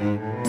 Hello, 0.00 0.39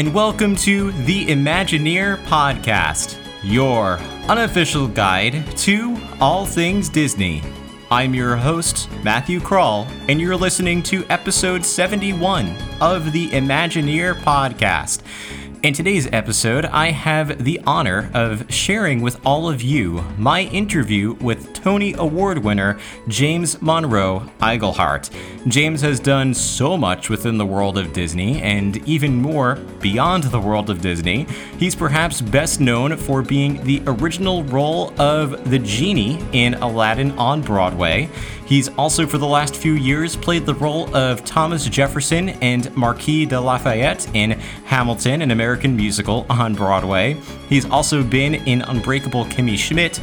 and 0.00 0.14
welcome 0.14 0.56
to 0.56 0.92
the 1.04 1.26
Imagineer 1.26 2.16
Podcast, 2.24 3.18
your 3.42 3.98
unofficial 4.30 4.88
guide 4.88 5.44
to 5.58 5.94
all 6.22 6.46
things 6.46 6.88
Disney. 6.88 7.42
I'm 7.90 8.14
your 8.14 8.34
host, 8.34 8.88
Matthew 9.04 9.40
Kroll, 9.40 9.86
and 10.08 10.18
you're 10.18 10.38
listening 10.38 10.82
to 10.84 11.04
episode 11.10 11.66
71 11.66 12.56
of 12.80 13.12
the 13.12 13.28
Imagineer 13.28 14.14
Podcast. 14.22 15.02
In 15.62 15.74
today's 15.74 16.08
episode, 16.10 16.64
I 16.64 16.90
have 16.90 17.44
the 17.44 17.60
honor 17.66 18.10
of 18.14 18.50
sharing 18.50 19.02
with 19.02 19.20
all 19.26 19.46
of 19.46 19.60
you 19.60 20.02
my 20.16 20.44
interview 20.44 21.12
with 21.20 21.52
Tony 21.52 21.92
Award 21.98 22.38
winner 22.38 22.78
James 23.08 23.60
Monroe 23.60 24.20
Iglehart. 24.40 25.10
James 25.48 25.82
has 25.82 26.00
done 26.00 26.32
so 26.32 26.78
much 26.78 27.10
within 27.10 27.36
the 27.36 27.44
world 27.44 27.76
of 27.76 27.92
Disney 27.92 28.40
and 28.40 28.78
even 28.88 29.20
more 29.20 29.56
beyond 29.82 30.24
the 30.24 30.40
world 30.40 30.70
of 30.70 30.80
Disney. 30.80 31.24
He's 31.58 31.74
perhaps 31.74 32.22
best 32.22 32.58
known 32.58 32.96
for 32.96 33.20
being 33.20 33.62
the 33.62 33.82
original 33.86 34.44
role 34.44 34.98
of 34.98 35.50
the 35.50 35.58
genie 35.58 36.24
in 36.32 36.54
Aladdin 36.54 37.10
on 37.18 37.42
Broadway. 37.42 38.08
He's 38.50 38.68
also, 38.70 39.06
for 39.06 39.16
the 39.16 39.28
last 39.28 39.54
few 39.54 39.74
years, 39.74 40.16
played 40.16 40.44
the 40.44 40.56
role 40.56 40.92
of 40.92 41.24
Thomas 41.24 41.66
Jefferson 41.66 42.30
and 42.40 42.74
Marquis 42.76 43.24
de 43.24 43.40
Lafayette 43.40 44.12
in 44.12 44.32
Hamilton, 44.64 45.22
an 45.22 45.30
American 45.30 45.76
musical 45.76 46.26
on 46.28 46.56
Broadway. 46.56 47.16
He's 47.48 47.64
also 47.70 48.02
been 48.02 48.34
in 48.34 48.62
Unbreakable 48.62 49.26
Kimmy 49.26 49.56
Schmidt, 49.56 50.00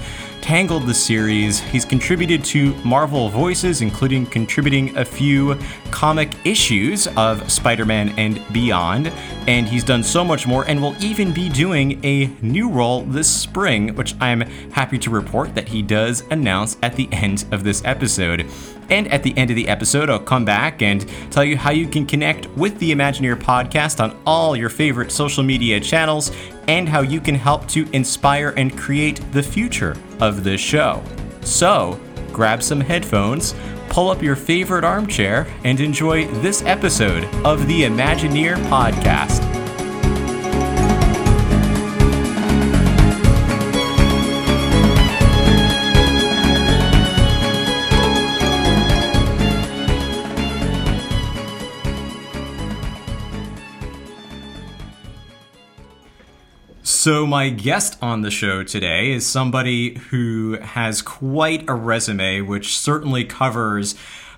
Tangled 0.48 0.84
the 0.84 0.94
series. 0.94 1.60
He's 1.60 1.84
contributed 1.84 2.42
to 2.46 2.74
Marvel 2.76 3.28
Voices, 3.28 3.82
including 3.82 4.26
contributing 4.26 4.96
a 4.96 5.04
few 5.04 5.60
comic 5.92 6.30
issues 6.46 7.06
of 7.18 7.52
Spider 7.52 7.84
Man 7.84 8.18
and 8.18 8.42
beyond. 8.54 9.12
And 9.46 9.68
he's 9.68 9.84
done 9.84 10.04
so 10.04 10.24
much 10.24 10.48
more 10.48 10.64
and 10.66 10.82
will 10.82 10.96
even 11.04 11.34
be 11.34 11.50
doing 11.50 12.00
a 12.06 12.28
new 12.42 12.70
role 12.70 13.02
this 13.02 13.30
spring, 13.30 13.94
which 13.96 14.16
I'm 14.22 14.40
happy 14.72 14.98
to 15.00 15.10
report 15.10 15.54
that 15.56 15.68
he 15.68 15.82
does 15.82 16.24
announce 16.32 16.78
at 16.82 16.96
the 16.96 17.10
end 17.12 17.44
of 17.52 17.66
this 17.66 17.84
episode. 17.84 18.46
And 18.90 19.12
at 19.12 19.24
the 19.24 19.38
end 19.38 19.50
of 19.50 19.58
the 19.58 19.68
episode, 19.68 20.10
I'll 20.10 20.18
come 20.18 20.46
back 20.46 20.82
and 20.82 21.06
tell 21.30 21.44
you 21.44 21.58
how 21.58 21.72
you 21.72 21.90
can 21.90 22.06
connect 22.06 22.48
with 22.52 22.80
the 22.80 22.94
Imagineer 22.94 23.36
podcast 23.36 24.02
on 24.02 24.18
all 24.26 24.56
your 24.56 24.70
favorite 24.70 25.12
social 25.12 25.44
media 25.44 25.82
channels 25.82 26.32
and 26.70 26.88
how 26.88 27.02
you 27.02 27.20
can 27.20 27.36
help 27.36 27.68
to 27.68 27.86
inspire 27.92 28.54
and 28.56 28.78
create 28.78 29.20
the 29.34 29.44
future 29.44 29.98
of 30.20 30.44
this 30.44 30.62
show. 30.62 31.04
So, 31.42 32.00
grab 32.32 32.62
some 32.62 32.82
headphones, 32.82 33.56
pull 33.90 34.10
up 34.10 34.22
your 34.22 34.36
favorite 34.36 34.84
armchair, 34.84 35.48
and 35.64 35.80
enjoy 35.80 36.28
this 36.42 36.62
episode 36.64 37.24
of 37.46 37.68
the 37.68 37.84
Imagineer 37.84 38.56
podcast. 38.68 39.57
So, 57.08 57.26
my 57.26 57.48
guest 57.48 57.98
on 58.02 58.22
the 58.22 58.30
show 58.30 58.64
today 58.64 59.14
is 59.14 59.26
somebody 59.26 59.98
who 60.10 60.58
has 60.62 61.02
quite 61.02 61.64
a 61.70 61.74
resume, 61.74 62.42
which 62.42 62.78
certainly 62.78 63.24
covers 63.24 63.96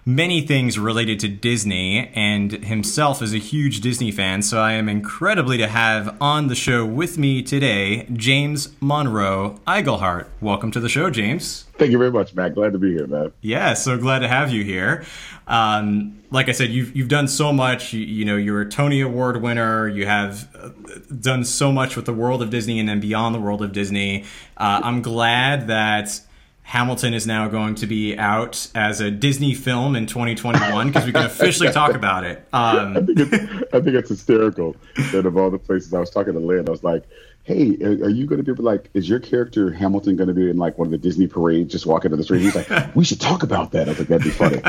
many 0.10 0.42
things 0.42 0.80
related 0.80 1.20
to 1.20 1.28
Disney, 1.28 2.12
and 2.16 2.52
himself 2.52 3.22
is 3.22 3.32
a 3.32 3.38
huge 3.38 3.80
Disney 3.82 4.12
fan. 4.12 4.42
So, 4.42 4.60
I 4.60 4.74
am 4.74 4.90
incredibly 4.90 5.58
to 5.58 5.68
have 5.68 6.18
on 6.20 6.48
the 6.48 6.56
show 6.56 6.84
with 6.84 7.20
me 7.20 7.44
today 7.44 8.08
James 8.12 8.70
Monroe 8.82 9.60
Iglehart. 9.68 10.28
Welcome 10.42 10.72
to 10.72 10.80
the 10.80 10.90
show, 10.90 11.12
James. 11.12 11.66
Thank 11.78 11.92
you 11.92 12.00
very 12.00 12.12
much, 12.12 12.34
Matt. 12.34 12.56
Glad 12.56 12.74
to 12.74 12.80
be 12.80 12.92
here, 12.92 13.06
man. 13.06 13.32
Yeah, 13.42 13.76
so 13.76 13.98
glad 14.00 14.20
to 14.20 14.28
have 14.28 14.52
you 14.52 14.64
here. 14.64 15.06
Um, 15.48 16.22
like 16.32 16.50
I 16.50 16.54
said, 16.54 16.72
you've 16.72 16.96
you've 16.96 17.08
done 17.08 17.28
so 17.28 17.54
much. 17.54 17.94
You, 17.94 18.02
you, 18.02 18.26
know, 18.26 18.36
you're 18.36 18.62
a 18.62 18.70
Tony 18.70 19.02
Award 19.02 19.42
winner. 19.42 19.88
You 19.88 20.08
have 20.08 20.50
uh, 20.56 20.70
done 21.20 21.46
so 21.46 21.72
much 21.72 21.96
with 21.96 22.06
the 22.06 22.14
world 22.14 22.42
of 22.42 22.50
Disney 22.50 22.80
and 22.80 22.90
then 22.90 23.00
beyond 23.00 23.36
the 23.36 23.40
world 23.40 23.62
of 23.62 23.72
Disney. 23.74 24.24
Uh, 24.58 24.82
I'm 24.84 25.04
glad 25.04 25.68
that 25.68 26.20
Hamilton 26.70 27.16
is 27.16 27.26
now 27.26 27.48
going 27.48 27.74
to 27.74 27.88
be 27.88 28.16
out 28.16 28.68
as 28.76 29.02
a 29.02 29.10
Disney 29.10 29.56
film 29.56 29.96
in 29.96 30.06
2021 30.06 30.90
because 30.90 31.04
we 31.04 31.12
can 31.12 31.26
officially 31.26 31.72
talk 31.72 31.96
about 31.96 32.24
it. 32.24 32.48
Um, 32.54 32.96
I, 32.98 33.02
think 33.02 33.20
it's, 33.20 33.74
I 33.74 33.82
think 33.82 33.96
it's 33.96 34.10
hysterical 34.10 34.76
that 35.12 35.26
of 35.26 35.36
all 35.36 35.50
the 35.50 35.58
places 35.58 35.96
I 35.96 36.00
was 36.00 36.12
talking 36.12 36.34
to 36.34 36.40
Lin, 36.40 36.68
I 36.68 36.72
was 36.72 36.84
like, 36.84 37.06
hey, 37.42 37.76
are 37.82 38.10
you 38.12 38.28
going 38.28 38.46
to 38.46 38.54
be 38.54 38.62
like, 38.62 38.92
is 38.94 39.10
your 39.10 39.20
character 39.20 39.72
Hamilton 39.72 40.16
going 40.16 40.28
to 40.28 40.34
be 40.36 40.48
in 40.48 40.58
like 40.58 40.78
one 40.78 40.86
of 40.86 40.92
the 40.92 41.00
Disney 41.00 41.26
parades, 41.26 41.72
just 41.72 41.88
walking 41.88 42.12
to 42.12 42.18
the 42.18 42.24
street? 42.24 42.42
He's 42.44 42.56
like, 42.56 42.70
we 42.96 43.04
should 43.04 43.20
talk 43.20 43.42
about 43.42 43.72
that. 43.72 43.88
I 43.88 43.90
was 43.90 43.98
like, 43.98 44.08
that'd 44.10 44.24
be 44.24 44.30
funny. 44.30 44.62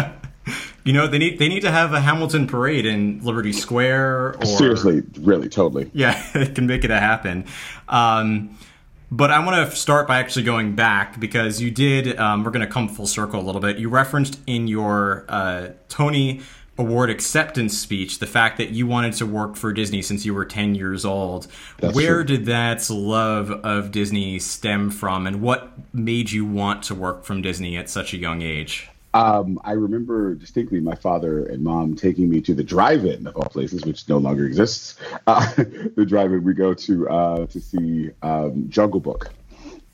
you 0.84 0.94
know, 0.94 1.06
they 1.06 1.19
need 1.19 1.38
they 1.38 1.49
need 1.49 1.61
to 1.61 1.71
have 1.71 1.93
a 1.93 2.00
Hamilton 2.00 2.47
parade 2.47 2.87
in 2.87 3.22
Liberty 3.22 3.53
Square. 3.53 4.37
Or, 4.37 4.47
Seriously, 4.47 5.03
really, 5.19 5.50
totally. 5.50 5.91
Yeah, 5.93 6.19
it 6.34 6.55
can 6.55 6.67
make 6.67 6.82
it 6.82 6.88
happen. 6.88 7.44
Um, 7.91 8.56
but 9.10 9.31
I 9.31 9.44
want 9.44 9.71
to 9.71 9.76
start 9.76 10.06
by 10.06 10.19
actually 10.19 10.44
going 10.44 10.75
back 10.75 11.19
because 11.19 11.60
you 11.60 11.71
did. 11.71 12.19
Um, 12.19 12.44
we're 12.44 12.50
going 12.50 12.66
to 12.66 12.72
come 12.72 12.88
full 12.88 13.06
circle 13.06 13.41
a 13.41 13.43
little 13.43 13.60
bit. 13.60 13.78
You 13.78 13.88
referenced 13.88 14.41
in 14.47 14.69
your 14.69 15.25
uh, 15.28 15.69
Tony 15.88 16.41
award 16.78 17.10
acceptance 17.10 17.76
speech 17.76 18.19
the 18.20 18.26
fact 18.26 18.56
that 18.59 18.70
you 18.70 18.87
wanted 18.87 19.12
to 19.15 19.26
work 19.26 19.56
for 19.56 19.72
Disney 19.72 20.03
since 20.03 20.25
you 20.25 20.34
were 20.34 20.44
10 20.44 20.75
years 20.75 21.04
old. 21.04 21.47
That's 21.78 21.94
Where 21.94 22.16
true. 22.16 22.25
did 22.25 22.47
that 22.47 22.88
love 22.91 23.50
of 23.50 23.91
Disney 23.91 24.38
stem 24.38 24.91
from 24.91 25.26
and 25.26 25.43
what 25.43 25.72
made 25.94 26.31
you 26.31 26.47
want 26.47 26.82
to 26.84 26.94
work 26.94 27.25
from 27.25 27.43
Disney 27.43 27.76
at 27.76 27.91
such 27.91 28.15
a 28.15 28.16
young 28.16 28.43
age? 28.43 28.90
Um, 29.12 29.60
I 29.65 29.72
remember 29.72 30.34
distinctly 30.34 30.81
my 30.81 30.94
father 30.94 31.44
and 31.47 31.65
mom 31.65 31.97
taking 31.97 32.31
me 32.31 32.41
to 32.43 32.54
the 32.54 32.62
drive-in 32.62 33.26
of 33.26 33.37
all 33.37 33.48
places, 33.48 33.84
which 33.84 34.09
no 34.09 34.19
longer 34.19 34.47
exists. 34.47 34.97
Uh, 35.26 35.53
the 35.56 36.06
drive-in 36.06 36.44
we 36.44 36.54
go 36.54 36.75
to 36.75 37.09
uh, 37.09 37.47
to 37.47 37.60
see 37.60 38.10
um, 38.22 38.69
Jungle 38.69 39.00
Book, 39.00 39.31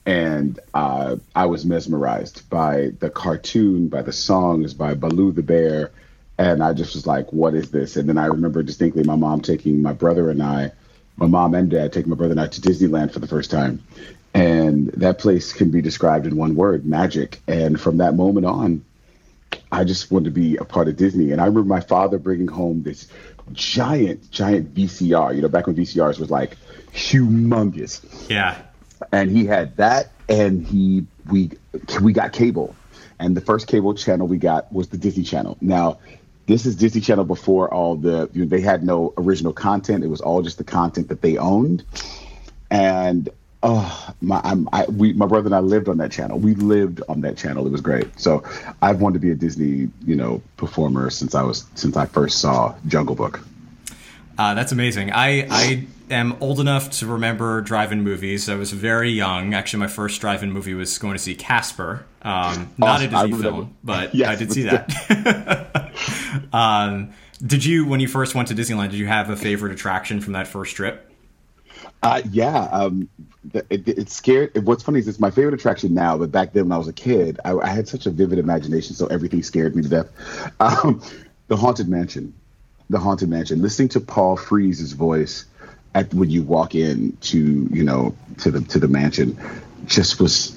and 0.05 0.60
uh, 0.75 1.16
I 1.34 1.47
was 1.47 1.65
mesmerized 1.65 2.49
by 2.50 2.91
the 3.00 3.09
cartoon, 3.09 3.88
by 3.88 4.03
the 4.03 4.12
songs, 4.12 4.75
by 4.75 4.93
Baloo 4.93 5.32
the 5.32 5.43
bear, 5.43 5.93
and 6.37 6.62
I 6.62 6.75
just 6.75 6.94
was 6.94 7.06
like, 7.06 7.32
"What 7.32 7.55
is 7.55 7.71
this?" 7.71 7.97
And 7.97 8.06
then 8.06 8.19
I 8.19 8.26
remember 8.26 8.62
distinctly 8.62 9.03
my 9.03 9.16
mom 9.16 9.41
taking 9.41 9.81
my 9.81 9.94
brother 9.94 10.28
and 10.28 10.43
I, 10.43 10.72
my 11.16 11.26
mom 11.26 11.55
and 11.55 11.71
dad 11.71 11.94
taking 11.94 12.10
my 12.10 12.16
brother 12.16 12.32
and 12.32 12.41
I 12.41 12.49
to 12.49 12.60
Disneyland 12.60 13.12
for 13.12 13.21
the 13.21 13.26
first 13.26 13.50
time, 13.50 13.82
and 14.34 14.88
that 14.88 15.19
place 15.19 15.55
can 15.55 15.71
be 15.71 15.81
described 15.81 16.26
in 16.26 16.37
one 16.37 16.55
word: 16.55 16.84
magic. 16.84 17.41
And 17.49 17.81
from 17.81 17.97
that 17.97 18.15
moment 18.15 18.44
on, 18.44 18.84
I 19.73 19.84
just 19.84 20.11
wanted 20.11 20.27
to 20.27 20.31
be 20.31 20.57
a 20.57 20.65
part 20.65 20.89
of 20.89 20.97
Disney. 20.97 21.33
And 21.33 21.41
I 21.41 21.47
remember 21.47 21.69
my 21.69 21.81
father 21.81 22.19
bringing 22.19 22.49
home 22.49 22.83
this 22.83 23.09
giant, 23.53 24.31
giant 24.31 24.75
VCR. 24.75 25.35
You 25.35 25.43
know, 25.43 25.49
back 25.49 25.67
when 25.67 25.76
VCRs 25.76 26.19
was 26.19 26.31
like 26.31 26.56
humongous. 26.93 28.29
Yeah. 28.29 28.61
And 29.12 29.31
he 29.31 29.44
had 29.44 29.76
that, 29.76 30.11
and 30.29 30.67
he 30.67 31.06
we 31.31 31.50
we 32.00 32.12
got 32.12 32.32
cable, 32.32 32.75
and 33.19 33.37
the 33.37 33.41
first 33.41 33.67
cable 33.67 33.94
channel 33.94 34.26
we 34.26 34.38
got 34.38 34.73
was 34.73 34.88
the 34.88 34.97
Disney 34.97 35.23
Channel. 35.23 35.59
Now, 35.61 35.99
this 36.47 36.65
is 36.65 36.76
Disney 36.76 37.03
Channel 37.03 37.25
before 37.25 37.73
all 37.73 37.97
the 37.97 38.31
you 38.32 38.43
know, 38.43 38.49
they 38.49 38.62
had 38.62 38.82
no 38.82 39.12
original 39.19 39.53
content. 39.53 40.03
It 40.03 40.09
was 40.09 40.23
all 40.23 40.41
just 40.41 40.56
the 40.56 40.65
content 40.65 41.09
that 41.09 41.20
they 41.20 41.37
owned, 41.37 41.85
and 42.70 43.29
oh 43.62 44.14
my 44.20 44.41
I'm, 44.44 44.69
I, 44.73 44.87
we, 44.87 45.12
my 45.12 45.26
brother 45.26 45.47
and 45.47 45.55
I 45.55 45.61
lived 45.61 45.88
on 45.88 45.99
that 45.99 46.12
channel. 46.12 46.38
We 46.38 46.55
lived 46.55 47.03
on 47.08 47.20
that 47.23 47.37
channel. 47.37 47.67
It 47.67 47.70
was 47.70 47.81
great. 47.81 48.19
So 48.19 48.43
I've 48.82 49.00
wanted 49.00 49.14
to 49.14 49.20
be 49.20 49.31
a 49.31 49.35
Disney, 49.35 49.91
you 50.05 50.17
know, 50.17 50.43
performer 50.56 51.11
since 51.11 51.35
I 51.35 51.43
was 51.43 51.67
since 51.75 51.97
I 51.97 52.06
first 52.06 52.41
saw 52.41 52.75
Jungle 52.87 53.14
Book. 53.14 53.41
Uh, 54.38 54.55
that's 54.55 54.73
amazing. 54.73 55.12
I 55.12 55.47
I 55.50 55.87
am 56.11 56.37
old 56.41 56.61
enough 56.61 56.91
to 56.91 57.06
remember 57.06 57.61
drive-in 57.62 58.03
movies. 58.03 58.49
I 58.49 58.55
was 58.55 58.73
very 58.73 59.11
young. 59.11 59.55
Actually, 59.55 59.81
my 59.81 59.87
first 59.88 60.20
drive-in 60.20 60.53
movie 60.53 60.75
was 60.75 60.99
going 60.99 61.14
to 61.14 61.19
see 61.19 61.35
Casper. 61.35 62.05
Um, 62.23 62.73
not 62.76 63.00
awesome. 63.00 63.14
a 63.14 63.29
Disney 63.29 63.43
film, 63.43 63.76
but 63.82 64.14
yes, 64.14 64.29
I 64.29 64.37
did 64.37 64.53
see 64.53 64.62
that. 64.64 65.93
um, 66.53 67.12
did 67.44 67.64
you, 67.64 67.87
when 67.87 68.00
you 68.00 68.08
first 68.08 68.35
went 68.35 68.49
to 68.49 68.55
Disneyland, 68.55 68.91
did 68.91 68.99
you 68.99 69.06
have 69.06 69.29
a 69.31 69.37
favorite 69.37 69.73
attraction 69.73 70.20
from 70.20 70.32
that 70.32 70.47
first 70.47 70.75
trip? 70.75 71.06
Uh, 72.06 72.23
yeah, 72.31 72.69
um, 72.70 73.08
it, 73.69 73.88
it, 73.88 74.08
scared. 74.08 74.64
What's 74.64 74.85
funny 74.85 75.00
is 75.00 75.08
it's 75.08 75.19
my 75.19 75.32
favorite 75.32 75.55
attraction 75.55 75.93
now, 75.93 76.17
but 76.17 76.31
back 76.31 76.53
then 76.53 76.67
when 76.67 76.73
I 76.73 76.79
was 76.79 76.87
a 76.87 76.93
kid, 76.93 77.41
I, 77.44 77.50
I 77.56 77.67
had 77.67 77.88
such 77.88 78.06
a 78.06 78.11
vivid 78.11 78.38
imagination, 78.38 78.94
so 78.94 79.08
everything 79.08 79.43
scared 79.43 79.75
me 79.75 79.82
to 79.82 79.88
death. 79.88 80.53
Um, 80.61 81.03
the 81.49 81.56
Haunted 81.56 81.88
Mansion, 81.88 82.32
the 82.91 83.00
Haunted 83.00 83.29
Mansion. 83.29 83.61
Listening 83.61 83.88
to 83.88 84.00
Paul 84.00 84.37
Frees's 84.37 84.93
voice 84.93 85.47
at 85.97 86.14
when 86.14 86.31
you 86.31 86.44
walk 86.44 86.76
in 86.76 87.17
to 87.23 87.69
you 87.73 87.82
know 87.82 88.14
to 88.38 88.53
the 88.53 88.61
to 88.61 88.79
the 88.79 88.87
mansion, 88.87 89.37
just 89.87 90.20
was 90.20 90.56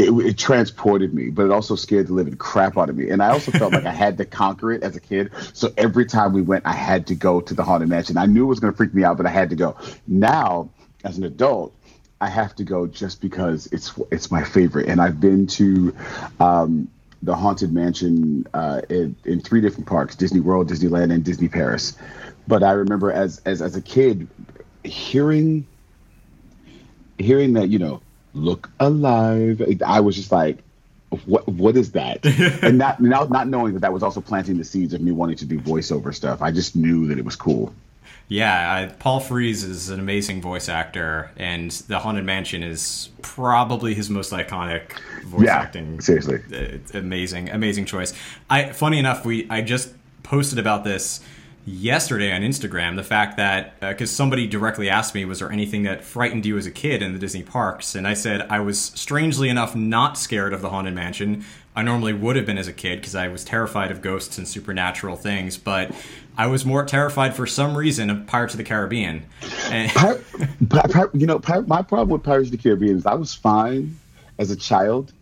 it, 0.00 0.26
it, 0.26 0.38
transported 0.38 1.12
me, 1.12 1.30
but 1.30 1.44
it 1.44 1.52
also 1.52 1.76
scared 1.76 2.06
the 2.06 2.14
living 2.14 2.36
crap 2.36 2.78
out 2.78 2.88
of 2.88 2.96
me. 2.96 3.10
And 3.10 3.22
I 3.22 3.30
also 3.30 3.50
felt 3.52 3.72
like 3.72 3.84
I 3.84 3.92
had 3.92 4.16
to 4.18 4.24
conquer 4.24 4.72
it 4.72 4.82
as 4.82 4.96
a 4.96 5.00
kid. 5.00 5.30
So 5.52 5.72
every 5.76 6.06
time 6.06 6.32
we 6.32 6.42
went, 6.42 6.66
I 6.66 6.72
had 6.72 7.06
to 7.08 7.14
go 7.14 7.40
to 7.40 7.54
the 7.54 7.62
haunted 7.62 7.88
mansion. 7.88 8.16
I 8.16 8.26
knew 8.26 8.44
it 8.44 8.48
was 8.48 8.60
going 8.60 8.72
to 8.72 8.76
freak 8.76 8.94
me 8.94 9.04
out, 9.04 9.16
but 9.16 9.26
I 9.26 9.30
had 9.30 9.50
to 9.50 9.56
go. 9.56 9.76
Now, 10.06 10.70
as 11.04 11.18
an 11.18 11.24
adult, 11.24 11.74
I 12.20 12.28
have 12.28 12.54
to 12.56 12.64
go 12.64 12.86
just 12.86 13.20
because 13.20 13.66
it's 13.72 13.98
it's 14.10 14.30
my 14.30 14.44
favorite. 14.44 14.88
And 14.88 15.00
I've 15.00 15.20
been 15.20 15.46
to 15.48 15.94
um, 16.38 16.88
the 17.22 17.34
haunted 17.34 17.72
mansion 17.72 18.46
uh, 18.52 18.82
in, 18.88 19.16
in 19.24 19.40
three 19.40 19.60
different 19.60 19.86
parks: 19.86 20.16
Disney 20.16 20.40
World, 20.40 20.68
Disneyland, 20.68 21.12
and 21.12 21.24
Disney 21.24 21.48
Paris. 21.48 21.96
But 22.46 22.62
I 22.62 22.72
remember 22.72 23.10
as 23.12 23.40
as 23.44 23.62
as 23.62 23.76
a 23.76 23.80
kid 23.80 24.28
hearing 24.84 25.66
hearing 27.18 27.54
that 27.54 27.68
you 27.68 27.78
know 27.78 28.02
look 28.34 28.70
alive. 28.80 29.62
I 29.86 30.00
was 30.00 30.16
just 30.16 30.32
like, 30.32 30.58
what 31.26 31.46
what 31.48 31.76
is 31.76 31.92
that? 31.92 32.24
and 32.62 32.78
not 32.78 33.00
now 33.00 33.24
not 33.24 33.48
knowing 33.48 33.74
that 33.74 33.80
that 33.80 33.92
was 33.92 34.02
also 34.02 34.20
planting 34.20 34.58
the 34.58 34.64
seeds 34.64 34.94
of 34.94 35.00
me 35.00 35.12
wanting 35.12 35.36
to 35.36 35.44
do 35.44 35.60
voiceover 35.60 36.14
stuff. 36.14 36.40
I 36.42 36.50
just 36.50 36.76
knew 36.76 37.06
that 37.08 37.18
it 37.18 37.24
was 37.24 37.36
cool. 37.36 37.74
Yeah, 38.28 38.72
I, 38.72 38.86
Paul 38.86 39.18
Frees 39.18 39.64
is 39.64 39.88
an 39.88 39.98
amazing 39.98 40.40
voice 40.40 40.68
actor, 40.68 41.32
and 41.36 41.72
The 41.72 41.98
Haunted 41.98 42.24
Mansion 42.24 42.62
is 42.62 43.08
probably 43.22 43.92
his 43.92 44.08
most 44.08 44.30
iconic 44.30 44.92
voice 45.24 45.46
yeah, 45.46 45.56
acting. 45.56 46.00
Seriously, 46.00 46.40
it's 46.50 46.94
amazing, 46.94 47.50
amazing 47.50 47.86
choice. 47.86 48.14
I 48.48 48.70
funny 48.70 49.00
enough, 49.00 49.24
we 49.24 49.50
I 49.50 49.62
just 49.62 49.92
posted 50.22 50.60
about 50.60 50.84
this 50.84 51.20
yesterday 51.70 52.32
on 52.32 52.42
Instagram 52.42 52.96
the 52.96 53.04
fact 53.04 53.36
that 53.36 53.78
because 53.80 54.10
uh, 54.10 54.14
somebody 54.14 54.46
directly 54.46 54.88
asked 54.88 55.14
me, 55.14 55.24
was 55.24 55.38
there 55.38 55.50
anything 55.50 55.84
that 55.84 56.04
frightened 56.04 56.44
you 56.44 56.58
as 56.58 56.66
a 56.66 56.70
kid 56.70 57.02
in 57.02 57.12
the 57.12 57.18
Disney 57.18 57.42
parks? 57.42 57.94
And 57.94 58.06
I 58.06 58.14
said 58.14 58.42
I 58.42 58.60
was 58.60 58.80
strangely 58.80 59.48
enough 59.48 59.74
not 59.74 60.18
scared 60.18 60.52
of 60.52 60.62
the 60.62 60.70
Haunted 60.70 60.94
Mansion. 60.94 61.44
I 61.74 61.82
normally 61.82 62.12
would 62.12 62.36
have 62.36 62.46
been 62.46 62.58
as 62.58 62.66
a 62.66 62.72
kid 62.72 63.00
because 63.00 63.14
I 63.14 63.28
was 63.28 63.44
terrified 63.44 63.90
of 63.90 64.02
ghosts 64.02 64.36
and 64.38 64.46
supernatural 64.46 65.16
things, 65.16 65.56
but 65.56 65.94
I 66.36 66.46
was 66.46 66.64
more 66.66 66.84
terrified 66.84 67.34
for 67.34 67.46
some 67.46 67.76
reason 67.76 68.10
of 68.10 68.26
Pirates 68.26 68.54
of 68.54 68.58
the 68.58 68.64
Caribbean. 68.64 69.24
And- 69.66 69.92
you 71.14 71.26
know, 71.26 71.40
my 71.66 71.82
problem 71.82 72.10
with 72.10 72.22
Pirates 72.24 72.48
of 72.48 72.52
the 72.52 72.58
Caribbean 72.58 72.96
is 72.96 73.06
I 73.06 73.14
was 73.14 73.32
fine 73.32 73.96
as 74.38 74.50
a 74.50 74.56
child 74.56 75.12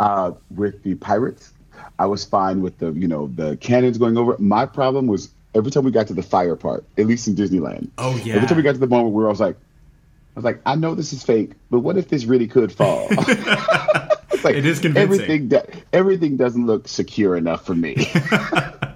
uh, 0.00 0.32
with 0.50 0.82
the 0.82 0.94
pirates. 0.94 1.52
I 1.98 2.06
was 2.06 2.24
fine 2.24 2.62
with 2.62 2.78
the, 2.78 2.92
you 2.92 3.08
know, 3.08 3.26
the 3.34 3.56
cannons 3.56 3.98
going 3.98 4.16
over. 4.16 4.36
My 4.38 4.64
problem 4.66 5.08
was 5.08 5.30
every 5.58 5.70
time 5.70 5.84
we 5.84 5.90
got 5.90 6.06
to 6.06 6.14
the 6.14 6.22
fire 6.22 6.56
part, 6.56 6.84
at 6.96 7.06
least 7.06 7.28
in 7.28 7.34
Disneyland. 7.34 7.90
Oh 7.98 8.16
yeah. 8.16 8.36
Every 8.36 8.48
time 8.48 8.56
we 8.56 8.62
got 8.62 8.72
to 8.72 8.78
the 8.78 8.86
moment 8.86 9.14
where 9.14 9.26
I 9.26 9.30
was 9.30 9.40
like, 9.40 9.56
I 9.56 10.38
was 10.38 10.44
like, 10.44 10.60
I 10.64 10.76
know 10.76 10.94
this 10.94 11.12
is 11.12 11.22
fake, 11.22 11.52
but 11.70 11.80
what 11.80 11.96
if 11.96 12.08
this 12.08 12.24
really 12.24 12.46
could 12.46 12.72
fall? 12.72 13.08
it's 13.10 14.44
like, 14.44 14.54
it 14.54 14.64
is 14.64 14.78
convincing. 14.78 15.52
Everything 15.52 15.82
everything 15.92 16.36
doesn't 16.36 16.66
look 16.66 16.88
secure 16.88 17.36
enough 17.36 17.66
for 17.66 17.74
me. 17.74 18.10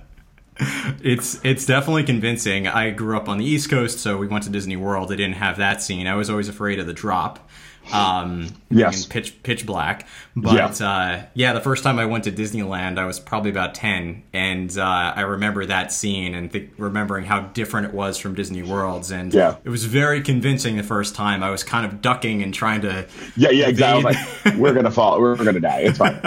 it's 1.02 1.40
it's 1.44 1.66
definitely 1.66 2.04
convincing. 2.04 2.66
I 2.66 2.90
grew 2.90 3.16
up 3.16 3.28
on 3.28 3.38
the 3.38 3.44
East 3.44 3.70
Coast, 3.70 3.98
so 3.98 4.16
we 4.16 4.26
went 4.26 4.44
to 4.44 4.50
Disney 4.50 4.76
World. 4.76 5.08
They 5.08 5.16
didn't 5.16 5.36
have 5.36 5.58
that 5.58 5.82
scene. 5.82 6.06
I 6.06 6.14
was 6.14 6.30
always 6.30 6.48
afraid 6.48 6.78
of 6.78 6.86
the 6.86 6.92
drop 6.92 7.48
um, 7.90 8.48
yes. 8.70 9.06
pitch 9.06 9.42
pitch 9.42 9.66
black. 9.66 10.06
But 10.36 10.80
yeah. 10.80 10.86
Uh, 10.86 11.26
yeah, 11.34 11.52
the 11.52 11.60
first 11.60 11.82
time 11.82 11.98
I 11.98 12.06
went 12.06 12.24
to 12.24 12.32
Disneyland, 12.32 12.98
I 12.98 13.06
was 13.06 13.18
probably 13.18 13.50
about 13.50 13.74
ten, 13.74 14.22
and 14.32 14.76
uh, 14.76 14.82
I 15.16 15.22
remember 15.22 15.66
that 15.66 15.92
scene 15.92 16.34
and 16.34 16.52
th- 16.52 16.70
remembering 16.78 17.24
how 17.24 17.40
different 17.40 17.88
it 17.88 17.94
was 17.94 18.18
from 18.18 18.34
Disney 18.34 18.62
Worlds, 18.62 19.10
and 19.10 19.32
yeah. 19.34 19.56
it 19.64 19.70
was 19.70 19.84
very 19.84 20.22
convincing 20.22 20.76
the 20.76 20.82
first 20.82 21.14
time. 21.14 21.42
I 21.42 21.50
was 21.50 21.64
kind 21.64 21.86
of 21.86 22.00
ducking 22.00 22.42
and 22.42 22.54
trying 22.54 22.82
to. 22.82 23.06
Yeah, 23.36 23.50
yeah, 23.50 23.68
exactly. 23.68 24.14
Like, 24.44 24.56
we're 24.56 24.74
gonna 24.74 24.90
fall. 24.90 25.20
We're 25.20 25.36
gonna 25.36 25.60
die. 25.60 25.80
It's 25.80 25.98
fine. 25.98 26.20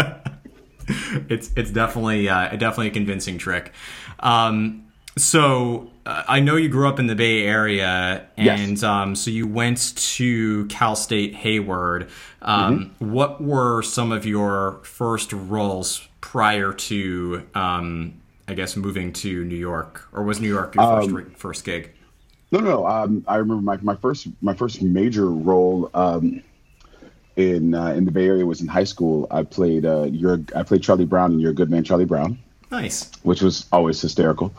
it's 1.29 1.51
it's 1.55 1.71
definitely 1.71 2.29
uh, 2.29 2.49
definitely 2.49 2.87
a 2.87 2.91
convincing 2.91 3.37
trick. 3.37 3.71
Um, 4.19 4.85
so 5.17 5.89
uh, 6.05 6.23
I 6.27 6.39
know 6.39 6.55
you 6.55 6.69
grew 6.69 6.87
up 6.87 6.99
in 6.99 7.07
the 7.07 7.15
Bay 7.15 7.45
Area, 7.45 8.27
and 8.37 8.71
yes. 8.71 8.83
um, 8.83 9.15
so 9.15 9.31
you 9.31 9.47
went 9.47 9.95
to 9.95 10.65
Cal 10.67 10.95
State 10.95 11.35
Hayward. 11.35 12.09
Um, 12.41 12.91
mm-hmm. 12.99 13.11
What 13.11 13.41
were 13.41 13.81
some 13.81 14.11
of 14.11 14.25
your 14.25 14.79
first 14.83 15.33
roles 15.33 16.07
prior 16.21 16.73
to, 16.73 17.47
um, 17.55 18.21
I 18.47 18.53
guess, 18.53 18.75
moving 18.75 19.13
to 19.13 19.43
New 19.45 19.55
York, 19.55 20.07
or 20.11 20.23
was 20.23 20.39
New 20.39 20.49
York 20.49 20.75
your 20.75 21.01
first 21.01 21.09
um, 21.09 21.33
first 21.37 21.63
gig? 21.65 21.91
No, 22.51 22.59
no. 22.59 22.69
No 22.69 22.87
um, 22.87 23.23
I 23.27 23.37
remember 23.37 23.63
my, 23.63 23.77
my 23.77 23.95
first 23.95 24.27
my 24.41 24.53
first 24.53 24.81
major 24.81 25.29
role 25.29 25.89
um, 25.93 26.43
in 27.35 27.73
uh, 27.73 27.87
in 27.87 28.05
the 28.05 28.11
Bay 28.11 28.27
Area 28.27 28.45
was 28.45 28.61
in 28.61 28.67
high 28.67 28.83
school. 28.83 29.27
I 29.31 29.43
played 29.43 29.85
uh, 29.85 30.03
your 30.03 30.39
I 30.55 30.63
played 30.63 30.83
Charlie 30.83 31.05
Brown 31.05 31.33
in 31.33 31.39
You're 31.39 31.51
a 31.51 31.55
Good 31.55 31.71
Man, 31.71 31.83
Charlie 31.83 32.05
Brown. 32.05 32.37
Nice. 32.71 33.11
Which 33.23 33.41
was 33.41 33.65
always 33.71 34.01
hysterical. 34.01 34.53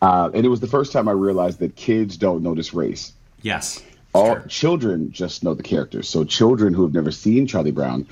Uh, 0.00 0.30
and 0.34 0.44
it 0.44 0.48
was 0.48 0.60
the 0.60 0.66
first 0.66 0.92
time 0.92 1.08
I 1.08 1.12
realized 1.12 1.60
that 1.60 1.76
kids 1.76 2.16
don't 2.16 2.42
notice 2.42 2.74
race. 2.74 3.12
Yes. 3.42 3.82
All 4.14 4.36
true. 4.36 4.48
children 4.48 5.12
just 5.12 5.44
know 5.44 5.54
the 5.54 5.62
characters. 5.62 6.08
So 6.08 6.24
children 6.24 6.74
who 6.74 6.82
have 6.82 6.92
never 6.92 7.10
seen 7.10 7.46
Charlie 7.46 7.70
Brown, 7.70 8.06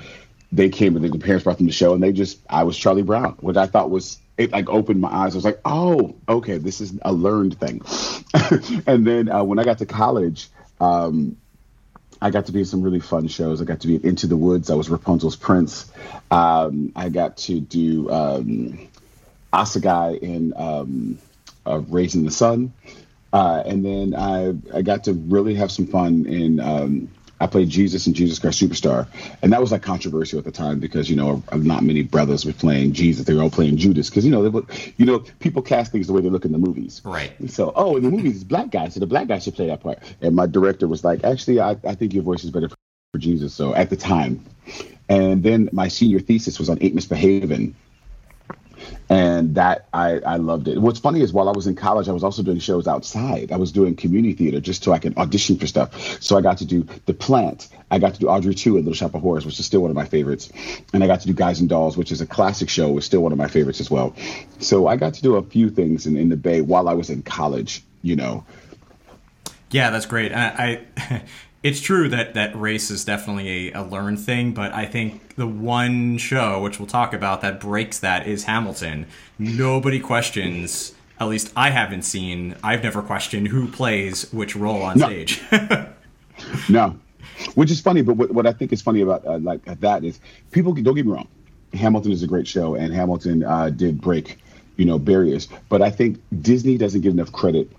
they 0.51 0.69
came 0.69 0.95
and 0.95 1.05
the 1.05 1.19
parents 1.19 1.43
brought 1.43 1.57
them 1.57 1.67
to 1.67 1.71
the 1.71 1.75
show, 1.75 1.93
and 1.93 2.01
they 2.01 2.11
just 2.11 2.39
I 2.49 2.63
was 2.63 2.77
Charlie 2.77 3.03
Brown, 3.03 3.33
which 3.41 3.57
I 3.57 3.67
thought 3.67 3.89
was 3.89 4.17
it 4.37 4.51
like 4.51 4.69
opened 4.69 5.01
my 5.01 5.09
eyes. 5.09 5.33
I 5.33 5.37
was 5.37 5.45
like, 5.45 5.59
oh, 5.65 6.15
okay, 6.27 6.57
this 6.57 6.81
is 6.81 6.93
a 7.03 7.13
learned 7.13 7.59
thing. 7.59 7.81
and 8.87 9.05
then 9.05 9.29
uh, 9.29 9.43
when 9.43 9.59
I 9.59 9.63
got 9.63 9.77
to 9.79 9.85
college, 9.85 10.49
um, 10.79 11.37
I 12.21 12.29
got 12.29 12.47
to 12.47 12.51
be 12.51 12.59
in 12.59 12.65
some 12.65 12.81
really 12.81 12.99
fun 12.99 13.27
shows. 13.27 13.61
I 13.61 13.65
got 13.65 13.81
to 13.81 13.87
be 13.87 13.95
in 13.95 14.05
Into 14.09 14.27
the 14.27 14.37
Woods. 14.37 14.69
I 14.69 14.75
was 14.75 14.89
Rapunzel's 14.89 15.35
prince. 15.35 15.91
Um, 16.29 16.91
I 16.95 17.09
got 17.09 17.37
to 17.37 17.59
do 17.59 18.09
um, 18.09 18.87
Asagai 19.53 20.19
in 20.19 20.53
um, 20.55 21.17
of 21.65 21.91
Raising 21.91 22.25
the 22.25 22.31
Sun. 22.31 22.73
Uh, 23.33 23.63
and 23.65 23.85
then 23.85 24.13
I 24.15 24.53
I 24.77 24.81
got 24.81 25.05
to 25.05 25.13
really 25.13 25.55
have 25.55 25.71
some 25.71 25.87
fun 25.87 26.25
in 26.25 26.59
um, 26.59 27.09
I 27.41 27.47
played 27.47 27.69
Jesus 27.69 28.05
and 28.05 28.15
Jesus 28.15 28.37
Christ 28.37 28.61
Superstar, 28.61 29.07
and 29.41 29.51
that 29.51 29.59
was 29.59 29.71
like 29.71 29.81
controversial 29.81 30.37
at 30.37 30.45
the 30.45 30.51
time 30.51 30.79
because 30.79 31.09
you 31.09 31.15
know 31.15 31.41
not 31.51 31.81
many 31.81 32.03
brothers 32.03 32.45
were 32.45 32.53
playing 32.53 32.93
Jesus; 32.93 33.25
they 33.25 33.33
were 33.33 33.41
all 33.41 33.49
playing 33.49 33.77
Judas 33.77 34.09
because 34.09 34.23
you 34.23 34.31
know 34.31 34.47
they 34.47 34.91
you 34.97 35.05
know 35.07 35.19
people 35.39 35.63
cast 35.63 35.91
things 35.91 36.05
the 36.05 36.13
way 36.13 36.21
they 36.21 36.29
look 36.29 36.45
in 36.45 36.51
the 36.51 36.59
movies. 36.59 37.01
Right. 37.03 37.31
So 37.49 37.73
oh, 37.75 37.95
in 37.97 38.03
the 38.03 38.11
movies 38.11 38.35
it's 38.35 38.43
black 38.43 38.69
guys, 38.69 38.93
so 38.93 38.99
the 38.99 39.07
black 39.07 39.27
guy 39.27 39.39
should 39.39 39.55
play 39.55 39.67
that 39.67 39.81
part. 39.81 39.99
And 40.21 40.35
my 40.35 40.45
director 40.45 40.87
was 40.87 41.03
like, 41.03 41.23
actually, 41.23 41.59
I, 41.59 41.71
I 41.83 41.95
think 41.95 42.13
your 42.13 42.23
voice 42.23 42.43
is 42.43 42.51
better 42.51 42.69
for 42.69 43.17
Jesus. 43.17 43.55
So 43.55 43.73
at 43.73 43.89
the 43.89 43.97
time, 43.97 44.45
and 45.09 45.41
then 45.41 45.69
my 45.71 45.87
senior 45.87 46.19
thesis 46.19 46.59
was 46.59 46.69
on 46.69 46.77
Ain't 46.81 46.93
Misbehaving 46.93 47.75
and 49.11 49.55
that 49.55 49.89
I, 49.91 50.19
I 50.19 50.37
loved 50.37 50.69
it. 50.69 50.77
What's 50.77 50.97
funny 50.97 51.19
is 51.19 51.33
while 51.33 51.49
I 51.49 51.51
was 51.51 51.67
in 51.67 51.75
college, 51.75 52.07
I 52.07 52.13
was 52.13 52.23
also 52.23 52.43
doing 52.43 52.59
shows 52.59 52.87
outside. 52.87 53.51
I 53.51 53.57
was 53.57 53.73
doing 53.73 53.93
community 53.93 54.33
theater 54.33 54.61
just 54.61 54.85
so 54.85 54.93
I 54.93 54.99
can 54.99 55.13
audition 55.17 55.57
for 55.57 55.67
stuff. 55.67 56.21
So 56.23 56.37
I 56.37 56.41
got 56.41 56.57
to 56.59 56.65
do 56.65 56.87
The 57.07 57.13
Plant. 57.13 57.67
I 57.91 57.99
got 57.99 58.13
to 58.13 58.21
do 58.21 58.29
Audrey 58.29 58.55
2 58.55 58.77
and 58.77 58.85
Little 58.85 58.95
Shop 58.95 59.13
of 59.13 59.19
Horrors, 59.19 59.45
which 59.45 59.59
is 59.59 59.65
still 59.65 59.81
one 59.81 59.91
of 59.91 59.97
my 59.97 60.05
favorites. 60.05 60.49
And 60.93 61.03
I 61.03 61.07
got 61.07 61.19
to 61.21 61.27
do 61.27 61.33
Guys 61.33 61.59
and 61.59 61.67
Dolls, 61.67 61.97
which 61.97 62.13
is 62.13 62.21
a 62.21 62.25
classic 62.25 62.69
show, 62.69 62.89
was 62.89 63.03
still 63.03 63.19
one 63.19 63.33
of 63.33 63.37
my 63.37 63.49
favorites 63.49 63.81
as 63.81 63.91
well. 63.91 64.15
So 64.59 64.87
I 64.87 64.95
got 64.95 65.13
to 65.15 65.21
do 65.21 65.35
a 65.35 65.43
few 65.43 65.69
things 65.69 66.07
in, 66.07 66.15
in 66.15 66.29
the 66.29 66.37
Bay 66.37 66.61
while 66.61 66.87
I 66.87 66.93
was 66.93 67.09
in 67.09 67.21
college, 67.21 67.83
you 68.03 68.15
know. 68.15 68.45
Yeah, 69.71 69.89
that's 69.89 70.05
great. 70.05 70.31
I, 70.31 70.85
I 70.95 71.23
it's 71.63 71.79
true 71.79 72.09
that 72.09 72.33
that 72.33 72.55
race 72.59 72.89
is 72.89 73.05
definitely 73.05 73.71
a, 73.71 73.81
a, 73.81 73.83
learned 73.83 74.19
thing, 74.19 74.51
but 74.51 74.73
I 74.73 74.85
think 74.85 75.35
the 75.35 75.45
one 75.45 76.17
show 76.17 76.61
which 76.61 76.79
we'll 76.79 76.87
talk 76.87 77.13
about 77.13 77.41
that 77.41 77.59
breaks 77.59 77.99
that 77.99 78.27
is 78.27 78.45
Hamilton. 78.45 79.05
Nobody 79.37 79.99
questions. 79.99 80.93
At 81.19 81.27
least 81.27 81.53
I 81.55 81.69
haven't 81.69 82.01
seen. 82.01 82.55
I've 82.63 82.81
never 82.81 83.03
questioned 83.03 83.49
who 83.49 83.67
plays 83.67 84.31
which 84.33 84.55
role 84.55 84.81
on 84.81 84.97
no. 84.97 85.05
stage. 85.05 85.41
no, 86.69 86.97
which 87.53 87.69
is 87.69 87.79
funny. 87.79 88.01
But 88.01 88.17
what, 88.17 88.31
what 88.31 88.47
I 88.47 88.53
think 88.53 88.73
is 88.73 88.81
funny 88.81 89.01
about 89.01 89.23
uh, 89.25 89.37
like 89.37 89.63
that 89.65 90.03
is 90.03 90.19
people 90.49 90.73
don't 90.73 90.95
get 90.95 91.05
me 91.05 91.11
wrong. 91.11 91.27
Hamilton 91.73 92.11
is 92.11 92.23
a 92.23 92.27
great 92.27 92.47
show, 92.47 92.73
and 92.73 92.91
Hamilton 92.91 93.43
uh, 93.43 93.69
did 93.69 94.01
break, 94.01 94.39
you 94.77 94.85
know, 94.85 94.97
barriers. 94.97 95.47
But 95.69 95.83
I 95.83 95.91
think 95.91 96.19
Disney 96.41 96.77
doesn't 96.77 97.01
get 97.01 97.11
enough 97.11 97.31
credit 97.31 97.71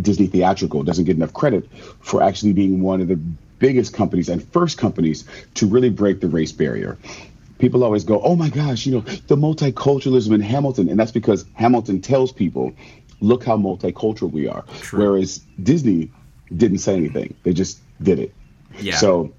Disney 0.00 0.26
Theatrical 0.26 0.82
doesn't 0.82 1.04
get 1.04 1.16
enough 1.16 1.32
credit 1.32 1.68
for 2.00 2.22
actually 2.22 2.52
being 2.52 2.82
one 2.82 3.00
of 3.00 3.08
the 3.08 3.18
biggest 3.58 3.92
companies 3.92 4.28
and 4.28 4.42
first 4.52 4.78
companies 4.78 5.24
to 5.54 5.66
really 5.66 5.90
break 5.90 6.20
the 6.20 6.28
race 6.28 6.52
barrier. 6.52 6.96
people 7.58 7.82
always 7.82 8.04
go, 8.04 8.20
"Oh 8.22 8.36
my 8.36 8.48
gosh, 8.48 8.86
you 8.86 8.92
know, 8.92 9.00
the 9.26 9.36
multiculturalism 9.36 10.32
in 10.32 10.40
Hamilton," 10.40 10.88
and 10.88 10.98
that's 10.98 11.10
because 11.10 11.44
Hamilton 11.54 12.00
tells 12.00 12.32
people, 12.32 12.72
"Look 13.20 13.44
how 13.44 13.56
multicultural 13.56 14.30
we 14.30 14.46
are." 14.46 14.64
True. 14.80 15.00
Whereas 15.00 15.40
Disney 15.60 16.10
didn't 16.56 16.78
say 16.78 16.94
anything; 16.94 17.34
they 17.42 17.52
just 17.52 17.80
did 18.00 18.18
it. 18.20 18.32
Yeah. 18.80 18.96
So 18.96 19.32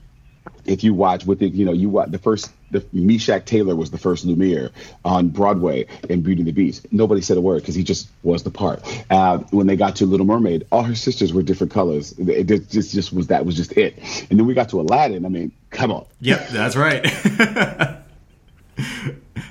if 0.65 0.83
you 0.83 0.93
watch 0.93 1.25
with 1.25 1.41
it, 1.41 1.53
you 1.53 1.65
know, 1.65 1.73
you 1.73 1.89
watch 1.89 2.11
the 2.11 2.19
first, 2.19 2.51
the 2.71 2.85
Meshach 2.93 3.45
Taylor 3.45 3.75
was 3.75 3.91
the 3.91 3.97
first 3.97 4.25
Lumiere 4.25 4.71
on 5.03 5.29
Broadway 5.29 5.87
in 6.09 6.21
Beauty 6.21 6.41
and 6.41 6.47
the 6.47 6.51
Beast. 6.51 6.85
Nobody 6.91 7.21
said 7.21 7.37
a 7.37 7.41
word 7.41 7.61
because 7.61 7.75
he 7.75 7.83
just 7.83 8.09
was 8.23 8.43
the 8.43 8.51
part. 8.51 8.83
Uh, 9.09 9.39
when 9.51 9.67
they 9.67 9.75
got 9.75 9.95
to 9.97 10.05
Little 10.05 10.25
Mermaid, 10.25 10.67
all 10.71 10.83
her 10.83 10.95
sisters 10.95 11.33
were 11.33 11.41
different 11.41 11.73
colors. 11.73 12.13
It 12.19 12.51
it 12.51 12.69
just, 12.69 12.91
just 12.91 13.11
was 13.11 13.27
that 13.27 13.45
was 13.45 13.55
just 13.55 13.71
it. 13.73 13.97
And 14.29 14.39
then 14.39 14.45
we 14.45 14.53
got 14.53 14.69
to 14.69 14.79
Aladdin. 14.79 15.25
I 15.25 15.29
mean, 15.29 15.51
come 15.71 15.91
on. 15.91 16.05
Yep, 16.21 16.49
that's 16.49 16.75
right. 16.75 17.03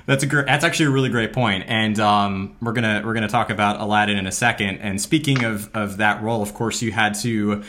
that's 0.05 0.23
a 0.23 0.27
great. 0.27 0.45
That's 0.45 0.63
actually 0.63 0.87
a 0.87 0.91
really 0.91 1.09
great 1.09 1.33
point, 1.33 1.65
and 1.67 1.99
um, 1.99 2.55
we're 2.61 2.73
gonna 2.73 3.01
we're 3.05 3.13
gonna 3.13 3.27
talk 3.27 3.49
about 3.49 3.79
Aladdin 3.79 4.17
in 4.17 4.27
a 4.27 4.31
second. 4.31 4.79
And 4.79 5.01
speaking 5.01 5.43
of 5.43 5.69
of 5.75 5.97
that 5.97 6.21
role, 6.23 6.41
of 6.41 6.53
course, 6.53 6.81
you 6.81 6.91
had 6.91 7.15
to. 7.15 7.63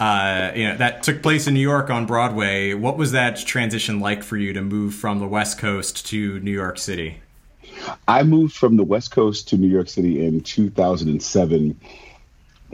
Uh, 0.00 0.50
you 0.56 0.66
know 0.66 0.76
that 0.78 1.02
took 1.02 1.22
place 1.22 1.46
in 1.46 1.52
New 1.52 1.60
York 1.60 1.90
on 1.90 2.06
Broadway. 2.06 2.72
What 2.72 2.96
was 2.96 3.12
that 3.12 3.36
transition 3.36 4.00
like 4.00 4.22
for 4.22 4.38
you 4.38 4.54
to 4.54 4.62
move 4.62 4.94
from 4.94 5.18
the 5.18 5.26
West 5.26 5.58
Coast 5.58 6.06
to 6.06 6.40
New 6.40 6.50
York 6.50 6.78
City? 6.78 7.20
I 8.08 8.22
moved 8.22 8.54
from 8.54 8.76
the 8.76 8.82
West 8.82 9.10
Coast 9.10 9.48
to 9.48 9.58
New 9.58 9.68
York 9.68 9.88
City 9.88 10.24
in 10.24 10.40
2007 10.40 11.78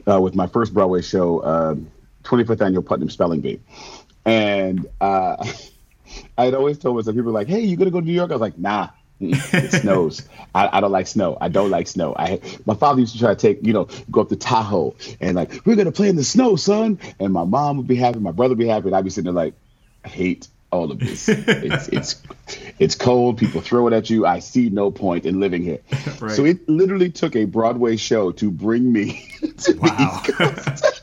uh, 0.06 0.20
with 0.20 0.34
my 0.34 0.46
first 0.46 0.72
Broadway 0.72 1.02
show, 1.02 1.40
uh, 1.40 1.74
25th 2.22 2.64
Annual 2.64 2.82
Putnam 2.82 3.10
Spelling 3.10 3.40
Bee. 3.40 3.60
And 4.24 4.86
uh, 5.00 5.36
I 6.38 6.44
had 6.44 6.54
always 6.54 6.78
told 6.78 6.96
myself, 6.96 7.14
people 7.16 7.32
were 7.32 7.38
like, 7.38 7.48
hey, 7.48 7.60
you 7.60 7.76
going 7.76 7.86
to 7.86 7.92
go 7.92 8.00
to 8.00 8.06
New 8.06 8.12
York? 8.12 8.30
I 8.30 8.34
was 8.34 8.40
like, 8.40 8.58
nah. 8.58 8.90
It 9.20 9.72
snows. 9.72 10.22
I, 10.54 10.68
I 10.78 10.80
don't 10.80 10.92
like 10.92 11.06
snow. 11.06 11.38
I 11.40 11.48
don't 11.48 11.70
like 11.70 11.86
snow. 11.88 12.14
I 12.16 12.40
my 12.66 12.74
father 12.74 13.00
used 13.00 13.12
to 13.14 13.18
try 13.18 13.34
to 13.34 13.40
take 13.40 13.64
you 13.64 13.72
know 13.72 13.88
go 14.10 14.20
up 14.22 14.28
to 14.28 14.36
Tahoe 14.36 14.94
and 15.20 15.36
like 15.36 15.64
we're 15.64 15.76
gonna 15.76 15.92
play 15.92 16.08
in 16.08 16.16
the 16.16 16.24
snow, 16.24 16.56
son. 16.56 16.98
And 17.18 17.32
my 17.32 17.44
mom 17.44 17.78
would 17.78 17.86
be 17.86 17.96
happy, 17.96 18.18
my 18.18 18.32
brother 18.32 18.50
would 18.50 18.58
be 18.58 18.66
happy, 18.68 18.88
and 18.88 18.96
I'd 18.96 19.04
be 19.04 19.10
sitting 19.10 19.32
there 19.32 19.44
like, 19.44 19.54
I 20.04 20.08
hate 20.08 20.48
all 20.70 20.90
of 20.90 20.98
this. 20.98 21.28
it's 21.28 21.88
it's 21.92 22.22
it's 22.78 22.94
cold. 22.94 23.38
People 23.38 23.60
throw 23.60 23.86
it 23.86 23.92
at 23.94 24.10
you. 24.10 24.26
I 24.26 24.40
see 24.40 24.68
no 24.68 24.90
point 24.90 25.24
in 25.24 25.40
living 25.40 25.62
here. 25.62 25.78
Right. 26.20 26.32
So 26.32 26.44
it 26.46 26.66
literally 26.68 27.10
took 27.10 27.36
a 27.36 27.44
Broadway 27.44 27.96
show 27.96 28.32
to 28.32 28.50
bring 28.50 28.90
me 28.92 29.28
to 29.58 29.72
Wow. 29.74 29.88
the 29.88 30.02
East 30.02 30.38
Coast. 30.38 31.00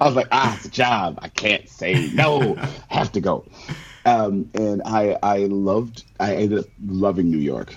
I 0.00 0.04
was 0.06 0.14
like, 0.16 0.28
ah, 0.32 0.56
it's 0.56 0.64
a 0.66 0.70
job. 0.70 1.18
I 1.22 1.28
can't 1.28 1.68
say 1.68 2.10
no. 2.14 2.56
I 2.56 2.68
have 2.88 3.12
to 3.12 3.20
go. 3.20 3.44
Um, 4.04 4.50
and 4.54 4.82
I 4.84 5.16
I 5.22 5.38
loved. 5.46 6.04
I 6.18 6.34
ended 6.36 6.60
up 6.60 6.66
loving 6.84 7.30
New 7.30 7.38
York. 7.38 7.74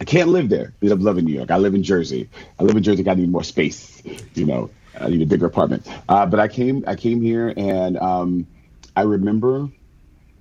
I 0.00 0.04
can't 0.04 0.28
live 0.30 0.48
there. 0.48 0.74
Ended 0.82 0.98
up 0.98 1.04
loving 1.04 1.24
New 1.24 1.34
York. 1.34 1.50
I 1.50 1.58
live 1.58 1.74
in 1.74 1.82
Jersey. 1.82 2.28
I 2.58 2.64
live 2.64 2.76
in 2.76 2.82
Jersey. 2.82 3.08
I 3.08 3.14
need 3.14 3.30
more 3.30 3.44
space. 3.44 4.02
You 4.34 4.46
know, 4.46 4.70
I 4.98 5.08
need 5.08 5.22
a 5.22 5.26
bigger 5.26 5.46
apartment. 5.46 5.86
Uh, 6.08 6.26
but 6.26 6.40
I 6.40 6.48
came. 6.48 6.84
I 6.86 6.96
came 6.96 7.22
here, 7.22 7.52
and 7.56 7.96
um, 7.98 8.46
I 8.96 9.02
remember 9.02 9.68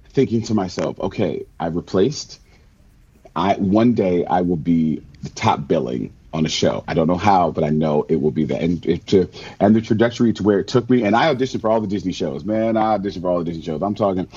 thinking 0.09 0.41
to 0.43 0.53
myself, 0.53 0.99
okay, 0.99 1.45
I 1.59 1.67
replaced. 1.67 2.39
I 3.35 3.53
one 3.55 3.93
day 3.93 4.25
I 4.25 4.41
will 4.41 4.57
be 4.57 5.03
the 5.21 5.29
top 5.29 5.67
billing 5.67 6.13
on 6.33 6.45
a 6.45 6.49
show. 6.49 6.83
I 6.87 6.93
don't 6.93 7.07
know 7.07 7.17
how, 7.17 7.51
but 7.51 7.63
I 7.63 7.69
know 7.69 8.05
it 8.07 8.21
will 8.21 8.31
be 8.31 8.45
that. 8.45 8.61
And 8.61 8.85
it, 8.85 9.07
to 9.07 9.29
and 9.59 9.75
the 9.75 9.81
trajectory 9.81 10.33
to 10.33 10.43
where 10.43 10.59
it 10.59 10.67
took 10.67 10.89
me. 10.89 11.03
And 11.03 11.15
I 11.15 11.33
auditioned 11.33 11.61
for 11.61 11.69
all 11.69 11.81
the 11.81 11.87
Disney 11.87 12.13
shows, 12.13 12.45
man. 12.45 12.77
I 12.77 12.97
auditioned 12.97 13.21
for 13.21 13.29
all 13.29 13.39
the 13.39 13.45
Disney 13.45 13.63
shows. 13.63 13.81
I'm 13.81 13.95
talking, 13.95 14.27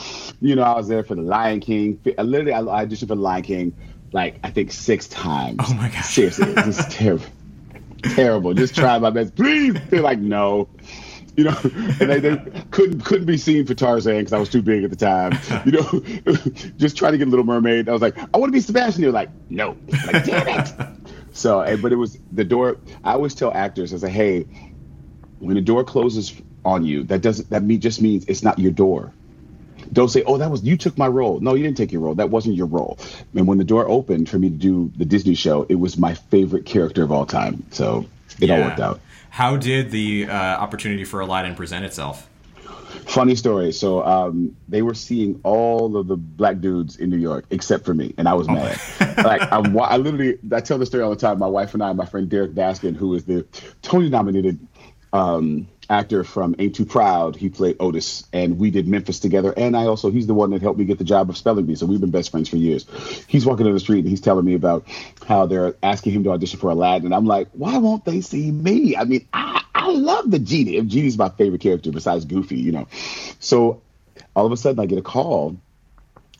you 0.41 0.57
know, 0.57 0.63
I 0.63 0.75
was 0.77 0.89
there 0.89 1.05
for 1.05 1.15
the 1.15 1.23
Lion 1.23 1.61
King. 1.61 2.01
Uh, 2.07 2.13
I 2.19 2.23
literally, 2.23 2.53
I 2.53 2.85
auditioned 2.85 3.09
for 3.09 3.15
the 3.15 3.17
Lion 3.17 3.43
King 3.43 3.75
like 4.15 4.39
I 4.43 4.51
think 4.51 4.73
six 4.73 5.09
times. 5.09 5.59
Oh 5.61 5.75
my 5.75 5.89
gosh. 5.89 6.15
Seriously, 6.15 6.47
it's 6.49 6.77
just 6.79 6.91
terrible, 6.93 7.27
terrible. 8.15 8.55
Just 8.55 8.75
try 8.75 8.99
my 8.99 9.11
best. 9.11 9.35
Please, 9.35 9.75
they're 9.91 10.01
like 10.01 10.21
no. 10.21 10.69
You 11.37 11.45
know, 11.45 11.59
and 11.65 12.11
they, 12.11 12.21
they 12.21 12.37
couldn't 12.71 13.01
couldn't 13.01 13.27
be 13.27 13.37
seen 13.37 13.67
for 13.67 13.75
Tarzan 13.75 14.19
because 14.19 14.33
I 14.33 14.39
was 14.39 14.49
too 14.49 14.63
big 14.63 14.85
at 14.85 14.91
the 14.91 14.97
time. 14.97 15.37
You 15.67 15.73
know, 15.73 16.33
just 16.77 16.97
trying 16.97 17.13
to 17.13 17.19
get 17.19 17.27
Little 17.29 17.45
Mermaid. 17.45 17.89
I 17.89 17.93
was 17.93 18.03
like, 18.03 18.17
I 18.17 18.39
want 18.39 18.51
to 18.51 18.53
be 18.53 18.61
Sebastian. 18.61 19.03
They're 19.03 19.11
like, 19.11 19.31
no. 19.51 19.77
I'm 19.93 20.13
like, 20.13 20.25
damn 20.25 20.61
it. 20.61 21.04
So, 21.35 21.61
eh, 21.61 21.77
but 21.77 21.93
it 21.93 21.97
was 21.97 22.17
the 22.33 22.45
door. 22.45 22.79
I 23.03 23.13
always 23.13 23.35
tell 23.35 23.53
actors, 23.53 23.93
I 23.93 23.99
say, 23.99 24.11
hey, 24.11 24.47
when 25.41 25.57
the 25.57 25.61
door 25.61 25.85
closes 25.85 26.33
on 26.65 26.85
you, 26.85 27.03
that 27.05 27.21
doesn't 27.21 27.51
that 27.51 27.63
me 27.63 27.77
just 27.77 28.01
means 28.01 28.25
it's 28.27 28.43
not 28.43 28.59
your 28.59 28.73
door. 28.73 29.13
Don't 29.93 30.09
say, 30.09 30.23
oh, 30.23 30.39
that 30.39 30.51
was 30.51 30.63
you 30.63 30.77
took 30.77 30.97
my 30.97 31.09
role. 31.09 31.41
No, 31.41 31.55
you 31.55 31.65
didn't 31.65 31.77
take 31.77 31.93
your 31.93 32.01
role. 32.01 32.15
That 32.15 32.31
wasn't 32.31 32.55
your 32.55 32.67
role. 32.67 32.99
And 33.35 33.47
when 33.47 33.59
the 33.59 33.65
door 33.65 33.87
opened 33.87 34.29
for 34.31 34.39
me 34.39 34.49
to 34.49 34.57
do 34.57 34.93
the 34.97 35.05
Disney 35.05 35.35
show, 35.35 35.67
it 35.69 35.75
was 35.75 35.99
my 35.99 36.15
favorite 36.15 36.65
character 36.65 37.03
of 37.03 37.13
all 37.13 37.27
time. 37.27 37.65
So 37.71 38.07
it 38.41 38.51
all 38.51 38.61
worked 38.61 38.81
out. 38.81 39.01
How 39.29 39.57
did 39.57 39.91
the 39.91 40.27
uh, 40.29 40.33
opportunity 40.33 41.05
for 41.05 41.21
Aladdin 41.21 41.57
present 41.57 41.85
itself? 41.85 42.31
Funny 43.07 43.35
story. 43.35 43.73
So 43.73 44.05
um, 44.05 44.57
they 44.69 44.83
were 44.83 44.95
seeing 44.95 45.41
all 45.45 45.97
of 45.97 46.07
the 46.07 46.17
black 46.17 46.61
dudes 46.61 46.97
in 46.97 47.11
New 47.11 47.19
York 47.19 47.47
except 47.51 47.85
for 47.85 47.95
me, 47.95 48.15
and 48.19 48.29
I 48.29 48.35
was 48.35 48.49
mad. 48.49 48.79
like 49.19 49.43
I, 49.43 49.59
I 49.59 49.97
literally, 49.97 50.39
I 50.53 50.61
tell 50.61 50.79
the 50.79 50.87
story 50.87 51.03
all 51.03 51.11
the 51.11 51.17
time. 51.17 51.39
My 51.39 51.47
wife 51.47 51.75
and 51.75 51.83
I, 51.83 51.93
my 51.93 52.07
friend 52.07 52.29
Derrick 52.29 52.53
Baskin, 52.53 52.97
who 52.97 53.15
is 53.15 53.25
the 53.25 53.47
Tony-nominated 53.83 54.67
um, 55.13 55.69
actor 55.89 56.25
from 56.25 56.55
Ain't 56.59 56.75
Too 56.75 56.87
Proud, 56.87 57.37
he 57.37 57.49
played 57.49 57.77
Otis, 57.81 58.25
and 58.33 58.59
we 58.59 58.71
did 58.71 58.89
Memphis 58.89 59.21
together. 59.21 59.53
And 59.57 59.77
I 59.77 59.87
also, 59.87 60.11
he's 60.11 60.27
the 60.27 60.35
one 60.35 60.51
that 60.51 60.63
helped 60.63 60.79
me 60.79 60.85
get 60.85 60.99
the 60.99 61.05
job 61.05 61.31
of 61.31 61.37
Spelling 61.37 61.67
Bee, 61.67 61.75
so 61.75 61.87
we've 61.87 62.01
been 62.01 62.11
best 62.11 62.31
friends 62.31 62.49
for 62.49 62.57
years. 62.57 62.87
He's 63.29 63.47
walking 63.47 63.65
down 63.65 63.75
the 63.75 63.81
street 63.81 64.01
and 64.01 64.09
he's 64.09 64.21
telling 64.21 64.45
me 64.45 64.55
about 64.55 64.87
how 65.27 65.47
they're 65.47 65.77
asking 65.83 66.13
him 66.13 66.25
to 66.25 66.31
audition 66.31 66.59
for 66.59 66.71
Aladdin, 66.71 67.07
and 67.07 67.15
I'm 67.15 67.27
like, 67.27 67.49
why 67.53 67.79
won't 67.79 68.05
they 68.05 68.21
see 68.21 68.51
me? 68.51 68.97
I 68.97 69.05
mean, 69.05 69.27
I, 69.33 69.64
I 69.85 69.91
love 69.91 70.31
the 70.31 70.39
genie. 70.39 70.81
Genie's 70.81 71.19
my 71.19 71.29
favorite 71.29 71.61
character 71.61 71.93
besides 71.93 72.25
Goofy, 72.25 72.57
you 72.59 72.73
know. 72.73 72.89
So 73.39 73.83
all 74.35 74.47
of 74.47 74.53
a 74.53 74.57
sudden, 74.57 74.81
I 74.81 74.87
get 74.87 74.99
a 74.99 75.03
call 75.03 75.59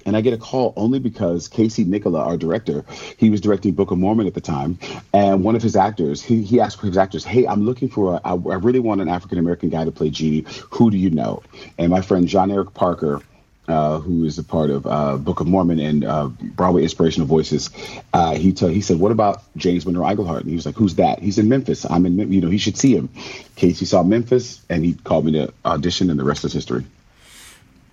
and 0.07 0.17
I 0.17 0.23
get 0.23 0.33
a 0.33 0.39
call 0.39 0.73
only 0.77 0.99
because 0.99 1.49
Casey 1.49 1.85
Nicholaw, 1.85 2.27
our 2.27 2.39
director, 2.39 2.87
he 3.19 3.29
was 3.29 3.43
directing 3.43 3.73
Book 3.75 3.91
of 3.91 3.99
Mormon 3.99 4.27
at 4.27 4.33
the 4.33 4.41
time, 4.41 4.79
and 5.13 5.45
one 5.45 5.57
of 5.57 5.63
his 5.63 5.77
actors, 5.77 6.23
he, 6.23 6.43
he 6.43 6.59
asked 6.59 6.81
his 6.81 6.97
actors, 6.97 7.25
"Hey, 7.25 7.47
I'm 7.47 7.67
looking 7.67 7.89
for 7.91 8.15
a, 8.15 8.21
I, 8.25 8.31
I 8.33 8.57
really 8.57 8.81
want 8.81 9.03
an 9.03 9.09
African 9.09 9.39
American 9.39 9.69
guy 9.69 9.85
to 9.85 9.93
play 9.93 10.09
Genie. 10.09 10.47
Who 10.71 10.91
do 10.91 10.97
you 10.97 11.11
know?" 11.11 11.43
And 11.77 11.91
my 11.91 12.01
friend 12.01 12.27
John 12.27 12.51
Eric 12.51 12.73
Parker. 12.73 13.21
Uh, 13.67 13.99
who 13.99 14.25
is 14.25 14.39
a 14.39 14.45
part 14.45 14.69
of 14.69 14.87
uh, 14.87 15.17
Book 15.17 15.41
of 15.41 15.47
Mormon 15.47 15.81
and 15.81 16.05
uh, 16.05 16.27
Broadway 16.27 16.83
Inspirational 16.83 17.27
Voices? 17.27 17.71
Uh, 18.13 18.35
he 18.35 18.53
t- 18.53 18.75
he 18.75 18.83
said, 18.83 18.99
"What 18.99 19.11
about 19.11 19.43
James 19.57 19.87
Monroe 19.87 20.07
Iglehart?" 20.07 20.41
And 20.41 20.51
he 20.51 20.55
was 20.55 20.67
like, 20.67 20.75
"Who's 20.75 20.97
that?" 20.97 21.21
He's 21.21 21.39
in 21.39 21.49
Memphis. 21.49 21.87
I'm 21.89 22.05
in, 22.05 22.15
Mem- 22.15 22.31
you 22.31 22.43
know, 22.43 22.51
he 22.51 22.59
should 22.59 22.77
see 22.77 22.95
him. 22.95 23.09
Casey 23.57 23.87
saw 23.87 24.03
Memphis, 24.03 24.61
and 24.69 24.85
he 24.85 24.93
called 24.93 25.25
me 25.25 25.33
to 25.33 25.51
audition, 25.65 26.11
and 26.11 26.21
the 26.21 26.25
rest 26.25 26.45
is 26.45 26.53
history. 26.53 26.85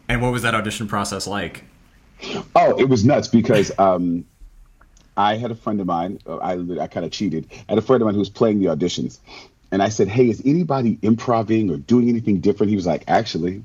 And 0.10 0.22
what 0.22 0.34
was 0.34 0.42
that 0.42 0.54
audition 0.54 0.90
process 0.90 1.26
like? 1.26 1.64
Oh, 2.54 2.78
it 2.78 2.90
was 2.90 3.06
nuts 3.06 3.30
because 3.30 3.72
um, 3.80 4.26
I 5.16 5.36
had 5.38 5.52
a 5.52 5.56
friend 5.56 5.80
of 5.80 5.88
mine. 5.88 6.20
uh, 6.28 6.36
I 6.38 6.54
I 6.82 6.88
kind 6.88 7.06
of 7.06 7.14
cheated. 7.14 7.48
I 7.70 7.72
had 7.72 7.78
a 7.78 7.82
friend 7.82 8.02
of 8.02 8.08
mine 8.08 8.16
who 8.16 8.20
was 8.20 8.30
playing 8.30 8.60
the 8.60 8.66
auditions, 8.66 9.20
and 9.72 9.82
I 9.82 9.88
said, 9.88 10.10
"Hey, 10.10 10.30
is 10.30 10.42
anybody 10.44 11.00
improvising 11.02 11.70
or 11.72 11.78
doing 11.78 12.10
anything 12.10 12.42
different?" 12.42 12.72
He 12.72 12.76
was 12.76 12.86
like, 12.86 13.06
"Actually, 13.08 13.64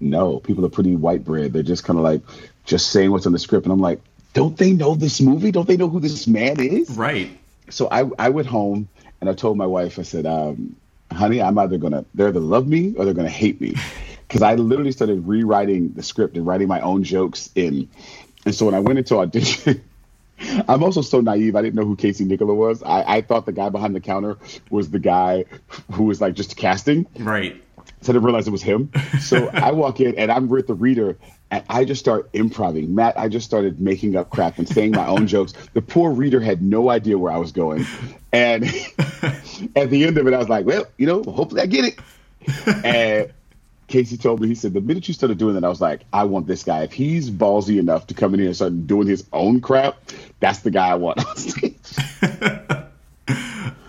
no. 0.00 0.40
People 0.40 0.64
are 0.64 0.70
pretty 0.70 0.96
white 0.96 1.24
bread. 1.24 1.52
They're 1.52 1.62
just 1.62 1.84
kind 1.84 1.98
of 1.98 2.04
like 2.04 2.22
just 2.64 2.90
saying 2.90 3.10
what's 3.10 3.26
on 3.26 3.32
the 3.32 3.38
script." 3.38 3.66
And 3.66 3.72
I'm 3.72 3.80
like, 3.80 4.00
"Don't 4.32 4.56
they 4.56 4.72
know 4.72 4.94
this 4.94 5.20
movie? 5.20 5.50
Don't 5.50 5.68
they 5.68 5.76
know 5.76 5.88
who 5.88 6.00
this 6.00 6.26
man 6.26 6.60
is?" 6.60 6.90
Right. 6.90 7.30
So 7.70 7.88
I 7.90 8.10
I 8.18 8.30
went 8.30 8.48
home 8.48 8.88
and 9.20 9.28
I 9.30 9.34
told 9.34 9.56
my 9.56 9.66
wife. 9.66 9.98
I 9.98 10.02
said, 10.02 10.26
um, 10.26 10.76
"Honey, 11.12 11.40
I'm 11.40 11.58
either 11.58 11.78
gonna 11.78 12.04
they're 12.14 12.28
either 12.28 12.40
love 12.40 12.66
me 12.66 12.94
or 12.96 13.04
they're 13.04 13.14
gonna 13.14 13.28
hate 13.28 13.60
me." 13.60 13.74
Because 14.30 14.42
I 14.42 14.54
literally 14.54 14.92
started 14.92 15.26
rewriting 15.26 15.92
the 15.94 16.04
script 16.04 16.36
and 16.36 16.46
writing 16.46 16.68
my 16.68 16.80
own 16.82 17.02
jokes 17.02 17.50
in. 17.56 17.88
And 18.46 18.54
so 18.54 18.64
when 18.64 18.76
I 18.76 18.78
went 18.78 19.00
into 19.00 19.18
audition, 19.18 19.82
I'm 20.68 20.82
also 20.82 21.02
so 21.02 21.20
naive. 21.20 21.56
I 21.56 21.62
didn't 21.62 21.74
know 21.74 21.84
who 21.84 21.96
Casey 21.96 22.24
Nicholaw 22.24 22.54
was. 22.54 22.82
I, 22.82 23.16
I 23.16 23.20
thought 23.22 23.46
the 23.46 23.52
guy 23.52 23.68
behind 23.68 23.94
the 23.94 24.00
counter 24.00 24.38
was 24.70 24.90
the 24.90 24.98
guy 24.98 25.46
who 25.92 26.04
was 26.04 26.20
like 26.20 26.34
just 26.34 26.56
casting. 26.56 27.06
Right. 27.18 27.60
So 28.02 28.12
I 28.12 28.14
didn't 28.14 28.24
realize 28.24 28.48
it 28.48 28.50
was 28.50 28.62
him. 28.62 28.90
So 29.20 29.48
I 29.52 29.72
walk 29.72 30.00
in 30.00 30.16
and 30.16 30.32
I'm 30.32 30.48
with 30.48 30.66
the 30.66 30.74
reader 30.74 31.18
and 31.50 31.64
I 31.68 31.84
just 31.84 32.00
start 32.00 32.30
improving. 32.32 32.94
Matt, 32.94 33.18
I 33.18 33.28
just 33.28 33.46
started 33.46 33.80
making 33.80 34.16
up 34.16 34.30
crap 34.30 34.58
and 34.58 34.68
saying 34.68 34.92
my 34.92 35.06
own 35.06 35.26
jokes. 35.26 35.52
The 35.74 35.82
poor 35.82 36.12
reader 36.12 36.40
had 36.40 36.62
no 36.62 36.90
idea 36.90 37.18
where 37.18 37.32
I 37.32 37.36
was 37.36 37.52
going. 37.52 37.86
And 38.32 38.64
at 39.76 39.90
the 39.90 40.04
end 40.06 40.16
of 40.18 40.26
it, 40.26 40.34
I 40.34 40.38
was 40.38 40.48
like, 40.48 40.64
well, 40.64 40.86
you 40.96 41.06
know, 41.06 41.22
hopefully 41.22 41.60
I 41.60 41.66
get 41.66 41.84
it. 41.84 42.84
And 42.84 43.32
Casey 43.88 44.16
told 44.16 44.40
me, 44.40 44.48
he 44.48 44.54
said, 44.54 44.72
the 44.72 44.80
minute 44.80 45.08
you 45.08 45.14
started 45.14 45.36
doing 45.36 45.54
that, 45.54 45.64
I 45.64 45.68
was 45.68 45.80
like, 45.80 46.02
I 46.12 46.24
want 46.24 46.46
this 46.46 46.62
guy. 46.62 46.84
If 46.84 46.92
he's 46.92 47.30
ballsy 47.30 47.78
enough 47.78 48.06
to 48.06 48.14
come 48.14 48.32
in 48.34 48.40
here 48.40 48.48
and 48.48 48.56
start 48.56 48.86
doing 48.86 49.08
his 49.08 49.26
own 49.32 49.60
crap, 49.60 49.98
that's 50.38 50.60
the 50.60 50.70
guy 50.70 50.88
I 50.88 50.94
want 50.94 51.26
on 51.26 51.36
stage. 51.36 51.74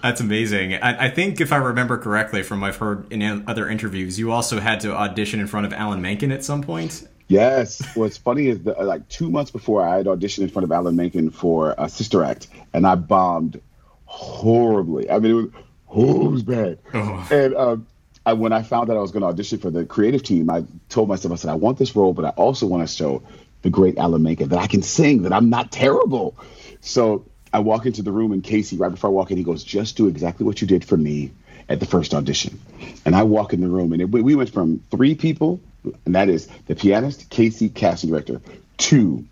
That's 0.02 0.22
amazing. 0.22 0.76
I, 0.76 1.06
I 1.06 1.10
think 1.10 1.40
if 1.40 1.52
I 1.54 1.58
remember 1.58 1.98
correctly 1.98 2.44
from 2.44 2.64
I've 2.64 2.78
heard 2.78 3.12
in 3.12 3.44
other 3.48 3.70
interviews, 3.70 4.18
you 4.18 4.32
also 4.32 4.60
had 4.60 4.80
to 4.82 4.96
audition 4.96 5.40
in 5.40 5.48
front 5.48 5.66
of 5.66 5.74
Alan 5.74 6.02
Menken 6.02 6.32
at 6.32 6.44
some 6.44 6.64
point. 6.64 7.08
Yes. 7.28 7.82
What's 7.96 8.18
funny 8.18 8.48
is 8.48 8.64
that 8.64 8.84
like 8.84 9.08
two 9.08 9.30
months 9.30 9.52
before 9.52 9.88
I 9.88 9.98
had 9.98 10.06
auditioned 10.08 10.44
in 10.44 10.50
front 10.50 10.64
of 10.64 10.72
Alan 10.72 10.96
Menken 10.96 11.30
for 11.30 11.76
a 11.78 11.88
Sister 11.88 12.24
Act, 12.24 12.48
and 12.74 12.86
I 12.86 12.96
bombed 12.96 13.62
horribly. 14.06 15.10
I 15.10 15.20
mean, 15.20 15.32
it 15.32 15.36
was, 15.36 15.48
oh, 15.90 16.26
it 16.26 16.32
was 16.32 16.44
bad. 16.44 16.80
Oh. 16.94 17.28
And 17.32 17.56
um, 17.56 17.88
I, 18.26 18.34
when 18.34 18.52
I 18.52 18.64
found 18.64 18.90
that 18.90 18.98
I 18.98 19.00
was 19.00 19.12
going 19.12 19.22
to 19.22 19.28
audition 19.28 19.60
for 19.60 19.70
the 19.70 19.86
creative 19.86 20.24
team, 20.24 20.50
I 20.50 20.66
told 20.90 21.08
myself, 21.08 21.32
I 21.32 21.36
said, 21.36 21.52
I 21.52 21.56
want 21.56 21.78
this 21.78 21.96
role, 21.96 22.14
but 22.14 22.26
I 22.26 22.30
also 22.30 22.68
want 22.68 22.88
to 22.88 22.94
show 22.94 23.24
the 23.62 23.70
great 23.70 23.98
Alan 23.98 24.24
Menken 24.24 24.50
that 24.50 24.60
I 24.60 24.68
can 24.68 24.82
sing, 24.82 25.22
that 25.22 25.32
I'm 25.32 25.50
not 25.50 25.72
terrible. 25.72 26.36
So 26.82 27.26
I 27.54 27.60
walk 27.60 27.86
into 27.86 28.02
the 28.02 28.12
room, 28.12 28.32
and 28.32 28.44
Casey, 28.44 28.78
right 28.78 28.92
before 28.92 29.10
I 29.10 29.14
walk 29.14 29.32
in, 29.32 29.38
he 29.38 29.44
goes, 29.44 29.64
"Just 29.64 29.98
do 29.98 30.08
exactly 30.08 30.46
what 30.46 30.62
you 30.62 30.68
did 30.68 30.86
for 30.86 30.98
me 30.98 31.32
at 31.68 31.80
the 31.80 31.86
first 31.86 32.14
audition." 32.14 32.60
And 33.06 33.16
I 33.16 33.24
walk 33.24 33.54
in 33.54 33.62
the 33.62 33.68
room, 33.68 33.94
and 33.94 34.02
it, 34.02 34.10
we 34.10 34.36
went 34.36 34.50
from 34.52 34.84
three 34.90 35.16
people, 35.16 35.60
and 36.06 36.16
that 36.16 36.30
is 36.30 36.48
the 36.68 36.76
pianist, 36.76 37.30
Casey, 37.30 37.70
casting 37.70 38.10
director, 38.10 38.42
to 38.78 39.26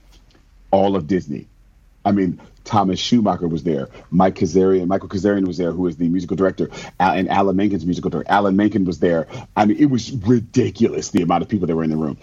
all 0.72 0.96
of 0.96 1.08
Disney. 1.08 1.48
I 2.04 2.12
mean, 2.12 2.40
Thomas 2.64 3.00
Schumacher 3.00 3.48
was 3.48 3.64
there. 3.64 3.90
Mike 4.12 4.36
Kosarin, 4.36 4.88
Michael 4.88 5.10
Kosarin 5.10 5.48
was 5.48 5.58
there, 5.58 5.72
who 5.72 5.88
is 5.88 5.98
the 5.98 6.08
musical 6.08 6.38
director, 6.38 6.70
and 7.00 7.30
Alan 7.30 7.56
Menken's 7.56 7.86
musical 7.86 8.10
director. 8.10 8.32
Alan 8.32 8.56
Menken 8.56 8.86
was 8.86 9.00
there. 9.00 9.28
I 9.56 9.66
mean, 9.66 9.78
it 9.78 9.90
was 9.90 10.12
ridiculous 10.12 11.10
the 11.10 11.22
amount 11.22 11.42
of 11.42 11.50
people 11.50 11.68
that 11.68 11.76
were 11.76 11.84
in 11.84 11.90
the 11.90 11.98
room. 11.98 12.18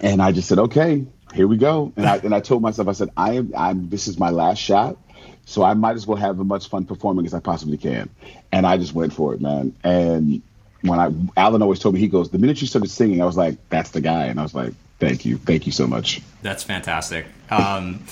And 0.00 0.22
I 0.22 0.32
just 0.32 0.48
said, 0.48 0.58
okay, 0.58 1.04
here 1.32 1.46
we 1.46 1.56
go. 1.56 1.92
And 1.96 2.06
I 2.06 2.16
and 2.24 2.34
I 2.34 2.40
told 2.40 2.62
myself, 2.62 2.88
I 2.88 2.92
said, 2.92 3.10
I 3.16 3.34
am 3.34 3.52
I'm 3.56 3.88
this 3.88 4.08
is 4.08 4.18
my 4.18 4.30
last 4.30 4.58
shot. 4.58 4.96
So 5.44 5.62
I 5.64 5.74
might 5.74 5.96
as 5.96 6.06
well 6.06 6.16
have 6.16 6.38
as 6.38 6.46
much 6.46 6.68
fun 6.68 6.84
performing 6.86 7.26
as 7.26 7.34
I 7.34 7.40
possibly 7.40 7.76
can. 7.76 8.08
And 8.52 8.66
I 8.66 8.76
just 8.76 8.94
went 8.94 9.12
for 9.12 9.34
it, 9.34 9.40
man. 9.40 9.74
And 9.82 10.42
when 10.82 10.98
I 10.98 11.12
Alan 11.36 11.62
always 11.62 11.80
told 11.80 11.94
me, 11.94 12.00
he 12.00 12.08
goes, 12.08 12.30
the 12.30 12.38
minute 12.38 12.60
you 12.60 12.66
started 12.66 12.90
singing, 12.90 13.20
I 13.20 13.24
was 13.24 13.36
like, 13.36 13.56
that's 13.68 13.90
the 13.90 14.00
guy. 14.00 14.26
And 14.26 14.38
I 14.38 14.42
was 14.42 14.54
like, 14.54 14.72
thank 14.98 15.24
you, 15.24 15.38
thank 15.38 15.66
you 15.66 15.72
so 15.72 15.86
much. 15.86 16.20
That's 16.42 16.62
fantastic. 16.62 17.26
Um, 17.50 18.04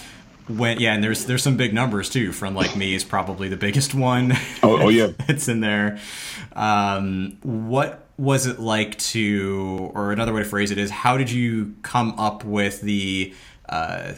when 0.49 0.81
yeah, 0.81 0.95
and 0.95 1.05
there's 1.05 1.27
there's 1.27 1.43
some 1.43 1.57
big 1.57 1.73
numbers 1.73 2.11
too. 2.11 2.33
Friend 2.33 2.55
like 2.55 2.77
me 2.77 2.95
is 2.95 3.05
probably 3.05 3.49
the 3.49 3.57
biggest 3.57 3.95
one. 3.95 4.33
Oh, 4.63 4.83
oh 4.83 4.89
yeah, 4.89 5.13
it's 5.29 5.49
in 5.49 5.61
there. 5.61 6.01
Um, 6.53 7.39
what 7.43 8.07
was 8.21 8.47
it 8.47 8.61
like 8.61 8.99
to, 8.99 9.91
or 9.95 10.13
another 10.13 10.35
way 10.35 10.43
to 10.43 10.49
phrase 10.49 10.71
it 10.71 10.77
is, 10.77 10.91
how 10.91 11.17
did 11.17 11.31
you 11.31 11.75
come 11.83 12.13
up 12.19 12.45
with 12.45 12.83
the 12.83 13.33
uh, 13.67 14.13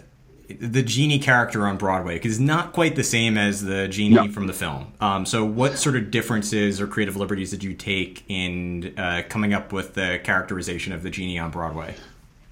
the 0.59 0.83
genie 0.83 1.21
character 1.21 1.69
on 1.69 1.77
Broadway? 1.77 2.15
Because 2.15 2.33
it's 2.33 2.41
not 2.41 2.73
quite 2.73 2.97
the 2.97 3.05
same 3.05 3.39
as 3.39 3.63
the 3.63 3.87
genie 3.87 4.17
no. 4.17 4.29
from 4.29 4.49
the 4.49 4.53
film. 4.53 4.93
Um, 5.01 5.25
so, 5.25 5.45
what 5.45 5.79
sort 5.79 5.95
of 5.95 6.11
differences 6.11 6.81
or 6.81 6.89
creative 6.89 7.17
liberties 7.17 7.53
did 7.53 7.63
you 7.63 7.75
take 7.75 8.25
in 8.29 8.93
uh, 8.99 9.23
coming 9.29 9.55
up 9.55 9.73
with 9.73 9.95
the 9.95 10.21
characterization 10.25 10.93
of 10.93 11.05
the 11.05 11.11
genie 11.11 11.39
on 11.39 11.53
Broadway? 11.53 11.95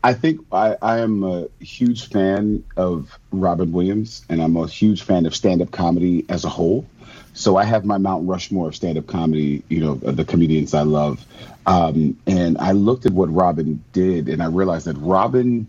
I 0.04 0.14
think 0.14 0.40
I, 0.52 0.76
I, 0.80 1.00
am 1.00 1.25
a 1.25 1.49
huge 1.62 2.09
fan 2.09 2.64
of 2.76 3.19
Robin 3.33 3.73
Williams, 3.73 4.25
and 4.30 4.40
I'm 4.40 4.57
a 4.57 4.66
huge 4.66 5.02
fan 5.02 5.26
of 5.26 5.35
stand 5.35 5.61
up 5.61 5.73
comedy 5.73 6.25
as 6.28 6.45
a 6.45 6.49
whole. 6.49 6.87
So 7.33 7.57
I 7.57 7.65
have 7.65 7.85
my 7.85 7.99
Mount 7.99 8.29
Rushmore 8.29 8.69
of 8.69 8.77
stand 8.77 8.99
up 8.99 9.07
comedy, 9.07 9.63
you 9.69 9.81
know, 9.81 9.95
the 9.95 10.25
comedians 10.25 10.75
I 10.75 10.83
love. 10.83 11.25
Um, 11.67 12.19
and 12.27 12.59
I 12.59 12.73
looked 12.73 13.07
at 13.07 13.13
what 13.13 13.33
Robin 13.33 13.83
did, 13.93 14.29
and 14.29 14.43
I 14.43 14.47
realized 14.47 14.87
that 14.87 14.97
Robin, 14.97 15.67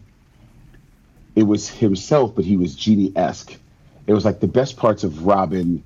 it 1.36 1.44
was 1.44 1.70
himself, 1.70 2.36
but 2.36 2.46
he 2.46 2.58
was 2.58 2.76
genie 2.76 3.14
esque. 3.16 3.56
It 4.08 4.14
was 4.14 4.26
like 4.26 4.40
the 4.40 4.48
best 4.48 4.78
parts 4.78 5.04
of 5.04 5.26
Robin 5.26 5.84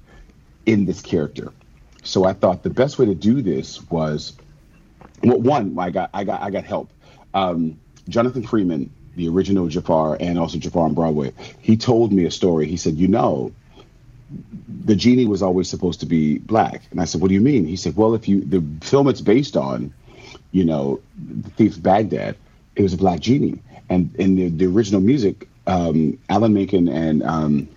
in 0.66 0.86
this 0.86 1.02
character. 1.02 1.52
So 2.04 2.24
I 2.24 2.34
thought 2.34 2.64
the 2.64 2.70
best 2.70 2.98
way 2.98 3.08
to 3.08 3.16
do 3.16 3.42
this 3.42 3.82
was, 3.90 4.34
well, 5.24 5.40
one, 5.40 5.78
I 5.78 5.90
got 5.90 6.10
I 6.14 6.24
got 6.24 6.42
I 6.42 6.52
got 6.52 6.64
help. 6.64 6.90
Um, 7.34 7.80
Jonathan 8.08 8.44
Freeman, 8.44 8.92
the 9.16 9.28
original 9.28 9.68
Jafar, 9.68 10.18
and 10.20 10.38
also 10.38 10.58
Jafar 10.60 10.86
on 10.86 10.94
Broadway, 10.94 11.34
he 11.60 11.78
told 11.78 12.14
me 12.14 12.26
a 12.26 12.32
story. 12.32 12.68
He 12.68 12.78
said, 12.78 12.96
you 12.96 13.08
know, 13.08 13.52
the 14.86 14.96
genie 14.96 15.26
was 15.26 15.42
always 15.42 15.70
supposed 15.70 16.00
to 16.02 16.06
be 16.06 16.38
black. 16.40 16.84
And 16.92 17.02
I 17.02 17.06
said, 17.06 17.22
what 17.22 17.28
do 17.28 17.34
you 17.34 17.42
mean? 17.42 17.66
He 17.66 17.76
said, 17.76 17.96
well, 17.96 18.14
if 18.14 18.28
you, 18.28 18.42
the 18.42 18.64
film 18.82 19.08
it's 19.08 19.22
based 19.22 19.56
on, 19.56 19.94
you 20.52 20.66
know, 20.66 21.02
The 21.18 21.50
Thief 21.52 21.78
of 21.78 21.84
Baghdad, 21.84 22.36
it 22.76 22.82
was 22.82 22.94
a 22.94 22.98
black 22.98 23.20
genie. 23.20 23.62
And 23.90 24.16
in 24.16 24.36
the, 24.36 24.50
the 24.50 24.66
original 24.66 25.02
music, 25.02 25.48
um, 25.68 26.18
Alan 26.30 26.54
Menken 26.54 26.88
and, 26.88 27.24
um, 27.24 27.68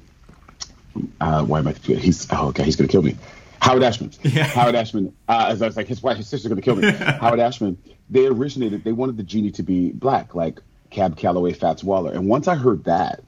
uh, 1.21 1.45
why 1.45 1.61
am 1.61 1.69
I, 1.69 1.73
he's, 1.73 2.27
oh, 2.33 2.51
God, 2.53 2.65
he's 2.65 2.77
going 2.77 2.89
to 2.89 2.93
kill 2.93 3.03
me. 3.03 3.17
Howard 3.61 3.83
Ashman. 3.83 4.13
Yeah. 4.23 4.45
Howard 4.45 4.75
Ashman. 4.75 5.15
Uh, 5.29 5.47
as 5.51 5.63
I 5.63 5.67
was 5.67 5.77
like, 5.77 5.87
his 5.87 6.03
wife, 6.03 6.17
his 6.17 6.29
sister's 6.29 6.49
going 6.49 6.61
to 6.61 6.65
kill 6.65 6.77
me. 6.77 6.91
Howard 7.21 7.41
Ashman. 7.41 7.79
They 8.11 8.27
originated. 8.27 8.85
They 8.85 8.93
wanted 8.93 9.17
the 9.17 9.23
genie 9.23 9.51
to 9.53 9.63
be 9.63 9.91
black, 9.93 10.35
like 10.35 10.61
Cab 10.91 11.17
Calloway, 11.17 11.53
Fats 11.53 11.85
Waller. 11.85 12.13
And 12.13 12.29
once 12.29 12.49
I 12.49 12.55
heard 12.55 12.85
that, 12.85 13.23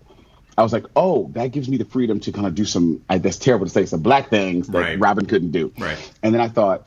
I 0.61 0.63
was 0.63 0.75
like, 0.75 0.85
oh, 0.95 1.31
that 1.33 1.53
gives 1.53 1.69
me 1.71 1.79
the 1.79 1.87
freedom 1.87 2.21
to 2.21 2.33
kind 2.33 2.47
of 2.47 2.55
do 2.55 2.67
some. 2.67 3.03
I, 3.09 3.17
that's 3.17 3.39
terrible 3.39 3.65
to 3.65 3.73
say, 3.73 3.87
some 3.87 4.03
black 4.03 4.29
things 4.29 4.69
that 4.69 4.79
right. 4.79 4.99
Robin 4.99 5.25
couldn't 5.25 5.53
do. 5.53 5.73
Right. 5.79 6.13
And 6.23 6.35
then 6.35 6.43
I 6.43 6.49
thought, 6.49 6.87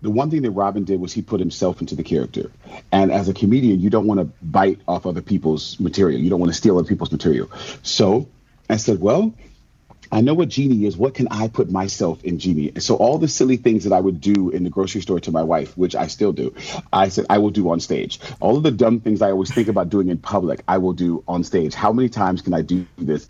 the 0.00 0.10
one 0.10 0.30
thing 0.30 0.42
that 0.42 0.50
Robin 0.50 0.82
did 0.82 1.00
was 1.00 1.12
he 1.12 1.22
put 1.22 1.38
himself 1.38 1.80
into 1.80 1.94
the 1.94 2.02
character. 2.02 2.50
And 2.90 3.12
as 3.12 3.28
a 3.28 3.34
comedian, 3.34 3.78
you 3.78 3.88
don't 3.88 4.08
want 4.08 4.18
to 4.18 4.24
bite 4.42 4.80
off 4.88 5.06
other 5.06 5.22
people's 5.22 5.78
material. 5.78 6.20
You 6.20 6.28
don't 6.28 6.40
want 6.40 6.50
to 6.50 6.58
steal 6.58 6.76
other 6.76 6.88
people's 6.88 7.12
material. 7.12 7.48
So 7.84 8.28
I 8.68 8.78
said, 8.78 9.00
well, 9.00 9.32
I 10.12 10.20
know 10.20 10.34
what 10.34 10.50
Genie 10.50 10.84
is. 10.84 10.94
What 10.94 11.14
can 11.14 11.26
I 11.30 11.48
put 11.48 11.70
myself 11.70 12.22
in 12.22 12.38
Genie? 12.38 12.72
So 12.80 12.96
all 12.96 13.16
the 13.16 13.28
silly 13.28 13.56
things 13.56 13.84
that 13.84 13.94
I 13.94 14.00
would 14.00 14.20
do 14.20 14.50
in 14.50 14.62
the 14.62 14.68
grocery 14.68 15.00
store 15.00 15.18
to 15.20 15.32
my 15.32 15.42
wife, 15.42 15.74
which 15.76 15.96
I 15.96 16.08
still 16.08 16.34
do, 16.34 16.54
I 16.92 17.08
said 17.08 17.24
I 17.30 17.38
will 17.38 17.50
do 17.50 17.70
on 17.70 17.80
stage. 17.80 18.20
All 18.38 18.58
of 18.58 18.62
the 18.62 18.70
dumb 18.70 19.00
things 19.00 19.22
I 19.22 19.30
always 19.30 19.52
think 19.52 19.68
about 19.68 19.88
doing 19.88 20.08
in 20.08 20.18
public, 20.18 20.62
I 20.68 20.76
will 20.78 20.92
do 20.92 21.24
on 21.26 21.44
stage. 21.44 21.72
How 21.72 21.94
many 21.94 22.10
times 22.10 22.42
can 22.42 22.52
I 22.52 22.60
do 22.60 22.86
this? 22.98 23.26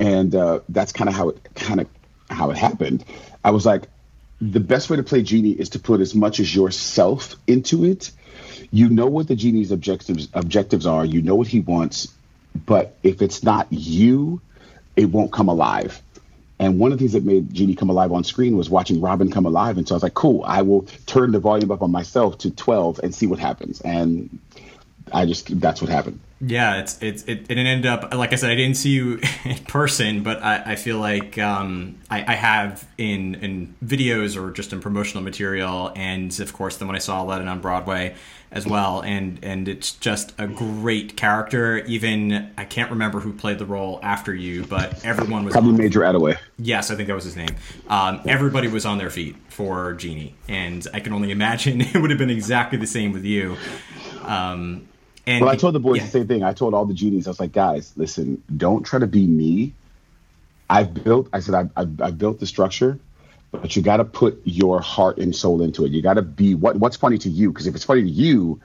And 0.00 0.34
uh, 0.34 0.60
that's 0.68 0.92
kind 0.92 1.08
of 1.08 1.14
how 1.14 1.28
it 1.28 1.54
kind 1.54 1.80
of 1.80 1.86
how 2.28 2.50
it 2.50 2.56
happened. 2.56 3.04
I 3.44 3.52
was 3.52 3.64
like, 3.64 3.84
the 4.40 4.60
best 4.60 4.90
way 4.90 4.96
to 4.96 5.04
play 5.04 5.22
Genie 5.22 5.50
is 5.50 5.70
to 5.70 5.78
put 5.78 6.00
as 6.00 6.14
much 6.14 6.40
as 6.40 6.52
yourself 6.52 7.36
into 7.46 7.84
it. 7.84 8.10
You 8.72 8.88
know 8.88 9.06
what 9.06 9.28
the 9.28 9.36
genie's 9.36 9.70
objectives 9.70 10.28
objectives 10.34 10.86
are. 10.86 11.04
You 11.04 11.22
know 11.22 11.36
what 11.36 11.46
he 11.46 11.60
wants, 11.60 12.08
but 12.66 12.96
if 13.04 13.22
it's 13.22 13.44
not 13.44 13.68
you 13.70 14.40
it 15.00 15.06
won't 15.06 15.32
come 15.32 15.48
alive. 15.48 16.02
And 16.58 16.78
one 16.78 16.92
of 16.92 16.98
the 16.98 17.02
things 17.02 17.14
that 17.14 17.24
made 17.24 17.54
Genie 17.54 17.74
come 17.74 17.88
alive 17.88 18.12
on 18.12 18.22
screen 18.22 18.54
was 18.54 18.68
watching 18.68 19.00
Robin 19.00 19.30
come 19.30 19.46
alive. 19.46 19.78
And 19.78 19.88
so 19.88 19.94
I 19.94 19.96
was 19.96 20.02
like, 20.02 20.12
cool, 20.12 20.44
I 20.46 20.60
will 20.60 20.82
turn 21.06 21.32
the 21.32 21.38
volume 21.38 21.70
up 21.70 21.80
on 21.80 21.90
myself 21.90 22.36
to 22.38 22.50
12 22.50 23.00
and 23.02 23.14
see 23.14 23.26
what 23.26 23.38
happens. 23.38 23.80
And 23.80 24.38
I 25.10 25.24
just, 25.24 25.58
that's 25.58 25.80
what 25.80 25.90
happened. 25.90 26.20
Yeah, 26.40 26.80
it's 26.80 27.00
it's 27.02 27.22
it, 27.24 27.50
it 27.50 27.58
ended 27.58 27.84
up 27.84 28.14
like 28.14 28.32
I 28.32 28.36
said. 28.36 28.50
I 28.50 28.54
didn't 28.54 28.76
see 28.76 28.90
you 28.90 29.20
in 29.44 29.58
person, 29.64 30.22
but 30.22 30.42
I, 30.42 30.72
I 30.72 30.76
feel 30.76 30.98
like 30.98 31.36
um, 31.38 31.98
I, 32.10 32.32
I 32.32 32.34
have 32.34 32.88
in 32.96 33.34
in 33.36 33.74
videos 33.84 34.40
or 34.40 34.50
just 34.50 34.72
in 34.72 34.80
promotional 34.80 35.22
material, 35.22 35.92
and 35.94 36.38
of 36.40 36.52
course, 36.54 36.78
then 36.78 36.88
when 36.88 36.96
I 36.96 37.00
saw 37.00 37.22
Aladdin 37.22 37.46
on 37.46 37.60
Broadway 37.60 38.14
as 38.52 38.66
well, 38.66 39.02
and 39.02 39.38
and 39.42 39.68
it's 39.68 39.92
just 39.92 40.32
a 40.38 40.46
great 40.46 41.14
character. 41.14 41.78
Even 41.84 42.50
I 42.56 42.64
can't 42.64 42.90
remember 42.90 43.20
who 43.20 43.34
played 43.34 43.58
the 43.58 43.66
role 43.66 44.00
after 44.02 44.34
you, 44.34 44.64
but 44.64 45.04
everyone 45.04 45.44
was 45.44 45.52
probably 45.52 45.72
on, 45.72 45.76
Major 45.76 46.00
Attaway. 46.00 46.38
Yes, 46.58 46.90
I 46.90 46.94
think 46.94 47.08
that 47.08 47.14
was 47.14 47.24
his 47.24 47.36
name. 47.36 47.54
Um, 47.88 48.22
everybody 48.26 48.68
was 48.68 48.86
on 48.86 48.96
their 48.96 49.10
feet 49.10 49.36
for 49.48 49.92
Genie, 49.92 50.34
and 50.48 50.86
I 50.94 51.00
can 51.00 51.12
only 51.12 51.32
imagine 51.32 51.80
it 51.82 51.96
would 52.00 52.08
have 52.08 52.18
been 52.18 52.30
exactly 52.30 52.78
the 52.78 52.86
same 52.86 53.12
with 53.12 53.26
you. 53.26 53.58
Um, 54.22 54.86
and 55.30 55.44
well, 55.44 55.52
I 55.52 55.56
told 55.56 55.74
the 55.74 55.80
boys 55.80 55.98
yeah. 55.98 56.04
the 56.04 56.10
same 56.10 56.26
thing. 56.26 56.42
I 56.42 56.52
told 56.52 56.74
all 56.74 56.84
the 56.84 56.94
genies, 56.94 57.26
I 57.26 57.30
was 57.30 57.40
like, 57.40 57.52
guys, 57.52 57.92
listen, 57.96 58.42
don't 58.56 58.84
try 58.84 58.98
to 58.98 59.06
be 59.06 59.26
me. 59.26 59.74
I've 60.68 60.92
built, 60.92 61.28
I 61.32 61.40
said, 61.40 61.54
I've, 61.54 61.70
I've, 61.76 62.00
I've 62.00 62.18
built 62.18 62.40
the 62.40 62.46
structure, 62.46 62.98
but 63.50 63.74
you 63.74 63.82
got 63.82 63.98
to 63.98 64.04
put 64.04 64.40
your 64.44 64.80
heart 64.80 65.18
and 65.18 65.34
soul 65.34 65.62
into 65.62 65.84
it. 65.84 65.92
You 65.92 66.02
got 66.02 66.14
to 66.14 66.22
be 66.22 66.54
what 66.54 66.76
what's 66.76 66.96
funny 66.96 67.18
to 67.18 67.28
you. 67.28 67.50
Because 67.50 67.66
if 67.66 67.74
it's 67.74 67.84
funny 67.84 68.02
to 68.02 68.08
you, 68.08 68.60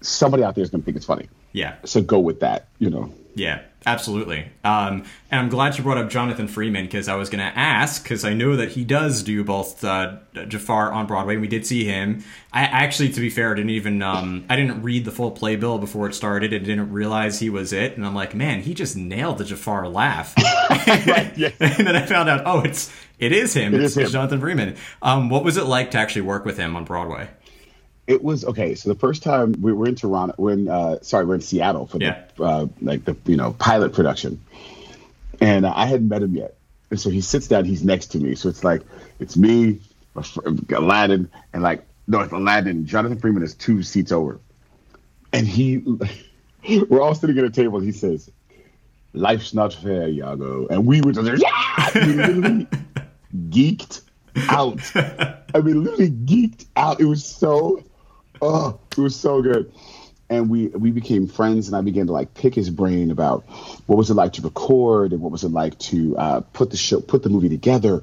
somebody 0.00 0.42
out 0.44 0.54
there 0.54 0.62
is 0.62 0.70
going 0.70 0.82
to 0.82 0.84
think 0.84 0.96
it's 0.96 1.06
funny. 1.06 1.28
Yeah. 1.52 1.76
So 1.84 2.02
go 2.02 2.18
with 2.18 2.40
that, 2.40 2.68
you 2.78 2.90
know. 2.90 3.12
Yeah, 3.36 3.60
absolutely. 3.84 4.48
Um, 4.64 5.04
and 5.30 5.40
I'm 5.40 5.50
glad 5.50 5.76
you 5.76 5.84
brought 5.84 5.98
up 5.98 6.08
Jonathan 6.08 6.48
Freeman 6.48 6.86
because 6.86 7.06
I 7.06 7.16
was 7.16 7.28
going 7.28 7.46
to 7.46 7.58
ask 7.58 8.02
because 8.02 8.24
I 8.24 8.32
know 8.32 8.56
that 8.56 8.70
he 8.70 8.82
does 8.82 9.22
do 9.22 9.44
both 9.44 9.84
uh, 9.84 10.16
Jafar 10.48 10.90
on 10.90 11.06
Broadway. 11.06 11.36
We 11.36 11.46
did 11.46 11.66
see 11.66 11.84
him. 11.84 12.24
I 12.50 12.62
actually, 12.62 13.10
to 13.10 13.20
be 13.20 13.28
fair, 13.28 13.54
didn't 13.54 13.70
even 13.70 14.00
um, 14.00 14.46
I 14.48 14.56
didn't 14.56 14.82
read 14.82 15.04
the 15.04 15.10
full 15.10 15.30
playbill 15.32 15.76
before 15.78 16.06
it 16.08 16.14
started 16.14 16.54
and 16.54 16.64
didn't 16.64 16.90
realize 16.90 17.38
he 17.38 17.50
was 17.50 17.74
it. 17.74 17.94
And 17.98 18.06
I'm 18.06 18.14
like, 18.14 18.34
man, 18.34 18.62
he 18.62 18.72
just 18.72 18.96
nailed 18.96 19.36
the 19.36 19.44
Jafar 19.44 19.86
laugh. 19.86 20.34
right, 20.86 21.36
yeah. 21.36 21.50
and 21.60 21.86
then 21.86 21.94
I 21.94 22.06
found 22.06 22.30
out, 22.30 22.42
oh, 22.46 22.60
it's 22.60 22.90
it 23.18 23.32
is 23.32 23.52
him. 23.52 23.74
It 23.74 23.82
it's, 23.82 23.98
is 23.98 24.06
him. 24.06 24.12
Jonathan 24.12 24.40
Freeman. 24.40 24.76
Um, 25.02 25.28
what 25.28 25.44
was 25.44 25.58
it 25.58 25.64
like 25.64 25.90
to 25.90 25.98
actually 25.98 26.22
work 26.22 26.46
with 26.46 26.56
him 26.56 26.74
on 26.74 26.84
Broadway? 26.84 27.28
It 28.06 28.22
was 28.22 28.44
okay. 28.44 28.74
So 28.74 28.92
the 28.92 28.98
first 28.98 29.22
time 29.22 29.54
we 29.60 29.72
were 29.72 29.88
in 29.88 29.96
Toronto, 29.96 30.34
we're 30.38 30.52
in 30.52 30.68
uh, 30.68 30.98
sorry, 31.02 31.24
we're 31.24 31.34
in 31.36 31.40
Seattle 31.40 31.86
for 31.86 31.98
yeah. 31.98 32.22
the 32.36 32.44
uh, 32.44 32.66
like 32.80 33.04
the 33.04 33.16
you 33.26 33.36
know 33.36 33.52
pilot 33.52 33.92
production, 33.94 34.40
and 35.40 35.66
uh, 35.66 35.72
I 35.74 35.86
hadn't 35.86 36.08
met 36.08 36.22
him 36.22 36.34
yet. 36.34 36.56
And 36.90 37.00
so 37.00 37.10
he 37.10 37.20
sits 37.20 37.48
down, 37.48 37.64
he's 37.64 37.82
next 37.82 38.08
to 38.08 38.18
me. 38.18 38.36
So 38.36 38.48
it's 38.48 38.62
like 38.62 38.82
it's 39.18 39.36
me, 39.36 39.80
Aladdin, 40.70 41.30
and 41.52 41.62
like 41.62 41.84
no, 42.06 42.20
it's 42.20 42.32
Aladdin. 42.32 42.86
Jonathan 42.86 43.18
Freeman 43.18 43.42
is 43.42 43.54
two 43.54 43.82
seats 43.82 44.12
over, 44.12 44.38
and 45.32 45.46
he 45.46 45.78
we're 46.88 47.00
all 47.00 47.14
sitting 47.14 47.38
at 47.38 47.44
a 47.44 47.50
table. 47.50 47.78
And 47.78 47.86
he 47.86 47.92
says, 47.92 48.30
"Life's 49.12 49.52
not 49.52 49.74
fair, 49.74 50.08
Iago," 50.08 50.68
and 50.68 50.86
we 50.86 51.00
were 51.00 51.12
just 51.12 51.26
like, 51.26 51.40
yeah! 51.40 52.06
we 52.06 52.12
literally 52.12 52.68
geeked 53.48 54.02
out. 54.48 54.80
I 54.94 55.60
mean, 55.60 55.82
literally 55.82 56.10
geeked 56.10 56.66
out. 56.76 57.00
It 57.00 57.06
was 57.06 57.24
so, 57.24 57.82
oh, 58.42 58.78
it 58.92 59.00
was 59.00 59.16
so 59.16 59.42
good. 59.42 59.72
And 60.28 60.50
we 60.50 60.66
we 60.68 60.90
became 60.90 61.28
friends, 61.28 61.68
and 61.68 61.76
I 61.76 61.82
began 61.82 62.06
to 62.06 62.12
like 62.12 62.34
pick 62.34 62.54
his 62.54 62.68
brain 62.68 63.10
about 63.10 63.44
what 63.86 63.96
was 63.96 64.10
it 64.10 64.14
like 64.14 64.32
to 64.34 64.42
record 64.42 65.12
and 65.12 65.20
what 65.20 65.30
was 65.30 65.44
it 65.44 65.50
like 65.50 65.78
to 65.78 66.16
uh, 66.16 66.40
put 66.52 66.70
the 66.70 66.76
show, 66.76 67.00
put 67.00 67.22
the 67.22 67.28
movie 67.28 67.48
together. 67.48 68.02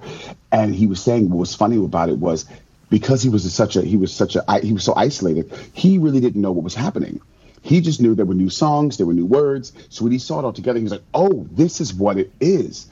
And 0.52 0.74
he 0.74 0.88
was 0.88 1.04
saying 1.04 1.30
what 1.30 1.38
was 1.38 1.54
funny 1.54 1.84
about 1.84 2.10
it 2.10 2.18
was 2.18 2.46
because 2.90 3.22
he 3.22 3.30
was 3.30 3.52
such 3.54 3.76
a 3.76 3.82
he 3.82 3.98
was 3.98 4.14
such 4.14 4.38
a 4.38 4.60
he 4.62 4.72
was 4.72 4.84
so 4.86 4.94
isolated. 4.96 5.52
He 5.74 5.98
really 5.98 6.22
didn't 6.22 6.42
know 6.42 6.54
what 6.54 6.64
was 6.64 6.76
happening. 6.76 7.20
He 7.62 7.82
just 7.82 8.02
knew 8.02 8.16
there 8.16 8.26
were 8.26 8.34
new 8.34 8.50
songs, 8.50 8.98
there 8.98 9.06
were 9.06 9.14
new 9.14 9.26
words. 9.26 9.74
So 9.90 10.04
when 10.04 10.14
he 10.14 10.20
saw 10.20 10.40
it 10.40 10.46
all 10.46 10.54
together, 10.54 10.80
he 10.80 10.84
was 10.84 10.94
like, 10.94 11.04
"Oh, 11.14 11.46
this 11.52 11.82
is 11.82 11.94
what 11.94 12.18
it 12.18 12.32
is." 12.40 12.88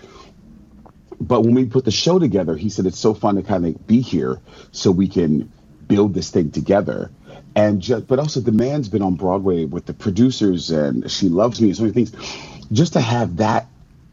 but 1.22 1.42
when 1.42 1.54
we 1.54 1.66
put 1.66 1.86
the 1.86 1.92
show 1.92 2.18
together, 2.18 2.56
he 2.58 2.70
said 2.70 2.88
it's 2.88 2.98
so 2.98 3.14
fun 3.14 3.36
to 3.36 3.44
kind 3.44 3.66
of 3.66 3.86
be 3.86 4.02
here 4.02 4.40
so 4.72 4.90
we 4.90 5.08
can 5.08 5.52
build 5.88 6.16
this 6.16 6.32
thing 6.32 6.50
together. 6.50 7.12
And 7.56 7.82
just, 7.82 8.08
but 8.08 8.20
also 8.20 8.40
the 8.40 8.52
man's 8.52 8.90
been 8.90 9.02
on 9.02 9.16
Broadway 9.16 9.66
with 9.66 9.86
the 9.86 9.94
producers 9.94 10.72
and 10.72 11.10
She 11.12 11.30
Loves 11.30 11.60
Me 11.60 11.68
and 11.68 11.78
so 11.78 11.84
many 11.84 11.94
things. 11.94 12.12
Just 12.72 12.94
to 12.94 13.02
have 13.02 13.38
that 13.38 13.68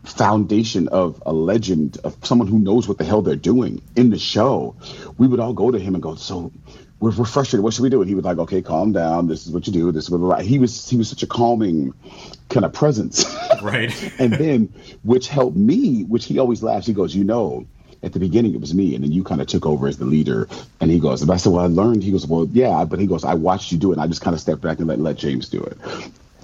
foundation 0.05 0.89
of 0.89 1.23
a 1.27 1.33
legend 1.33 1.99
of 2.03 2.17
someone 2.25 2.49
who 2.49 2.59
knows 2.59 2.89
what 2.89 2.99
the 2.99 3.05
hell 3.05 3.23
they're 3.23 3.37
doing 3.37 3.83
in 3.95 4.11
the 4.11 4.19
show, 4.19 4.75
we 5.19 5.27
would 5.27 5.39
all 5.39 5.53
go 5.53 5.71
to 5.71 5.79
him 5.79 5.95
and 5.95 6.03
go, 6.03 6.15
so 6.15 6.51
we're, 7.01 7.11
we're 7.13 7.25
frustrated. 7.25 7.63
What 7.63 7.75
should 7.75 7.83
we 7.83 7.91
do? 7.91 8.01
And 8.01 8.09
he 8.09 8.15
was 8.15 8.25
like, 8.25 8.39
okay, 8.39 8.63
calm 8.63 8.93
down. 8.93 9.29
This 9.29 9.47
is 9.47 9.53
what 9.53 9.67
you 9.67 9.73
do. 9.73 9.93
This 9.93 10.05
is 10.05 10.11
what 10.11 10.43
he 10.43 10.59
was. 10.59 10.89
He 10.89 10.97
was 10.97 11.09
such 11.09 11.23
a 11.23 11.27
calming 11.27 11.95
kind 12.49 12.65
of 12.65 12.73
presence. 12.73 13.25
Right. 13.63 13.93
and 14.19 14.33
then, 14.33 14.73
which 15.03 15.29
helped 15.29 15.57
me, 15.57 16.05
which 16.05 16.25
he 16.25 16.39
always 16.39 16.63
laughs. 16.63 16.87
He 16.87 16.93
goes, 16.93 17.15
you 17.15 17.25
know, 17.25 17.67
at 18.03 18.13
the 18.13 18.21
beginning 18.21 18.55
it 18.55 18.61
was 18.61 18.75
me, 18.75 18.95
and 18.95 19.05
then 19.05 19.13
you 19.13 19.25
kind 19.25 19.41
of 19.41 19.47
took 19.47 19.67
over 19.67 19.87
as 19.87 19.99
the 19.99 20.05
leader. 20.05 20.49
And 20.81 20.91
he 20.91 20.99
goes, 20.99 21.23
and 21.23 21.31
I 21.31 21.37
said, 21.37 21.53
well, 21.53 21.65
I 21.65 21.69
learned. 21.69 22.03
He 22.03 22.11
goes, 22.11 22.27
well, 22.27 22.49
yeah, 22.53 22.85
but 22.85 22.99
he 22.99 23.07
goes, 23.07 23.25
I 23.25 23.35
watched 23.35 23.73
you 23.73 23.79
do 23.79 23.91
it, 23.91 23.95
and 23.95 24.03
I 24.03 24.07
just 24.07 24.21
kind 24.21 24.35
of 24.35 24.41
stepped 24.41 24.61
back 24.61 24.79
and 24.79 24.87
let 24.87 24.99
let 24.99 25.17
James 25.17 25.49
do 25.49 25.63
it. 25.63 25.79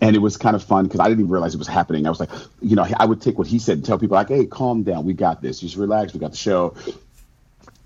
And 0.00 0.16
it 0.16 0.18
was 0.18 0.36
kind 0.36 0.56
of 0.56 0.62
fun 0.62 0.84
because 0.84 1.00
I 1.00 1.04
didn't 1.04 1.20
even 1.20 1.30
realize 1.30 1.54
it 1.54 1.58
was 1.58 1.68
happening. 1.68 2.06
I 2.06 2.10
was 2.10 2.20
like, 2.20 2.30
you 2.60 2.76
know, 2.76 2.86
I 2.98 3.06
would 3.06 3.22
take 3.22 3.38
what 3.38 3.46
he 3.46 3.58
said 3.58 3.78
and 3.78 3.86
tell 3.86 3.98
people 3.98 4.16
like, 4.16 4.28
"Hey, 4.28 4.44
calm 4.44 4.82
down. 4.82 5.04
We 5.04 5.14
got 5.14 5.40
this. 5.40 5.60
Just 5.60 5.76
relax. 5.76 6.12
We 6.12 6.20
got 6.20 6.32
the 6.32 6.36
show." 6.36 6.74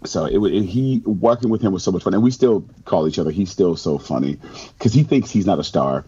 so 0.04 0.24
it, 0.26 0.38
it, 0.38 0.64
he 0.64 1.02
working 1.04 1.50
with 1.50 1.61
him 1.61 1.72
was 1.72 1.83
so 1.83 1.92
much 1.92 2.02
fun, 2.02 2.14
and 2.14 2.22
we 2.22 2.31
still 2.31 2.64
call 2.85 3.09
each 3.09 3.18
other. 3.18 3.31
He's 3.31 3.50
still 3.50 3.76
so 3.76 3.98
funny 3.98 4.38
because 4.78 4.92
he 4.92 5.02
thinks 5.02 5.31
he's 5.31 5.46
not 5.46 5.59
a 5.59 5.64
star. 5.64 6.04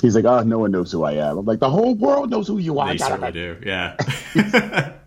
He's 0.00 0.14
like, 0.14 0.24
oh, 0.24 0.42
no 0.42 0.58
one 0.58 0.70
knows 0.70 0.90
who 0.92 1.04
I 1.04 1.12
am. 1.12 1.38
I'm 1.38 1.46
like, 1.46 1.60
the 1.60 1.70
whole 1.70 1.94
world 1.94 2.30
knows 2.30 2.48
who 2.48 2.58
you 2.58 2.78
are. 2.78 2.88
They 2.88 2.98
certainly 2.98 3.32
do, 3.32 3.58
yeah. 3.64 3.96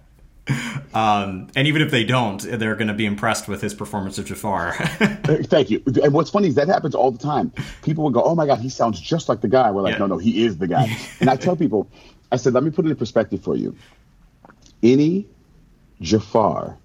um, 0.93 1.47
and 1.55 1.67
even 1.67 1.81
if 1.81 1.91
they 1.91 2.03
don't, 2.03 2.41
they're 2.41 2.75
going 2.75 2.87
to 2.87 2.93
be 2.93 3.05
impressed 3.05 3.47
with 3.47 3.61
his 3.61 3.73
performance 3.73 4.17
of 4.17 4.25
Jafar. 4.25 4.73
Thank 5.25 5.69
you. 5.69 5.83
And 6.03 6.13
what's 6.13 6.29
funny 6.29 6.47
is 6.47 6.55
that 6.55 6.67
happens 6.67 6.95
all 6.95 7.11
the 7.11 7.17
time. 7.17 7.51
People 7.81 8.03
will 8.03 8.11
go, 8.11 8.23
"Oh 8.23 8.35
my 8.35 8.45
god, 8.45 8.59
he 8.59 8.69
sounds 8.69 8.99
just 8.99 9.29
like 9.29 9.41
the 9.41 9.47
guy." 9.47 9.71
We're 9.71 9.81
like, 9.81 9.93
yeah. 9.93 9.99
"No, 9.99 10.07
no, 10.07 10.17
he 10.17 10.43
is 10.45 10.57
the 10.57 10.67
guy." 10.67 10.95
and 11.19 11.29
I 11.29 11.35
tell 11.35 11.55
people, 11.55 11.89
I 12.31 12.37
said, 12.37 12.53
"Let 12.53 12.63
me 12.63 12.71
put 12.71 12.85
it 12.85 12.89
in 12.89 12.95
perspective 12.95 13.41
for 13.43 13.55
you. 13.55 13.75
Any 14.83 15.27
Jafar 16.01 16.77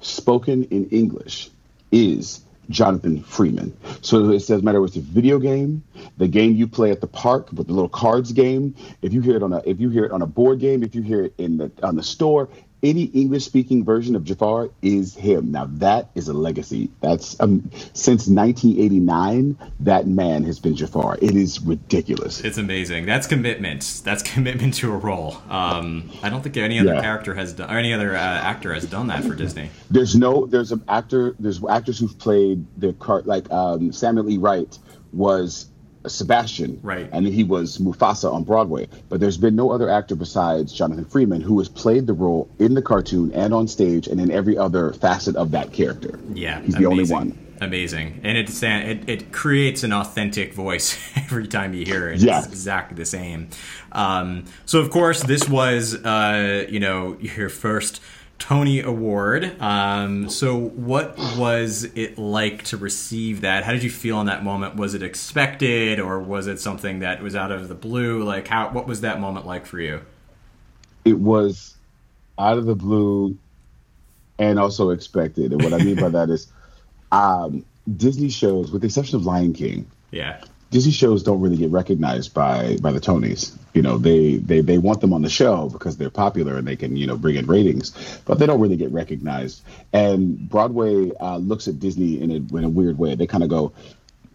spoken 0.00 0.64
in 0.64 0.88
English 0.90 1.50
is 1.92 2.42
Jonathan 2.70 3.22
Freeman. 3.22 3.76
So 4.00 4.30
it 4.30 4.40
says 4.40 4.62
matter 4.62 4.80
whether 4.80 4.90
it's 4.90 4.96
a 4.96 5.00
video 5.00 5.38
game, 5.38 5.82
the 6.16 6.28
game 6.28 6.54
you 6.54 6.66
play 6.66 6.90
at 6.90 7.00
the 7.00 7.06
park 7.06 7.50
with 7.52 7.66
the 7.66 7.72
little 7.72 7.88
cards 7.88 8.32
game, 8.32 8.74
if 9.02 9.12
you 9.12 9.20
hear 9.20 9.36
it 9.36 9.42
on 9.42 9.52
a 9.52 9.60
if 9.66 9.80
you 9.80 9.90
hear 9.90 10.04
it 10.04 10.12
on 10.12 10.22
a 10.22 10.26
board 10.26 10.60
game, 10.60 10.82
if 10.82 10.94
you 10.94 11.02
hear 11.02 11.24
it 11.24 11.34
in 11.36 11.58
the 11.58 11.70
on 11.82 11.96
the 11.96 12.02
store, 12.02 12.48
any 12.82 13.04
English 13.04 13.44
speaking 13.44 13.84
version 13.84 14.16
of 14.16 14.24
Jafar 14.24 14.70
is 14.82 15.14
him. 15.14 15.52
Now 15.52 15.66
that 15.74 16.10
is 16.14 16.28
a 16.28 16.32
legacy. 16.32 16.90
That's 17.00 17.38
um, 17.40 17.70
since 17.92 18.26
1989 18.26 19.56
that 19.80 20.06
man 20.06 20.44
has 20.44 20.58
been 20.58 20.76
Jafar. 20.76 21.18
It 21.20 21.36
is 21.36 21.60
ridiculous. 21.60 22.40
It's 22.40 22.58
amazing. 22.58 23.06
That's 23.06 23.26
commitment. 23.26 24.02
That's 24.04 24.22
commitment 24.22 24.74
to 24.74 24.92
a 24.92 24.96
role. 24.96 25.42
Um, 25.48 26.10
I 26.22 26.30
don't 26.30 26.42
think 26.42 26.56
any 26.56 26.78
other 26.78 26.94
yeah. 26.94 27.00
character 27.00 27.34
has 27.34 27.52
done 27.52 27.70
or 27.70 27.78
any 27.78 27.92
other 27.92 28.14
uh, 28.14 28.18
actor 28.18 28.72
has 28.74 28.86
done 28.86 29.08
that 29.08 29.24
for 29.24 29.34
Disney. 29.34 29.70
There's 29.90 30.16
no 30.16 30.46
there's 30.46 30.72
an 30.72 30.82
actor 30.88 31.34
there's 31.38 31.62
actors 31.64 31.98
who've 31.98 32.18
played 32.18 32.66
the 32.78 32.92
cart 32.94 33.26
like 33.26 33.50
um, 33.50 33.92
Samuel 33.92 34.30
E. 34.30 34.38
Wright 34.38 34.78
was 35.12 35.66
Sebastian, 36.06 36.78
right? 36.82 37.08
And 37.12 37.26
he 37.26 37.44
was 37.44 37.78
Mufasa 37.78 38.32
on 38.32 38.44
Broadway. 38.44 38.88
But 39.08 39.20
there's 39.20 39.36
been 39.36 39.54
no 39.54 39.70
other 39.70 39.88
actor 39.88 40.14
besides 40.14 40.72
Jonathan 40.72 41.04
Freeman 41.04 41.40
who 41.40 41.58
has 41.58 41.68
played 41.68 42.06
the 42.06 42.14
role 42.14 42.48
in 42.58 42.74
the 42.74 42.82
cartoon 42.82 43.32
and 43.32 43.52
on 43.52 43.68
stage 43.68 44.06
and 44.06 44.20
in 44.20 44.30
every 44.30 44.56
other 44.56 44.92
facet 44.94 45.36
of 45.36 45.50
that 45.50 45.72
character. 45.72 46.18
Yeah, 46.32 46.60
he's 46.62 46.74
the 46.74 46.86
only 46.86 47.04
one. 47.04 47.38
Amazing, 47.62 48.22
and 48.24 48.38
it's 48.38 48.62
it, 48.62 49.06
it 49.06 49.32
creates 49.32 49.82
an 49.82 49.92
authentic 49.92 50.54
voice 50.54 50.98
every 51.16 51.46
time 51.46 51.74
you 51.74 51.84
hear 51.84 52.08
it. 52.08 52.20
Yeah. 52.20 52.38
It's 52.38 52.46
exactly 52.46 52.96
the 52.96 53.04
same. 53.04 53.50
Um, 53.92 54.46
so 54.64 54.80
of 54.80 54.88
course, 54.88 55.22
this 55.22 55.46
was 55.46 56.02
uh, 56.02 56.66
you 56.70 56.80
know 56.80 57.18
your 57.20 57.50
first 57.50 58.00
Tony 58.40 58.80
Award. 58.80 59.60
Um, 59.60 60.28
so, 60.28 60.56
what 60.56 61.16
was 61.36 61.84
it 61.94 62.18
like 62.18 62.64
to 62.64 62.76
receive 62.76 63.42
that? 63.42 63.62
How 63.62 63.72
did 63.72 63.84
you 63.84 63.90
feel 63.90 64.20
in 64.20 64.26
that 64.26 64.42
moment? 64.42 64.74
Was 64.74 64.94
it 64.94 65.02
expected, 65.02 66.00
or 66.00 66.18
was 66.18 66.48
it 66.48 66.58
something 66.58 66.98
that 66.98 67.22
was 67.22 67.36
out 67.36 67.52
of 67.52 67.68
the 67.68 67.74
blue? 67.76 68.24
Like, 68.24 68.48
how? 68.48 68.70
What 68.70 68.88
was 68.88 69.02
that 69.02 69.20
moment 69.20 69.46
like 69.46 69.66
for 69.66 69.78
you? 69.78 70.00
It 71.04 71.18
was 71.18 71.76
out 72.38 72.58
of 72.58 72.64
the 72.64 72.74
blue, 72.74 73.38
and 74.38 74.58
also 74.58 74.90
expected. 74.90 75.52
And 75.52 75.62
what 75.62 75.72
I 75.72 75.78
mean 75.78 76.00
by 76.00 76.08
that 76.08 76.30
is, 76.30 76.48
um, 77.12 77.64
Disney 77.96 78.30
shows, 78.30 78.72
with 78.72 78.82
the 78.82 78.86
exception 78.86 79.16
of 79.16 79.26
Lion 79.26 79.52
King, 79.52 79.86
yeah, 80.10 80.42
Disney 80.70 80.92
shows 80.92 81.22
don't 81.24 81.40
really 81.40 81.56
get 81.56 81.70
recognized 81.70 82.32
by 82.32 82.76
by 82.80 82.92
the 82.92 83.00
Tonys. 83.00 83.56
You 83.74 83.82
know, 83.82 83.98
they 83.98 84.36
they 84.36 84.60
they 84.60 84.78
want 84.78 85.00
them 85.00 85.12
on 85.12 85.22
the 85.22 85.28
show 85.28 85.68
because 85.68 85.96
they're 85.96 86.10
popular 86.10 86.56
and 86.56 86.66
they 86.66 86.76
can 86.76 86.96
you 86.96 87.06
know 87.06 87.16
bring 87.16 87.36
in 87.36 87.46
ratings, 87.46 87.92
but 88.24 88.38
they 88.38 88.46
don't 88.46 88.60
really 88.60 88.76
get 88.76 88.92
recognized. 88.92 89.62
And 89.92 90.48
Broadway 90.48 91.12
uh, 91.20 91.38
looks 91.38 91.66
at 91.66 91.80
Disney 91.80 92.20
in 92.20 92.30
a 92.30 92.56
in 92.56 92.64
a 92.64 92.68
weird 92.68 92.98
way. 92.98 93.14
They 93.14 93.26
kind 93.26 93.42
of 93.42 93.50
go. 93.50 93.72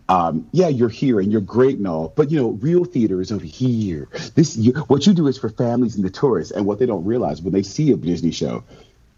Um, 0.07 0.47
yeah, 0.51 0.67
you're 0.67 0.89
here 0.89 1.19
and 1.19 1.31
you're 1.31 1.41
great 1.41 1.79
and 1.79 1.87
all, 1.87 2.13
but 2.15 2.29
you 2.29 2.39
know, 2.39 2.49
real 2.49 2.85
theater 2.85 3.21
is 3.21 3.31
over 3.31 3.43
here. 3.43 4.07
This, 4.35 4.55
you, 4.55 4.73
what 4.81 5.07
you 5.07 5.15
do 5.15 5.25
is 5.25 5.39
for 5.39 5.49
families 5.49 5.95
and 5.95 6.05
the 6.05 6.11
tourists. 6.11 6.51
And 6.51 6.67
what 6.67 6.77
they 6.77 6.85
don't 6.85 7.05
realize 7.05 7.41
when 7.41 7.53
they 7.53 7.63
see 7.63 7.91
a 7.91 7.95
Disney 7.95 8.29
show, 8.29 8.63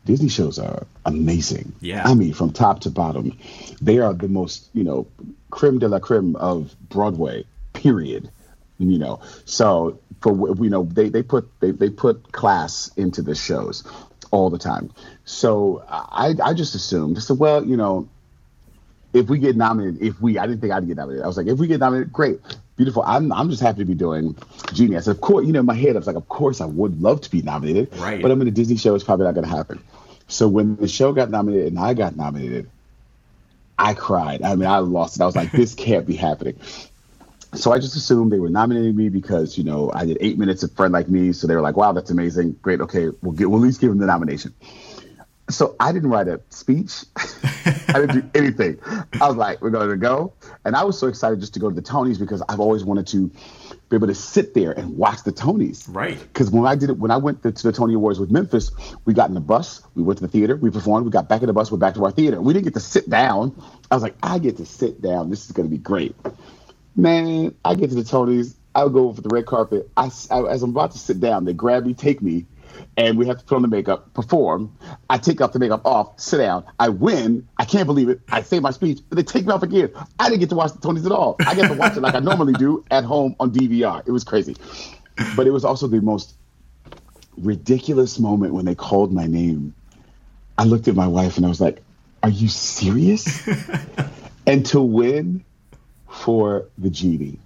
Disney 0.06 0.30
shows 0.30 0.58
are 0.58 0.88
amazing. 1.06 1.74
Yeah. 1.82 2.08
I 2.08 2.14
mean, 2.14 2.34
from 2.34 2.54
top 2.54 2.80
to 2.82 2.90
bottom, 2.90 3.38
they 3.82 4.00
are 4.00 4.14
the 4.14 4.30
most, 4.30 4.70
you 4.74 4.86
know, 4.86 5.08
creme 5.50 5.80
de 5.80 5.88
la 5.88 6.00
creme 6.00 6.36
of 6.36 6.76
Broadway, 6.90 7.46
period. 7.74 8.30
You 8.80 9.00
know, 9.00 9.22
so 9.46 10.00
for 10.22 10.56
you 10.64 10.70
know, 10.70 10.84
they, 10.84 11.10
they 11.10 11.24
put 11.24 11.50
they, 11.60 11.72
they 11.72 11.90
put 11.90 12.32
class 12.32 12.92
into 12.96 13.22
the 13.22 13.34
shows 13.34 13.84
all 14.32 14.50
the 14.50 14.60
time. 14.60 14.92
So 15.26 15.84
I 15.90 16.36
I 16.44 16.54
just 16.54 16.76
assumed 16.76 17.18
I 17.18 17.22
said, 17.22 17.40
well, 17.40 17.66
you 17.66 17.78
know, 17.78 18.08
if 19.14 19.30
we 19.30 19.40
get 19.40 19.56
nominated, 19.56 20.02
if 20.02 20.22
we 20.22 20.38
I 20.38 20.46
didn't 20.46 20.62
think 20.62 20.74
I'd 20.74 20.88
get 20.88 20.98
nominated. 20.98 21.24
I 21.24 21.28
was 21.28 21.38
like, 21.38 21.48
if 21.48 21.58
we 21.58 21.68
get 21.68 21.80
nominated, 21.80 22.14
great. 22.14 22.40
Beautiful. 22.76 23.02
I'm 23.04 23.32
I'm 23.32 23.50
just 23.50 23.62
happy 23.62 23.80
to 23.80 23.86
be 23.86 23.96
doing 23.96 24.36
said, 24.76 25.08
of 25.08 25.22
course, 25.22 25.46
you 25.46 25.54
know, 25.54 25.62
in 25.62 25.66
my 25.66 25.74
head, 25.74 25.96
I 25.96 26.00
was 26.00 26.08
like, 26.08 26.16
of 26.16 26.28
course 26.28 26.62
I 26.62 26.66
would 26.66 27.02
love 27.02 27.22
to 27.22 27.32
be 27.32 27.42
nominated. 27.42 27.96
Right. 27.98 28.22
But 28.22 28.30
I'm 28.30 28.42
in 28.42 28.48
a 28.48 28.52
Disney 28.52 28.78
show, 28.78 28.94
it's 28.94 29.04
probably 29.04 29.26
not 29.26 29.36
gonna 29.36 29.48
happen. 29.48 29.82
So 30.28 30.48
when 30.48 30.76
the 30.76 30.88
show 30.88 31.14
got 31.14 31.30
nominated 31.30 31.68
and 31.68 31.80
I 31.80 31.94
got 31.94 32.16
nominated, 32.16 32.70
I 33.78 33.94
cried. 33.94 34.42
I 34.42 34.56
mean, 34.56 34.68
I 34.68 34.80
lost 34.80 35.18
it. 35.18 35.22
I 35.22 35.26
was 35.26 35.36
like, 35.36 35.52
this 35.52 35.74
can't 35.76 36.06
be 36.06 36.16
happening. 36.16 36.60
So 37.54 37.72
I 37.72 37.80
just 37.80 37.96
assumed 37.96 38.32
they 38.32 38.40
were 38.40 38.50
nominating 38.50 38.96
me 38.96 39.10
because, 39.10 39.58
you 39.58 39.64
know, 39.64 39.92
I 39.94 40.06
did 40.06 40.18
eight 40.20 40.38
minutes 40.38 40.64
of 40.64 40.72
Friend 40.74 40.92
Like 40.92 41.08
Me. 41.10 41.32
So 41.32 41.48
they 41.48 41.56
were 41.56 41.62
like, 41.62 41.78
wow, 41.78 41.94
that's 41.94 42.12
amazing. 42.12 42.54
Great. 42.62 42.82
Okay, 42.82 43.10
we'll 43.22 43.34
get 43.34 43.50
we'll 43.50 43.60
at 43.62 43.64
least 43.64 43.80
give 43.80 43.90
them 43.90 44.00
the 44.00 44.06
nomination. 44.06 44.54
So 45.50 45.76
I 45.80 45.94
didn't 45.94 46.10
write 46.10 46.28
a 46.28 46.42
speech. 46.50 47.06
I 47.16 47.94
didn't 47.94 48.22
do 48.22 48.30
anything. 48.36 48.80
I 49.22 49.28
was 49.28 49.38
like, 49.38 49.62
we're 49.62 49.70
going 49.70 49.90
to 49.90 49.96
go. 49.96 50.34
And 50.66 50.76
I 50.76 50.84
was 50.84 51.00
so 51.00 51.08
excited 51.08 51.40
just 51.40 51.54
to 51.54 51.60
go 51.60 51.70
to 51.70 51.76
the 51.76 51.82
Tonys 51.82 52.20
because 52.20 52.44
I've 52.50 52.60
always 52.60 52.84
wanted 52.84 53.08
to 53.08 53.32
be 53.90 53.96
able 53.96 54.08
to 54.08 54.16
sit 54.16 54.54
there 54.54 54.72
and 54.72 54.98
watch 54.98 55.24
the 55.24 55.32
Tonys. 55.32 55.86
Right. 55.88 56.20
Because 56.20 56.52
when 56.52 56.66
I 56.66 56.76
did 56.76 56.90
it, 56.90 56.98
when 56.98 57.12
I 57.12 57.18
went 57.18 57.44
to, 57.44 57.52
to, 57.52 57.64
the 57.64 57.72
Tony 57.72 57.94
Awards 57.94 58.20
with 58.20 58.32
Memphis, 58.32 58.72
we 59.06 59.14
got 59.14 59.30
in 59.30 59.36
the 59.36 59.42
bus, 59.42 59.82
we 59.96 60.04
went 60.04 60.20
to 60.20 60.26
the 60.26 60.32
theater, 60.32 60.58
we 60.58 60.70
performed, 60.70 61.06
we 61.06 61.12
got 61.12 61.30
back 61.30 61.42
in 61.42 61.48
the 61.48 61.54
bus, 61.54 61.72
we're 61.72 61.78
back 61.78 61.94
to 61.96 62.04
our 62.04 62.12
theater. 62.12 62.42
We 62.42 62.54
didn't 62.54 62.66
get 62.66 62.74
to 62.74 62.82
sit 62.82 63.10
down. 63.10 63.56
I 63.90 63.96
was 63.96 64.04
like, 64.04 64.16
I 64.22 64.40
get 64.40 64.58
to 64.58 64.66
sit 64.66 65.02
down. 65.02 65.30
This 65.30 65.46
is 65.46 65.52
going 65.52 65.70
to 65.70 65.72
be 65.72 65.82
great. 65.82 66.16
Man, 66.96 67.56
I 67.64 67.76
get 67.76 67.90
to 67.90 67.96
the 67.96 68.02
Tonys. 68.02 68.56
I 68.76 68.84
would 68.84 68.94
go 68.94 69.08
over 69.08 69.22
the 69.22 69.30
red 69.30 69.46
carpet. 69.46 69.90
I, 69.96 70.12
I, 70.30 70.44
as 70.48 70.64
I'm 70.64 70.72
about 70.72 70.92
to 70.92 71.00
sit 71.00 71.20
down, 71.20 71.46
they 71.46 71.54
grab 71.54 71.86
me, 71.86 71.94
take 71.94 72.22
me, 72.22 72.46
and 72.96 73.18
we 73.18 73.28
have 73.28 73.38
to 73.40 73.46
put 73.46 73.56
on 73.56 73.62
the 73.62 73.68
makeup, 73.68 74.14
perform. 74.14 74.76
I 75.10 75.18
take 75.18 75.42
off 75.42 75.54
the 75.54 75.60
makeup 75.60 75.86
off, 75.86 76.20
sit 76.20 76.38
down. 76.38 76.66
I 76.80 76.90
win. 76.90 77.48
I 77.58 77.66
can't 77.66 77.86
believe 77.86 78.10
it. 78.10 78.22
I 78.30 78.42
say 78.42 78.60
my 78.60 78.72
speech, 78.72 79.00
but 79.10 79.16
they 79.16 79.24
take 79.24 79.46
me 79.46 79.54
off 79.54 79.64
again. 79.64 79.92
I 80.20 80.30
didn't 80.30 80.42
get 80.42 80.50
to 80.50 80.56
watch 80.56 80.74
the 80.74 80.80
Tonys 80.80 81.06
at 81.06 81.12
all. 81.12 81.36
I 81.40 81.56
get 81.56 81.68
to 81.68 81.78
watch 81.78 81.96
it 81.96 82.02
like 82.02 82.16
I 82.16 82.20
normally 82.20 82.54
do 82.54 82.84
at 82.92 83.04
home 83.04 83.36
on 83.40 83.52
DVR. 83.52 84.04
It 84.06 84.12
was 84.12 84.24
crazy, 84.24 84.56
but 85.36 85.48
it 85.48 85.52
was 85.52 85.64
also 85.64 85.88
the 85.88 86.02
most 86.02 86.34
ridiculous 87.38 88.20
moment 88.20 88.54
when 88.54 88.66
they 88.66 88.76
called 88.76 89.14
my 89.14 89.28
name. 89.28 89.74
I 90.58 90.64
looked 90.64 90.88
at 90.88 90.96
my 90.96 91.08
wife 91.08 91.38
and 91.38 91.46
I 91.46 91.50
was 91.50 91.62
like, 91.62 91.84
"Are 92.24 92.30
you 92.30 92.48
serious?" 92.48 93.48
and 94.48 94.66
to 94.68 94.82
win 94.82 95.44
for 96.10 96.66
the 96.78 96.90
genie, 96.90 97.40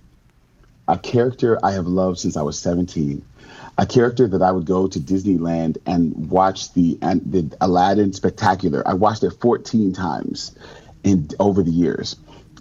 a 0.88 0.98
character 0.98 1.60
I 1.64 1.72
have 1.74 1.88
loved 1.88 2.20
since 2.20 2.38
I 2.38 2.42
was 2.42 2.58
17 2.60 3.26
a 3.82 3.86
character 3.88 4.28
that 4.28 4.44
I 4.44 4.52
would 4.52 4.66
go 4.66 4.88
to 4.88 5.00
Disneyland 5.00 5.80
and 5.88 6.30
watch 6.30 6.72
the 6.74 7.00
and 7.02 7.20
the 7.26 7.58
Aladdin 7.60 8.14
Spectacular. 8.14 8.88
I 8.88 8.94
watched 8.94 9.24
it 9.24 9.32
14 9.42 9.92
times 9.92 10.56
in 11.04 11.28
over 11.40 11.64
the 11.64 11.72
years, 11.72 12.16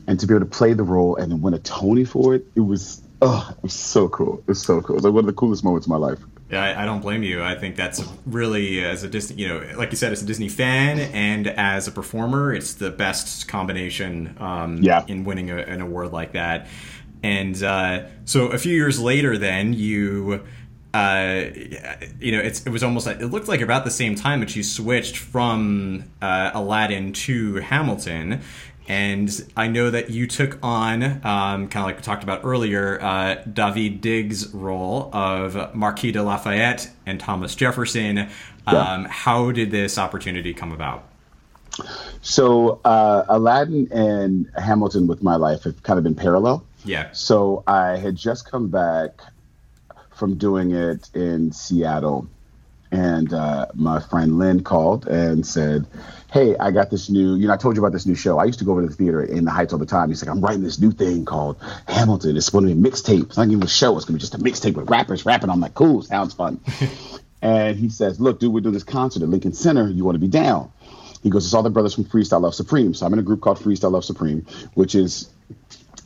and 0.06 0.18
to 0.18 0.26
be 0.26 0.34
able 0.34 0.46
to 0.46 0.50
play 0.50 0.72
the 0.72 0.82
role 0.82 1.16
and 1.16 1.30
then 1.30 1.42
win 1.42 1.52
a 1.52 1.58
Tony 1.58 2.06
for 2.06 2.34
it, 2.34 2.46
it 2.56 2.60
was 2.60 3.02
oh, 3.20 3.46
it 3.54 3.62
was 3.62 3.74
so 3.74 4.08
cool. 4.08 4.38
It 4.38 4.48
was 4.48 4.62
so 4.62 4.80
cool. 4.80 4.94
It 4.94 4.96
was 4.96 5.04
like 5.04 5.12
one 5.12 5.24
of 5.24 5.26
the 5.26 5.34
coolest 5.34 5.62
moments 5.62 5.86
of 5.86 5.90
my 5.90 5.98
life. 5.98 6.20
Yeah, 6.50 6.64
I, 6.64 6.82
I, 6.82 6.84
don't 6.84 7.00
blame 7.00 7.22
you. 7.22 7.44
I 7.44 7.54
think 7.54 7.76
that's 7.76 8.02
really, 8.26 8.82
as 8.82 9.04
a 9.04 9.08
Disney, 9.08 9.40
you 9.42 9.46
know, 9.46 9.64
like 9.76 9.92
you 9.92 9.96
said, 9.96 10.10
as 10.10 10.20
a 10.20 10.26
Disney 10.26 10.48
fan 10.48 10.98
and 10.98 11.46
as 11.46 11.86
a 11.86 11.92
performer, 11.92 12.52
it's 12.52 12.74
the 12.74 12.90
best 12.90 13.46
combination 13.46 14.36
um, 14.40 14.78
yeah. 14.78 15.04
in 15.06 15.22
winning 15.22 15.50
a, 15.50 15.58
an 15.58 15.80
award 15.80 16.10
like 16.12 16.32
that. 16.32 16.66
And 17.22 17.62
uh, 17.62 18.06
so 18.24 18.48
a 18.48 18.58
few 18.58 18.74
years 18.74 18.98
later, 18.98 19.38
then 19.38 19.74
you 19.74 20.42
uh, 20.92 21.44
you 22.18 22.32
know, 22.32 22.40
it's, 22.40 22.66
it 22.66 22.70
was 22.70 22.82
almost 22.82 23.06
like 23.06 23.20
it 23.20 23.28
looked 23.28 23.48
like 23.48 23.60
about 23.60 23.84
the 23.84 23.90
same 23.90 24.14
time 24.14 24.40
that 24.40 24.56
you 24.56 24.62
switched 24.62 25.16
from 25.16 26.04
uh, 26.20 26.50
Aladdin 26.54 27.12
to 27.12 27.56
Hamilton. 27.56 28.40
And 28.88 29.30
I 29.56 29.68
know 29.68 29.88
that 29.90 30.10
you 30.10 30.26
took 30.26 30.58
on, 30.64 31.04
um, 31.04 31.68
kind 31.68 31.76
of 31.76 31.84
like 31.84 31.96
we 31.96 32.02
talked 32.02 32.24
about 32.24 32.40
earlier, 32.42 33.00
uh, 33.00 33.36
Daveed 33.48 34.00
Diggs' 34.00 34.52
role 34.52 35.10
of 35.14 35.76
Marquis 35.76 36.10
de 36.10 36.20
Lafayette 36.20 36.90
and 37.06 37.20
Thomas 37.20 37.54
Jefferson. 37.54 38.18
Um, 38.18 38.74
yeah. 38.74 39.06
How 39.08 39.52
did 39.52 39.70
this 39.70 39.96
opportunity 39.96 40.52
come 40.52 40.72
about? 40.72 41.04
So, 42.20 42.80
uh, 42.84 43.26
Aladdin 43.28 43.86
and 43.92 44.50
Hamilton 44.58 45.06
with 45.06 45.22
my 45.22 45.36
life 45.36 45.62
have 45.62 45.80
kind 45.84 45.98
of 45.98 46.02
been 46.02 46.16
parallel. 46.16 46.64
Yeah. 46.84 47.12
So, 47.12 47.62
I 47.68 47.96
had 47.96 48.16
just 48.16 48.50
come 48.50 48.68
back 48.68 49.22
from 50.20 50.36
doing 50.36 50.70
it 50.70 51.10
in 51.14 51.50
Seattle. 51.50 52.28
And 52.92 53.32
uh, 53.32 53.66
my 53.74 54.00
friend 54.00 54.38
Lin 54.38 54.62
called 54.62 55.06
and 55.06 55.46
said, 55.46 55.86
Hey, 56.30 56.56
I 56.58 56.70
got 56.70 56.90
this 56.90 57.08
new, 57.08 57.36
you 57.36 57.46
know, 57.46 57.54
I 57.54 57.56
told 57.56 57.76
you 57.76 57.82
about 57.82 57.92
this 57.92 58.06
new 58.06 58.14
show. 58.14 58.38
I 58.38 58.44
used 58.44 58.58
to 58.60 58.64
go 58.64 58.72
over 58.72 58.82
to 58.82 58.88
the 58.88 58.94
theater 58.94 59.22
in 59.22 59.44
the 59.44 59.50
Heights 59.50 59.72
all 59.72 59.78
the 59.78 59.86
time. 59.86 60.10
He's 60.10 60.22
like, 60.22 60.30
I'm 60.30 60.40
writing 60.40 60.62
this 60.62 60.78
new 60.78 60.92
thing 60.92 61.24
called 61.24 61.56
Hamilton. 61.88 62.36
It's 62.36 62.50
going 62.50 62.68
to 62.68 62.74
be 62.74 62.78
a 62.78 62.90
mixtape. 62.90 63.24
It's 63.24 63.36
not 63.36 63.48
even 63.48 63.62
a 63.62 63.68
show. 63.68 63.96
It's 63.96 64.04
going 64.04 64.18
to 64.18 64.24
be 64.24 64.28
just 64.28 64.34
a 64.34 64.38
mixtape 64.38 64.76
with 64.76 64.90
rappers 64.90 65.24
rapping. 65.24 65.50
I'm 65.50 65.60
like, 65.60 65.74
cool, 65.74 66.02
sounds 66.02 66.34
fun. 66.34 66.60
and 67.42 67.76
he 67.76 67.88
says, 67.88 68.20
Look, 68.20 68.40
dude, 68.40 68.52
we're 68.52 68.60
doing 68.60 68.74
this 68.74 68.84
concert 68.84 69.22
at 69.22 69.28
Lincoln 69.28 69.54
Center. 69.54 69.88
You 69.88 70.04
want 70.04 70.16
to 70.16 70.20
be 70.20 70.28
down? 70.28 70.70
He 71.22 71.30
goes, 71.30 71.46
It's 71.46 71.54
all 71.54 71.62
the 71.62 71.70
brothers 71.70 71.94
from 71.94 72.04
Freestyle 72.04 72.42
Love 72.42 72.54
Supreme. 72.54 72.92
So 72.94 73.06
I'm 73.06 73.12
in 73.12 73.18
a 73.18 73.22
group 73.22 73.40
called 73.40 73.58
Freestyle 73.58 73.92
Love 73.92 74.04
Supreme, 74.04 74.46
which 74.74 74.94
is 74.94 75.30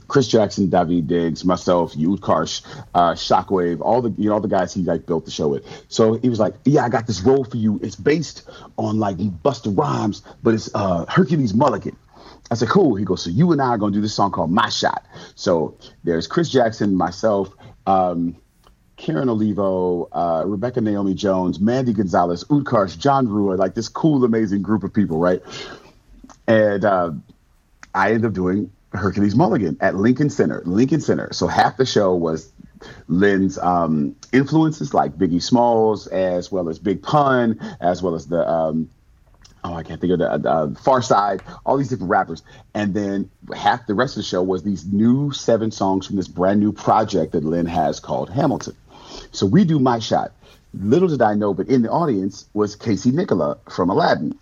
Chris 0.09 0.29
Jackson, 0.29 0.69
Daveed 0.69 1.07
Diggs, 1.07 1.45
myself, 1.45 1.95
Utkarsh, 1.95 2.65
uh, 2.95 3.13
Shockwave, 3.13 3.81
all 3.81 4.03
the 4.03 4.11
you 4.21 4.29
know 4.29 4.35
all 4.35 4.41
the 4.41 4.49
guys 4.49 4.73
he 4.75 4.83
like 4.83 5.07
built 5.07 5.25
the 5.25 5.31
show 5.31 5.49
with. 5.49 5.65
So 5.89 6.15
he 6.15 6.29
was 6.29 6.39
like, 6.39 6.55
"Yeah, 6.65 6.85
I 6.85 6.89
got 6.89 7.07
this 7.07 7.23
role 7.23 7.45
for 7.45 7.57
you. 7.57 7.81
It's 7.83 7.97
based 7.97 8.49
on 8.77 8.99
like 8.99 9.17
Busta 9.17 9.77
Rhymes, 9.77 10.23
but 10.43 10.55
it's 10.55 10.71
uh, 10.75 11.07
Hercules 11.09 11.55
Mulligan." 11.55 11.97
I 12.51 12.55
said, 12.55 12.69
"Cool." 12.69 12.95
He 12.97 13.05
goes, 13.05 13.23
"So 13.23 13.31
you 13.31 13.53
and 13.53 13.63
I 13.63 13.69
are 13.69 13.79
gonna 13.79 13.93
do 13.93 14.01
this 14.01 14.15
song 14.15 14.31
called 14.31 14.51
My 14.51 14.69
Shot." 14.69 15.05
So 15.35 15.77
there's 16.05 16.27
Chris 16.27 16.49
Jackson, 16.51 16.95
myself. 16.95 17.55
Um, 17.87 18.37
Karen 18.97 19.29
Olivo, 19.29 20.09
uh, 20.13 20.45
Rebecca 20.47 20.81
Naomi 20.81 21.15
Jones, 21.15 21.59
Mandy 21.59 21.93
Gonzalez, 21.93 22.45
Utkarsh, 22.45 22.97
John 22.99 23.29
Rua, 23.29 23.55
like 23.55 23.75
this 23.75 23.89
cool, 23.89 24.25
amazing 24.25 24.63
group 24.63 24.85
of 24.85 24.95
people, 24.95 25.19
right? 25.19 25.43
And 26.47 26.85
uh, 26.85 27.11
I 27.95 28.09
ended 28.09 28.27
up 28.27 28.33
doing 28.35 28.71
Hercules 28.95 29.35
Mulligan 29.35 29.77
at 29.81 29.97
Lincoln 29.97 30.31
Center. 30.31 30.63
Lincoln 30.65 31.01
Center. 31.01 31.33
So 31.33 31.47
half 31.47 31.77
the 31.77 31.87
show 31.87 32.15
was 32.15 32.51
Lin's 33.09 33.59
um, 33.59 34.15
influences 34.33 34.95
like 34.95 35.17
Biggie 35.17 35.43
Smalls, 35.43 36.07
as 36.07 36.51
well 36.53 36.69
as 36.69 36.79
Big 36.79 37.03
Pun, 37.03 37.59
as 37.81 38.03
well 38.03 38.15
as 38.15 38.27
the 38.27 38.49
um, 38.49 38.91
oh 39.65 39.75
I 39.75 39.83
can't 39.83 40.01
think 40.01 40.13
of 40.13 40.19
the 40.19 40.51
uh, 40.51 41.01
Side. 41.01 41.43
all 41.67 41.77
these 41.77 41.89
different 41.89 42.11
rappers, 42.11 42.43
and 42.75 42.95
then 42.95 43.31
half 43.55 43.87
the 43.87 43.95
rest 43.95 44.17
of 44.17 44.23
the 44.23 44.29
show 44.29 44.43
was 44.43 44.63
these 44.63 44.87
new 44.87 45.33
seven 45.33 45.71
songs 45.71 46.07
from 46.07 46.17
this 46.17 46.29
brand 46.29 46.61
new 46.61 46.73
project 46.73 47.33
that 47.33 47.45
Lin 47.45 47.67
has 47.67 48.01
called 48.01 48.31
Hamilton. 48.31 48.77
So 49.33 49.47
we 49.47 49.65
do 49.65 49.79
my 49.79 49.99
shot. 49.99 50.33
Little 50.73 51.09
did 51.09 51.23
I 51.23 51.35
know, 51.35 51.55
but 51.55 51.69
in 51.69 51.83
the 51.83 51.91
audience 51.91 52.47
was 52.53 52.75
Casey 52.75 53.13
Nicholaw 53.13 53.59
from 53.71 53.91
Aladdin 53.91 54.37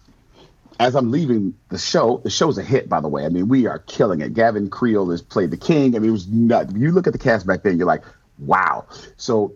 as 0.78 0.94
I'm 0.94 1.11
leaving 1.11 1.54
the 1.68 1.78
show, 1.78 2.18
the 2.18 2.30
show's 2.30 2.58
a 2.58 2.62
hit, 2.62 2.88
by 2.88 3.00
the 3.00 3.08
way. 3.08 3.24
I 3.24 3.28
mean, 3.28 3.48
we 3.48 3.66
are 3.66 3.78
killing 3.78 4.20
it. 4.20 4.35
Gavin 4.35 4.70
Creel 4.70 5.11
has 5.11 5.22
played 5.22 5.50
the 5.50 5.56
king. 5.56 5.96
I 5.96 5.98
mean, 5.98 6.11
it 6.11 6.12
was 6.12 6.28
not. 6.28 6.74
You 6.76 6.92
look 6.92 7.06
at 7.06 7.12
the 7.12 7.18
cast 7.18 7.46
back 7.46 7.62
then, 7.62 7.78
you're 7.78 7.87
like, 7.87 8.02
wow. 8.38 8.87
So 9.16 9.54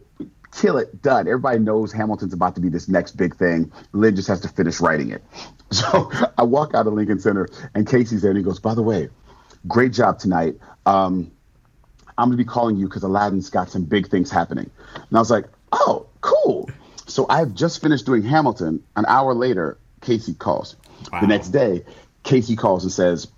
kill 0.53 0.79
it, 0.79 1.03
done. 1.03 1.27
Everybody 1.27 1.59
knows 1.59 1.93
Hamilton's 1.93 2.33
about 2.33 2.55
to 2.55 2.61
be 2.61 2.69
this 2.69 2.89
next 2.89 3.17
big 3.17 3.37
thing. 3.37 3.71
Lin 3.93 4.17
just 4.17 4.29
has 4.29 4.41
to 4.41 4.49
finish 4.49 4.81
writing 4.81 5.11
it. 5.11 5.23
So 5.73 6.13
I 6.39 6.45
walk 6.45 6.75
out 6.75 6.87
of 6.87 6.93
Lincoln 6.93 7.19
Center, 7.19 7.49
and 7.75 7.89
Casey's 7.89 8.23
there, 8.23 8.31
and 8.31 8.39
he 8.39 8.45
goes, 8.45 8.61
by 8.61 8.77
the 8.77 8.85
way, 8.85 9.09
great 9.67 9.93
job 9.93 10.21
tonight. 10.21 10.59
Um, 10.87 11.33
I'm 12.17 12.29
going 12.29 12.39
to 12.39 12.45
be 12.45 12.49
calling 12.49 12.77
you 12.77 12.87
because 12.87 13.03
Aladdin's 13.03 13.51
got 13.51 13.69
some 13.69 13.83
big 13.83 14.09
things 14.09 14.31
happening. 14.31 14.71
And 14.95 15.05
I 15.13 15.19
was 15.19 15.29
like, 15.29 15.47
oh, 15.73 16.07
cool. 16.21 16.71
So 17.07 17.27
I've 17.29 17.53
just 17.53 17.83
finished 17.83 18.07
doing 18.07 18.23
Hamilton. 18.23 18.85
An 18.95 19.07
hour 19.09 19.35
later, 19.35 19.77
Casey 20.03 20.35
calls. 20.35 20.77
Wow. 21.13 21.21
The 21.21 21.27
next 21.27 21.49
day, 21.49 21.85
Casey 22.23 22.57
calls 22.57 22.83
and 22.85 22.93
says, 22.93 23.29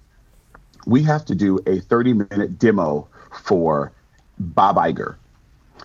We 0.87 1.03
have 1.05 1.25
to 1.27 1.35
do 1.35 1.61
a 1.67 1.81
30 1.81 2.13
minute 2.15 2.59
demo 2.59 3.09
for 3.43 3.93
Bob 4.39 4.77
Iger. 4.77 5.17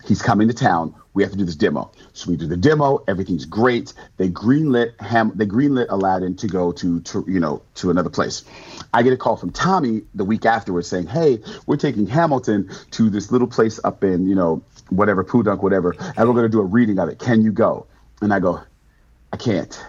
He's 0.04 0.22
coming 0.22 0.48
to 0.48 0.54
town. 0.54 0.94
We 1.14 1.22
have 1.22 1.30
to 1.32 1.38
do 1.38 1.44
this 1.44 1.54
demo. 1.54 1.92
So 2.12 2.30
we 2.30 2.36
do 2.36 2.46
the 2.46 2.56
demo. 2.56 3.02
Everything's 3.06 3.46
great. 3.46 3.92
They 4.16 4.28
greenlit 4.28 5.00
Ham. 5.00 5.32
They 5.34 5.46
greenlit 5.46 5.86
Aladdin 5.88 6.34
to 6.36 6.48
go 6.48 6.72
to, 6.72 7.00
to 7.00 7.24
you 7.28 7.38
know 7.38 7.62
to 7.76 7.90
another 7.90 8.10
place. 8.10 8.44
I 8.92 9.02
get 9.02 9.12
a 9.12 9.16
call 9.16 9.36
from 9.36 9.50
Tommy 9.50 10.02
the 10.14 10.24
week 10.24 10.44
afterwards 10.44 10.88
saying, 10.88 11.06
"Hey, 11.06 11.40
we're 11.66 11.76
taking 11.76 12.06
Hamilton 12.06 12.68
to 12.92 13.10
this 13.10 13.30
little 13.30 13.46
place 13.46 13.78
up 13.84 14.02
in 14.02 14.26
you 14.26 14.34
know 14.34 14.62
whatever 14.90 15.22
Podunk, 15.22 15.62
whatever, 15.62 15.94
and 15.98 16.28
we're 16.28 16.34
going 16.34 16.42
to 16.42 16.48
do 16.48 16.60
a 16.60 16.64
reading 16.64 16.98
of 16.98 17.08
it. 17.08 17.20
Can 17.20 17.42
you 17.42 17.52
go?" 17.52 17.86
And 18.20 18.32
I 18.34 18.40
go, 18.40 18.60
I 19.34 19.36
can't. 19.36 19.84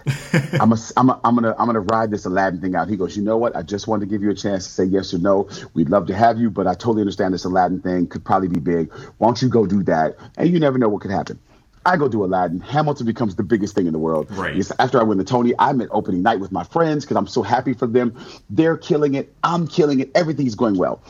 I'm 0.60 0.72
a, 0.72 0.76
I'm 0.96 1.08
a, 1.08 1.20
I'm 1.22 1.36
gonna 1.36 1.54
I'm 1.56 1.66
gonna 1.66 1.78
ride 1.78 2.10
this 2.10 2.24
Aladdin 2.24 2.60
thing 2.60 2.74
out. 2.74 2.88
He 2.88 2.96
goes, 2.96 3.16
you 3.16 3.22
know 3.22 3.36
what? 3.36 3.54
I 3.54 3.62
just 3.62 3.86
wanted 3.86 4.06
to 4.06 4.10
give 4.10 4.20
you 4.20 4.30
a 4.30 4.34
chance 4.34 4.66
to 4.66 4.72
say 4.72 4.82
yes 4.82 5.14
or 5.14 5.18
no. 5.18 5.48
We'd 5.72 5.88
love 5.88 6.08
to 6.08 6.16
have 6.16 6.36
you, 6.36 6.50
but 6.50 6.66
I 6.66 6.74
totally 6.74 7.02
understand 7.02 7.32
this 7.32 7.44
Aladdin 7.44 7.80
thing 7.80 8.08
could 8.08 8.24
probably 8.24 8.48
be 8.48 8.58
big. 8.58 8.92
Why 9.18 9.28
don't 9.28 9.40
you 9.40 9.48
go 9.48 9.64
do 9.64 9.84
that? 9.84 10.16
And 10.36 10.48
you 10.48 10.58
never 10.58 10.78
know 10.78 10.88
what 10.88 11.02
could 11.02 11.12
happen. 11.12 11.38
I 11.84 11.96
go 11.96 12.08
do 12.08 12.24
Aladdin. 12.24 12.58
Hamilton 12.58 13.06
becomes 13.06 13.36
the 13.36 13.44
biggest 13.44 13.76
thing 13.76 13.86
in 13.86 13.92
the 13.92 14.00
world. 14.00 14.26
Right. 14.32 14.60
After 14.80 14.98
I 14.98 15.04
win 15.04 15.18
the 15.18 15.22
Tony, 15.24 15.54
I'm 15.60 15.80
at 15.80 15.90
opening 15.92 16.22
night 16.22 16.40
with 16.40 16.50
my 16.50 16.64
friends 16.64 17.04
because 17.04 17.16
I'm 17.16 17.28
so 17.28 17.44
happy 17.44 17.72
for 17.72 17.86
them. 17.86 18.18
They're 18.50 18.76
killing 18.76 19.14
it. 19.14 19.32
I'm 19.44 19.68
killing 19.68 20.00
it. 20.00 20.10
Everything's 20.16 20.56
going 20.56 20.76
well. 20.76 21.00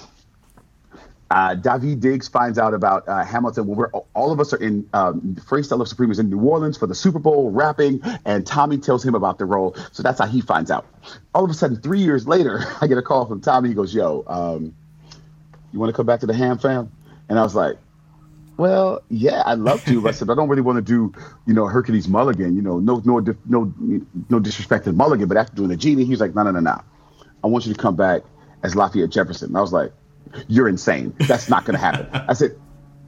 Uh, 1.31 1.57
Daveed 1.57 2.01
Diggs 2.01 2.29
finds 2.29 2.57
out 2.59 2.73
about 2.73 3.09
uh, 3.09 3.25
Hamilton 3.25 3.67
when 3.67 3.77
we're 3.77 3.91
all 3.91 4.31
of 4.31 4.39
us 4.39 4.53
are 4.53 4.63
in 4.63 4.89
um, 4.93 5.37
Freestyle 5.41 5.79
Love 5.79 5.89
Supreme 5.89 6.11
is 6.13 6.21
in 6.21 6.31
New 6.31 6.39
Orleans 6.39 6.77
for 6.77 6.87
the 6.87 6.95
Super 6.95 7.19
Bowl 7.19 7.51
rapping, 7.51 8.01
and 8.25 8.47
Tommy 8.47 8.79
tells 8.79 9.05
him 9.05 9.15
about 9.17 9.39
the 9.39 9.45
role. 9.45 9.77
So 9.91 10.05
that's 10.05 10.21
how 10.21 10.27
he 10.27 10.41
finds 10.41 10.71
out. 10.71 10.87
All 11.35 11.45
of 11.45 11.51
a 11.51 11.55
sudden, 11.55 11.81
three 11.81 11.99
years 11.99 12.29
later, 12.29 12.65
I 12.81 12.87
get 12.87 12.99
a 12.99 13.03
call 13.03 13.27
from 13.27 13.41
Tommy. 13.41 13.71
He 13.71 13.75
goes, 13.75 13.93
"Yo, 13.93 14.25
um, 14.29 14.75
you 15.73 15.81
want 15.81 15.91
to 15.91 15.97
come 15.97 16.07
back 16.07 16.21
to 16.21 16.27
the 16.27 16.35
Ham 16.35 16.59
fam?" 16.59 16.93
And 17.29 17.41
I 17.41 17.43
was 17.43 17.57
like, 17.57 17.77
"Well, 18.57 19.03
yeah, 19.09 19.43
I'd 19.47 19.59
love 19.59 19.85
to." 19.87 20.01
But 20.01 20.11
I 20.11 20.13
said, 20.13 20.31
"I 20.31 20.37
don't 20.37 20.49
really 20.49 20.63
want 20.63 20.77
to 20.77 20.83
do, 20.83 21.13
you 21.45 21.55
know, 21.55 21.67
Hercules 21.67 22.07
Mulligan. 22.07 22.55
You 22.55 22.63
know, 22.63 22.79
no, 22.79 23.03
no, 23.05 23.19
no, 23.47 23.73
no 24.29 24.39
disrespect 24.39 24.85
to 24.85 24.93
Mulligan, 24.93 25.27
but 25.27 25.37
after 25.37 25.57
doing 25.57 25.71
the 25.71 25.77
genie, 25.77 26.05
he 26.05 26.11
was 26.11 26.21
like, 26.21 26.37
no, 26.37 26.45
no, 26.45 26.53
no, 26.53 26.61
no. 26.61 26.81
I 27.43 27.49
want 27.49 27.67
you 27.67 27.75
to 27.75 27.79
come 27.81 27.97
back 27.97 28.23
as 28.63 28.77
Lafayette 28.77 29.11
Jefferson." 29.11 29.49
And 29.49 29.59
I 29.59 29.61
was 29.61 29.73
like 29.73 29.93
you're 30.49 30.69
insane. 30.69 31.15
That's 31.21 31.49
not 31.49 31.65
going 31.65 31.75
to 31.75 31.81
happen. 31.81 32.09
I 32.29 32.33
said, 32.35 32.59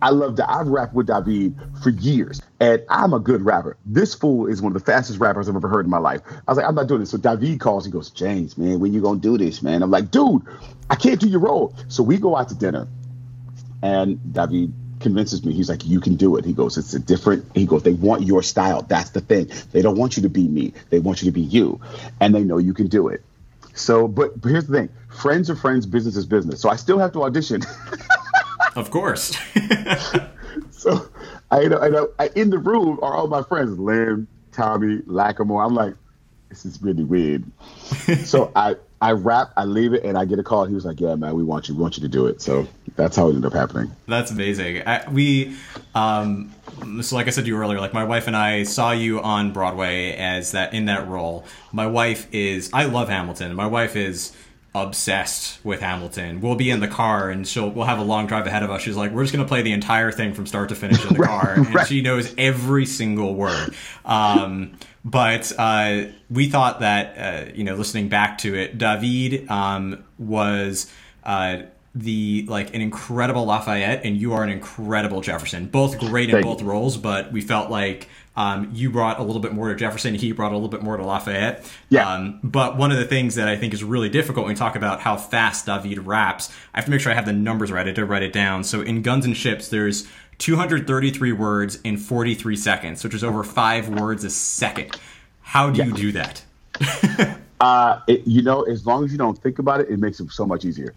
I 0.01 0.11
love 0.11 0.37
that. 0.37 0.49
I've 0.49 0.69
rapped 0.69 0.95
with 0.95 1.09
Daveed 1.09 1.83
for 1.83 1.91
years, 1.91 2.41
and 2.61 2.83
I'm 2.89 3.13
a 3.13 3.19
good 3.19 3.43
rapper. 3.43 3.77
This 3.85 4.15
fool 4.15 4.47
is 4.47 4.63
one 4.63 4.75
of 4.75 4.81
the 4.81 4.85
fastest 4.85 5.19
rappers 5.19 5.49
I've 5.49 5.57
ever 5.57 5.69
heard 5.69 5.85
in 5.87 5.91
my 5.91 5.99
life. 5.99 6.21
I 6.27 6.51
was 6.51 6.57
like, 6.57 6.67
I'm 6.67 6.75
not 6.77 6.87
doing 6.87 7.01
this. 7.01 7.11
So 7.11 7.19
Daveed 7.19 7.59
calls. 7.59 7.85
He 7.85 7.91
goes, 7.91 8.11
James, 8.11 8.57
man, 8.57 8.79
when 8.79 8.93
you 8.93 9.01
gonna 9.01 9.19
do 9.19 9.37
this, 9.37 9.61
man? 9.61 9.83
I'm 9.83 9.91
like, 9.91 10.11
dude, 10.11 10.43
I 10.89 10.95
can't 10.95 11.21
do 11.21 11.29
your 11.29 11.41
role. 11.41 11.75
So 11.89 12.05
we 12.05 12.17
go 12.17 12.37
out 12.37 12.49
to 12.51 12.55
dinner, 12.55 12.87
and 13.83 14.19
Daveed 14.19 14.73
convinces 15.01 15.45
me. 15.45 15.53
He's 15.53 15.69
like, 15.69 15.85
you 15.85 16.01
can 16.01 16.15
do 16.15 16.37
it. 16.37 16.45
He 16.45 16.53
goes, 16.53 16.79
it's 16.79 16.95
a 16.95 17.01
different. 17.01 17.45
He 17.55 17.67
goes, 17.67 17.83
they 17.83 17.93
want 17.93 18.23
your 18.23 18.45
style. 18.45 18.83
That's 18.83 19.11
the 19.11 19.21
thing. 19.21 19.51
They 19.73 19.83
don't 19.83 19.97
want 19.97 20.17
you 20.17 20.23
to 20.23 20.29
be 20.29 20.47
me. 20.47 20.75
They 20.91 21.01
want 21.01 21.23
you 21.23 21.27
to 21.27 21.33
be 21.33 21.41
you, 21.41 21.81
and 22.21 22.33
they 22.35 22.45
know 22.45 22.59
you 22.59 22.73
can 22.75 22.87
do 22.87 23.09
it. 23.09 23.25
So, 23.75 24.09
but, 24.09 24.41
but 24.41 24.51
here's 24.51 24.67
the 24.67 24.77
thing: 24.77 24.89
friends 25.19 25.51
are 25.51 25.57
friends, 25.57 25.87
business 25.87 26.17
is 26.17 26.27
business. 26.27 26.61
So 26.61 26.69
I 26.69 26.77
still 26.77 26.99
have 26.99 27.13
to 27.13 27.23
audition. 27.25 27.63
of 28.77 28.91
course. 28.91 29.37
so 30.71 31.09
I 31.51 31.65
know, 31.65 31.79
I 31.79 31.89
know. 31.89 32.11
I, 32.19 32.31
in 32.35 32.51
the 32.51 32.59
room 32.59 32.99
are 33.03 33.15
all 33.15 33.27
my 33.27 33.43
friends: 33.43 33.79
Lin, 33.79 34.27
Tommy, 34.53 34.99
Lacamoire. 35.01 35.67
I'm 35.67 35.75
like, 35.75 35.95
this 36.49 36.65
is 36.65 36.81
really 36.83 37.05
weird. 37.05 37.45
so 38.25 38.53
I 38.55 38.77
I 39.01 39.13
rap, 39.13 39.53
I 39.57 39.65
leave 39.65 39.93
it, 39.93 40.05
and 40.05 40.19
I 40.19 40.25
get 40.25 40.39
a 40.39 40.43
call. 40.43 40.65
He 40.65 40.75
was 40.75 40.85
like, 40.85 41.01
"Yeah, 41.01 41.15
man, 41.15 41.35
we 41.35 41.43
want 41.43 41.69
you. 41.69 41.75
We 41.75 41.83
want 41.83 41.97
you 41.97 42.03
to 42.03 42.09
do 42.09 42.27
it." 42.27 42.43
So 42.43 42.67
that's 42.97 43.17
how 43.17 43.27
it 43.27 43.35
ended 43.35 43.47
up 43.47 43.53
happening. 43.53 43.95
That's 44.07 44.31
amazing. 44.31 44.83
I, 44.87 45.09
we, 45.11 45.57
um, 45.95 46.53
so 47.01 47.17
like 47.17 47.27
I 47.27 47.31
said 47.31 47.45
to 47.45 47.47
you 47.49 47.57
earlier, 47.57 47.81
like 47.81 47.95
my 47.95 48.05
wife 48.05 48.27
and 48.27 48.37
I 48.37 48.65
saw 48.65 48.93
you 48.93 49.21
on 49.21 49.53
Broadway 49.53 50.17
as 50.17 50.53
that 50.53 50.75
in 50.75 50.87
that 50.87 51.07
role. 51.07 51.45
My 51.73 51.87
wife 51.87 52.27
is, 52.33 52.71
I 52.73 52.87
love 52.87 53.09
Hamilton. 53.09 53.55
My 53.55 53.67
wife 53.67 53.95
is 53.95 54.33
obsessed 54.83 55.65
with 55.65 55.81
Hamilton. 55.81 56.41
We'll 56.41 56.55
be 56.55 56.71
in 56.71 56.81
the 56.81 56.89
car 56.89 57.31
and 57.31 57.47
she'll 57.47 57.71
we'll 57.71 57.87
have 57.87 57.99
a 57.99 58.03
long 58.03 58.27
drive 58.27 58.47
ahead 58.47 58.63
of 58.63 58.71
us. 58.71 58.83
She's 58.83 58.97
like, 58.97 59.13
"We're 59.13 59.23
just 59.23 59.35
going 59.35 59.45
to 59.45 59.49
play 59.49 59.63
the 59.63 59.73
entire 59.73 60.13
thing 60.13 60.35
from 60.35 60.47
start 60.47 60.69
to 60.71 60.75
finish 60.75 61.05
in 61.05 61.15
the 61.15 61.19
right, 61.21 61.29
car," 61.29 61.55
and 61.55 61.75
right. 61.75 61.87
she 61.87 62.03
knows 62.03 62.35
every 62.39 62.87
single 62.87 63.35
word. 63.35 63.75
Um, 64.05 64.79
but 65.05 65.53
uh, 65.59 66.07
we 66.31 66.49
thought 66.49 66.81
that 66.81 67.19
uh, 67.19 67.53
you 67.55 67.65
know, 67.65 67.75
listening 67.75 68.09
back 68.09 68.39
to 68.39 68.55
it, 68.55 68.79
David 68.79 69.51
um, 69.51 70.05
was. 70.19 70.91
Uh, 71.25 71.63
the 71.95 72.47
like 72.49 72.75
an 72.75 72.81
incredible 72.81 73.47
Lafayette 73.47 74.05
and 74.05 74.17
you 74.17 74.33
are 74.35 74.45
an 74.45 74.51
incredible 74.51 75.21
Jefferson. 75.21 75.67
Both 75.67 75.99
great 75.99 76.29
in 76.29 76.37
Thank 76.37 76.47
both 76.47 76.61
you. 76.61 76.69
roles, 76.69 76.97
but 76.97 77.33
we 77.33 77.41
felt 77.41 77.71
like 77.71 78.09
um, 78.39 78.71
you 78.73 78.89
brought 78.89 79.19
a 79.19 79.25
little 79.25 79.43
bit 79.43 79.53
more 79.53 79.69
to 79.69 79.75
Jefferson. 79.75 80.15
He 80.15 80.31
brought 80.31 80.53
a 80.53 80.55
little 80.55 80.69
bit 80.69 80.81
more 80.81 80.97
to 80.97 81.05
Lafayette. 81.05 81.69
Yeah. 81.89 82.09
Um, 82.09 82.39
but 82.45 82.77
one 82.77 82.93
of 82.93 82.99
the 82.99 83.05
things 83.05 83.35
that 83.35 83.49
I 83.49 83.57
think 83.57 83.75
is 83.75 83.83
really 83.83 84.09
difficult 84.09 84.47
when 84.47 84.55
we 84.55 84.57
talk 84.57 84.77
about 84.77 85.01
how 85.01 85.17
fast 85.17 85.67
David 85.67 86.07
raps, 86.07 86.49
I 86.73 86.79
have 86.79 86.85
to 86.85 86.93
make 86.93 87.01
sure 87.01 87.11
I 87.11 87.17
have 87.17 87.27
the 87.27 87.33
numbers 87.33 87.73
right. 87.73 87.85
I 87.85 87.91
did 87.91 88.05
write 88.05 88.23
it 88.23 88.33
down. 88.33 88.63
So 88.63 88.81
in 88.81 89.03
Guns 89.03 89.27
and 89.27 89.37
Ships, 89.37 89.71
there's 89.71 90.07
233 90.39 91.33
words 91.33 91.81
in 91.83 91.97
43 91.97 92.55
seconds, 92.55 93.03
which 93.03 93.13
is 93.13 93.25
over 93.25 93.43
five 93.43 93.89
words 93.89 94.23
a 94.23 94.31
second. 94.31 94.97
How 95.41 95.71
do 95.71 95.79
yeah. 95.81 95.87
you 95.87 95.95
do 95.95 96.13
that? 96.13 96.45
uh, 97.61 97.99
it, 98.07 98.25
you 98.25 98.43
know, 98.43 98.63
as 98.63 98.87
long 98.87 99.05
as 99.05 99.11
you 99.11 99.19
don't 99.19 99.37
think 99.37 99.59
about 99.59 99.81
it, 99.81 99.89
it 99.91 99.99
makes 99.99 100.21
it 100.21 100.31
so 100.31 100.47
much 100.47 100.65
easier. 100.65 100.95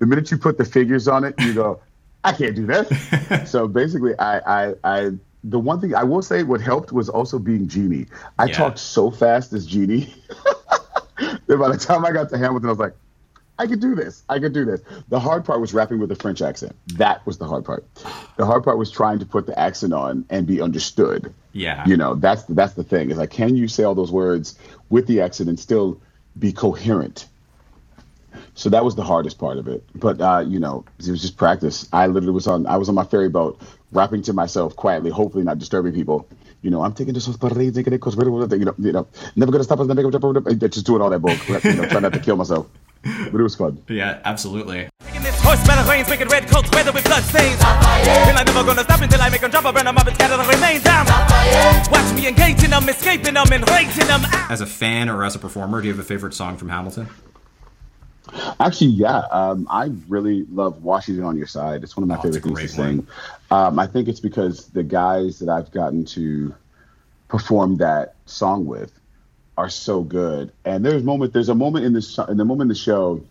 The 0.00 0.06
minute 0.06 0.32
you 0.32 0.36
put 0.36 0.58
the 0.58 0.64
figures 0.64 1.06
on 1.06 1.22
it, 1.22 1.36
you 1.38 1.54
go, 1.54 1.80
I 2.24 2.32
can't 2.32 2.56
do 2.56 2.66
that. 2.66 3.44
so 3.48 3.68
basically, 3.68 4.18
I, 4.18 4.38
I, 4.70 4.74
I 4.82 5.10
the 5.44 5.58
one 5.58 5.80
thing 5.80 5.94
I 5.94 6.04
will 6.04 6.22
say 6.22 6.42
what 6.42 6.60
helped 6.60 6.92
was 6.92 7.08
also 7.08 7.38
being 7.38 7.68
Genie. 7.68 8.06
I 8.38 8.46
yeah. 8.46 8.54
talked 8.54 8.78
so 8.78 9.10
fast 9.10 9.52
as 9.52 9.66
Genie 9.66 10.12
that 11.46 11.56
by 11.58 11.70
the 11.70 11.78
time 11.78 12.04
I 12.04 12.12
got 12.12 12.28
to 12.30 12.38
Hamilton, 12.38 12.68
I 12.68 12.72
was 12.72 12.78
like, 12.78 12.94
I 13.58 13.66
could 13.66 13.80
do 13.80 13.94
this. 13.94 14.22
I 14.26 14.38
could 14.38 14.54
do 14.54 14.64
this. 14.64 14.80
The 15.10 15.20
hard 15.20 15.44
part 15.44 15.60
was 15.60 15.74
rapping 15.74 15.98
with 15.98 16.10
a 16.10 16.16
French 16.16 16.40
accent. 16.40 16.74
That 16.94 17.24
was 17.26 17.36
the 17.36 17.46
hard 17.46 17.66
part. 17.66 17.84
The 18.38 18.46
hard 18.46 18.64
part 18.64 18.78
was 18.78 18.90
trying 18.90 19.18
to 19.18 19.26
put 19.26 19.46
the 19.46 19.58
accent 19.58 19.92
on 19.92 20.24
and 20.30 20.46
be 20.46 20.62
understood. 20.62 21.34
Yeah. 21.52 21.86
You 21.86 21.98
know, 21.98 22.14
that's 22.14 22.44
the, 22.44 22.54
that's 22.54 22.72
the 22.72 22.84
thing. 22.84 23.10
Is 23.10 23.18
like, 23.18 23.30
can 23.30 23.56
you 23.56 23.68
say 23.68 23.82
all 23.82 23.94
those 23.94 24.10
words 24.10 24.58
with 24.88 25.06
the 25.06 25.20
accent 25.20 25.50
and 25.50 25.60
still 25.60 26.00
be 26.38 26.52
coherent? 26.54 27.26
So 28.54 28.68
that 28.70 28.84
was 28.84 28.94
the 28.94 29.02
hardest 29.02 29.38
part 29.38 29.58
of 29.58 29.68
it. 29.68 29.84
But 29.94 30.20
uh, 30.20 30.44
you 30.46 30.58
know, 30.58 30.84
it 30.98 31.10
was 31.10 31.20
just 31.20 31.36
practice. 31.36 31.88
I 31.92 32.06
literally 32.06 32.32
was 32.34 32.46
on 32.46 32.66
I 32.66 32.76
was 32.76 32.88
on 32.88 32.94
my 32.94 33.04
ferry 33.04 33.28
boat 33.28 33.60
rapping 33.92 34.22
to 34.22 34.32
myself 34.32 34.76
quietly, 34.76 35.10
hopefully 35.10 35.44
not 35.44 35.58
disturbing 35.58 35.92
people. 35.92 36.28
You 36.62 36.70
know, 36.70 36.82
I'm 36.82 36.92
taking 36.92 37.14
this 37.14 37.26
parades, 37.38 37.76
because 37.82 38.16
you 38.16 38.64
know, 38.64 38.74
you 38.78 38.92
know, 38.92 39.06
never 39.34 39.50
gonna 39.50 39.64
stop 39.64 39.80
us, 39.80 39.86
never 39.86 40.10
gonna 40.10 40.68
just 40.68 40.84
doing 40.84 41.00
all 41.00 41.08
that 41.08 41.20
bull, 41.20 41.32
you 41.32 41.72
know, 41.74 41.86
trying 41.86 42.02
not 42.02 42.12
to 42.12 42.20
kill 42.20 42.36
myself. 42.36 42.68
But 43.02 43.40
it 43.40 43.42
was 43.42 43.56
fun. 43.56 43.82
Yeah, 43.88 44.20
absolutely. 44.24 44.88
Horse 45.00 45.66
battle 45.66 45.90
rains, 45.90 46.08
wicked 46.08 46.30
red 46.30 46.46
coats, 46.48 46.70
weather 46.72 46.92
with 46.92 47.04
blood 47.04 47.22
stains. 47.22 47.58
And 47.62 48.36
I'm 48.36 48.44
never 48.44 48.62
gonna 48.62 48.84
stop 48.84 49.00
until 49.00 49.22
I 49.22 49.30
make 49.30 49.40
them 49.40 49.50
drop, 49.50 49.64
I 49.64 49.72
burn 49.72 49.86
them 49.86 49.96
up 49.96 50.06
and 50.06 50.14
scatter 50.14 50.36
the 50.36 50.44
remains 50.44 50.84
down. 50.84 51.06
Watch 51.90 52.14
me 52.14 52.28
engaging 52.28 52.70
them, 52.70 52.86
escaping 52.86 53.34
them, 53.34 53.46
and 53.50 53.68
raising 53.70 54.06
them. 54.06 54.20
As 54.50 54.60
a 54.60 54.66
fan 54.66 55.08
or 55.08 55.24
as 55.24 55.34
a 55.34 55.38
performer, 55.38 55.80
do 55.80 55.88
you 55.88 55.94
have 55.94 56.00
a 56.00 56.06
favorite 56.06 56.34
song 56.34 56.58
from 56.58 56.68
Hamilton? 56.68 57.08
Actually, 58.58 58.88
yeah, 58.88 59.18
um, 59.30 59.66
I 59.70 59.90
really 60.08 60.44
love 60.50 60.82
Washington 60.82 61.24
on 61.24 61.36
Your 61.36 61.46
Side. 61.46 61.82
It's 61.82 61.96
one 61.96 62.02
of 62.02 62.08
my 62.08 62.18
oh, 62.18 62.22
favorite 62.22 62.42
things 62.42 62.60
to 62.60 62.68
sing. 62.68 63.06
Um, 63.50 63.78
I 63.78 63.86
think 63.86 64.08
it's 64.08 64.20
because 64.20 64.66
the 64.68 64.82
guys 64.82 65.38
that 65.40 65.48
I've 65.48 65.70
gotten 65.70 66.04
to 66.06 66.54
perform 67.28 67.76
that 67.76 68.14
song 68.26 68.66
with 68.66 68.92
are 69.56 69.68
so 69.68 70.02
good. 70.02 70.52
And 70.64 70.84
there's 70.84 71.02
a 71.02 71.04
moment, 71.04 71.32
there's 71.32 71.48
a 71.48 71.54
moment 71.54 71.84
in 71.84 71.92
this 71.92 72.18
in 72.18 72.36
the 72.36 72.44
moment 72.44 72.62
in 72.62 72.68
the 72.68 72.74
show 72.74 73.22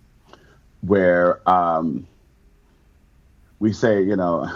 where 0.81 1.47
um, 1.49 2.07
we 3.59 3.73
say, 3.73 4.01
you 4.01 4.15
know, 4.15 4.49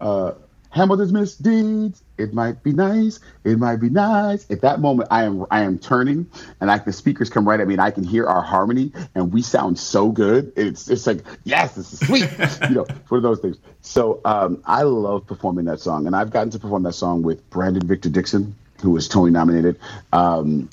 uh, 0.00 0.32
Hamilton's 0.70 1.12
misdeeds. 1.12 2.02
It 2.18 2.34
might 2.34 2.62
be 2.62 2.72
nice. 2.72 3.20
It 3.44 3.58
might 3.58 3.76
be 3.76 3.88
nice. 3.88 4.50
At 4.50 4.60
that 4.62 4.80
moment, 4.80 5.08
I 5.10 5.24
am 5.24 5.46
I 5.50 5.62
am 5.62 5.78
turning, 5.78 6.28
and 6.60 6.68
like 6.68 6.84
the 6.84 6.92
speakers 6.92 7.30
come 7.30 7.48
right 7.48 7.60
at 7.60 7.66
me, 7.68 7.74
and 7.74 7.80
I 7.80 7.90
can 7.90 8.04
hear 8.04 8.26
our 8.26 8.42
harmony, 8.42 8.92
and 9.14 9.32
we 9.32 9.40
sound 9.40 9.78
so 9.78 10.10
good. 10.10 10.52
It's 10.56 10.88
it's 10.88 11.06
like 11.06 11.24
yes, 11.44 11.74
this 11.76 11.92
is 11.92 12.00
sweet. 12.00 12.28
you 12.68 12.74
know, 12.74 12.86
it's 12.88 13.10
one 13.10 13.18
of 13.18 13.22
those 13.22 13.40
things. 13.40 13.58
So 13.82 14.20
um, 14.24 14.62
I 14.66 14.82
love 14.82 15.26
performing 15.26 15.64
that 15.66 15.80
song, 15.80 16.06
and 16.06 16.16
I've 16.16 16.30
gotten 16.30 16.50
to 16.50 16.58
perform 16.58 16.82
that 16.82 16.94
song 16.94 17.22
with 17.22 17.48
Brandon 17.50 17.86
Victor 17.86 18.08
Dixon, 18.08 18.54
who 18.82 18.90
was 18.90 19.08
Tony 19.08 19.30
nominated, 19.30 19.78
um, 20.12 20.68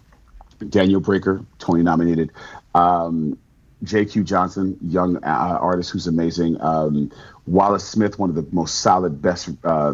Daniel 0.70 1.00
Breaker, 1.00 1.46
Tony 1.60 1.84
nominated. 1.84 2.32
Um, 2.74 3.38
J.Q. 3.84 4.24
Johnson, 4.24 4.78
young 4.82 5.18
uh, 5.18 5.58
artist 5.62 5.92
who's 5.92 6.08
amazing. 6.08 6.60
Um, 6.62 7.12
Wallace 7.46 7.88
Smith, 7.88 8.18
one 8.18 8.30
of 8.30 8.36
the 8.36 8.46
most 8.52 8.80
solid, 8.80 9.22
best 9.22 9.50
uh, 9.64 9.94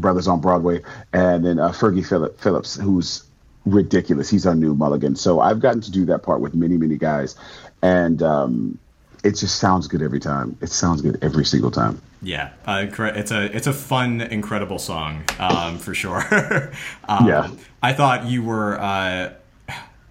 brothers 0.00 0.28
on 0.28 0.40
Broadway, 0.40 0.82
and 1.12 1.44
then 1.44 1.58
uh, 1.58 1.70
Fergie 1.70 2.06
Phillip, 2.06 2.40
Phillips, 2.40 2.76
who's 2.76 3.24
ridiculous. 3.64 4.30
He's 4.30 4.46
our 4.46 4.54
new 4.54 4.74
Mulligan. 4.74 5.16
So 5.16 5.40
I've 5.40 5.60
gotten 5.60 5.80
to 5.82 5.90
do 5.90 6.04
that 6.06 6.22
part 6.22 6.40
with 6.40 6.54
many, 6.54 6.76
many 6.76 6.96
guys, 6.96 7.36
and 7.82 8.22
um, 8.22 8.78
it 9.24 9.32
just 9.32 9.56
sounds 9.56 9.88
good 9.88 10.02
every 10.02 10.20
time. 10.20 10.56
It 10.60 10.70
sounds 10.70 11.02
good 11.02 11.18
every 11.22 11.44
single 11.44 11.70
time. 11.70 12.00
Yeah, 12.22 12.50
uh, 12.66 12.86
it's 12.88 13.30
a 13.30 13.56
it's 13.56 13.66
a 13.66 13.72
fun, 13.72 14.20
incredible 14.20 14.78
song 14.78 15.24
um, 15.38 15.78
for 15.78 15.94
sure. 15.94 16.22
um, 17.08 17.28
yeah, 17.28 17.50
I 17.82 17.92
thought 17.92 18.26
you 18.26 18.42
were 18.42 18.80
uh, 18.80 19.34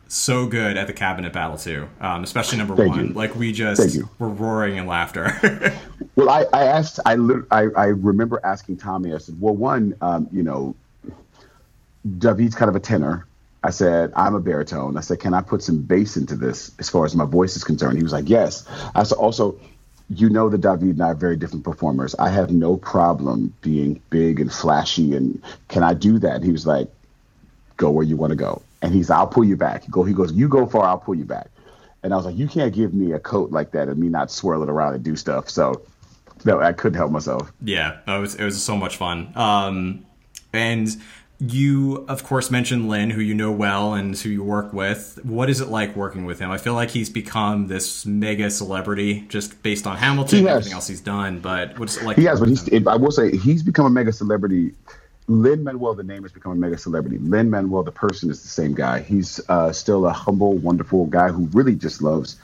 so 0.07 0.45
good 0.47 0.77
at 0.77 0.87
the 0.87 0.93
cabinet 0.93 1.33
battle 1.33 1.57
too, 1.57 1.87
um, 1.99 2.23
especially 2.23 2.57
number 2.57 2.75
Thank 2.75 2.89
one. 2.89 3.07
You. 3.07 3.13
Like 3.13 3.35
we 3.35 3.51
just 3.51 3.99
were 4.19 4.29
roaring 4.29 4.77
in 4.77 4.87
laughter. 4.87 5.33
well, 6.15 6.29
I, 6.29 6.45
I 6.53 6.65
asked, 6.65 6.99
I, 7.05 7.13
I, 7.51 7.67
I 7.75 7.85
remember 7.87 8.39
asking 8.43 8.77
Tommy. 8.77 9.13
I 9.13 9.17
said, 9.17 9.39
well, 9.39 9.55
one, 9.55 9.95
um, 10.01 10.27
you 10.31 10.43
know, 10.43 10.75
David's 12.17 12.55
kind 12.55 12.69
of 12.69 12.75
a 12.75 12.79
tenor. 12.79 13.25
I 13.63 13.71
said, 13.71 14.13
I'm 14.15 14.35
a 14.35 14.39
baritone. 14.39 14.97
I 14.97 15.01
said, 15.01 15.19
can 15.19 15.33
I 15.33 15.41
put 15.41 15.61
some 15.61 15.81
bass 15.81 16.15
into 16.15 16.35
this 16.35 16.71
as 16.79 16.89
far 16.89 17.05
as 17.05 17.15
my 17.15 17.25
voice 17.25 17.55
is 17.55 17.63
concerned? 17.63 17.97
He 17.97 18.03
was 18.03 18.13
like, 18.13 18.29
yes. 18.29 18.65
I 18.95 19.03
said, 19.03 19.17
also, 19.17 19.59
you 20.09 20.29
know 20.29 20.47
that 20.47 20.59
David 20.59 20.89
and 20.89 21.01
I 21.01 21.07
are 21.07 21.15
very 21.15 21.35
different 21.35 21.65
performers. 21.65 22.15
I 22.15 22.29
have 22.29 22.49
no 22.49 22.77
problem 22.77 23.53
being 23.61 23.99
big 24.09 24.39
and 24.39 24.53
flashy, 24.53 25.15
and 25.15 25.41
can 25.67 25.83
I 25.83 25.93
do 25.95 26.17
that? 26.19 26.35
And 26.35 26.45
he 26.45 26.51
was 26.51 26.65
like, 26.65 26.87
go 27.75 27.89
where 27.89 28.05
you 28.05 28.15
want 28.15 28.31
to 28.31 28.37
go 28.37 28.61
and 28.81 28.93
he's 28.93 29.09
I'll 29.09 29.27
pull 29.27 29.43
you 29.43 29.55
back. 29.55 29.83
He 29.83 29.91
go 29.91 30.03
he 30.03 30.13
goes, 30.13 30.33
You 30.33 30.47
go 30.47 30.65
far, 30.65 30.85
I'll 30.85 30.99
pull 30.99 31.15
you 31.15 31.25
back. 31.25 31.49
And 32.03 32.13
I 32.13 32.17
was 32.17 32.25
like, 32.25 32.37
You 32.37 32.47
can't 32.47 32.73
give 32.73 32.93
me 32.93 33.13
a 33.13 33.19
coat 33.19 33.51
like 33.51 33.71
that 33.71 33.87
and 33.87 33.97
me 33.97 34.09
not 34.09 34.31
swirl 34.31 34.63
it 34.63 34.69
around 34.69 34.95
and 34.95 35.03
do 35.03 35.15
stuff. 35.15 35.49
So 35.49 35.81
no, 36.45 36.61
I 36.61 36.73
couldn't 36.73 36.97
help 36.97 37.11
myself. 37.11 37.51
Yeah, 37.61 37.99
it 38.07 38.19
was 38.19 38.35
it 38.35 38.43
was 38.43 38.61
so 38.61 38.77
much 38.77 38.97
fun. 38.97 39.31
Um 39.35 40.05
and 40.53 40.89
you 41.39 42.05
of 42.07 42.23
course 42.23 42.49
mentioned 42.49 42.89
Lin, 42.89 43.11
who 43.11 43.21
you 43.21 43.33
know 43.33 43.51
well 43.51 43.93
and 43.93 44.17
who 44.17 44.29
you 44.29 44.43
work 44.43 44.73
with. 44.73 45.19
What 45.23 45.49
is 45.49 45.61
it 45.61 45.67
like 45.67 45.95
working 45.95 46.25
with 46.25 46.39
him? 46.39 46.49
I 46.49 46.57
feel 46.57 46.73
like 46.73 46.89
he's 46.89 47.09
become 47.09 47.67
this 47.67 48.05
mega 48.05 48.49
celebrity 48.49 49.25
just 49.29 49.61
based 49.61 49.85
on 49.85 49.97
Hamilton 49.97 50.39
and 50.39 50.47
everything 50.47 50.73
else 50.73 50.87
he's 50.87 51.01
done. 51.01 51.39
But 51.39 51.77
what's 51.77 51.97
it 51.97 52.03
like? 52.03 52.17
He 52.17 52.23
has, 52.25 52.39
but 52.39 52.49
he's, 52.49 52.87
I 52.87 52.95
will 52.95 53.11
say 53.11 53.35
he's 53.37 53.61
become 53.61 53.85
a 53.85 53.89
mega 53.89 54.11
celebrity 54.11 54.73
Lin 55.27 55.63
Manuel, 55.63 55.93
the 55.93 56.03
name 56.03 56.23
has 56.23 56.31
become 56.31 56.53
a 56.53 56.55
mega 56.55 56.77
celebrity. 56.77 57.17
Lin 57.17 57.49
Manuel, 57.49 57.83
the 57.83 57.91
person, 57.91 58.29
is 58.29 58.41
the 58.41 58.47
same 58.47 58.73
guy. 58.73 59.01
He's 59.01 59.41
uh, 59.49 59.73
still 59.73 60.05
a 60.05 60.13
humble, 60.13 60.53
wonderful 60.53 61.05
guy 61.05 61.29
who 61.29 61.47
really 61.47 61.75
just 61.75 62.01
loves. 62.01 62.37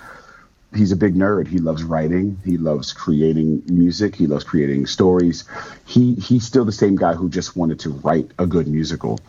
He's 0.75 0.91
a 0.91 0.97
big 0.97 1.15
nerd. 1.15 1.47
He 1.47 1.59
loves 1.59 1.83
writing. 1.83 2.37
He 2.43 2.57
loves 2.57 2.91
creating 2.91 3.63
music. 3.67 4.15
He 4.15 4.27
loves 4.27 4.43
creating 4.43 4.87
stories. 4.87 5.45
He 5.85 6.15
he's 6.15 6.45
still 6.45 6.65
the 6.65 6.73
same 6.73 6.97
guy 6.97 7.13
who 7.13 7.29
just 7.29 7.55
wanted 7.55 7.79
to 7.81 7.91
write 7.91 8.31
a 8.37 8.45
good 8.45 8.67
musical, 8.67 9.19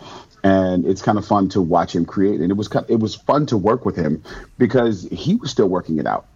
and 0.43 0.85
it's 0.85 1.03
kind 1.03 1.19
of 1.19 1.27
fun 1.27 1.49
to 1.51 1.61
watch 1.61 1.95
him 1.95 2.07
create. 2.07 2.41
And 2.41 2.51
it 2.51 2.57
was 2.57 2.69
it 2.89 2.99
was 2.99 3.15
fun 3.15 3.47
to 3.47 3.57
work 3.57 3.85
with 3.85 3.95
him 3.95 4.23
because 4.59 5.07
he 5.13 5.37
was 5.37 5.51
still 5.51 5.69
working 5.69 5.99
it 5.99 6.07
out 6.07 6.27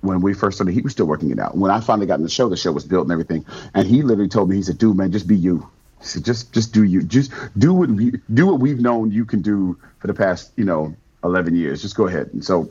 when 0.00 0.20
we 0.20 0.34
first 0.34 0.58
started, 0.58 0.72
he 0.72 0.82
was 0.82 0.92
still 0.92 1.06
working 1.06 1.30
it 1.30 1.38
out. 1.38 1.56
When 1.56 1.70
I 1.70 1.80
finally 1.80 2.06
got 2.06 2.18
in 2.18 2.22
the 2.24 2.28
show, 2.28 2.50
the 2.50 2.58
show 2.58 2.72
was 2.72 2.84
built 2.84 3.04
and 3.04 3.12
everything, 3.12 3.44
and 3.72 3.88
he 3.88 4.02
literally 4.02 4.28
told 4.28 4.50
me, 4.50 4.56
he 4.56 4.62
said, 4.62 4.78
"Dude, 4.78 4.96
man, 4.96 5.12
just 5.12 5.26
be 5.26 5.36
you." 5.36 5.66
Said, 6.04 6.24
"Just, 6.24 6.52
just 6.52 6.72
do 6.72 6.84
you. 6.84 7.02
Just 7.02 7.30
do 7.58 7.72
what 7.74 7.88
we 7.90 8.12
do 8.32 8.46
what 8.46 8.60
we've 8.60 8.80
known 8.80 9.10
you 9.10 9.24
can 9.24 9.42
do 9.42 9.78
for 9.98 10.06
the 10.06 10.14
past, 10.14 10.52
you 10.56 10.64
know, 10.64 10.94
eleven 11.22 11.54
years. 11.56 11.82
Just 11.82 11.96
go 11.96 12.06
ahead." 12.06 12.30
And 12.32 12.44
so, 12.44 12.70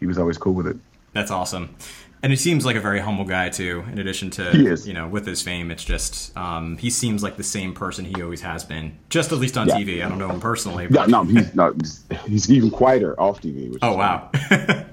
he 0.00 0.06
was 0.06 0.18
always 0.18 0.38
cool 0.38 0.54
with 0.54 0.66
it. 0.66 0.76
That's 1.12 1.30
awesome. 1.30 1.74
And 2.20 2.32
he 2.32 2.36
seems 2.36 2.66
like 2.66 2.74
a 2.74 2.80
very 2.80 2.98
humble 2.98 3.24
guy 3.24 3.48
too. 3.48 3.84
In 3.92 3.98
addition 4.00 4.30
to 4.30 4.50
He 4.50 4.66
is. 4.66 4.88
you 4.88 4.92
know, 4.92 5.06
with 5.06 5.24
his 5.24 5.40
fame, 5.40 5.70
it's 5.70 5.84
just 5.84 6.36
um, 6.36 6.76
he 6.76 6.90
seems 6.90 7.22
like 7.22 7.36
the 7.36 7.44
same 7.44 7.72
person 7.72 8.04
he 8.04 8.20
always 8.20 8.40
has 8.40 8.64
been. 8.64 8.98
Just 9.08 9.30
at 9.30 9.38
least 9.38 9.56
on 9.56 9.68
Yeah. 9.68 9.76
TV. 9.76 10.04
I 10.04 10.08
don't 10.08 10.18
know 10.18 10.28
him 10.28 10.40
personally. 10.40 10.88
No, 10.88 11.00
But, 11.00 11.08
no, 11.10 11.22
he's 11.24 11.54
not. 11.54 11.74
He's 12.26 12.50
even 12.50 12.70
quieter 12.70 13.18
off 13.20 13.40
TV. 13.40 13.70
Which 13.70 13.78
oh 13.82 13.96
wow. 13.96 14.30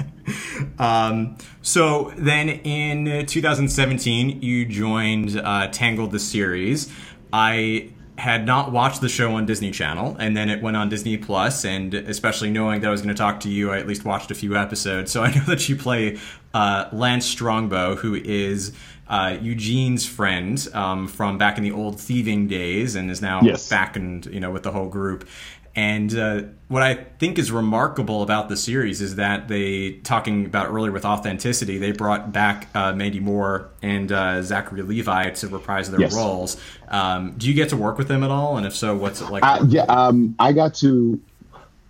um, 0.79 1.35
so 1.61 2.13
then 2.17 2.49
in 2.49 3.25
2017, 3.25 4.41
you 4.41 4.65
joined 4.65 5.37
uh, 5.37 5.67
Tangled 5.71 6.11
the 6.11 6.19
series. 6.19 6.91
I 7.33 7.89
had 8.17 8.45
not 8.45 8.71
watched 8.71 9.01
the 9.01 9.09
show 9.09 9.33
on 9.35 9.45
Disney 9.45 9.71
Channel, 9.71 10.15
and 10.19 10.37
then 10.37 10.49
it 10.49 10.61
went 10.61 10.77
on 10.77 10.87
Disney 10.87 11.17
Plus. 11.17 11.65
And 11.65 11.93
especially 11.93 12.49
knowing 12.49 12.79
that 12.81 12.87
I 12.87 12.91
was 12.91 13.01
going 13.01 13.13
to 13.13 13.17
talk 13.19 13.41
to 13.41 13.49
you, 13.49 13.71
I 13.71 13.77
at 13.79 13.87
least 13.87 14.05
watched 14.05 14.31
a 14.31 14.35
few 14.35 14.55
episodes. 14.55 15.11
So 15.15 15.21
I 15.23 15.33
know 15.33 15.43
that 15.45 15.67
you 15.67 15.75
play 15.75 16.17
uh, 16.53 16.87
Lance 16.93 17.25
Strongbow, 17.25 17.95
who 17.97 18.15
is 18.15 18.71
uh, 19.09 19.37
Eugene's 19.41 20.05
friend 20.05 20.65
um, 20.73 21.07
from 21.07 21.37
back 21.37 21.57
in 21.57 21.63
the 21.63 21.71
old 21.71 21.99
thieving 21.99 22.47
days, 22.47 22.95
and 22.95 23.11
is 23.11 23.21
now 23.21 23.41
Yes. 23.43 23.67
back 23.69 23.95
and 23.97 24.25
you 24.27 24.39
know 24.39 24.49
with 24.51 24.63
the 24.63 24.71
whole 24.71 24.87
group. 24.87 25.27
And 25.75 26.17
uh, 26.17 26.43
what 26.69 26.83
I 26.83 26.95
think 26.95 27.37
is 27.37 27.51
remarkable 27.51 28.23
about 28.23 28.47
the 28.47 28.55
series 28.55 29.01
is 29.01 29.15
that 29.15 29.49
they, 29.49 29.93
talking 30.03 30.45
about 30.45 30.69
earlier 30.69 30.91
with 30.91 31.03
authenticity, 31.03 31.77
they 31.77 31.91
brought 31.91 32.31
back 32.31 32.69
uh, 32.73 32.93
Mandy 32.93 33.19
Moore 33.19 33.69
and 33.81 34.09
uh, 34.09 34.41
Zachary 34.41 34.81
Levi 34.83 35.31
to 35.31 35.47
reprise 35.49 35.91
their 35.91 35.99
Yes. 35.99 36.15
roles. 36.15 36.57
Um, 36.87 37.33
do 37.37 37.47
you 37.49 37.53
get 37.53 37.69
to 37.69 37.77
work 37.77 37.97
with 37.97 38.07
them 38.07 38.23
at 38.23 38.31
all? 38.31 38.55
And 38.57 38.65
if 38.65 38.73
so, 38.73 38.95
what's 38.95 39.19
it 39.19 39.29
like? 39.29 39.43
Uh, 39.43 39.65
yeah, 39.67 39.83
um, 39.83 40.35
I 40.39 40.53
got 40.53 40.75
to, 40.75 41.19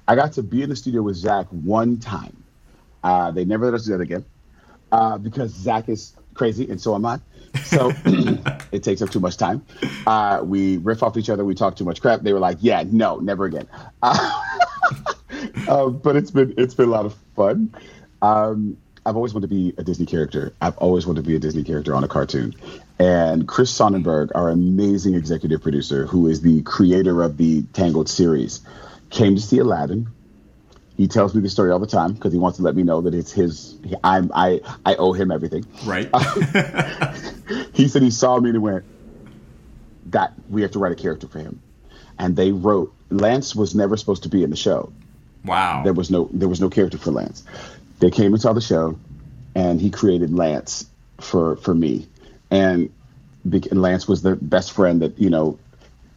I 0.07 0.15
got 0.15 0.33
to 0.33 0.43
be 0.43 0.63
in 0.63 0.69
the 0.69 0.75
studio 0.75 1.03
with 1.03 1.15
Zach 1.15 1.45
one 1.51 1.97
time. 1.99 2.35
Uh, 3.03 3.29
they 3.29 3.45
never 3.45 3.65
let 3.65 3.75
us 3.75 3.85
do 3.85 3.91
that 3.91 4.01
again 4.01 4.25
uh, 4.91 5.19
because 5.19 5.51
Zach 5.51 5.89
is 5.89 6.15
crazy 6.33 6.69
and 6.71 6.81
so 6.81 6.95
am 6.95 7.05
I. 7.05 7.19
So 7.63 7.91
it 8.71 8.83
takes 8.83 9.01
up 9.01 9.09
too 9.09 9.19
much 9.19 9.37
time. 9.37 9.65
Uh, 10.05 10.41
we 10.43 10.77
riff 10.77 11.03
off 11.03 11.17
each 11.17 11.29
other. 11.29 11.45
We 11.45 11.55
talk 11.55 11.75
too 11.75 11.85
much 11.85 12.01
crap. 12.01 12.21
They 12.21 12.33
were 12.33 12.39
like, 12.39 12.57
"Yeah, 12.61 12.83
no, 12.85 13.17
never 13.17 13.45
again." 13.45 13.67
Uh, 14.01 14.43
uh, 15.67 15.89
but 15.89 16.15
it's 16.15 16.31
been 16.31 16.53
it's 16.57 16.73
been 16.73 16.89
a 16.89 16.91
lot 16.91 17.05
of 17.05 17.15
fun. 17.35 17.73
Um, 18.21 18.77
I've 19.05 19.15
always 19.15 19.33
wanted 19.33 19.49
to 19.49 19.55
be 19.55 19.73
a 19.77 19.83
Disney 19.83 20.07
character. 20.07 20.53
I've 20.61 20.77
always 20.77 21.05
wanted 21.05 21.23
to 21.23 21.27
be 21.27 21.35
a 21.35 21.39
Disney 21.39 21.63
character 21.63 21.95
on 21.95 22.03
a 22.03 22.07
cartoon. 22.07 22.55
And 22.97 23.47
Chris 23.47 23.69
Sonnenberg, 23.69 24.31
our 24.33 24.49
amazing 24.49 25.13
executive 25.13 25.61
producer, 25.61 26.07
who 26.07 26.27
is 26.27 26.41
the 26.41 26.63
creator 26.63 27.21
of 27.21 27.37
the 27.37 27.61
Tangled 27.73 28.09
series, 28.09 28.61
came 29.11 29.35
to 29.35 29.41
see 29.41 29.59
Aladdin. 29.59 30.07
He 30.97 31.07
tells 31.07 31.35
me 31.35 31.41
the 31.41 31.49
story 31.49 31.71
all 31.71 31.79
the 31.79 31.87
time 31.87 32.13
because 32.13 32.31
he 32.31 32.39
wants 32.39 32.57
to 32.57 32.63
let 32.63 32.75
me 32.75 32.83
know 32.83 33.01
that 33.01 33.13
it's 33.13 33.31
his. 33.31 33.75
I'm 34.03 34.31
I 34.33 34.61
I 34.85 34.95
owe 34.95 35.13
him 35.13 35.31
everything. 35.31 35.65
right? 35.85 36.09
He 37.73 37.87
said 37.89 38.01
he 38.01 38.09
saw 38.11 38.39
me 38.39 38.49
and 38.49 38.61
went, 38.61 38.85
"That 40.07 40.33
we 40.49 40.61
have 40.63 40.71
to 40.71 40.79
write 40.79 40.93
a 40.93 40.95
character 40.95 41.27
for 41.27 41.39
him." 41.39 41.61
And 42.17 42.35
they 42.35 42.51
wrote. 42.51 42.91
Lance 43.11 43.55
was 43.55 43.75
never 43.75 43.97
supposed 43.97 44.23
to 44.23 44.29
be 44.29 44.43
in 44.43 44.49
the 44.49 44.55
show. 44.55 44.91
wow. 45.45 45.83
There 45.83 45.93
was 45.93 46.09
no 46.09 46.27
there 46.33 46.49
was 46.49 46.59
no 46.59 46.69
character 46.69 46.97
for 46.97 47.11
Lance. 47.11 47.43
They 47.99 48.09
came 48.09 48.33
and 48.33 48.41
saw 48.41 48.51
the 48.53 48.61
show, 48.61 48.97
and 49.53 49.79
he 49.79 49.91
created 49.91 50.33
Lance 50.33 50.87
for 51.21 51.55
for 51.57 51.75
me, 51.75 52.07
and, 52.49 52.89
and 53.43 53.81
Lance 53.81 54.07
was 54.07 54.23
the 54.23 54.35
best 54.37 54.71
friend 54.71 55.01
that 55.03 55.19
you 55.19 55.29
know 55.29 55.59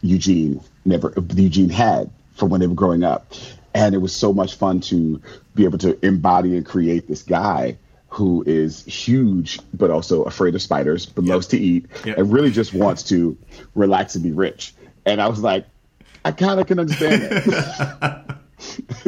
Eugene 0.01 0.61
never 0.83 1.13
Eugene 1.35 1.69
had 1.69 2.09
from 2.33 2.49
when 2.49 2.59
they 2.59 2.67
were 2.67 2.73
growing 2.75 3.03
up, 3.03 3.31
and 3.73 3.93
it 3.95 3.99
was 3.99 4.15
so 4.15 4.33
much 4.33 4.55
fun 4.55 4.79
to 4.81 5.21
be 5.55 5.63
able 5.65 5.77
to 5.77 6.03
embody 6.05 6.55
and 6.55 6.65
create 6.65 7.07
this 7.07 7.23
guy 7.23 7.77
who 8.09 8.43
is 8.47 8.83
huge 8.85 9.59
but 9.73 9.89
also 9.91 10.23
afraid 10.23 10.55
of 10.55 10.61
spiders 10.61 11.05
but 11.05 11.23
loves 11.25 11.47
to 11.47 11.57
eat 11.59 11.85
Yep. 12.05 12.17
and 12.17 12.33
really 12.33 12.51
just 12.51 12.73
wants 12.73 13.03
to 13.03 13.37
relax 13.75 14.15
and 14.15 14.23
be 14.23 14.31
rich 14.31 14.73
and 15.05 15.21
i 15.21 15.27
was 15.27 15.39
like 15.41 15.65
i 16.25 16.31
kind 16.31 16.59
of 16.59 16.65
can 16.67 16.79
understand 16.79 17.21
that 17.21 18.35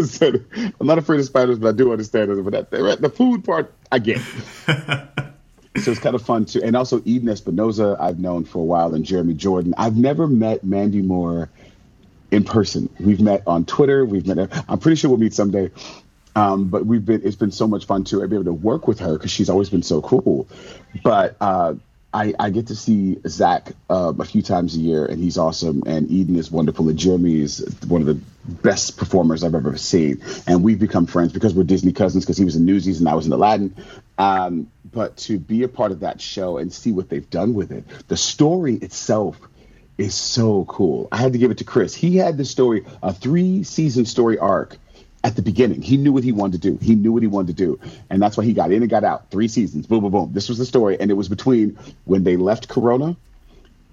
said, 0.04 0.46
I'm 0.80 0.88
not 0.88 0.98
afraid 0.98 1.20
of 1.20 1.26
spiders, 1.26 1.60
but 1.60 1.68
I 1.70 1.72
do 1.74 1.92
understand 1.92 2.32
it. 2.32 2.44
But 2.44 2.70
that, 2.72 3.02
the 3.02 3.10
food 3.10 3.44
part, 3.44 3.74
I 3.92 4.00
get. 4.00 4.20
so 4.68 5.92
it's 5.92 6.00
kind 6.00 6.16
of 6.16 6.22
fun 6.22 6.46
too. 6.46 6.62
And 6.64 6.76
also 6.76 7.02
Eden 7.06 7.30
Espinosa, 7.30 7.98
I've 8.00 8.20
known 8.20 8.46
for 8.46 8.60
a 8.60 8.64
while, 8.66 8.94
and 8.96 9.04
Jeremy 9.06 9.34
Jordan. 9.34 9.74
I've 9.78 9.98
never 9.98 10.28
met 10.28 10.64
Mandy 10.64 11.02
Moore 11.02 11.50
in 12.32 12.46
person. 12.46 12.90
We've 13.00 13.22
met 13.22 13.44
on 13.46 13.66
Twitter. 13.66 14.06
We've 14.06 14.26
met. 14.26 14.50
I'm 14.68 14.80
pretty 14.80 14.96
sure 14.96 15.10
we'll 15.10 15.20
meet 15.20 15.34
someday. 15.34 15.70
Um, 16.36 16.70
but 16.70 16.86
we've 16.86 17.06
been. 17.06 17.22
It's 17.24 17.36
been 17.36 17.52
so 17.52 17.68
much 17.68 17.86
fun 17.86 18.06
to 18.06 18.26
be 18.28 18.36
able 18.36 18.46
to 18.46 18.54
work 18.54 18.88
with 18.88 19.00
her 19.00 19.14
because 19.14 19.32
she's 19.32 19.50
always 19.50 19.70
been 19.70 19.84
so 19.84 20.02
cool. 20.02 20.48
But 21.04 21.36
uh, 21.42 21.76
I, 22.14 22.34
I 22.40 22.50
get 22.50 22.68
to 22.68 22.76
see 22.76 23.20
Zach 23.28 23.74
um, 23.90 24.20
a 24.20 24.26
few 24.26 24.42
times 24.42 24.76
a 24.76 24.80
year, 24.80 25.06
and 25.06 25.22
he's 25.22 25.38
awesome. 25.38 25.84
And 25.86 26.10
Eden 26.10 26.38
is 26.38 26.50
wonderful, 26.50 26.88
and 26.88 26.98
Jeremy 26.98 27.42
is 27.42 27.60
one 27.88 28.02
of 28.02 28.08
the 28.08 28.20
best 28.46 28.98
performers 28.98 29.44
I've 29.44 29.56
ever 29.56 29.78
seen. 29.78 30.22
And 30.48 30.64
we've 30.64 30.80
become 30.80 31.06
friends 31.06 31.34
because 31.34 31.54
we're 31.54 31.64
Disney 31.64 31.92
cousins. 31.92 32.26
Because 32.26 32.38
he 32.38 32.46
was 32.46 32.56
in 32.56 32.66
Newsies 32.66 33.00
and 33.00 33.08
I 33.08 33.14
was 33.14 33.28
in 33.28 33.34
Aladdin. 33.34 33.76
Um, 34.18 34.72
but 34.92 35.18
to 35.18 35.40
be 35.40 35.64
a 35.64 35.68
part 35.68 35.92
of 35.92 36.02
that 36.02 36.20
show 36.20 36.58
and 36.58 36.72
see 36.72 36.92
what 36.92 37.10
they've 37.10 37.30
done 37.30 37.54
with 37.54 37.72
it, 37.72 37.86
the 38.08 38.18
story 38.18 38.76
itself 38.76 39.38
is 40.02 40.16
so 40.16 40.66
cool. 40.66 41.08
I 41.12 41.18
had 41.18 41.34
to 41.34 41.40
give 41.40 41.52
it 41.52 41.60
to 41.60 41.64
Chris. 41.64 41.94
He 41.94 42.18
had 42.18 42.38
the 42.38 42.46
story, 42.46 42.86
a 43.04 43.14
three 43.14 43.64
season 43.64 44.06
story 44.06 44.38
arc 44.38 44.78
at 45.24 45.36
the 45.36 45.42
beginning. 45.42 45.82
He 45.82 45.98
knew 45.98 46.12
what 46.12 46.24
he 46.24 46.32
wanted 46.32 46.62
to 46.62 46.72
do. 46.72 46.78
He 46.84 46.96
knew 46.96 47.12
what 47.12 47.22
he 47.22 47.28
wanted 47.28 47.56
to 47.56 47.66
do. 47.66 47.80
And 48.10 48.22
that's 48.22 48.36
why 48.36 48.44
he 48.44 48.54
got 48.54 48.72
in 48.72 48.82
and 48.82 48.90
got 48.90 49.04
out. 49.04 49.30
Three 49.30 49.48
seasons. 49.48 49.86
Boom, 49.86 50.02
boom, 50.02 50.12
boom. 50.12 50.34
This 50.34 50.50
was 50.50 50.58
the 50.58 50.66
story. 50.66 51.00
And 51.00 51.12
it 51.12 51.14
was 51.14 51.30
between 51.30 51.78
when 52.06 52.24
they 52.24 52.36
left 52.36 52.68
Corona, 52.68 53.16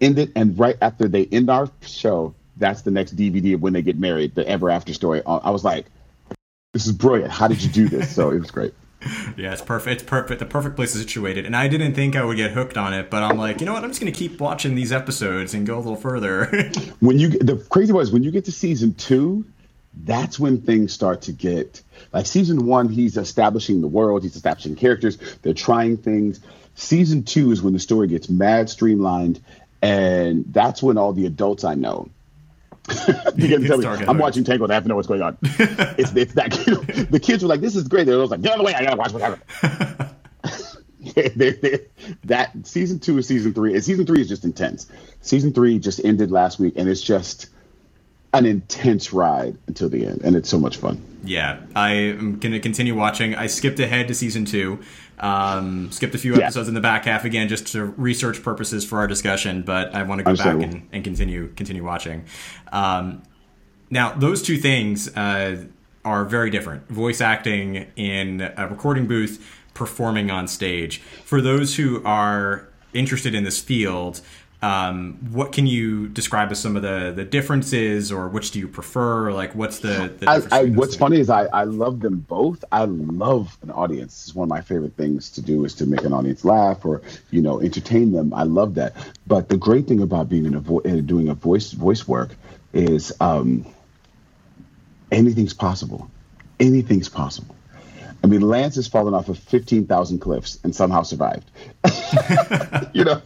ended, 0.00 0.32
and 0.34 0.58
right 0.58 0.76
after 0.80 1.08
they 1.08 1.26
end 1.26 1.50
our 1.50 1.70
show, 1.82 2.34
that's 2.56 2.82
the 2.82 2.90
next 2.90 3.14
DVD 3.14 3.54
of 3.54 3.62
when 3.62 3.72
they 3.72 3.82
get 3.82 3.98
married, 3.98 4.34
the 4.34 4.48
ever 4.48 4.70
after 4.70 4.94
story. 4.94 5.22
Uh, 5.24 5.38
I 5.38 5.50
was 5.50 5.64
like, 5.64 5.86
this 6.72 6.86
is 6.86 6.92
brilliant. 6.92 7.30
How 7.30 7.48
did 7.48 7.62
you 7.62 7.70
do 7.70 7.88
this? 7.88 8.14
So 8.14 8.30
it 8.30 8.38
was 8.38 8.50
great. 8.50 8.74
Yeah, 9.36 9.52
it's 9.52 9.62
perfect. 9.62 10.00
It's 10.00 10.08
perfect. 10.08 10.40
The 10.40 10.46
perfect 10.46 10.76
place 10.76 10.94
is 10.94 11.02
situated. 11.02 11.46
And 11.46 11.54
I 11.54 11.68
didn't 11.68 11.94
think 11.94 12.16
I 12.16 12.24
would 12.24 12.36
get 12.36 12.50
hooked 12.50 12.76
on 12.76 12.92
it, 12.92 13.10
but 13.10 13.22
I'm 13.22 13.38
like, 13.38 13.60
you 13.60 13.66
know 13.66 13.72
what? 13.72 13.84
I'm 13.84 13.90
just 13.90 14.00
to 14.00 14.10
keep 14.10 14.40
watching 14.40 14.74
these 14.74 14.92
episodes 14.92 15.54
and 15.54 15.66
go 15.66 15.76
a 15.76 15.80
little 15.80 15.96
further. 15.96 16.46
when 17.00 17.18
you 17.18 17.30
the 17.30 17.56
crazy 17.70 17.92
was 17.92 18.10
when 18.10 18.22
you 18.22 18.30
get 18.30 18.44
to 18.46 18.52
season 18.52 18.94
two, 18.94 19.44
that's 20.04 20.38
when 20.38 20.60
things 20.60 20.92
start 20.92 21.22
to 21.22 21.32
get 21.32 21.82
like 22.12 22.26
season 22.26 22.66
one. 22.66 22.88
He's 22.88 23.16
establishing 23.16 23.80
the 23.80 23.88
world. 23.88 24.22
He's 24.22 24.36
establishing 24.36 24.76
characters. 24.76 25.18
They're 25.42 25.54
trying 25.54 25.96
things. 25.96 26.40
Season 26.74 27.22
two 27.22 27.50
is 27.52 27.62
when 27.62 27.72
the 27.72 27.78
story 27.78 28.08
gets 28.08 28.28
mad 28.28 28.70
streamlined, 28.70 29.40
and 29.82 30.44
that's 30.52 30.82
when 30.82 30.98
all 30.98 31.12
the 31.12 31.26
adults 31.26 31.64
I 31.64 31.74
know. 31.74 32.08
Begin 33.36 33.62
to 33.62 33.68
tell 33.68 33.78
me, 33.78 33.86
I'm 33.86 33.98
hooked. 33.98 34.20
watching 34.20 34.44
Tangled. 34.44 34.70
I 34.70 34.74
have 34.74 34.84
to 34.84 34.88
know 34.88 34.96
what's 34.96 35.08
going 35.08 35.22
on. 35.22 35.36
it's, 35.42 36.14
it's 36.14 36.34
that 36.34 36.50
the 37.10 37.20
kids 37.20 37.42
were 37.42 37.48
like, 37.48 37.60
"This 37.60 37.76
is 37.76 37.86
great." 37.88 38.06
They're 38.06 38.16
like, 38.16 38.40
"Get 38.40 38.52
out 38.52 38.58
of 38.58 38.64
the 38.64 38.64
way! 38.64 38.74
I 38.74 38.84
gotta 38.84 38.96
watch 38.96 39.12
whatever." 39.12 39.40
they, 41.14 41.50
they, 41.50 41.86
that 42.24 42.66
season 42.66 42.98
two 43.00 43.18
is 43.18 43.26
season 43.26 43.54
three, 43.54 43.74
and 43.74 43.84
season 43.84 44.06
three 44.06 44.20
is 44.20 44.28
just 44.28 44.44
intense. 44.44 44.86
Season 45.20 45.52
three 45.52 45.78
just 45.78 46.04
ended 46.04 46.30
last 46.30 46.58
week, 46.58 46.74
and 46.76 46.88
it's 46.88 47.02
just 47.02 47.48
an 48.34 48.44
intense 48.46 49.12
ride 49.12 49.56
until 49.66 49.88
the 49.88 50.06
end, 50.06 50.22
and 50.22 50.36
it's 50.36 50.48
so 50.48 50.58
much 50.58 50.76
fun. 50.76 51.02
yeah, 51.24 51.60
I 51.74 51.92
am 51.92 52.38
going 52.38 52.52
to 52.52 52.60
continue 52.60 52.94
watching. 52.94 53.34
I 53.34 53.46
skipped 53.46 53.80
ahead 53.80 54.08
to 54.08 54.14
season 54.14 54.44
two, 54.44 54.80
um, 55.20 55.90
skipped 55.90 56.14
a 56.14 56.18
few 56.18 56.34
Yeah. 56.36 56.44
episodes 56.44 56.68
in 56.68 56.74
the 56.74 56.80
back 56.80 57.04
half 57.04 57.24
again 57.24 57.48
just 57.48 57.68
to 57.72 57.84
research 57.84 58.42
purposes 58.42 58.84
for 58.84 58.98
our 58.98 59.06
discussion, 59.06 59.62
but 59.62 59.94
I 59.94 60.02
want 60.04 60.20
to 60.20 60.24
go 60.24 60.36
back 60.36 60.62
and, 60.62 60.88
and 60.92 61.04
continue 61.04 61.48
continue 61.56 61.84
watching. 61.84 62.24
Um, 62.72 63.22
now, 63.90 64.12
those 64.12 64.42
two 64.42 64.58
things 64.58 65.08
uh, 65.16 65.64
are 66.04 66.24
very 66.24 66.50
different. 66.50 66.88
Voice 66.88 67.20
acting 67.20 67.86
in 67.96 68.40
a 68.56 68.68
recording 68.68 69.06
booth, 69.06 69.44
performing 69.74 70.30
on 70.30 70.46
stage. 70.48 70.98
For 71.24 71.40
those 71.40 71.76
who 71.76 72.02
are 72.04 72.68
interested 72.92 73.34
in 73.34 73.44
this 73.44 73.60
field, 73.60 74.20
um, 74.60 75.18
what 75.30 75.52
can 75.52 75.68
you 75.68 76.08
describe 76.08 76.50
as 76.50 76.58
some 76.58 76.74
of 76.74 76.82
the, 76.82 77.12
the 77.14 77.24
differences, 77.24 78.10
or 78.10 78.28
which 78.28 78.50
do 78.50 78.58
you 78.58 78.66
prefer? 78.66 79.30
Like, 79.30 79.54
what's 79.54 79.78
the, 79.78 80.12
the 80.18 80.28
I. 80.28 80.34
I, 80.50 80.64
what's 80.70 80.92
things? 80.92 80.96
funny 80.96 81.20
is 81.20 81.30
I, 81.30 81.44
I 81.46 81.62
love 81.62 82.00
them 82.00 82.18
both. 82.18 82.64
I 82.72 82.84
love 82.84 83.56
an 83.62 83.70
audience. 83.70 84.26
It's 84.26 84.34
one 84.34 84.46
of 84.46 84.50
my 84.50 84.60
favorite 84.60 84.96
things 84.96 85.30
to 85.30 85.42
do 85.42 85.64
is 85.64 85.74
to 85.74 85.86
make 85.86 86.02
an 86.02 86.12
audience 86.12 86.44
laugh 86.44 86.84
or 86.84 87.02
you 87.30 87.40
know 87.40 87.60
entertain 87.60 88.10
them. 88.10 88.34
I 88.34 88.42
love 88.42 88.74
that. 88.74 88.96
But 89.28 89.48
the 89.48 89.56
great 89.56 89.86
thing 89.86 90.02
about 90.02 90.28
being 90.28 90.44
in 90.44 90.54
a 90.54 90.60
vo- 90.60 90.80
uh, 90.80 91.02
doing 91.02 91.28
a 91.28 91.34
voice 91.34 91.70
voice 91.70 92.08
work 92.08 92.30
is 92.72 93.12
um, 93.20 93.64
anything's 95.12 95.54
possible. 95.54 96.10
Anything's 96.58 97.08
possible. 97.08 97.54
I 98.24 98.26
mean, 98.26 98.40
Lance 98.40 98.74
has 98.74 98.88
fallen 98.88 99.14
off 99.14 99.28
of 99.28 99.38
15,000 99.38 100.18
cliffs 100.18 100.58
and 100.64 100.74
somehow 100.74 101.02
survived. 101.02 101.48
you 102.92 103.04
know, 103.04 103.22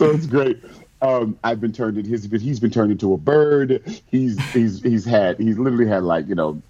so 0.00 0.10
it's 0.10 0.26
great. 0.26 0.62
Um, 1.02 1.38
I've 1.44 1.60
been 1.60 1.72
turned 1.72 1.98
into 1.98 2.08
his, 2.10 2.24
he's 2.24 2.58
been 2.58 2.70
turned 2.70 2.90
into 2.90 3.12
a 3.12 3.18
bird. 3.18 3.82
He's 4.06 4.38
he's 4.52 4.82
he's 4.82 5.04
had 5.04 5.38
he's 5.38 5.58
literally 5.58 5.86
had 5.86 6.02
like 6.04 6.26
you 6.26 6.34
know 6.34 6.62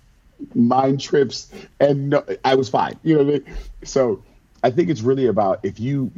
mind 0.54 1.00
trips, 1.00 1.50
and 1.78 2.10
no, 2.10 2.24
I 2.44 2.56
was 2.56 2.68
fine. 2.68 2.98
You 3.02 3.18
know, 3.18 3.24
what 3.24 3.34
I 3.34 3.38
mean? 3.38 3.56
so 3.84 4.22
I 4.62 4.70
think 4.70 4.90
it's 4.90 5.00
really 5.00 5.26
about 5.26 5.60
if 5.62 5.78
you 5.80 6.10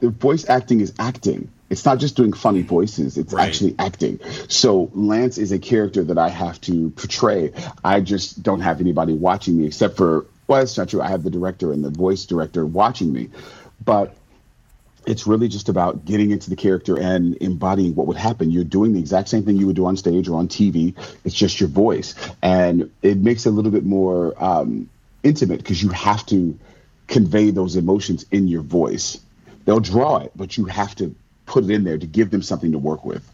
the 0.00 0.10
voice 0.10 0.48
acting 0.48 0.80
is 0.80 0.92
acting. 0.98 1.50
It's 1.70 1.84
not 1.84 1.98
just 1.98 2.16
doing 2.16 2.32
funny 2.32 2.62
voices; 2.62 3.18
it's 3.18 3.32
Right. 3.32 3.46
actually 3.48 3.74
acting. 3.78 4.20
So 4.48 4.90
Lance 4.94 5.36
is 5.36 5.52
a 5.52 5.58
character 5.58 6.04
that 6.04 6.16
I 6.18 6.28
have 6.30 6.60
to 6.62 6.90
portray. 6.90 7.52
I 7.84 8.00
just 8.00 8.42
don't 8.42 8.60
have 8.60 8.80
anybody 8.80 9.12
watching 9.14 9.58
me 9.58 9.66
except 9.66 9.96
for 9.96 10.26
well, 10.46 10.60
that's 10.60 10.76
not 10.78 10.88
true. 10.88 11.02
I 11.02 11.08
have 11.08 11.22
the 11.22 11.30
director 11.30 11.72
and 11.72 11.84
the 11.84 11.90
voice 11.90 12.24
director 12.24 12.64
watching 12.64 13.12
me, 13.12 13.28
but 13.84 14.16
it's 15.06 15.26
really 15.26 15.48
just 15.48 15.68
about 15.68 16.04
getting 16.04 16.30
into 16.30 16.50
the 16.50 16.56
character 16.56 16.98
and 16.98 17.36
embodying 17.36 17.94
what 17.94 18.06
would 18.06 18.16
happen. 18.16 18.50
You're 18.50 18.64
doing 18.64 18.92
the 18.92 19.00
exact 19.00 19.28
same 19.28 19.44
thing 19.44 19.56
you 19.56 19.66
would 19.66 19.76
do 19.76 19.86
on 19.86 19.96
stage 19.96 20.28
or 20.28 20.38
on 20.38 20.48
TV. 20.48 20.94
It's 21.24 21.34
just 21.34 21.60
your 21.60 21.68
voice, 21.68 22.14
and 22.42 22.90
it 23.02 23.18
makes 23.18 23.46
it 23.46 23.50
a 23.50 23.52
little 23.52 23.70
bit 23.70 23.84
more 23.84 24.34
um, 24.42 24.88
intimate 25.22 25.58
because 25.58 25.82
you 25.82 25.90
have 25.90 26.24
to 26.26 26.58
convey 27.06 27.50
those 27.50 27.76
emotions 27.76 28.26
in 28.30 28.48
your 28.48 28.62
voice. 28.62 29.18
They'll 29.64 29.80
draw 29.80 30.18
it, 30.18 30.32
but 30.36 30.56
you 30.56 30.66
have 30.66 30.94
to 30.96 31.14
put 31.46 31.64
it 31.64 31.70
in 31.70 31.84
there 31.84 31.98
to 31.98 32.06
give 32.06 32.30
them 32.30 32.42
something 32.42 32.72
to 32.72 32.78
work 32.78 33.04
with. 33.04 33.28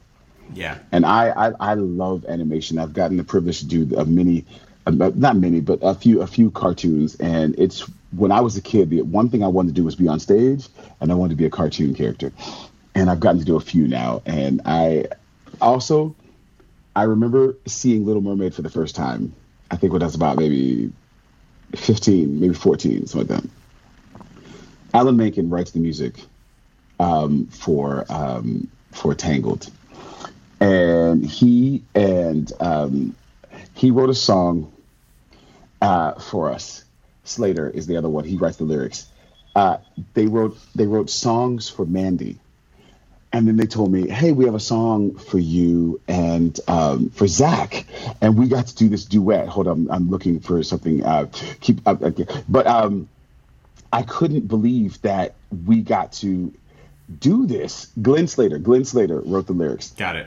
Yeah. 0.53 0.79
And 0.93 1.05
I, 1.05 1.31
I, 1.31 1.53
I 1.61 1.75
love 1.75 2.25
animation. 2.27 2.79
I've 2.79 2.93
gotten 2.93 3.17
the 3.17 3.25
privilege 3.25 3.61
to 3.61 3.67
do 3.67 3.97
a 3.97 4.05
many, 4.05 4.45
uh, 4.87 4.91
not 4.91 5.37
many, 5.37 5.61
but 5.61 5.81
a 5.83 5.95
few, 5.95 6.23
a 6.23 6.27
few 6.27 6.51
cartoons. 6.51 7.17
And 7.17 7.55
it's 7.59 7.89
when 8.17 8.33
I 8.33 8.41
was 8.41 8.57
a 8.57 8.61
kid, 8.61 8.91
the 8.91 9.03
one 9.03 9.29
thing 9.29 9.43
I 9.43 9.49
wanted 9.49 9.69
to 9.69 9.75
do 9.75 9.85
was 9.85 9.97
be 9.97 10.09
on 10.09 10.21
stage, 10.21 10.69
and 11.01 11.11
I 11.11 11.15
wanted 11.15 11.31
to 11.31 11.37
be 11.37 11.47
a 11.47 11.51
cartoon 11.51 11.95
character. 11.95 12.33
And 12.95 13.11
I've 13.11 13.21
gotten 13.21 13.41
to 13.41 13.45
do 13.45 13.57
a 13.57 13.61
few 13.61 13.89
now. 13.89 14.23
And 14.25 14.61
I 14.65 15.07
also, 15.61 16.15
I 16.95 17.05
remember 17.05 17.57
seeing 17.67 18.07
Little 18.07 18.23
Mermaid 18.23 18.55
for 18.55 18.63
the 18.63 18.71
first 18.71 18.95
time. 18.95 19.35
I 19.71 19.77
think 19.77 19.93
when 19.93 20.03
I 20.03 20.07
was 20.07 20.15
about 20.15 20.39
maybe 20.39 20.93
15, 21.75 22.41
maybe 22.41 22.55
14, 22.55 23.07
something 23.07 23.29
like 23.29 23.43
that. 23.43 23.51
Alan 24.95 25.17
Menken 25.17 25.51
writes 25.51 25.73
the 25.73 25.81
music 25.81 26.15
um, 27.01 27.47
for 27.47 28.05
um, 28.09 28.69
for 28.93 29.13
Tangled, 29.13 29.69
and 30.61 31.27
he 31.27 31.83
and 31.97 32.53
um, 32.61 33.17
he 33.75 33.91
wrote 33.91 34.11
a 34.11 34.15
song 34.15 34.73
uh, 35.83 36.13
for 36.13 36.51
us. 36.53 36.84
Slater 37.25 37.69
is 37.69 37.87
the 37.87 37.97
other 37.97 38.09
one. 38.09 38.25
He 38.25 38.37
writes 38.37 38.57
the 38.59 38.65
lyrics. 38.65 39.07
Uh, 39.57 39.79
they 40.15 40.27
wrote 40.27 40.59
they 40.75 40.87
wrote 40.87 41.09
songs 41.11 41.69
for 41.69 41.85
Mandy, 41.87 42.39
and 43.33 43.47
then 43.47 43.57
they 43.57 43.67
told 43.67 43.93
me, 43.93 44.09
"Hey, 44.09 44.33
we 44.33 44.45
have 44.47 44.55
a 44.55 44.61
song 44.61 45.17
for 45.17 45.39
you 45.39 46.01
and 46.09 46.59
um, 46.69 47.11
for 47.11 47.27
Zach, 47.27 47.87
and 48.21 48.37
we 48.37 48.49
got 48.49 48.67
to 48.69 48.75
do 48.75 48.89
this 48.89 49.05
duet." 49.05 49.49
Hold 49.49 49.69
on, 49.69 49.89
I'm 49.91 50.11
looking 50.11 50.41
for 50.41 50.63
something. 50.63 51.05
Uh, 51.05 51.27
keep 51.61 51.87
up, 51.87 52.03
okay. 52.03 52.27
but 52.49 52.67
um, 52.67 53.09
I 53.93 54.03
couldn't 54.03 54.49
believe 54.49 55.01
that 55.03 55.35
we 55.67 55.83
got 55.83 56.13
to 56.15 56.53
do 57.21 57.47
this. 57.47 57.93
Glenn 58.03 58.27
Slater, 58.27 58.59
Glenn 58.59 58.85
Slater 58.85 59.21
wrote 59.21 59.47
the 59.47 59.53
lyrics, 59.53 59.93
Got 59.93 60.17
it. 60.17 60.27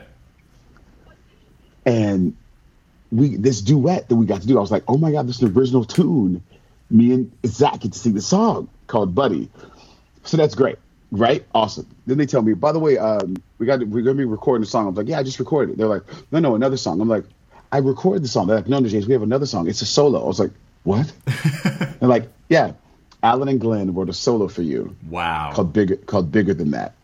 and 1.84 2.34
we 3.12 3.36
this 3.36 3.60
duet 3.60 4.08
that 4.08 4.16
we 4.16 4.24
got 4.24 4.40
to 4.40 4.46
do. 4.46 4.56
I 4.56 4.60
was 4.62 4.70
like, 4.70 4.84
"Oh 4.88 4.96
my 4.96 5.12
god, 5.12 5.28
this 5.28 5.36
is 5.36 5.42
an 5.42 5.56
original 5.56 5.84
tune." 5.84 6.42
Me 6.90 7.12
and 7.12 7.32
Zach 7.46 7.80
get 7.80 7.92
to 7.92 7.98
sing 7.98 8.14
the 8.14 8.20
song 8.22 8.68
called 8.86 9.14
"Buddy," 9.14 9.50
so 10.24 10.36
that's 10.36 10.54
great, 10.54 10.78
right? 11.10 11.44
Awesome. 11.54 11.86
Then 12.06 12.18
they 12.18 12.26
tell 12.26 12.42
me, 12.42 12.54
by 12.54 12.72
the 12.72 12.78
way, 12.78 12.96
um, 12.98 13.36
we 13.58 13.66
got 13.66 13.80
to, 13.80 13.86
we're 13.86 14.02
gonna 14.02 14.16
be 14.16 14.24
recording 14.24 14.62
a 14.62 14.66
song. 14.66 14.88
I'm 14.88 14.94
like, 14.94 15.08
"Yeah, 15.08 15.18
I 15.18 15.22
just 15.22 15.38
recorded 15.38 15.72
it." 15.72 15.78
They're 15.78 15.86
like, 15.86 16.02
"No, 16.32 16.38
no, 16.38 16.54
another 16.54 16.76
song." 16.76 17.00
I'm 17.00 17.08
like, 17.08 17.24
"I 17.70 17.78
recorded 17.78 18.24
the 18.24 18.28
song." 18.28 18.46
They're 18.46 18.56
like, 18.56 18.68
"No, 18.68 18.78
no, 18.78 18.88
James, 18.88 19.06
we 19.06 19.12
have 19.12 19.22
another 19.22 19.46
song. 19.46 19.68
It's 19.68 19.82
a 19.82 19.86
solo." 19.86 20.22
I 20.22 20.26
was 20.26 20.40
like, 20.40 20.52
"What?" 20.84 21.12
They're 22.00 22.08
like, 22.08 22.28
"Yeah, 22.48 22.72
Alan 23.22 23.48
and 23.48 23.60
Glenn 23.60 23.94
wrote 23.94 24.08
a 24.08 24.14
solo 24.14 24.48
for 24.48 24.62
you." 24.62 24.96
Wow. 25.10 25.52
called 25.52 25.72
bigger 25.72 25.96
called 25.96 26.32
bigger 26.32 26.54
than 26.54 26.70
that. 26.70 26.94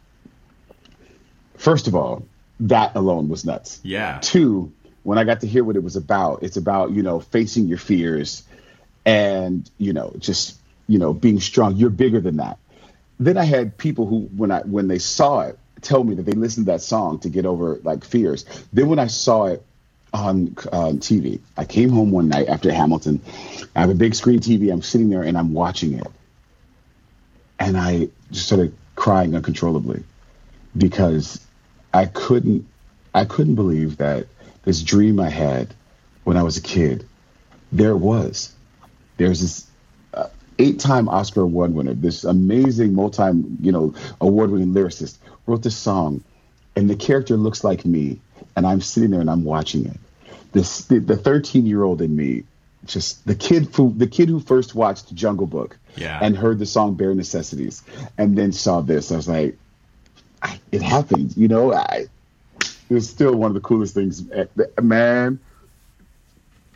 First 1.57 1.89
of 1.89 1.95
all, 1.95 2.27
that 2.61 2.95
alone 2.95 3.29
was 3.29 3.45
nuts. 3.45 3.81
Yeah. 3.83 4.19
Two, 4.23 4.73
when 5.03 5.19
I 5.19 5.25
got 5.25 5.41
to 5.41 5.47
hear 5.47 5.65
what 5.65 5.77
it 5.77 5.83
was 5.83 5.97
about, 5.97 6.43
it's 6.43 6.57
about 6.57 6.93
you 6.93 7.03
know 7.03 7.21
facing 7.21 7.67
your 7.67 7.79
fears, 7.79 8.43
and 9.05 9.69
you 9.79 9.93
know 9.93 10.13
just 10.19 10.59
you 10.87 10.99
know 10.99 11.13
being 11.13 11.41
strong. 11.41 11.77
You're 11.77 11.91
bigger 11.91 12.21
than 12.21 12.37
that. 12.39 12.59
Then 13.21 13.37
I 13.37 13.45
had 13.45 13.77
people 13.79 14.07
who 14.07 14.21
when 14.37 14.51
I 14.51 14.61
when 14.61 14.89
they 14.89 14.99
saw 14.99 15.41
it 15.41 15.59
tell 15.81 16.03
me 16.03 16.15
that 16.15 16.23
they 16.23 16.33
listened 16.33 16.67
to 16.67 16.73
that 16.73 16.81
song 16.83 17.19
to 17.21 17.29
get 17.29 17.47
over 17.47 17.81
like 17.85 18.05
fears. 18.05 18.45
Then 18.73 18.89
when 18.89 18.99
I 18.99 19.07
saw 19.07 19.47
it 19.47 19.65
on 20.13 20.55
uh, 20.73 20.95
TV, 20.97 21.41
I 21.57 21.65
came 21.65 21.91
home 21.91 22.11
one 22.11 22.29
night 22.29 22.49
after 22.49 22.73
Hamilton. 22.73 23.21
I 23.75 23.81
have 23.81 23.91
a 23.91 23.95
big 23.95 24.15
screen 24.15 24.41
TV. 24.41 24.73
I'm 24.73 24.83
sitting 24.83 25.11
there 25.11 25.23
and 25.23 25.37
I'm 25.37 25.53
watching 25.53 25.95
it 25.95 26.07
and 27.59 27.77
I 27.77 28.09
just 28.31 28.47
started 28.47 28.77
crying 28.95 29.35
uncontrollably 29.35 30.05
because 30.77 31.45
I 31.93 32.07
couldn't 32.07 32.67
I 33.15 33.25
couldn't 33.25 33.55
believe 33.55 33.99
that 33.99 34.27
this 34.65 34.83
dream 34.83 35.21
I 35.21 35.31
had 35.31 35.75
when 36.25 36.37
I 36.37 36.43
was 36.43 36.57
a 36.57 36.63
kid 36.63 37.07
there 37.73 37.91
it 37.91 37.99
was 37.99 38.54
there's 39.17 39.41
this 39.41 39.67
uh, 40.15 40.29
eight-time 40.59 41.09
Oscar 41.09 41.43
award 41.43 41.73
winner 41.75 41.95
this 41.95 42.25
amazing 42.25 42.95
multi 42.95 43.23
you 43.61 43.73
know 43.73 43.95
award-winning 44.21 44.69
lyricist 44.75 45.19
wrote 45.47 45.63
this 45.63 45.77
song 45.77 46.23
and 46.77 46.89
the 46.91 46.97
character 46.97 47.37
looks 47.37 47.63
like 47.65 47.85
me 47.85 48.21
and 48.57 48.67
I'm 48.67 48.81
sitting 48.81 49.11
there 49.11 49.21
and 49.21 49.31
I'm 49.31 49.45
watching 49.45 49.87
it 49.87 49.97
this 50.53 50.85
the 50.87 51.17
13 51.17 51.67
year 51.67 51.83
old 51.83 52.01
in 52.03 52.15
me 52.17 52.45
just 52.87 53.27
the 53.27 53.35
kid 53.35 53.69
who 53.75 53.93
the 53.97 54.07
kid 54.07 54.29
who 54.29 54.41
first 54.41 54.75
watched 54.75 55.15
Jungle 55.15 55.47
Book 55.47 55.79
Yeah. 55.97 56.19
and 56.21 56.37
heard 56.37 56.59
the 56.59 56.67
song 56.67 56.95
Bare 56.95 57.15
Necessities 57.15 57.83
and 58.19 58.37
then 58.37 58.53
saw 58.53 58.83
this. 58.83 59.11
I 59.11 59.17
was 59.17 59.27
like, 59.29 59.57
I, 60.43 60.61
it 60.71 60.83
happened, 60.83 61.35
you 61.35 61.49
know. 61.49 61.73
I, 61.73 62.07
it 62.61 62.91
was 62.91 63.09
still 63.09 63.35
one 63.37 63.51
of 63.51 63.55
the 63.55 63.61
coolest 63.61 63.95
things, 63.95 64.31
eh, 64.33 64.45
man. 64.83 65.39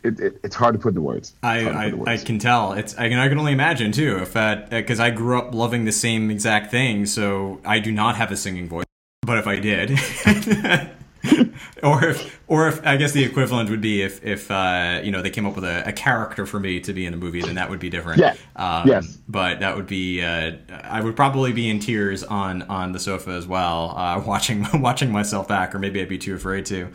It, 0.03 0.19
it, 0.19 0.39
it's 0.43 0.55
hard 0.55 0.73
to 0.73 0.79
put 0.79 0.89
into 0.89 1.01
words. 1.01 1.33
I, 1.43 1.61
hard 1.61 1.65
to 1.65 1.97
put 1.97 2.07
I, 2.07 2.13
into 2.13 2.23
I 2.23 2.25
can 2.25 2.39
tell. 2.39 2.73
It's 2.73 2.97
I 2.97 3.09
can 3.09 3.19
I 3.19 3.27
can 3.27 3.37
only 3.37 3.53
imagine 3.53 3.91
too 3.91 4.17
if 4.17 4.33
that 4.33 4.69
because 4.69 4.99
I 4.99 5.09
grew 5.09 5.37
up 5.37 5.53
loving 5.53 5.85
the 5.85 5.91
same 5.91 6.31
exact 6.31 6.71
thing. 6.71 7.05
So 7.05 7.59
I 7.65 7.79
do 7.79 7.91
not 7.91 8.15
have 8.15 8.31
a 8.31 8.37
singing 8.37 8.67
voice, 8.67 8.85
but 9.21 9.37
if 9.37 9.47
I 9.47 9.59
did, 9.59 9.91
or 11.83 12.03
if 12.05 12.39
or 12.47 12.67
if 12.69 12.85
I 12.85 12.95
guess 12.97 13.11
the 13.11 13.23
equivalent 13.23 13.69
would 13.69 13.81
be 13.81 14.01
if 14.01 14.23
if 14.23 14.49
uh, 14.49 15.01
you 15.03 15.11
know 15.11 15.21
they 15.21 15.29
came 15.29 15.45
up 15.45 15.55
with 15.55 15.65
a, 15.65 15.83
a 15.87 15.91
character 15.91 16.45
for 16.45 16.59
me 16.59 16.79
to 16.79 16.93
be 16.93 17.05
in 17.05 17.13
a 17.13 17.17
movie, 17.17 17.41
then 17.41 17.55
that 17.55 17.69
would 17.69 17.79
be 17.79 17.89
different. 17.89 18.19
Yeah. 18.21 18.35
Um, 18.55 18.87
Yes. 18.87 19.17
But 19.27 19.59
that 19.59 19.75
would 19.75 19.87
be 19.87 20.21
uh, 20.23 20.53
I 20.83 21.01
would 21.01 21.15
probably 21.15 21.51
be 21.51 21.69
in 21.69 21.79
tears 21.79 22.23
on 22.23 22.61
on 22.63 22.93
the 22.93 22.99
sofa 22.99 23.31
as 23.31 23.45
well, 23.47 23.93
uh, 23.97 24.21
watching 24.25 24.65
watching 24.81 25.11
myself 25.11 25.47
back, 25.47 25.75
or 25.75 25.79
maybe 25.79 26.01
I'd 26.01 26.07
be 26.09 26.17
too 26.17 26.35
afraid 26.35 26.65
to. 26.67 26.87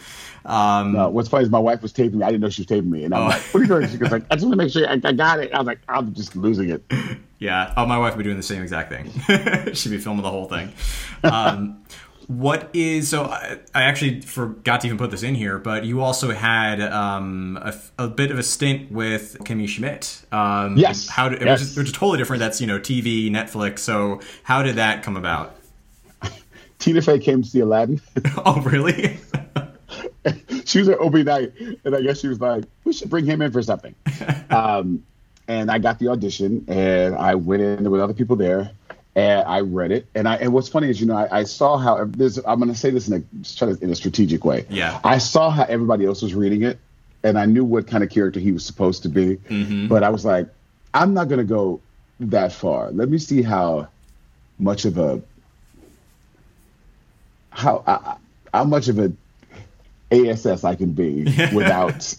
Um, 0.46 0.94
Uh, 0.96 1.08
what's 1.08 1.28
funny 1.28 1.44
is 1.44 1.50
my 1.50 1.58
wife 1.58 1.80
was 1.82 1.92
taping 1.92 2.18
me. 2.18 2.24
I 2.24 2.28
didn't 2.28 2.42
know 2.42 2.50
she 2.50 2.62
was 2.62 2.66
taping 2.66 2.90
me, 2.90 3.04
and 3.04 3.14
I'm 3.14 3.22
Oh. 3.22 3.26
like, 3.28 3.40
"What 3.42 3.60
are 3.60 3.62
you 3.64 3.68
doing?" 3.68 3.88
She 3.88 3.96
goes 3.98 4.10
like, 4.10 4.24
"I 4.30 4.34
just 4.36 4.46
want 4.46 4.52
to 4.52 4.64
make 4.64 4.72
sure 4.72 4.86
I, 4.88 5.00
I 5.04 5.12
got 5.12 5.40
it." 5.40 5.52
I 5.54 5.58
was 5.58 5.66
like, 5.66 5.80
"I'm 5.88 6.12
just 6.14 6.34
losing 6.36 6.70
it." 6.70 6.82
Yeah. 7.40 7.74
Oh, 7.76 7.84
my 7.84 7.98
wife 7.98 8.14
would 8.14 8.18
be 8.18 8.24
doing 8.24 8.38
the 8.38 8.42
same 8.42 8.62
exact 8.62 8.90
thing. 8.90 9.74
She'd 9.74 9.90
be 9.90 9.98
filming 9.98 10.22
the 10.22 10.30
whole 10.30 10.46
thing. 10.46 10.72
Um, 11.22 11.82
what 12.28 12.70
is 12.72 13.08
so? 13.08 13.24
I, 13.24 13.58
I 13.74 13.82
actually 13.82 14.20
forgot 14.22 14.80
to 14.82 14.86
even 14.86 14.98
put 14.98 15.10
this 15.10 15.22
in 15.22 15.34
here, 15.34 15.58
but 15.58 15.84
you 15.84 16.00
also 16.00 16.32
had 16.32 16.80
um, 16.80 17.58
a, 17.60 17.74
a 17.98 18.08
bit 18.08 18.30
of 18.30 18.38
a 18.38 18.42
stint 18.42 18.90
with 18.90 19.36
Kimmy 19.40 19.68
Schmidt. 19.68 20.22
Um, 20.32 20.76
Yes. 20.76 21.08
How 21.08 21.28
did, 21.28 21.42
Yes. 21.42 21.60
which, 21.60 21.68
is, 21.70 21.76
which 21.76 21.86
is 21.88 21.92
totally 21.92 22.18
different. 22.18 22.40
That's 22.40 22.60
you 22.60 22.66
know 22.66 22.78
TV, 22.78 23.30
Netflix. 23.30 23.80
So 23.80 24.20
how 24.42 24.62
did 24.62 24.76
that 24.76 25.02
come 25.02 25.16
about? 25.16 25.54
Tina 26.78 27.02
Fey 27.02 27.18
came 27.18 27.42
to 27.42 27.48
see 27.48 27.60
Aladdin. 27.60 28.00
oh, 28.44 28.60
really? 28.62 29.18
she 30.64 30.78
was 30.78 30.88
at 30.88 30.98
Obi 30.98 31.22
night, 31.22 31.52
and 31.84 31.94
I 31.94 32.00
guess 32.00 32.20
she 32.20 32.28
was 32.28 32.40
like, 32.40 32.64
"We 32.84 32.92
should 32.92 33.10
bring 33.10 33.26
him 33.26 33.42
in 33.42 33.52
for 33.52 33.62
something." 33.62 33.94
um, 34.50 35.04
and 35.46 35.70
I 35.70 35.78
got 35.78 35.98
the 35.98 36.08
audition, 36.08 36.64
and 36.68 37.14
I 37.14 37.34
went 37.34 37.62
in 37.62 37.82
there 37.82 37.90
with 37.90 38.00
other 38.00 38.14
people 38.14 38.36
there, 38.36 38.70
and 39.16 39.46
I 39.46 39.60
read 39.60 39.92
it. 39.92 40.06
And 40.14 40.28
I 40.28 40.36
and 40.36 40.52
what's 40.52 40.68
funny 40.68 40.90
is, 40.90 41.00
you 41.00 41.06
know, 41.06 41.16
I, 41.16 41.40
I 41.40 41.44
saw 41.44 41.76
how 41.76 42.04
there's. 42.04 42.38
I'm 42.38 42.58
going 42.58 42.72
to 42.72 42.78
say 42.78 42.90
this 42.90 43.08
in 43.08 43.14
a 43.14 43.18
just 43.42 43.58
try 43.58 43.72
to, 43.72 43.82
in 43.82 43.90
a 43.90 43.94
strategic 43.94 44.44
way. 44.44 44.66
Yeah. 44.68 45.00
I 45.04 45.18
saw 45.18 45.50
how 45.50 45.64
everybody 45.64 46.04
else 46.04 46.22
was 46.22 46.34
reading 46.34 46.62
it, 46.62 46.78
and 47.22 47.38
I 47.38 47.46
knew 47.46 47.64
what 47.64 47.86
kind 47.86 48.02
of 48.02 48.10
character 48.10 48.40
he 48.40 48.52
was 48.52 48.64
supposed 48.64 49.02
to 49.04 49.08
be. 49.08 49.38
But 49.88 50.02
I 50.02 50.10
was 50.10 50.24
like, 50.24 50.48
I'm 50.92 51.14
not 51.14 51.28
going 51.28 51.38
to 51.38 51.44
go 51.44 51.80
that 52.20 52.52
far. 52.52 52.90
Let 52.90 53.08
me 53.08 53.18
see 53.18 53.42
how 53.42 53.88
much 54.58 54.84
of 54.84 54.98
a 54.98 55.22
how 57.50 57.84
uh, 57.86 58.16
how 58.52 58.64
much 58.64 58.88
of 58.88 58.98
a 58.98 59.12
ASS 60.10 60.64
I 60.64 60.74
can 60.74 60.92
be 60.92 61.24
without, 61.54 62.14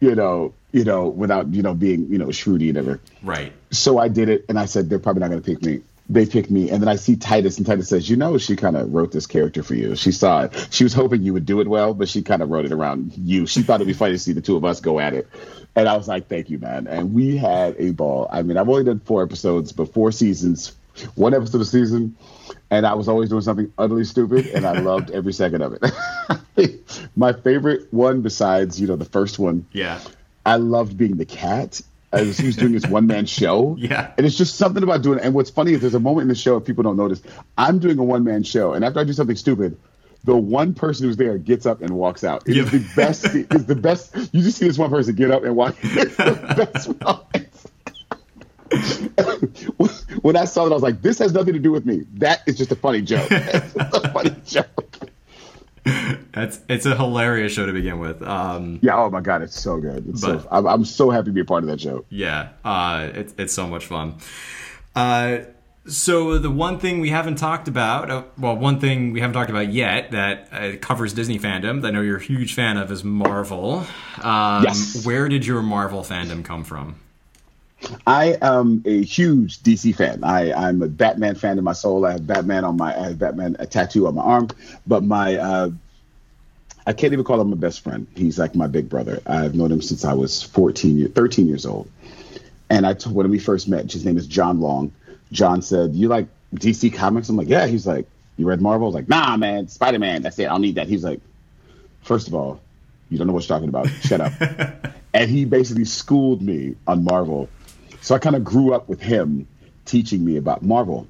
you 0.00 0.14
know, 0.14 0.54
you 0.72 0.84
know, 0.84 1.08
without 1.08 1.52
you 1.54 1.62
know 1.62 1.74
being 1.74 2.10
you 2.10 2.18
know 2.18 2.26
shrewdy 2.26 2.68
and 2.68 2.78
ever. 2.78 3.00
right. 3.22 3.52
So 3.70 3.98
I 3.98 4.08
did 4.08 4.28
it, 4.28 4.44
and 4.48 4.58
I 4.58 4.66
said 4.66 4.90
they're 4.90 4.98
probably 4.98 5.20
not 5.20 5.30
going 5.30 5.42
to 5.42 5.46
pick 5.46 5.62
me. 5.62 5.80
They 6.08 6.26
picked 6.26 6.50
me, 6.50 6.70
and 6.70 6.82
then 6.82 6.88
I 6.88 6.96
see 6.96 7.16
Titus, 7.16 7.56
and 7.56 7.66
Titus 7.66 7.88
says, 7.88 8.10
"You 8.10 8.16
know, 8.16 8.36
she 8.36 8.56
kind 8.56 8.76
of 8.76 8.92
wrote 8.92 9.10
this 9.12 9.26
character 9.26 9.62
for 9.62 9.74
you. 9.74 9.96
She 9.96 10.12
saw 10.12 10.42
it. 10.42 10.68
She 10.70 10.84
was 10.84 10.92
hoping 10.92 11.22
you 11.22 11.32
would 11.32 11.46
do 11.46 11.60
it 11.60 11.66
well, 11.68 11.94
but 11.94 12.08
she 12.08 12.20
kind 12.20 12.42
of 12.42 12.50
wrote 12.50 12.66
it 12.66 12.72
around 12.72 13.12
you. 13.16 13.46
She 13.46 13.62
thought 13.62 13.76
it'd 13.76 13.86
be 13.86 13.94
funny 13.94 14.12
to 14.12 14.18
see 14.18 14.32
the 14.32 14.42
two 14.42 14.56
of 14.56 14.64
us 14.64 14.80
go 14.80 15.00
at 15.00 15.14
it." 15.14 15.26
And 15.74 15.88
I 15.88 15.96
was 15.96 16.06
like, 16.06 16.28
"Thank 16.28 16.50
you, 16.50 16.58
man." 16.58 16.86
And 16.86 17.14
we 17.14 17.38
had 17.38 17.74
a 17.78 17.92
ball. 17.92 18.28
I 18.30 18.42
mean, 18.42 18.58
I've 18.58 18.68
only 18.68 18.84
done 18.84 19.00
four 19.00 19.22
episodes, 19.22 19.72
but 19.72 19.94
four 19.94 20.12
seasons, 20.12 20.72
one 21.14 21.32
episode 21.32 21.62
a 21.62 21.64
season, 21.64 22.14
and 22.70 22.86
I 22.86 22.92
was 22.94 23.08
always 23.08 23.30
doing 23.30 23.40
something 23.42 23.72
utterly 23.78 24.04
stupid, 24.04 24.46
and 24.48 24.66
I 24.66 24.78
loved 24.80 25.10
every 25.10 25.32
second 25.32 25.62
of 25.62 25.78
it. 25.80 26.80
My 27.16 27.32
favorite 27.32 27.92
one, 27.92 28.20
besides 28.20 28.78
you 28.78 28.86
know 28.86 28.96
the 28.96 29.04
first 29.06 29.38
one, 29.38 29.66
Yeah. 29.72 30.00
I 30.46 30.56
loved 30.56 30.98
being 30.98 31.16
the 31.16 31.24
cat. 31.24 31.80
As 32.14 32.38
he 32.38 32.46
was 32.46 32.56
doing 32.56 32.72
his 32.72 32.86
one 32.86 33.06
man 33.06 33.26
show. 33.26 33.76
Yeah. 33.84 34.12
And 34.16 34.26
it's 34.26 34.36
just 34.38 34.56
something 34.56 34.82
about 34.82 35.02
doing 35.02 35.18
it. 35.18 35.24
And 35.24 35.34
what's 35.34 35.50
funny 35.50 35.72
is 35.72 35.80
there's 35.80 35.94
a 35.94 36.00
moment 36.00 36.22
in 36.22 36.28
the 36.28 36.34
show, 36.34 36.56
if 36.56 36.64
people 36.64 36.82
don't 36.82 36.96
notice, 36.96 37.20
I'm 37.58 37.78
doing 37.78 37.98
a 37.98 38.04
one 38.04 38.24
man 38.24 38.42
show. 38.44 38.72
And 38.72 38.84
after 38.84 39.00
I 39.00 39.04
do 39.04 39.12
something 39.12 39.36
stupid, 39.36 39.76
the 40.24 40.36
one 40.36 40.72
person 40.74 41.06
who's 41.06 41.16
there 41.18 41.36
gets 41.38 41.66
up 41.66 41.82
and 41.82 41.90
walks 41.90 42.24
out. 42.24 42.48
It 42.48 42.56
is 42.56 42.72
Yeah. 42.72 42.78
the 42.78 42.86
best. 42.96 43.24
It's 43.26 43.64
the 43.64 43.74
best. 43.74 44.14
You 44.32 44.42
just 44.42 44.56
see 44.58 44.66
this 44.66 44.78
one 44.78 44.88
person 44.90 45.14
get 45.14 45.30
up 45.30 45.44
and 45.44 45.54
walk. 45.54 45.76
It's 45.82 46.16
the 46.16 46.34
best 46.56 46.88
when 50.22 50.36
I 50.36 50.44
saw 50.46 50.66
it, 50.66 50.70
I 50.70 50.74
was 50.74 50.82
like, 50.82 51.02
this 51.02 51.18
has 51.18 51.32
nothing 51.32 51.52
to 51.54 51.58
do 51.60 51.70
with 51.70 51.84
me. 51.86 52.04
That 52.14 52.42
is 52.46 52.56
just 52.56 52.72
a 52.72 52.76
funny 52.76 53.02
joke. 53.02 53.28
It's 53.30 53.74
just 53.74 53.94
a 54.04 54.10
funny 54.12 54.34
joke. 54.46 54.93
That's 56.32 56.60
it's 56.68 56.86
a 56.86 56.96
hilarious 56.96 57.52
show 57.52 57.66
to 57.66 57.72
begin 57.72 57.98
with. 57.98 58.22
Um, 58.22 58.78
Yeah. 58.82 58.96
Oh 58.96 59.10
my 59.10 59.20
God. 59.20 59.42
It's 59.42 59.60
so 59.60 59.78
good. 59.78 60.08
It's 60.08 60.22
so, 60.22 60.38
But- 60.38 60.48
I'm, 60.50 60.66
I'm 60.66 60.84
so 60.84 61.10
happy 61.10 61.26
to 61.26 61.32
be 61.32 61.40
a 61.40 61.44
part 61.44 61.62
of 61.62 61.68
that 61.68 61.80
show. 61.80 62.04
yeah, 62.08 62.50
uh, 62.64 63.10
it's 63.14 63.34
it's 63.38 63.52
so 63.52 63.66
much 63.66 63.86
fun. 63.86 64.14
Uh, 64.96 65.38
so 65.86 66.38
the 66.38 66.50
one 66.50 66.78
thing 66.78 67.00
we 67.00 67.10
haven't 67.10 67.36
talked 67.36 67.68
about, 67.68 68.10
uh, 68.10 68.22
well, 68.38 68.56
one 68.56 68.80
thing 68.80 69.12
we 69.12 69.20
haven't 69.20 69.34
talked 69.34 69.50
about 69.50 69.70
yet 69.70 70.12
that 70.12 70.48
uh, 70.50 70.76
covers 70.80 71.12
Disney 71.12 71.38
fandom 71.38 71.82
that 71.82 71.88
I 71.88 71.90
know 71.90 72.00
you're 72.00 72.16
a 72.16 72.22
huge 72.22 72.54
fan 72.54 72.78
of 72.78 72.90
is 72.90 73.04
Marvel. 73.04 73.84
Um, 74.22 74.64
Yes. 74.64 75.04
Where 75.04 75.28
did 75.28 75.44
your 75.44 75.60
Marvel 75.60 76.00
fandom 76.00 76.42
come 76.44 76.64
from? 76.64 76.96
I 78.06 78.36
am 78.40 78.82
a 78.86 79.02
huge 79.02 79.60
DC 79.60 79.94
fan. 79.94 80.24
I, 80.24 80.52
I'm 80.52 80.82
a 80.82 80.88
Batman 80.88 81.34
fan 81.34 81.58
in 81.58 81.64
my 81.64 81.72
soul. 81.72 82.06
I 82.06 82.12
have 82.12 82.26
Batman 82.26 82.64
on 82.64 82.76
my 82.76 82.98
I 82.98 83.08
have 83.08 83.18
Batman 83.18 83.56
a 83.58 83.66
tattoo 83.66 84.06
on 84.06 84.14
my 84.14 84.22
arm. 84.22 84.48
But 84.86 85.04
my 85.04 85.36
uh, 85.36 85.70
I 86.86 86.92
can't 86.92 87.12
even 87.12 87.24
call 87.24 87.40
him 87.40 87.50
my 87.50 87.56
best 87.56 87.80
friend. 87.80 88.06
He's 88.14 88.38
like 88.38 88.54
my 88.54 88.66
big 88.66 88.88
brother. 88.88 89.20
I've 89.26 89.54
known 89.54 89.72
him 89.72 89.80
since 89.80 90.04
I 90.04 90.12
was 90.12 90.42
14, 90.42 90.98
year, 90.98 91.08
13 91.08 91.46
years 91.46 91.64
old. 91.64 91.90
And 92.68 92.86
I 92.86 92.94
when 92.94 93.30
we 93.30 93.38
first 93.38 93.68
met, 93.68 93.90
his 93.90 94.04
name 94.04 94.16
is 94.16 94.26
John 94.26 94.60
Long. 94.60 94.92
John 95.32 95.62
said, 95.62 95.94
"You 95.94 96.08
like 96.08 96.28
DC 96.54 96.94
comics?" 96.94 97.28
I'm 97.28 97.36
like, 97.36 97.48
"Yeah." 97.48 97.66
He's 97.66 97.86
like, 97.86 98.06
"You 98.36 98.46
read 98.46 98.60
Marvel?" 98.60 98.86
I 98.86 98.88
was 98.88 98.94
like, 98.94 99.08
"Nah, 99.08 99.36
man, 99.36 99.68
Spider 99.68 99.98
Man. 99.98 100.22
That's 100.22 100.38
it. 100.38 100.46
I 100.46 100.48
don't 100.50 100.62
need 100.62 100.76
that." 100.76 100.88
He's 100.88 101.04
like, 101.04 101.20
first 102.02 102.28
of 102.28 102.34
all, 102.34 102.60
you 103.10 103.18
don't 103.18 103.26
know 103.26 103.32
what 103.32 103.48
you're 103.48 103.56
talking 103.56 103.68
about. 103.68 103.88
Shut 104.02 104.20
up." 104.20 104.32
and 105.14 105.30
he 105.30 105.44
basically 105.44 105.84
schooled 105.84 106.42
me 106.42 106.76
on 106.86 107.04
Marvel. 107.04 107.48
So 108.04 108.14
I 108.14 108.18
kind 108.18 108.36
of 108.36 108.44
grew 108.44 108.74
up 108.74 108.86
with 108.86 109.00
him 109.00 109.48
teaching 109.86 110.22
me 110.22 110.36
about 110.36 110.62
Marvel. 110.62 111.06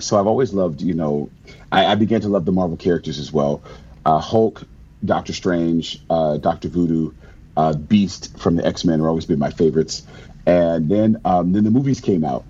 So 0.00 0.18
I've 0.18 0.26
always 0.26 0.52
loved, 0.52 0.82
you 0.82 0.94
know, 0.94 1.30
I, 1.70 1.86
I 1.86 1.94
began 1.94 2.20
to 2.22 2.28
love 2.28 2.44
the 2.44 2.50
Marvel 2.50 2.76
characters 2.76 3.20
as 3.20 3.32
well. 3.32 3.62
Uh, 4.04 4.18
Hulk, 4.18 4.64
Doctor 5.04 5.32
Strange, 5.32 6.02
uh, 6.10 6.38
Doctor 6.38 6.66
Voodoo, 6.66 7.12
uh, 7.56 7.74
Beast 7.74 8.36
from 8.36 8.56
the 8.56 8.66
X 8.66 8.84
Men 8.84 8.98
have 8.98 9.06
always 9.06 9.26
been 9.26 9.38
my 9.38 9.50
favorites. 9.50 10.04
And 10.44 10.88
then, 10.88 11.20
um, 11.24 11.52
then 11.52 11.62
the 11.62 11.70
movies 11.70 12.00
came 12.00 12.24
out, 12.24 12.44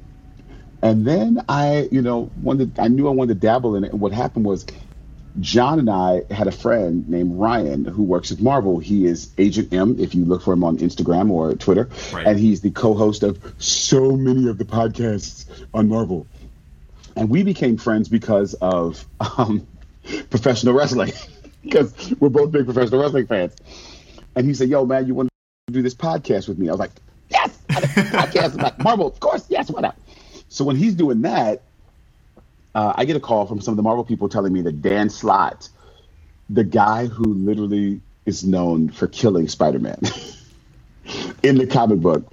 and 0.80 1.06
then 1.06 1.44
I, 1.46 1.90
you 1.92 2.00
know, 2.00 2.30
wanted. 2.40 2.78
I 2.78 2.88
knew 2.88 3.06
I 3.06 3.10
wanted 3.10 3.34
to 3.34 3.46
dabble 3.46 3.76
in 3.76 3.84
it. 3.84 3.92
And 3.92 4.00
what 4.00 4.12
happened 4.12 4.46
was, 4.46 4.64
John 5.40 5.78
and 5.78 5.88
I 5.88 6.22
had 6.30 6.46
a 6.46 6.52
friend 6.52 7.08
named 7.08 7.38
Ryan 7.38 7.84
who 7.84 8.02
works 8.02 8.32
at 8.32 8.40
Marvel. 8.40 8.78
He 8.78 9.06
is 9.06 9.30
Agent 9.38 9.72
M, 9.72 9.96
if 9.98 10.14
you 10.14 10.24
look 10.24 10.42
for 10.42 10.52
him 10.52 10.62
on 10.62 10.78
Instagram 10.78 11.30
or 11.30 11.54
Twitter. 11.54 11.88
Right. 12.12 12.26
And 12.26 12.38
he's 12.38 12.60
the 12.60 12.70
co 12.70 12.94
host 12.94 13.22
of 13.22 13.54
so 13.58 14.12
many 14.12 14.48
of 14.48 14.58
the 14.58 14.64
podcasts 14.64 15.46
on 15.72 15.88
Marvel. 15.88 16.26
And 17.16 17.30
we 17.30 17.42
became 17.42 17.76
friends 17.76 18.08
because 18.08 18.54
of 18.54 19.06
um, 19.38 19.66
professional 20.30 20.74
wrestling, 20.74 21.12
because 21.62 22.14
we're 22.20 22.28
both 22.28 22.52
big 22.52 22.64
professional 22.64 23.00
wrestling 23.00 23.26
fans. 23.26 23.54
And 24.34 24.46
he 24.46 24.54
said, 24.54 24.68
Yo, 24.68 24.84
man, 24.84 25.06
you 25.06 25.14
want 25.14 25.30
to 25.68 25.72
do 25.72 25.82
this 25.82 25.94
podcast 25.94 26.48
with 26.48 26.58
me? 26.58 26.68
I 26.68 26.72
was 26.72 26.80
like, 26.80 26.92
Yes, 27.30 27.58
I 27.70 27.74
have 27.74 27.84
a 27.84 27.86
podcast 28.16 28.54
about 28.54 28.78
Marvel. 28.78 29.06
Of 29.06 29.18
course, 29.20 29.46
yes, 29.48 29.70
why 29.70 29.80
not? 29.80 29.96
So 30.48 30.64
when 30.64 30.76
he's 30.76 30.94
doing 30.94 31.22
that, 31.22 31.62
uh, 32.74 32.92
I 32.96 33.04
get 33.04 33.16
a 33.16 33.20
call 33.20 33.46
from 33.46 33.60
some 33.60 33.72
of 33.72 33.76
the 33.76 33.82
Marvel 33.82 34.04
people 34.04 34.28
telling 34.28 34.52
me 34.52 34.62
that 34.62 34.82
Dan 34.82 35.10
Slott, 35.10 35.68
the 36.48 36.64
guy 36.64 37.06
who 37.06 37.34
literally 37.34 38.00
is 38.24 38.44
known 38.44 38.88
for 38.88 39.06
killing 39.06 39.48
Spider-Man 39.48 40.00
in 41.42 41.58
the 41.58 41.66
comic 41.66 42.00
book, 42.00 42.30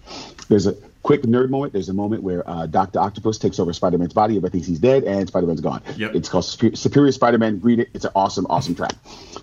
there's 0.48 0.68
a 0.68 0.74
quick 1.04 1.24
nerd 1.24 1.50
moment. 1.50 1.74
There's 1.74 1.90
a 1.90 1.94
moment 1.94 2.24
where 2.24 2.48
uh, 2.50 2.66
Doctor 2.68 3.00
Octopus 3.00 3.38
takes 3.38 3.60
over 3.60 3.74
Spider-Man's 3.74 4.14
body. 4.14 4.34
Everybody 4.34 4.52
thinks 4.54 4.68
he's 4.68 4.80
dead, 4.80 5.04
and 5.04 5.28
Spider-Man's 5.28 5.62
gone. 5.62 5.82
Yep. 5.98 6.16
It's 6.16 6.30
called 6.30 6.46
Superior, 6.46 6.76
Superior 6.76 7.12
Spider-Man. 7.12 7.60
Read 7.62 7.80
it. 7.80 7.90
It's 7.94 8.06
an 8.06 8.12
awesome, 8.16 8.46
awesome 8.50 8.76
track. 8.76 8.94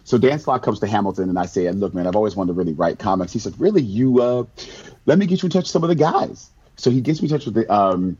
So 0.04 0.18
Dan 0.18 0.38
Slott 0.38 0.62
comes 0.62 0.80
to 0.80 0.86
Hamilton, 0.86 1.28
and 1.28 1.38
I 1.38 1.46
say, 1.46 1.70
"Look, 1.70 1.94
man, 1.94 2.06
I've 2.06 2.16
always 2.16 2.36
wanted 2.36 2.52
to 2.52 2.58
really 2.58 2.72
write 2.72 2.98
comics." 2.98 3.32
He 3.32 3.38
said, 3.38 3.58
"Really? 3.58 3.82
You? 3.82 4.22
Uh, 4.22 4.44
let 5.06 5.18
me 5.18 5.26
get 5.26 5.42
you 5.42 5.46
in 5.46 5.50
touch 5.50 5.64
with 5.64 5.68
some 5.68 5.82
of 5.82 5.88
the 5.88 5.94
guys." 5.94 6.50
So 6.76 6.90
he 6.90 7.00
gets 7.00 7.22
me 7.22 7.28
in 7.28 7.34
touch 7.34 7.46
with 7.46 7.54
the 7.54 7.72
um, 7.72 8.16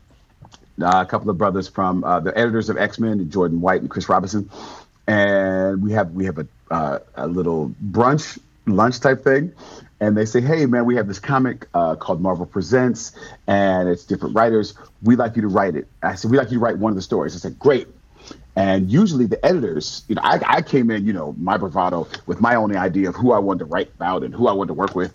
uh, 0.81 1.03
a 1.03 1.07
couple 1.07 1.31
of 1.31 1.39
brothers 1.39 1.68
from 1.68 2.05
uh, 2.05 2.20
the 2.20 2.37
editors 2.37 2.68
of 2.68 2.77
X 2.77 2.99
Men, 2.99 3.31
Jordan 3.31 3.61
White 3.61 3.81
and 3.81 3.91
Chris 3.91 4.09
Robinson, 4.09 4.51
and 5.07 5.83
we 5.83 5.93
have 5.93 6.12
we 6.12 6.24
have 6.27 6.39
a 6.39 6.47
uh, 6.70 6.99
a 7.14 7.27
little 7.27 7.74
brunch 7.91 8.39
lunch 8.66 9.01
type 9.01 9.22
thing, 9.22 9.53
and 10.01 10.16
they 10.16 10.24
say, 10.24 10.41
"Hey, 10.41 10.66
man, 10.66 10.85
we 10.85 10.97
have 10.97 11.07
this 11.07 11.18
comic 11.18 11.68
uh, 11.74 11.97
called 11.97 12.20
Marvel 12.20 12.47
Presents, 12.47 13.12
and 13.47 13.89
it's 13.89 14.05
different 14.05 14.35
writers. 14.35 14.74
We'd 15.03 15.18
like 15.18 15.37
you 15.37 15.43
to 15.43 15.49
write 15.49 15.77
it." 15.77 15.87
I 16.03 16.14
said, 16.14 16.31
"We'd 16.31 16.39
like 16.39 16.51
you 16.51 16.59
to 16.59 16.64
write 16.64 16.79
one 16.79 16.91
of 16.91 16.97
the 16.97 17.03
stories." 17.03 17.35
I 17.35 17.39
said, 17.39 17.59
"Great." 17.59 17.89
And 18.57 18.91
usually 18.91 19.27
the 19.27 19.45
editors, 19.45 20.03
you 20.09 20.14
know, 20.14 20.22
I, 20.24 20.41
I 20.47 20.62
came 20.62 20.91
in, 20.91 21.07
you 21.07 21.12
know, 21.12 21.35
my 21.39 21.59
bravado 21.59 22.09
with 22.24 22.41
my 22.41 22.55
own 22.55 22.74
idea 22.74 23.11
of 23.11 23.14
who 23.14 23.33
I 23.33 23.39
wanted 23.39 23.61
to 23.61 23.64
write 23.66 23.91
about 23.95 24.22
and 24.24 24.35
who 24.35 24.49
I 24.49 24.53
wanted 24.53 24.68
to 24.68 24.74
work 24.74 24.95
with. 24.95 25.14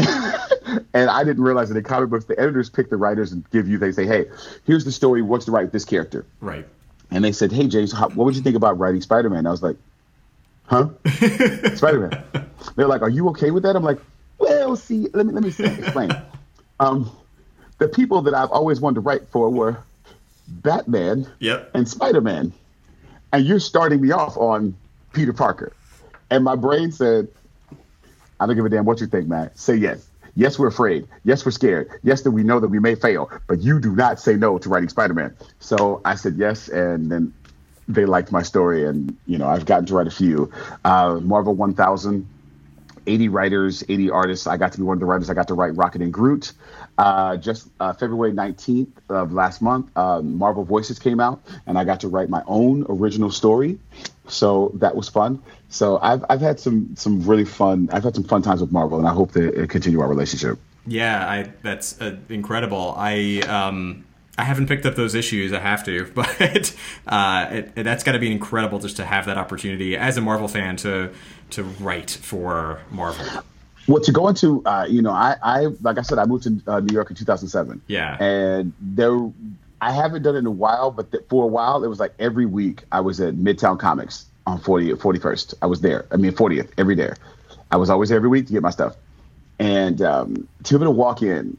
and 0.94 1.10
I 1.10 1.24
didn't 1.24 1.42
realize 1.42 1.68
that 1.68 1.76
in 1.76 1.84
comic 1.84 2.10
books, 2.10 2.24
the 2.26 2.38
editors 2.38 2.70
pick 2.70 2.90
the 2.90 2.96
writers 2.96 3.32
and 3.32 3.48
give 3.50 3.68
you, 3.68 3.78
they 3.78 3.92
say, 3.92 4.06
hey, 4.06 4.26
here's 4.64 4.84
the 4.84 4.92
story. 4.92 5.22
What's 5.22 5.44
to 5.46 5.50
write 5.50 5.72
this 5.72 5.84
character? 5.84 6.24
Right. 6.40 6.66
And 7.10 7.24
they 7.24 7.32
said, 7.32 7.50
hey, 7.52 7.66
James, 7.66 7.92
how, 7.92 8.08
what 8.10 8.24
would 8.24 8.36
you 8.36 8.42
think 8.42 8.56
about 8.56 8.78
writing 8.78 9.00
Spider 9.00 9.30
Man? 9.30 9.46
I 9.46 9.50
was 9.50 9.62
like, 9.62 9.76
huh? 10.64 10.88
Spider 11.74 12.08
Man. 12.08 12.46
They're 12.76 12.86
like, 12.86 13.02
are 13.02 13.08
you 13.08 13.28
okay 13.30 13.50
with 13.50 13.62
that? 13.64 13.74
I'm 13.76 13.82
like, 13.82 13.98
well, 14.38 14.76
see, 14.76 15.08
let 15.12 15.26
me, 15.26 15.32
let 15.32 15.42
me 15.42 15.48
explain. 15.50 16.10
Um, 16.80 17.10
the 17.76 17.88
people 17.88 18.22
that 18.22 18.32
I've 18.32 18.50
always 18.50 18.80
wanted 18.80 18.94
to 18.94 19.00
write 19.02 19.28
for 19.28 19.50
were 19.50 19.76
Batman 20.48 21.30
Yep. 21.40 21.72
and 21.74 21.86
Spider 21.86 22.22
Man. 22.22 22.54
And 23.34 23.44
you're 23.44 23.60
starting 23.60 24.00
me 24.00 24.12
off 24.12 24.34
on 24.38 24.74
Peter 25.12 25.34
Parker. 25.34 25.74
And 26.30 26.42
my 26.42 26.56
brain 26.56 26.90
said, 26.90 27.28
I 28.40 28.46
don't 28.46 28.56
give 28.56 28.64
a 28.64 28.68
damn 28.70 28.84
what 28.86 29.00
you 29.00 29.06
think, 29.06 29.28
man. 29.28 29.50
Say 29.54 29.76
yes. 29.76 30.08
Yes, 30.34 30.58
we're 30.58 30.68
afraid. 30.68 31.06
Yes, 31.24 31.44
we're 31.44 31.50
scared. 31.52 31.90
Yes, 32.02 32.22
that 32.22 32.30
we 32.30 32.42
know 32.42 32.60
that 32.60 32.68
we 32.68 32.78
may 32.78 32.94
fail, 32.94 33.30
but 33.46 33.60
you 33.60 33.80
do 33.80 33.94
not 33.94 34.18
say 34.20 34.36
no 34.36 34.58
to 34.58 34.68
writing 34.68 34.88
Spider 34.88 35.14
Man. 35.14 35.36
So 35.58 36.00
I 36.04 36.14
said 36.14 36.36
yes, 36.36 36.68
and 36.68 37.10
then 37.10 37.34
they 37.88 38.06
liked 38.06 38.32
my 38.32 38.42
story, 38.42 38.86
and 38.86 39.16
you 39.26 39.38
know 39.38 39.48
I've 39.48 39.66
gotten 39.66 39.86
to 39.86 39.94
write 39.94 40.06
a 40.06 40.10
few. 40.12 40.50
Uh, 40.84 41.20
Marvel 41.22 41.54
1000, 41.54 42.26
80 43.06 43.28
writers, 43.28 43.84
80 43.88 44.10
artists. 44.10 44.46
I 44.46 44.56
got 44.56 44.72
to 44.72 44.78
be 44.78 44.84
one 44.84 44.96
of 44.96 45.00
the 45.00 45.06
writers. 45.06 45.30
I 45.30 45.34
got 45.34 45.48
to 45.48 45.54
write 45.54 45.74
Rocket 45.76 46.00
and 46.00 46.12
Groot. 46.12 46.52
Uh, 46.96 47.36
just 47.36 47.68
uh, 47.80 47.92
February 47.92 48.32
19th 48.32 48.88
of 49.08 49.32
last 49.32 49.62
month, 49.62 49.94
um, 49.96 50.36
Marvel 50.36 50.64
Voices 50.64 50.98
came 50.98 51.18
out, 51.18 51.42
and 51.66 51.78
I 51.78 51.84
got 51.84 52.00
to 52.00 52.08
write 52.08 52.28
my 52.28 52.42
own 52.46 52.84
original 52.88 53.30
story. 53.30 53.78
So 54.28 54.70
that 54.74 54.94
was 54.94 55.08
fun. 55.08 55.42
So 55.70 55.98
I've 56.02 56.24
I've 56.28 56.40
had 56.40 56.60
some 56.60 56.94
some 56.96 57.22
really 57.26 57.44
fun. 57.44 57.88
I've 57.92 58.04
had 58.04 58.14
some 58.14 58.24
fun 58.24 58.42
times 58.42 58.60
with 58.60 58.72
Marvel, 58.72 58.98
and 58.98 59.06
I 59.08 59.12
hope 59.14 59.32
to 59.32 59.62
uh, 59.62 59.66
continue 59.66 60.00
our 60.00 60.08
relationship. 60.08 60.58
Yeah, 60.86 61.26
I 61.28 61.52
that's 61.62 62.00
uh, 62.00 62.16
incredible. 62.28 62.94
I 62.96 63.40
um 63.48 64.04
I 64.36 64.44
haven't 64.44 64.66
picked 64.68 64.84
up 64.86 64.94
those 64.96 65.14
issues. 65.14 65.52
I 65.52 65.60
have 65.60 65.84
to, 65.84 66.10
but 66.14 66.74
uh, 67.06 67.46
it, 67.50 67.72
it- 67.76 67.82
that's 67.84 68.02
got 68.04 68.12
to 68.12 68.18
be 68.18 68.30
incredible 68.32 68.78
just 68.78 68.96
to 68.96 69.04
have 69.04 69.26
that 69.26 69.38
opportunity 69.38 69.96
as 69.96 70.16
a 70.16 70.20
Marvel 70.20 70.48
fan 70.48 70.76
to 70.78 71.10
to 71.50 71.62
write 71.62 72.10
for 72.10 72.80
Marvel. 72.90 73.24
Well, 73.88 74.02
to 74.02 74.12
go 74.12 74.28
into, 74.28 74.64
uh, 74.66 74.86
you 74.88 75.02
know, 75.02 75.10
I, 75.10 75.36
I 75.42 75.66
like 75.82 75.98
I 75.98 76.02
said, 76.02 76.18
I 76.18 76.24
moved 76.24 76.44
to 76.44 76.60
uh, 76.66 76.80
New 76.80 76.92
York 76.94 77.10
in 77.10 77.16
2007. 77.16 77.80
Yeah. 77.88 78.16
And 78.22 78.72
there, 78.80 79.18
I 79.80 79.90
haven't 79.92 80.22
done 80.22 80.36
it 80.36 80.40
in 80.40 80.46
a 80.46 80.50
while, 80.50 80.90
but 80.92 81.10
th- 81.10 81.24
for 81.28 81.42
a 81.44 81.48
while, 81.48 81.82
it 81.82 81.88
was 81.88 81.98
like 81.98 82.12
every 82.18 82.46
week 82.46 82.84
I 82.92 83.00
was 83.00 83.20
at 83.20 83.34
Midtown 83.34 83.78
Comics 83.80 84.26
on 84.46 84.60
40, 84.60 84.94
41st. 84.94 85.54
I 85.62 85.66
was 85.66 85.80
there. 85.80 86.06
I 86.10 86.16
mean, 86.16 86.32
40th 86.32 86.70
every 86.78 86.94
day. 86.94 87.12
I 87.70 87.76
was 87.76 87.90
always 87.90 88.08
there 88.08 88.16
every 88.16 88.28
week 88.28 88.46
to 88.46 88.52
get 88.52 88.62
my 88.62 88.70
stuff. 88.70 88.96
And 89.58 90.00
um, 90.02 90.48
to 90.64 90.72
be 90.72 90.76
able 90.76 90.86
to 90.86 90.98
walk 90.98 91.22
in 91.22 91.56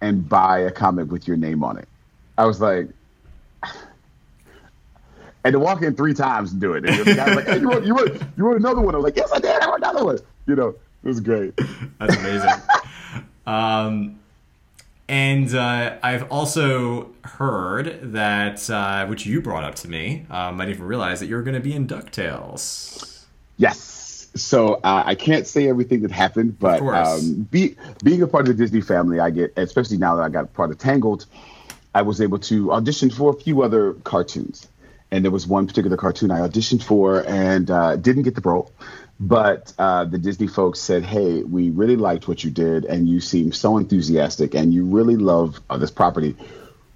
and 0.00 0.28
buy 0.28 0.60
a 0.60 0.70
comic 0.70 1.10
with 1.10 1.26
your 1.26 1.36
name 1.36 1.64
on 1.64 1.78
it. 1.78 1.88
I 2.36 2.46
was 2.46 2.60
like, 2.60 2.88
and 5.44 5.52
to 5.52 5.58
walk 5.58 5.82
in 5.82 5.94
three 5.94 6.14
times 6.14 6.52
and 6.52 6.60
do 6.60 6.74
it. 6.74 6.84
And 6.84 6.98
the 6.98 7.14
like, 7.14 7.46
hey, 7.46 7.60
you 7.60 7.70
wrote, 7.70 7.84
you, 7.84 7.96
wrote, 7.96 8.20
you 8.36 8.44
wrote 8.44 8.56
another 8.56 8.80
one. 8.80 8.94
I 8.94 8.98
was 8.98 9.04
like, 9.04 9.16
yes, 9.16 9.30
I 9.32 9.38
did. 9.38 9.62
I 9.62 9.66
wrote 9.66 9.78
another 9.78 10.04
one. 10.04 10.18
You 10.46 10.56
know, 10.56 10.68
it 10.68 11.08
was 11.08 11.20
great. 11.20 11.56
That's 11.98 12.16
amazing. 12.16 12.50
um, 13.46 14.18
and 15.08 15.54
uh, 15.54 15.96
I've 16.02 16.30
also 16.30 17.10
heard 17.24 18.12
that, 18.12 18.68
uh, 18.68 19.06
which 19.06 19.24
you 19.24 19.40
brought 19.40 19.64
up 19.64 19.74
to 19.76 19.88
me, 19.88 20.26
um, 20.30 20.60
I 20.60 20.64
didn't 20.64 20.76
even 20.76 20.86
realize 20.86 21.20
that 21.20 21.26
you're 21.26 21.42
going 21.42 21.54
to 21.54 21.60
be 21.60 21.72
in 21.74 21.86
DuckTales. 21.86 23.24
Yes. 23.56 24.28
So 24.34 24.74
uh, 24.74 25.02
I 25.06 25.14
can't 25.14 25.46
say 25.46 25.68
everything 25.68 26.02
that 26.02 26.10
happened, 26.10 26.58
but 26.58 26.82
um, 26.82 27.48
be, 27.50 27.74
being 28.04 28.22
a 28.22 28.26
part 28.26 28.48
of 28.48 28.56
the 28.56 28.62
Disney 28.62 28.82
family, 28.82 29.18
I 29.18 29.30
get, 29.30 29.52
especially 29.56 29.96
now 29.96 30.14
that 30.16 30.22
I 30.22 30.28
got 30.28 30.52
part 30.52 30.70
of 30.70 30.78
Tangled, 30.78 31.26
I 31.94 32.02
was 32.02 32.20
able 32.20 32.38
to 32.40 32.72
audition 32.72 33.10
for 33.10 33.30
a 33.30 33.34
few 33.34 33.62
other 33.62 33.94
cartoons. 34.04 34.68
And 35.10 35.24
there 35.24 35.32
was 35.32 35.46
one 35.46 35.66
particular 35.66 35.96
cartoon 35.96 36.30
I 36.30 36.40
auditioned 36.40 36.82
for 36.82 37.26
and 37.26 37.70
uh, 37.70 37.96
didn't 37.96 38.24
get 38.24 38.34
the 38.34 38.42
role. 38.42 38.70
But 39.20 39.72
uh, 39.78 40.04
the 40.04 40.18
Disney 40.18 40.46
folks 40.46 40.80
said, 40.80 41.02
"Hey, 41.02 41.42
we 41.42 41.70
really 41.70 41.96
liked 41.96 42.28
what 42.28 42.44
you 42.44 42.50
did, 42.50 42.84
and 42.84 43.08
you 43.08 43.20
seem 43.20 43.52
so 43.52 43.76
enthusiastic, 43.76 44.54
and 44.54 44.72
you 44.72 44.84
really 44.84 45.16
love 45.16 45.60
uh, 45.68 45.76
this 45.76 45.90
property. 45.90 46.36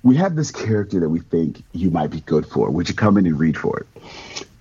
We 0.05 0.17
have 0.17 0.37
this 0.37 0.51
character 0.51 1.01
that 1.01 1.09
we 1.09 1.21
think 1.21 1.63
you 1.73 1.91
might 1.91 2.11
be 2.11 2.21
good 2.21 2.47
for. 2.47 2.71
Would 2.71 2.89
you 2.89 2.95
come 2.95 3.17
in 3.19 3.27
and 3.27 3.39
read 3.39 3.59
for 3.59 3.79
it?" 3.79 3.87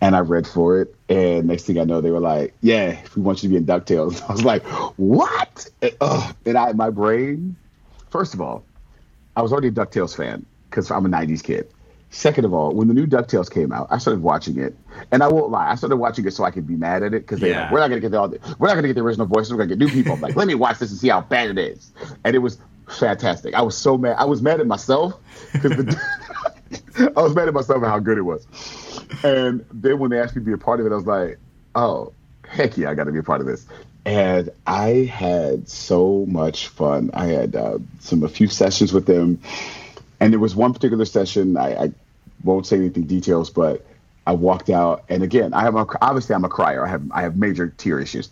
And 0.04 0.16
I 0.16 0.20
read 0.22 0.48
for 0.48 0.82
it, 0.82 0.96
and 1.08 1.48
next 1.48 1.66
thing 1.66 1.78
I 1.78 1.84
know, 1.84 2.02
they 2.02 2.10
were 2.10 2.20
like, 2.20 2.56
"Yeah, 2.62 3.00
we 3.16 3.22
want 3.22 3.44
you 3.44 3.50
to 3.50 3.54
be 3.54 3.58
in 3.58 3.66
Ducktales." 3.66 4.22
I 4.30 4.32
was 4.32 4.44
like, 4.44 4.64
"What?" 4.98 5.68
And, 5.84 6.36
and 6.46 6.58
I, 6.58 6.72
my 6.74 6.90
brain, 6.90 7.56
first 8.10 8.34
of 8.34 8.42
all, 8.42 8.64
I 9.36 9.44
was 9.44 9.52
already 9.52 9.68
a 9.68 9.72
Ducktales 9.72 10.18
fan 10.18 10.48
because 10.70 10.90
I'm 10.90 11.06
a 11.06 11.10
'90s 11.10 11.44
kid. 11.44 11.70
Second 12.14 12.44
of 12.44 12.54
all, 12.54 12.74
when 12.74 12.90
the 12.90 12.94
new 12.94 13.08
DuckTales 13.08 13.50
came 13.50 13.72
out, 13.72 13.88
I 13.90 13.98
started 13.98 14.22
watching 14.22 14.60
it, 14.60 14.76
and 15.12 15.24
I 15.24 15.30
won't 15.30 15.50
lie, 15.50 15.72
I 15.72 15.76
started 15.76 15.96
watching 15.96 16.28
it 16.28 16.32
so 16.32 16.44
I 16.44 16.52
could 16.52 16.68
be 16.68 16.76
mad 16.76 17.04
at 17.04 17.14
it 17.14 17.26
because 17.26 17.40
yeah. 17.42 17.64
like, 17.64 17.72
we're 17.72 17.80
not 17.80 17.88
gonna 17.88 18.02
get 18.02 18.12
the 18.12 18.56
we're 18.60 18.68
not 18.68 18.76
gonna 18.76 18.90
get 18.90 18.96
the 18.96 19.02
original 19.02 19.28
voices, 19.28 19.54
we're 19.54 19.60
gonna 19.60 19.70
get 19.70 19.78
new 19.78 19.88
people. 19.88 20.14
I'm 20.14 20.20
like, 20.20 20.36
let 20.36 20.46
me 20.46 20.54
watch 20.54 20.80
this 20.80 20.92
and 20.92 21.00
see 21.00 21.08
how 21.08 21.22
bad 21.22 21.50
it 21.52 21.58
is, 21.58 21.92
and 22.26 22.36
it 22.36 22.40
was 22.40 22.58
fantastic. 22.90 23.54
I 23.54 23.62
was 23.62 23.78
so 23.78 23.98
mad. 23.98 24.18
I 24.20 24.26
was 24.26 24.42
mad 24.42 24.60
at 24.60 24.68
myself 24.68 25.18
because 25.54 25.96
I 27.00 27.22
was 27.22 27.34
mad 27.34 27.48
at 27.48 27.54
myself 27.54 27.82
at 27.82 27.88
how 27.88 28.00
good 28.00 28.18
it 28.18 28.24
was. 28.24 28.46
And 29.24 29.66
then 29.72 29.98
when 29.98 30.12
they 30.12 30.20
asked 30.20 30.36
me 30.36 30.42
to 30.42 30.46
be 30.46 30.52
a 30.52 30.58
part 30.58 30.82
of 30.82 30.86
it, 30.86 30.92
I 30.92 30.96
was 30.96 31.06
like, 31.06 31.40
oh 31.76 32.12
heck 32.46 32.76
yeah, 32.76 32.90
I 32.90 32.94
got 32.94 33.06
to 33.06 33.14
be 33.14 33.20
a 33.20 33.24
part 33.24 33.40
of 33.40 33.48
this. 33.48 33.66
And 34.06 34.50
I 34.68 35.10
had 35.10 35.70
so 35.70 36.26
much 36.28 36.68
fun. 36.68 37.12
I 37.14 37.28
had 37.28 37.56
uh, 37.56 37.80
some 38.00 38.24
a 38.24 38.28
few 38.28 38.48
sessions 38.48 38.92
with 38.92 39.06
them 39.06 39.40
and 40.22 40.32
there 40.32 40.40
was 40.40 40.56
one 40.56 40.72
particular 40.72 41.04
session, 41.06 41.58
I, 41.58 41.86
I 41.86 41.92
won't 42.44 42.66
say 42.66 42.78
anything 42.78 43.04
details, 43.04 43.50
but 43.50 43.86
I 44.26 44.34
walked 44.34 44.70
out, 44.70 45.04
and 45.10 45.24
again, 45.24 45.54
I 45.54 45.62
have 45.62 45.76
a, 45.76 45.86
obviously 46.02 46.36
I'm 46.36 46.46
a 46.46 46.50
crier. 46.50 46.86
I 46.86 46.90
have 46.90 47.04
I 47.12 47.22
have 47.22 47.38
major 47.38 47.70
tear 47.70 48.00
issues, 48.00 48.30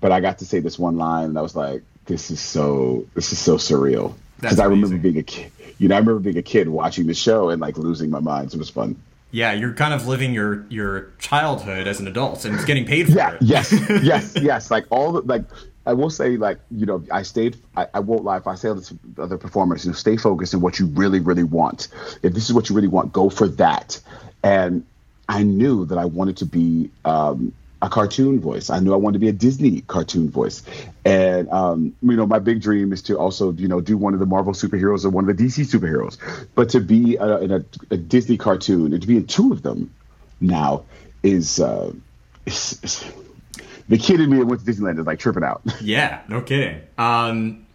but 0.00 0.12
I 0.12 0.20
got 0.20 0.38
to 0.38 0.46
say 0.46 0.60
this 0.60 0.78
one 0.78 0.96
line, 0.96 1.26
and 1.26 1.38
I 1.38 1.42
was 1.42 1.56
like, 1.56 1.82
"This 2.06 2.30
is 2.30 2.40
so 2.40 3.06
this 3.14 3.32
is 3.32 3.38
so 3.38 3.56
surreal." 3.56 4.14
Because 4.40 4.58
I 4.58 4.64
remember 4.64 4.98
being 4.98 5.18
a 5.18 5.22
kid, 5.22 5.52
you 5.78 5.88
know, 5.88 5.94
I 5.94 5.98
remember 5.98 6.20
being 6.20 6.36
a 6.36 6.42
kid 6.42 6.68
watching 6.68 7.06
the 7.06 7.14
show 7.14 7.48
and 7.48 7.60
like 7.60 7.78
losing 7.78 8.10
my 8.10 8.20
mind. 8.20 8.52
So 8.52 8.56
it 8.56 8.58
was 8.58 8.70
fun. 8.70 9.00
Yeah, 9.30 9.52
you're 9.52 9.72
kind 9.72 9.94
of 9.94 10.06
living 10.06 10.34
your 10.34 10.66
your 10.68 11.12
childhood 11.18 11.86
as 11.86 12.00
an 12.00 12.06
adult, 12.06 12.44
and 12.44 12.54
it's 12.54 12.66
getting 12.66 12.84
paid 12.84 13.06
for 13.06 13.12
yeah, 13.12 13.32
it. 13.32 13.42
yes, 13.42 13.72
yes, 14.02 14.36
yes. 14.42 14.70
Like 14.70 14.84
all 14.90 15.12
the 15.12 15.20
like 15.22 15.44
I 15.84 15.94
will 15.94 16.10
say, 16.10 16.36
like, 16.36 16.58
you 16.70 16.86
know, 16.86 17.04
I 17.10 17.22
stayed, 17.22 17.56
I, 17.76 17.86
I 17.94 18.00
won't 18.00 18.24
lie, 18.24 18.36
if 18.36 18.46
I 18.46 18.54
say 18.54 18.72
this 18.72 18.88
to 18.88 19.22
other 19.22 19.38
performers, 19.38 19.84
you 19.84 19.90
know, 19.90 19.96
stay 19.96 20.16
focused 20.16 20.54
on 20.54 20.60
what 20.60 20.78
you 20.78 20.86
really, 20.86 21.20
really 21.20 21.42
want. 21.42 21.88
If 22.22 22.34
this 22.34 22.48
is 22.48 22.52
what 22.52 22.68
you 22.68 22.76
really 22.76 22.88
want, 22.88 23.12
go 23.12 23.30
for 23.30 23.48
that. 23.48 24.00
And 24.44 24.86
I 25.28 25.42
knew 25.42 25.84
that 25.86 25.98
I 25.98 26.04
wanted 26.04 26.36
to 26.38 26.46
be 26.46 26.90
um, 27.04 27.52
a 27.80 27.88
cartoon 27.88 28.38
voice. 28.38 28.70
I 28.70 28.78
knew 28.78 28.92
I 28.92 28.96
wanted 28.96 29.14
to 29.14 29.18
be 29.18 29.28
a 29.28 29.32
Disney 29.32 29.80
cartoon 29.80 30.30
voice. 30.30 30.62
And, 31.04 31.48
um, 31.50 31.96
you 32.00 32.16
know, 32.16 32.26
my 32.26 32.38
big 32.38 32.62
dream 32.62 32.92
is 32.92 33.02
to 33.02 33.18
also, 33.18 33.52
you 33.52 33.66
know, 33.66 33.80
do 33.80 33.96
one 33.96 34.14
of 34.14 34.20
the 34.20 34.26
Marvel 34.26 34.52
superheroes 34.52 35.04
or 35.04 35.10
one 35.10 35.28
of 35.28 35.36
the 35.36 35.44
DC 35.44 35.64
superheroes. 35.64 36.16
But 36.54 36.68
to 36.70 36.80
be 36.80 37.16
a, 37.16 37.38
in 37.38 37.50
a, 37.50 37.64
a 37.90 37.96
Disney 37.96 38.36
cartoon 38.36 38.92
and 38.92 39.00
to 39.00 39.08
be 39.08 39.16
in 39.16 39.26
two 39.26 39.52
of 39.52 39.62
them 39.62 39.92
now 40.40 40.84
is, 41.24 41.58
uh, 41.58 41.92
the 43.88 43.98
kid 43.98 44.20
in 44.20 44.30
me 44.30 44.38
that 44.38 44.46
went 44.46 44.64
to 44.64 44.70
Disneyland 44.70 44.98
is 44.98 45.06
like 45.06 45.18
tripping 45.18 45.44
out. 45.44 45.62
yeah, 45.80 46.22
no 46.28 46.40
kidding. 46.40 46.80
Um, 46.98 47.66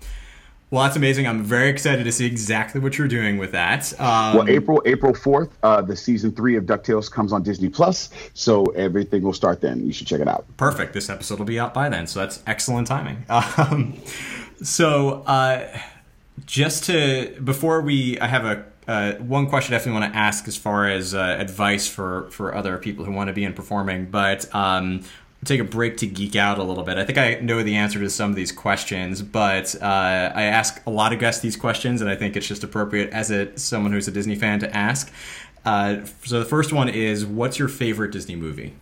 well, 0.70 0.84
that's 0.84 0.98
amazing. 0.98 1.28
I'm 1.28 1.44
very 1.44 1.70
excited 1.70 2.04
to 2.04 2.12
see 2.12 2.26
exactly 2.26 2.82
what 2.82 2.98
you're 2.98 3.08
doing 3.08 3.38
with 3.38 3.54
that. 3.54 3.94
Um, 4.02 4.38
well, 4.38 4.50
April 4.50 4.82
April 4.86 5.14
fourth, 5.14 5.58
uh, 5.64 5.82
the 5.82 5.96
season 5.96 6.32
three 6.32 6.58
of 6.58 6.66
Ducktales 6.66 7.10
comes 7.10 7.32
on 7.32 7.42
Disney 7.42 7.70
Plus, 7.70 8.10
so 8.34 8.66
everything 8.76 9.22
will 9.22 9.34
start 9.34 9.62
then. 9.62 9.86
You 9.86 9.94
should 9.94 10.08
check 10.08 10.20
it 10.20 10.28
out. 10.28 10.46
Perfect. 10.58 10.94
This 10.94 11.10
episode 11.10 11.40
will 11.40 11.46
be 11.46 11.58
out 11.58 11.74
by 11.74 11.88
then, 11.88 12.06
so 12.06 12.20
that's 12.20 12.44
excellent 12.46 12.88
timing. 12.88 13.26
Um, 13.58 13.98
so, 14.62 15.22
uh, 15.24 15.68
just 16.46 16.86
to 16.86 17.40
before 17.44 17.82
we, 17.82 18.20
I 18.20 18.28
have 18.28 18.46
a 18.46 18.66
uh, 18.88 19.14
one 19.16 19.48
question 19.48 19.74
I 19.74 19.78
definitely 19.78 20.02
want 20.02 20.14
to 20.14 20.20
ask 20.20 20.48
as 20.48 20.56
far 20.58 20.88
as 20.88 21.14
uh, 21.14 21.38
advice 21.40 21.88
for 21.88 22.30
for 22.32 22.56
other 22.56 22.78
people 22.78 23.06
who 23.06 23.12
want 23.12 23.28
to 23.28 23.34
be 23.34 23.44
in 23.44 23.54
performing, 23.54 24.06
but 24.06 24.54
um, 24.56 25.04
take 25.46 25.60
a 25.60 25.64
break 25.64 25.98
to 25.98 26.08
geek 26.08 26.36
out 26.36 26.58
a 26.58 26.64
little 26.64 26.84
bit. 26.84 26.98
I 26.98 27.06
think 27.06 27.18
I 27.18 27.36
know 27.36 27.64
the 27.64 27.76
answer 27.76 28.00
to 28.00 28.10
some 28.10 28.30
of 28.30 28.36
these 28.36 28.52
questions, 28.52 29.22
but 29.22 29.76
uh, 29.82 30.32
I 30.36 30.44
ask 30.44 30.82
a 30.86 30.90
lot 30.90 31.14
of 31.14 31.20
guests 31.20 31.42
these 31.42 31.56
questions, 31.56 32.02
and 32.02 32.10
I 32.10 32.16
think 32.16 32.36
it's 32.36 32.48
just 32.48 32.64
appropriate 32.64 33.12
as 33.12 33.32
a 33.32 33.58
someone 33.58 33.92
who's 33.92 34.08
a 34.08 34.12
Disney 34.12 34.36
fan 34.36 34.60
to 34.60 34.76
ask. 34.76 35.12
Uh, 35.66 36.06
so 36.24 36.40
the 36.40 36.46
first 36.46 36.74
one 36.74 36.90
is, 36.90 37.26
what's 37.26 37.60
your 37.60 37.68
favorite 37.68 38.12
Disney 38.12 38.36
movie? 38.36 38.74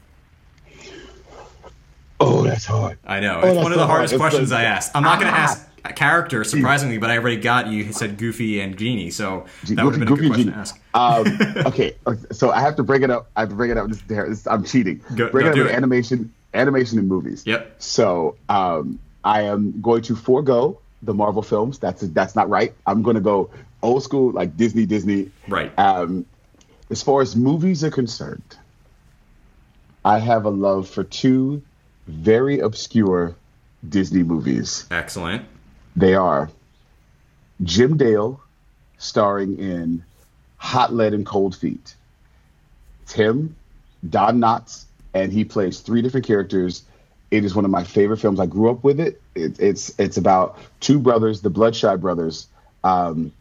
Oh, 2.19 2.43
that's 2.43 2.65
hard. 2.65 2.97
I 3.05 3.19
know. 3.19 3.41
Oh, 3.43 3.47
it's 3.47 3.63
one 3.63 3.71
of 3.71 3.77
the 3.77 3.87
hardest 3.87 4.13
hard. 4.13 4.21
questions 4.21 4.51
I 4.51 4.63
asked. 4.63 4.91
I'm 4.95 5.03
not 5.03 5.19
going 5.19 5.31
to 5.31 5.37
ah. 5.37 5.43
ask 5.43 5.67
a 5.83 5.91
character, 5.91 6.43
surprisingly, 6.43 6.97
but 6.97 7.09
I 7.11 7.17
already 7.17 7.37
got 7.37 7.67
you 7.67 7.91
said 7.91 8.17
Goofy 8.17 8.61
and 8.61 8.77
Genie, 8.77 9.11
so 9.11 9.45
that 9.69 9.83
would 9.83 9.95
have 9.95 9.99
been 9.99 10.07
Goofy 10.07 10.27
a 10.27 10.29
good 10.29 10.33
question 10.33 10.53
to 10.53 10.57
ask. 10.57 10.79
Um, 10.93 11.65
okay, 11.65 11.95
so 12.31 12.51
I 12.51 12.61
have 12.61 12.75
to 12.77 12.83
break 12.83 13.01
it 13.01 13.09
up. 13.09 13.29
I 13.35 13.41
have 13.41 13.49
to 13.49 13.55
break 13.55 13.71
it 13.71 13.77
up. 13.77 13.89
I'm 14.47 14.63
cheating. 14.63 15.01
Go, 15.15 15.29
break 15.29 15.47
it 15.47 15.49
up 15.49 15.57
with 15.57 15.71
animation 15.71 16.33
animation 16.55 16.99
and 16.99 17.07
movies. 17.07 17.43
Yep. 17.45 17.75
So 17.81 18.37
um, 18.49 18.99
I 19.23 19.43
am 19.43 19.81
going 19.81 20.03
to 20.03 20.15
forego 20.15 20.79
the 21.01 21.13
Marvel 21.13 21.41
films. 21.41 21.79
That's 21.79 22.01
that's 22.01 22.35
not 22.35 22.49
right. 22.49 22.73
I'm 22.85 23.01
going 23.03 23.15
to 23.15 23.21
go 23.21 23.49
old 23.81 24.03
school, 24.03 24.31
like 24.31 24.57
Disney, 24.57 24.85
Disney. 24.85 25.31
Right. 25.47 25.77
Um, 25.77 26.25
as 26.89 27.01
far 27.01 27.21
as 27.21 27.35
movies 27.35 27.83
are 27.83 27.91
concerned, 27.91 28.57
I 30.03 30.19
have 30.19 30.45
a 30.45 30.49
love 30.49 30.87
for 30.87 31.03
two 31.03 31.61
very 32.07 32.59
obscure 32.59 33.35
Disney 33.87 34.23
movies. 34.23 34.85
Excellent. 34.91 35.45
They 35.95 36.15
are 36.15 36.49
Jim 37.63 37.97
Dale, 37.97 38.41
starring 38.97 39.57
in 39.57 40.03
Hot 40.57 40.93
Lead 40.93 41.13
and 41.13 41.25
Cold 41.25 41.55
Feet. 41.55 41.95
Tim, 43.05 43.55
Don 44.07 44.39
Knotts, 44.39 44.85
and 45.15 45.31
he 45.31 45.45
plays 45.45 45.79
three 45.79 46.03
different 46.03 46.27
characters. 46.27 46.83
It 47.31 47.43
is 47.43 47.55
one 47.55 47.65
of 47.65 47.71
my 47.71 47.83
favorite 47.83 48.17
films. 48.17 48.39
I 48.39 48.45
grew 48.45 48.69
up 48.69 48.83
with 48.83 48.99
it. 48.99 49.19
it 49.33 49.59
it's 49.59 49.97
it's 49.97 50.17
about 50.17 50.59
two 50.81 50.99
brothers, 50.99 51.41
the 51.41 51.49
Bloodshy 51.49 51.95
brothers, 51.99 52.47
um, 52.83 53.31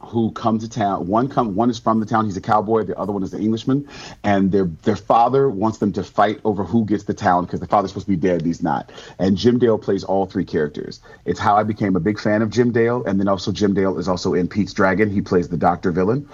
who 0.00 0.32
come 0.32 0.58
to 0.58 0.68
town. 0.68 1.06
One 1.06 1.28
come 1.28 1.54
one 1.54 1.70
is 1.70 1.78
from 1.78 2.00
the 2.00 2.06
town. 2.06 2.24
He's 2.24 2.36
a 2.36 2.40
cowboy. 2.40 2.84
The 2.84 2.98
other 2.98 3.12
one 3.12 3.22
is 3.22 3.32
an 3.34 3.42
Englishman, 3.42 3.86
and 4.24 4.50
their 4.50 4.64
their 4.64 4.96
father 4.96 5.48
wants 5.50 5.78
them 5.78 5.92
to 5.92 6.02
fight 6.02 6.40
over 6.44 6.64
who 6.64 6.84
gets 6.86 7.04
the 7.04 7.14
town 7.14 7.44
because 7.44 7.60
the 7.60 7.68
father's 7.68 7.90
supposed 7.90 8.06
to 8.06 8.10
be 8.10 8.16
dead. 8.16 8.44
he's 8.44 8.62
not. 8.62 8.90
And 9.18 9.36
Jim 9.36 9.58
Dale 9.58 9.78
plays 9.78 10.02
all 10.02 10.26
three 10.26 10.46
characters. 10.46 11.00
It's 11.26 11.38
how 11.38 11.56
I 11.56 11.62
became 11.62 11.94
a 11.94 12.00
big 12.00 12.18
fan 12.18 12.40
of 12.40 12.50
Jim 12.50 12.72
Dale, 12.72 13.04
and 13.04 13.20
then 13.20 13.28
also 13.28 13.52
Jim 13.52 13.74
Dale 13.74 13.98
is 13.98 14.08
also 14.08 14.32
in 14.32 14.48
Pete's 14.48 14.72
Dragon. 14.72 15.10
He 15.10 15.20
plays 15.20 15.48
the 15.50 15.58
Doctor 15.58 15.92
villain. 15.92 16.28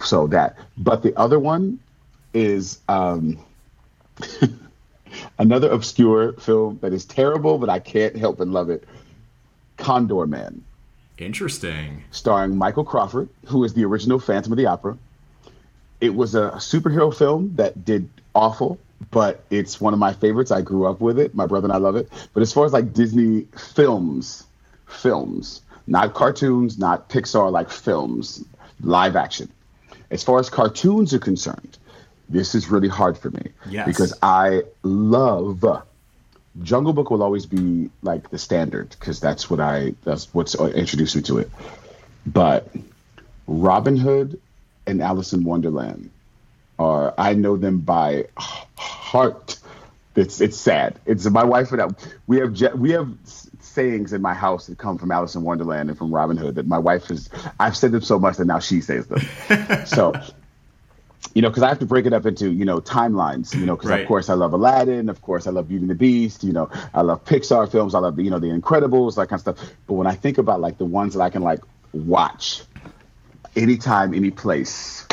So 0.00 0.26
that. 0.26 0.58
But 0.76 1.04
the 1.04 1.16
other 1.16 1.38
one 1.38 1.78
is. 2.34 2.80
Um, 2.88 3.38
Another 5.38 5.70
obscure 5.70 6.32
film 6.34 6.78
that 6.82 6.92
is 6.92 7.04
terrible, 7.04 7.58
but 7.58 7.68
I 7.68 7.78
can't 7.78 8.16
help 8.16 8.38
but 8.38 8.48
love 8.48 8.70
it. 8.70 8.84
Condorman. 9.78 10.60
Interesting. 11.18 12.02
Starring 12.10 12.56
Michael 12.56 12.84
Crawford, 12.84 13.28
who 13.46 13.64
is 13.64 13.74
the 13.74 13.84
original 13.84 14.18
Phantom 14.18 14.52
of 14.52 14.58
the 14.58 14.66
Opera. 14.66 14.98
It 16.00 16.14
was 16.14 16.34
a 16.34 16.52
superhero 16.56 17.16
film 17.16 17.54
that 17.56 17.84
did 17.84 18.08
awful, 18.34 18.78
but 19.10 19.44
it's 19.50 19.80
one 19.80 19.92
of 19.92 19.98
my 19.98 20.12
favorites. 20.12 20.50
I 20.50 20.60
grew 20.60 20.86
up 20.86 21.00
with 21.00 21.18
it. 21.18 21.34
My 21.34 21.46
brother 21.46 21.66
and 21.66 21.72
I 21.72 21.78
love 21.78 21.96
it. 21.96 22.10
But 22.32 22.42
as 22.42 22.52
far 22.52 22.66
as 22.66 22.72
like 22.72 22.92
Disney 22.92 23.46
films, 23.56 24.44
films, 24.86 25.62
not 25.86 26.14
cartoons, 26.14 26.78
not 26.78 27.08
Pixar, 27.08 27.50
like 27.50 27.70
films, 27.70 28.44
live 28.80 29.16
action. 29.16 29.48
As 30.10 30.22
far 30.22 30.38
as 30.38 30.50
cartoons 30.50 31.14
are 31.14 31.18
concerned, 31.18 31.78
this 32.28 32.54
is 32.54 32.70
really 32.70 32.88
hard 32.88 33.18
for 33.18 33.30
me 33.30 33.50
yes. 33.68 33.86
because 33.86 34.14
I 34.22 34.62
love 34.82 35.64
Jungle 36.62 36.92
Book 36.92 37.10
will 37.10 37.22
always 37.22 37.46
be 37.46 37.90
like 38.02 38.30
the 38.30 38.38
standard 38.38 38.90
because 38.90 39.20
that's 39.20 39.50
what 39.50 39.60
I 39.60 39.94
that's 40.04 40.32
what's 40.32 40.58
uh, 40.58 40.66
introduced 40.66 41.16
me 41.16 41.22
to 41.22 41.38
it. 41.38 41.50
but 42.26 42.68
Robin 43.46 43.96
Hood 43.96 44.40
and 44.86 45.02
Alice 45.02 45.32
in 45.32 45.44
Wonderland 45.44 46.10
are 46.78 47.14
I 47.18 47.34
know 47.34 47.56
them 47.56 47.80
by 47.80 48.26
heart. 48.36 49.58
It's 50.16 50.40
it's 50.40 50.56
sad. 50.56 50.98
It's 51.06 51.28
my 51.28 51.44
wife 51.44 51.72
and 51.72 51.82
I. 51.82 51.88
We 52.26 52.38
have 52.38 52.78
we 52.78 52.92
have 52.92 53.12
sayings 53.60 54.12
in 54.12 54.22
my 54.22 54.34
house 54.34 54.68
that 54.68 54.78
come 54.78 54.98
from 54.98 55.10
Alice 55.10 55.34
in 55.34 55.42
Wonderland 55.42 55.88
and 55.88 55.98
from 55.98 56.14
Robin 56.14 56.36
Hood 56.36 56.54
that 56.54 56.66
my 56.66 56.78
wife 56.78 57.06
has. 57.06 57.28
I've 57.58 57.76
said 57.76 57.90
them 57.90 58.02
so 58.02 58.18
much 58.18 58.36
that 58.36 58.44
now 58.44 58.60
she 58.60 58.80
says 58.80 59.06
them. 59.08 59.20
so 59.86 60.12
you 61.34 61.42
know, 61.42 61.48
because 61.48 61.62
I 61.64 61.68
have 61.68 61.80
to 61.80 61.86
break 61.86 62.06
it 62.06 62.12
up 62.12 62.26
into, 62.26 62.50
you 62.50 62.64
know, 62.64 62.80
timelines, 62.80 63.58
you 63.58 63.66
know, 63.66 63.74
because 63.76 63.90
Right. 63.90 64.02
of 64.02 64.08
course 64.08 64.28
I 64.30 64.34
love 64.34 64.52
Aladdin, 64.52 65.08
of 65.08 65.20
course 65.20 65.46
I 65.46 65.50
love 65.50 65.68
Beauty 65.68 65.82
and 65.82 65.90
the 65.90 65.94
Beast, 65.96 66.44
you 66.44 66.52
know, 66.52 66.70
I 66.94 67.02
love 67.02 67.24
Pixar 67.24 67.70
films, 67.70 67.94
I 67.94 67.98
love, 67.98 68.18
you 68.20 68.30
know, 68.30 68.38
The 68.38 68.46
Incredibles, 68.48 69.16
that 69.16 69.28
kind 69.28 69.32
of 69.32 69.40
stuff. 69.40 69.58
But 69.86 69.94
when 69.94 70.06
I 70.06 70.14
think 70.14 70.38
about 70.38 70.60
like 70.60 70.78
the 70.78 70.84
ones 70.84 71.14
that 71.14 71.20
I 71.20 71.30
can 71.30 71.42
like 71.42 71.60
watch 71.92 72.62
anytime, 73.56 74.14
any 74.14 74.30
place, 74.30 75.06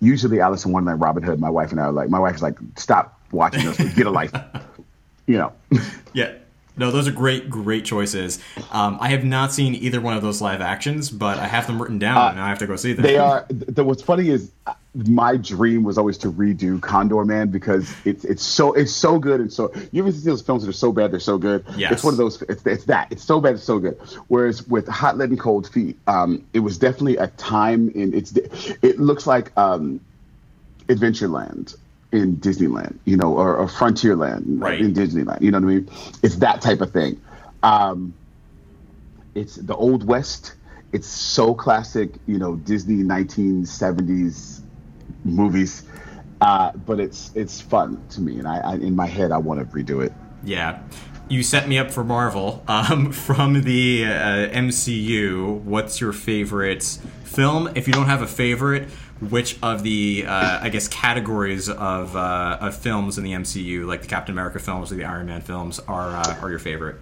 usually 0.00 0.40
Alice 0.40 0.64
in 0.64 0.72
Wonderland, 0.72 1.00
Robin 1.00 1.22
Hood, 1.22 1.38
my 1.38 1.50
wife 1.50 1.70
and 1.70 1.80
I 1.80 1.84
are 1.84 1.92
like, 1.92 2.08
my 2.08 2.18
wife's 2.18 2.42
like, 2.42 2.58
stop 2.76 3.20
watching 3.30 3.64
this, 3.64 3.76
get 3.94 4.06
a 4.06 4.10
life, 4.10 4.32
you 5.26 5.36
know. 5.36 5.52
Yeah. 6.14 6.32
No, 6.76 6.90
those 6.90 7.06
are 7.06 7.12
great, 7.12 7.50
great 7.50 7.84
choices. 7.84 8.38
Um, 8.70 8.96
I 9.00 9.08
have 9.08 9.24
not 9.24 9.52
seen 9.52 9.74
either 9.74 10.00
one 10.00 10.16
of 10.16 10.22
those 10.22 10.40
live 10.40 10.60
actions, 10.60 11.10
but 11.10 11.38
I 11.38 11.46
have 11.46 11.66
them 11.66 11.80
written 11.80 11.98
down, 11.98 12.32
and 12.32 12.40
I 12.40 12.48
have 12.48 12.58
to 12.60 12.66
go 12.66 12.76
see 12.76 12.94
them. 12.94 13.04
Uh, 13.04 13.08
They 13.08 13.18
are. 13.18 13.46
The, 13.50 13.84
what's 13.84 14.02
funny 14.02 14.30
is 14.30 14.50
uh, 14.66 14.72
my 14.94 15.36
dream 15.36 15.82
was 15.84 15.98
always 15.98 16.16
to 16.18 16.32
redo 16.32 16.78
Condorman 16.80 17.50
because 17.50 17.94
it's 18.04 18.24
it's 18.24 18.42
so 18.42 18.72
it's 18.74 18.92
so 18.92 19.18
good 19.18 19.40
and 19.40 19.50
so 19.50 19.72
you 19.90 20.02
ever 20.02 20.12
see 20.12 20.24
those 20.28 20.42
films 20.42 20.62
that 20.62 20.68
are 20.68 20.72
so 20.72 20.92
bad 20.92 21.12
they're 21.12 21.20
so 21.20 21.38
good. 21.38 21.64
Yes. 21.76 21.92
It's 21.92 22.04
one 22.04 22.14
of 22.14 22.18
those. 22.18 22.40
It's 22.42 22.64
it's 22.66 22.84
that. 22.84 23.08
It's 23.10 23.24
so 23.24 23.40
bad 23.40 23.54
it's 23.54 23.64
so 23.64 23.78
good. 23.78 23.98
Whereas 24.28 24.66
with 24.68 24.86
Hot 24.88 25.16
Lead 25.18 25.30
and 25.30 25.40
Cold 25.40 25.68
Feet, 25.68 25.98
um, 26.06 26.44
it 26.52 26.60
was 26.60 26.78
definitely 26.78 27.16
a 27.16 27.28
time 27.28 27.90
in 27.90 28.12
it's. 28.14 28.32
It 28.82 28.98
looks 28.98 29.26
like 29.26 29.56
um, 29.58 30.00
Adventureland 30.88 31.76
in 32.12 32.36
Disneyland, 32.36 32.98
you 33.06 33.16
know, 33.16 33.32
or, 33.36 33.56
or 33.56 33.66
Frontierland 33.66 34.42
Right. 34.60 34.80
in 34.80 34.92
Disneyland. 34.94 35.40
You 35.42 35.50
know 35.50 35.58
what 35.58 35.64
I 35.70 35.74
mean? 35.74 35.88
It's 36.22 36.36
that 36.36 36.60
type 36.60 36.80
of 36.80 36.92
thing. 36.92 37.20
Um, 37.62 38.14
it's 39.34 39.56
the 39.56 39.74
old 39.74 40.04
west 40.06 40.54
it's 40.92 41.06
so 41.08 41.54
classic 41.54 42.10
you 42.26 42.38
know 42.38 42.56
disney 42.56 43.02
1970s 43.02 44.60
movies 45.24 45.84
uh, 46.42 46.72
but 46.72 46.98
it's 47.00 47.30
it's 47.34 47.60
fun 47.60 48.02
to 48.10 48.20
me 48.20 48.38
and 48.38 48.46
I, 48.46 48.58
I 48.58 48.74
in 48.74 48.94
my 48.96 49.06
head 49.06 49.30
i 49.32 49.38
want 49.38 49.60
to 49.60 49.66
redo 49.76 50.04
it 50.04 50.12
Yeah. 50.44 50.82
You 51.28 51.42
set 51.42 51.66
me 51.66 51.78
up 51.78 51.90
for 51.90 52.04
Marvel. 52.04 52.62
Um, 52.68 53.10
from 53.12 53.62
the 53.62 54.04
uh, 54.04 54.48
MCU, 54.50 55.60
what's 55.62 55.98
your 56.00 56.12
favorite 56.12 56.82
film? 57.24 57.70
If 57.74 57.86
you 57.86 57.94
don't 57.94 58.06
have 58.06 58.20
a 58.20 58.26
favorite, 58.26 58.88
which 59.30 59.58
of 59.62 59.82
the, 59.82 60.24
uh, 60.26 60.58
I 60.62 60.68
guess, 60.68 60.88
categories 60.88 61.68
of, 61.68 62.16
uh, 62.16 62.58
of 62.60 62.76
films 62.76 63.18
in 63.18 63.24
the 63.24 63.32
MCU, 63.32 63.86
like 63.86 64.02
the 64.02 64.08
Captain 64.08 64.32
America 64.34 64.58
films 64.58 64.90
or 64.90 64.96
the 64.96 65.04
Iron 65.04 65.26
Man 65.26 65.40
films, 65.40 65.78
are, 65.80 66.16
uh, 66.16 66.40
are 66.40 66.50
your 66.50 66.58
favorite? 66.58 66.96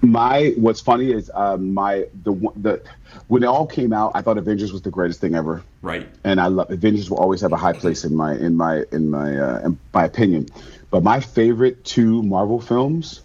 my 0.00 0.54
what's 0.56 0.80
funny 0.80 1.10
is 1.10 1.28
um, 1.34 1.74
my 1.74 2.06
the 2.22 2.32
the 2.54 2.80
when 3.26 3.42
it 3.42 3.46
all 3.46 3.66
came 3.66 3.92
out 3.92 4.12
i 4.14 4.22
thought 4.22 4.38
avengers 4.38 4.72
was 4.72 4.80
the 4.82 4.92
greatest 4.92 5.20
thing 5.20 5.34
ever 5.34 5.60
Right. 5.82 6.08
and 6.22 6.40
I 6.40 6.46
love 6.46 6.70
Avengers 6.70 7.10
will 7.10 7.18
always 7.18 7.40
have 7.40 7.50
a 7.52 7.56
high 7.56 7.72
place 7.72 8.04
in 8.04 8.14
my 8.14 8.34
in 8.36 8.56
my 8.56 8.84
in 8.92 9.10
my 9.10 9.36
uh, 9.36 9.60
in 9.64 9.78
my 9.92 10.04
opinion. 10.04 10.46
But 10.92 11.02
my 11.02 11.18
favorite 11.18 11.84
two 11.84 12.22
Marvel 12.22 12.60
films 12.60 13.22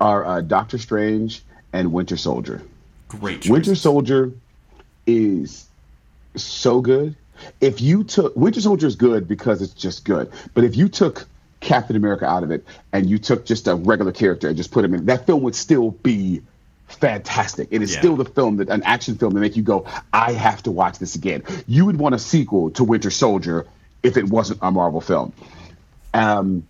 are 0.00 0.24
uh, 0.24 0.40
Doctor 0.40 0.78
Strange 0.78 1.42
and 1.74 1.92
Winter 1.92 2.16
Soldier. 2.16 2.62
Great 3.08 3.42
choice. 3.42 3.50
Winter 3.50 3.74
Soldier 3.74 4.32
is 5.06 5.66
so 6.42 6.80
good. 6.80 7.16
If 7.60 7.80
you 7.80 8.04
took 8.04 8.34
Winter 8.36 8.60
Soldier 8.60 8.86
is 8.86 8.96
good 8.96 9.26
because 9.28 9.60
it's 9.62 9.74
just 9.74 10.04
good, 10.04 10.30
but 10.54 10.64
if 10.64 10.76
you 10.76 10.88
took 10.88 11.26
Captain 11.60 11.96
America 11.96 12.26
out 12.26 12.42
of 12.42 12.50
it 12.50 12.64
and 12.92 13.08
you 13.08 13.18
took 13.18 13.44
just 13.44 13.66
a 13.68 13.74
regular 13.74 14.12
character 14.12 14.48
and 14.48 14.56
just 14.56 14.70
put 14.70 14.84
him 14.84 14.94
in, 14.94 15.06
that 15.06 15.26
film 15.26 15.42
would 15.42 15.54
still 15.54 15.90
be 15.90 16.42
fantastic. 16.88 17.68
It 17.70 17.82
is 17.82 17.92
Yeah. 17.92 17.98
still 18.00 18.16
the 18.16 18.24
film 18.24 18.58
that 18.58 18.68
an 18.68 18.82
action 18.84 19.16
film 19.16 19.34
that 19.34 19.40
make 19.40 19.56
you 19.56 19.62
go, 19.62 19.86
I 20.12 20.32
have 20.32 20.62
to 20.64 20.70
watch 20.70 20.98
this 20.98 21.14
again. 21.16 21.42
You 21.66 21.86
would 21.86 21.98
want 21.98 22.14
a 22.14 22.18
sequel 22.18 22.70
to 22.72 22.84
Winter 22.84 23.10
Soldier 23.10 23.66
if 24.02 24.16
it 24.16 24.28
wasn't 24.28 24.60
a 24.62 24.70
Marvel 24.70 25.00
film. 25.00 25.32
Um, 26.12 26.66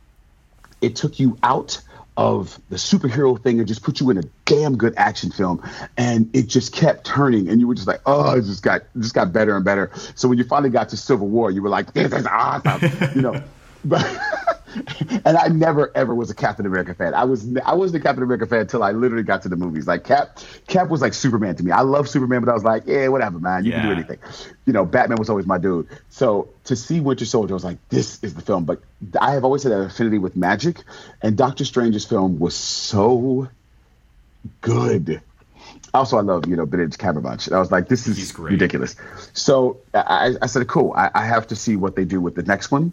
it 0.81 0.97
took 0.97 1.19
you 1.21 1.37
out 1.43 1.81
of 2.17 2.61
the 2.69 2.77
superhero 2.77 3.41
thing 3.43 3.59
and 3.59 3.67
just 3.67 3.83
put 3.83 4.01
you 4.01 4.11
in 4.11 4.19
a 4.19 4.23
damn 4.45 4.77
good 4.77 4.95
action 4.97 5.31
film. 5.31 5.63
And 5.97 6.31
it 6.35 6.47
just 6.47 6.73
kept 6.73 7.05
turning. 7.05 7.49
And 7.49 7.61
you 7.61 7.67
were 7.67 7.75
just 7.75 7.89
like 7.89 8.01
oh 8.07 8.37
it 8.37 8.43
just 8.43 8.63
got 8.63 8.83
it 8.83 9.01
just 9.01 9.15
got 9.15 9.33
better 9.33 9.57
and 9.57 9.65
better. 9.65 9.91
So 10.15 10.29
when 10.29 10.39
you 10.39 10.45
finally 10.45 10.71
got 10.71 10.89
to 10.91 10.97
civil 10.97 11.29
war 11.29 11.51
you 11.51 11.63
were 11.63 11.69
like 11.69 11.93
this 11.93 12.13
is 12.13 12.27
awesome 12.27 12.81
you 13.15 13.23
know. 13.23 13.43
But 13.87 14.07
and 15.25 15.37
I 15.37 15.49
never 15.49 15.91
ever 15.97 16.15
was 16.15 16.31
a 16.31 16.35
Captain 16.35 16.67
America 16.67 16.95
fan. 16.95 17.15
I 17.15 17.25
was 17.25 17.47
I 17.65 17.75
wasn't 17.75 18.03
a 18.03 18.07
Captain 18.07 18.23
America 18.23 18.47
fan 18.47 18.61
until 18.61 18.83
I 18.83 18.93
literally 18.93 19.23
got 19.23 19.43
to 19.43 19.49
the 19.49 19.57
movies. 19.57 19.87
Like 19.87 20.05
Cap, 20.05 20.39
Cap 20.67 20.89
was 20.89 21.01
like 21.01 21.15
Superman 21.15 21.57
to 21.57 21.63
me. 21.63 21.71
I 21.71 21.83
love 21.83 22.09
Superman, 22.09 22.41
but 22.41 22.51
I 22.51 22.55
was 22.55 22.65
like, 22.65 22.85
yeah, 22.87 23.09
whatever, 23.09 23.39
man. 23.39 23.65
You 23.65 23.73
can 23.73 23.87
do 23.87 23.93
anything. 23.93 24.19
You 24.67 24.73
know, 24.73 24.85
Batman 24.85 25.19
was 25.19 25.31
always 25.31 25.47
my 25.47 25.59
dude. 25.59 25.89
So 26.11 26.49
to 26.65 26.77
see 26.77 27.01
Winter 27.01 27.25
Soldier, 27.25 27.55
I 27.55 27.57
was 27.57 27.65
like, 27.65 27.79
this 27.89 28.23
is 28.23 28.35
the 28.35 28.43
film. 28.43 28.65
But 28.65 28.81
I 29.21 29.33
have 29.33 29.45
always 29.45 29.63
had 29.63 29.73
an 29.73 29.83
affinity 29.83 30.19
with 30.19 30.37
magic, 30.37 30.83
and 31.23 31.37
Doctor 31.37 31.65
Strange's 31.65 32.05
film 32.05 32.39
was 32.39 32.55
so 32.55 33.49
good. 34.61 35.21
Also, 35.93 36.19
I 36.19 36.23
love 36.23 36.49
you 36.49 36.57
know 36.57 36.67
Benedict 36.67 37.01
Cumberbatch. 37.01 37.53
I 37.53 37.59
was 37.61 37.71
like, 37.71 37.89
this 37.89 38.09
is 38.09 38.37
ridiculous. 38.37 38.97
So 39.33 39.79
I, 39.95 40.35
I 40.43 40.47
said, 40.47 40.67
cool. 40.67 40.93
I, 40.97 41.11
I 41.15 41.25
have 41.25 41.47
to 41.49 41.57
see 41.57 41.77
what 41.77 41.95
they 41.95 42.05
do 42.05 42.21
with 42.21 42.35
the 42.35 42.43
next 42.43 42.73
one. 42.73 42.93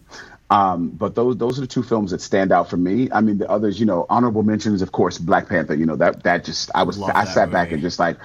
Um, 0.52 0.90
but 0.90 1.16
those 1.16 1.38
those 1.38 1.58
are 1.58 1.62
the 1.62 1.68
two 1.68 1.82
films 1.82 2.12
that 2.12 2.22
stand 2.22 2.52
out 2.52 2.70
for 2.70 2.76
me. 2.78 3.10
I 3.12 3.22
mean, 3.22 3.38
the 3.38 3.50
others, 3.50 3.80
you 3.80 3.86
know, 3.86 4.06
honorable 4.10 4.44
mentions, 4.44 4.82
of 4.82 4.92
course, 4.92 5.18
Black 5.18 5.48
Panther. 5.48 5.74
You 5.74 5.86
know 5.86 5.96
that 5.96 6.24
that 6.24 6.44
just 6.44 6.70
I 6.76 6.84
was 6.84 6.98
Love 6.98 7.12
I 7.16 7.24
that 7.26 7.34
sat 7.34 7.52
back 7.52 7.68
movie. 7.68 7.76
and 7.76 7.82
just 7.84 7.98
like, 8.00 8.18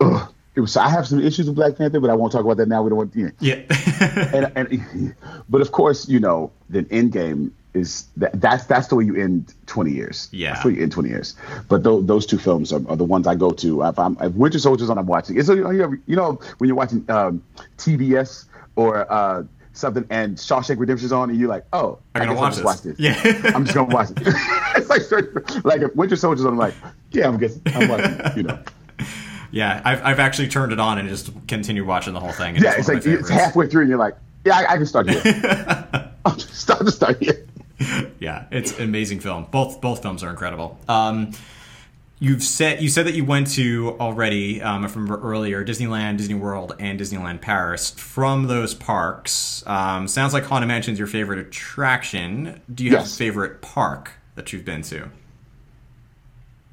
ugh. 0.00 0.32
It 0.54 0.60
was. 0.60 0.76
I 0.76 0.88
have 0.88 1.06
some 1.06 1.20
issues 1.22 1.46
with 1.46 1.54
Black 1.54 1.76
Panther, 1.76 2.00
but 2.00 2.10
I 2.10 2.14
won't 2.14 2.32
talk 2.32 2.44
about 2.44 2.56
that 2.56 2.68
now. 2.68 2.82
We 2.82 2.88
don't 2.90 2.98
want. 2.98 3.14
You 3.14 3.26
know, 3.26 3.30
Yeah. 3.38 3.62
and, 4.34 4.50
and 4.56 5.14
but 5.48 5.60
of 5.60 5.70
course, 5.70 6.08
you 6.08 6.18
know, 6.18 6.50
the 6.68 6.84
end 6.90 7.12
game 7.12 7.54
is 7.74 8.06
that 8.16 8.40
that's 8.40 8.64
that's 8.64 8.88
the 8.88 8.96
way 8.96 9.04
you 9.04 9.14
end 9.14 9.54
20 9.66 9.92
years. 9.92 10.28
Yeah. 10.32 10.50
that's 10.50 10.62
the 10.62 10.68
way 10.70 10.74
you 10.76 10.82
end 10.82 10.90
20 10.90 11.08
years. 11.10 11.36
But 11.68 11.84
tho- 11.84 12.00
those 12.00 12.26
two 12.26 12.38
films 12.38 12.72
are, 12.72 12.80
are 12.88 12.96
the 12.96 13.04
ones 13.04 13.28
I 13.28 13.36
go 13.36 13.52
to. 13.52 13.82
If, 13.84 13.98
I'm, 14.00 14.16
if 14.20 14.32
Winter 14.32 14.58
Soldier's 14.58 14.90
on, 14.90 14.98
I'm 14.98 15.06
watching. 15.06 15.38
It's 15.38 15.48
you 15.48 15.62
know, 15.62 15.70
you 16.06 16.16
know 16.16 16.40
when 16.58 16.66
you're 16.66 16.76
watching 16.76 17.04
um, 17.08 17.40
TBS 17.76 18.46
or 18.74 19.10
uh, 19.12 19.44
something, 19.78 20.04
and 20.10 20.36
Shawshank 20.36 20.78
Redemption's 20.78 21.12
on, 21.12 21.30
and 21.30 21.38
you're 21.38 21.48
like, 21.48 21.64
oh, 21.72 21.98
I'm 22.14 22.22
I 22.22 22.24
gonna 22.26 22.38
watch 22.38 22.56
just 22.56 22.84
this. 22.84 22.98
watch 22.98 23.22
this. 23.22 23.44
Yeah. 23.44 23.52
I'm 23.54 23.64
just 23.64 23.74
gonna 23.74 23.94
watch 23.94 24.10
it. 24.10 24.18
it's 24.76 24.90
like 24.90 25.02
straight- 25.02 25.64
like 25.64 25.80
if 25.82 25.94
Winter 25.96 26.16
Soldier's 26.16 26.44
on, 26.46 26.52
I'm 26.52 26.58
like, 26.58 26.74
yeah, 27.12 27.28
I'm 27.28 27.38
guessing 27.38 27.62
I'm 27.66 27.88
watching. 27.88 28.12
it, 28.20 28.36
You 28.36 28.42
know. 28.44 28.58
yeah. 29.50 29.80
I've, 29.84 30.04
I've 30.04 30.18
actually 30.20 30.48
turned 30.48 30.72
it 30.72 30.80
on 30.80 30.98
and 30.98 31.08
just 31.08 31.30
continued 31.48 31.86
watching 31.86 32.12
the 32.14 32.20
whole 32.20 32.32
thing. 32.32 32.56
Yeah, 32.56 32.74
it's 32.76 32.88
like 32.88 33.04
it's 33.06 33.28
halfway 33.28 33.66
through, 33.68 33.82
and 33.82 33.88
you're 33.90 33.98
like, 33.98 34.16
yeah, 34.44 34.56
I, 34.58 34.72
I 34.74 34.76
can 34.76 34.86
start 34.86 35.08
here. 35.08 35.22
I'll 36.24 36.36
just 36.36 36.54
start 36.54 36.84
to 36.84 36.90
start 36.92 37.18
here. 37.22 37.44
yeah, 38.20 38.46
it's 38.50 38.76
an 38.78 38.84
amazing 38.84 39.20
film. 39.20 39.46
Both 39.50 39.80
both 39.80 40.02
films 40.02 40.22
are 40.24 40.30
incredible. 40.30 40.78
Um, 40.88 41.32
you've 42.20 42.42
said 42.42 42.82
you 42.82 42.88
said 42.88 43.06
that 43.06 43.14
you 43.14 43.24
went 43.24 43.50
to 43.52 43.96
already 44.00 44.60
um, 44.62 44.84
if 44.84 44.92
I 44.92 45.00
remember 45.00 45.20
earlier 45.20 45.64
Disneyland, 45.64 46.18
Disney 46.18 46.34
World, 46.34 46.74
and 46.78 46.98
Disneyland 46.98 47.40
Paris. 47.40 47.90
From 47.90 48.46
those 48.46 48.74
parks, 48.74 49.62
um, 49.66 50.08
sounds 50.08 50.32
like 50.32 50.44
Haunted 50.44 50.68
Mansion's 50.68 50.98
your 50.98 51.08
favorite 51.08 51.38
attraction. 51.38 52.60
Do 52.72 52.84
you 52.84 52.96
have 52.96 53.06
a 53.06 53.08
favorite 53.08 53.62
park 53.62 54.12
that 54.34 54.52
you've 54.52 54.64
been 54.64 54.82
to? 54.82 55.10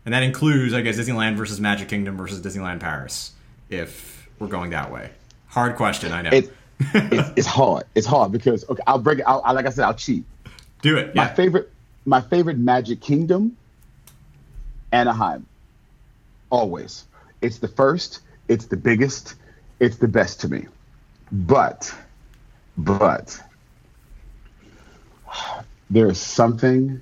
And 0.06 0.14
that 0.14 0.22
includes, 0.22 0.74
I 0.74 0.82
guess, 0.82 0.98
Disneyland 0.98 1.36
versus 1.36 1.60
Magic 1.60 1.89
Kingdom 1.89 2.16
versus 2.16 2.39
Disneyland 2.39 2.80
Paris. 2.80 3.32
If 3.70 4.30
we're 4.38 4.48
going 4.48 4.70
that 4.70 4.91
way, 4.91 5.10
hard 5.48 5.76
question. 5.76 6.12
I 6.12 6.22
know. 6.22 6.30
it, 6.32 6.52
it's, 6.80 7.30
it's 7.38 7.48
hard. 7.48 7.86
It's 7.96 8.06
hard 8.06 8.32
because 8.32 8.68
okay, 8.70 8.84
I'll 8.86 9.00
break 9.00 9.20
it. 9.20 9.26
I'll, 9.26 9.41
I, 9.43 9.54
like 9.54 9.66
I 9.66 9.70
said, 9.70 9.86
I'll 9.86 9.96
cheat. 9.96 10.24
Do 10.82 10.98
it. 10.98 11.16
My 11.16 11.28
favorite, 11.28 11.72
my 12.06 12.22
favorite 12.22 12.60
Magic 12.60 13.02
Kingdom, 13.02 13.58
Anaheim. 14.96 15.46
Always, 16.50 17.04
it's 17.41 17.60
the 17.60 17.68
first. 17.68 18.22
It's 18.48 18.66
the 18.66 18.78
biggest. 18.78 19.36
It's 19.80 19.98
the 19.98 20.08
best 20.08 20.41
to 20.41 20.48
me. 20.48 20.68
But, 21.32 21.93
but, 22.78 23.41
there 25.89 26.08
is 26.08 26.20
something 26.20 27.02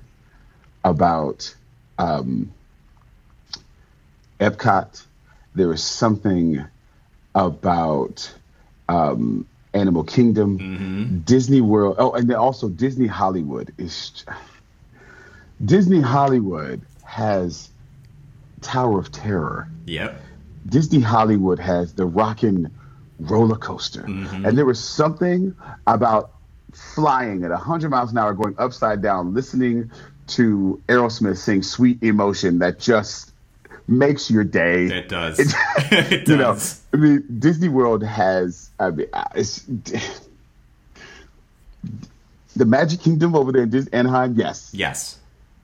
about 0.84 1.54
um, 1.98 2.52
Epcot. 4.40 5.04
There 5.54 5.72
is 5.72 5.84
something 5.84 6.64
about 7.34 8.34
um, 8.88 9.46
Animal 9.72 10.02
Kingdom, 10.02 11.22
Disney 11.24 11.60
World. 11.60 11.96
Oh, 11.98 12.12
and 12.12 12.28
then 12.28 12.36
also 12.36 12.68
Disney 12.68 13.06
Hollywood 13.06 13.72
is. 13.78 14.24
Disney 15.64 16.00
Hollywood 16.00 16.80
has 17.04 17.70
Tower 18.64 18.98
of 18.98 19.12
Terror. 19.12 19.68
Yep. 19.86 20.20
Disney 20.68 21.00
Hollywood 21.00 21.58
has 21.60 21.92
the 21.94 22.06
rockin' 22.06 22.70
roller 23.20 23.56
coaster, 23.56 24.02
Mm-hmm. 24.02 24.44
and 24.46 24.58
there 24.58 24.64
was 24.66 24.82
something 24.82 25.54
about 25.86 26.32
flying 26.72 27.44
at 27.44 27.50
100 27.50 27.88
miles 27.90 28.10
an 28.10 28.18
hour, 28.18 28.32
going 28.34 28.56
upside 28.58 29.00
down, 29.02 29.32
listening 29.34 29.90
to 30.26 30.82
Aerosmith 30.88 31.36
sing 31.36 31.62
"Sweet 31.62 32.02
Emotion" 32.02 32.58
that 32.60 32.80
just 32.80 33.32
makes 33.86 34.30
your 34.30 34.42
day. 34.42 34.86
It 34.86 35.08
does. 35.08 35.38
It- 35.38 35.54
it 35.92 36.26
you 36.28 36.36
know, 36.36 36.54
does. 36.54 36.80
I 36.92 36.96
mean, 36.96 37.22
Disney 37.38 37.68
World 37.68 38.02
has. 38.02 38.70
I 38.80 38.90
mean, 38.90 39.06
it's 39.34 39.60
the 42.56 42.64
Magic 42.64 43.00
Kingdom 43.00 43.34
over 43.34 43.52
there 43.52 43.62
in 43.64 43.70
Dis- 43.70 43.88
Anaheim. 43.88 44.34
Yes, 44.36 44.70
Yes. 44.74 45.18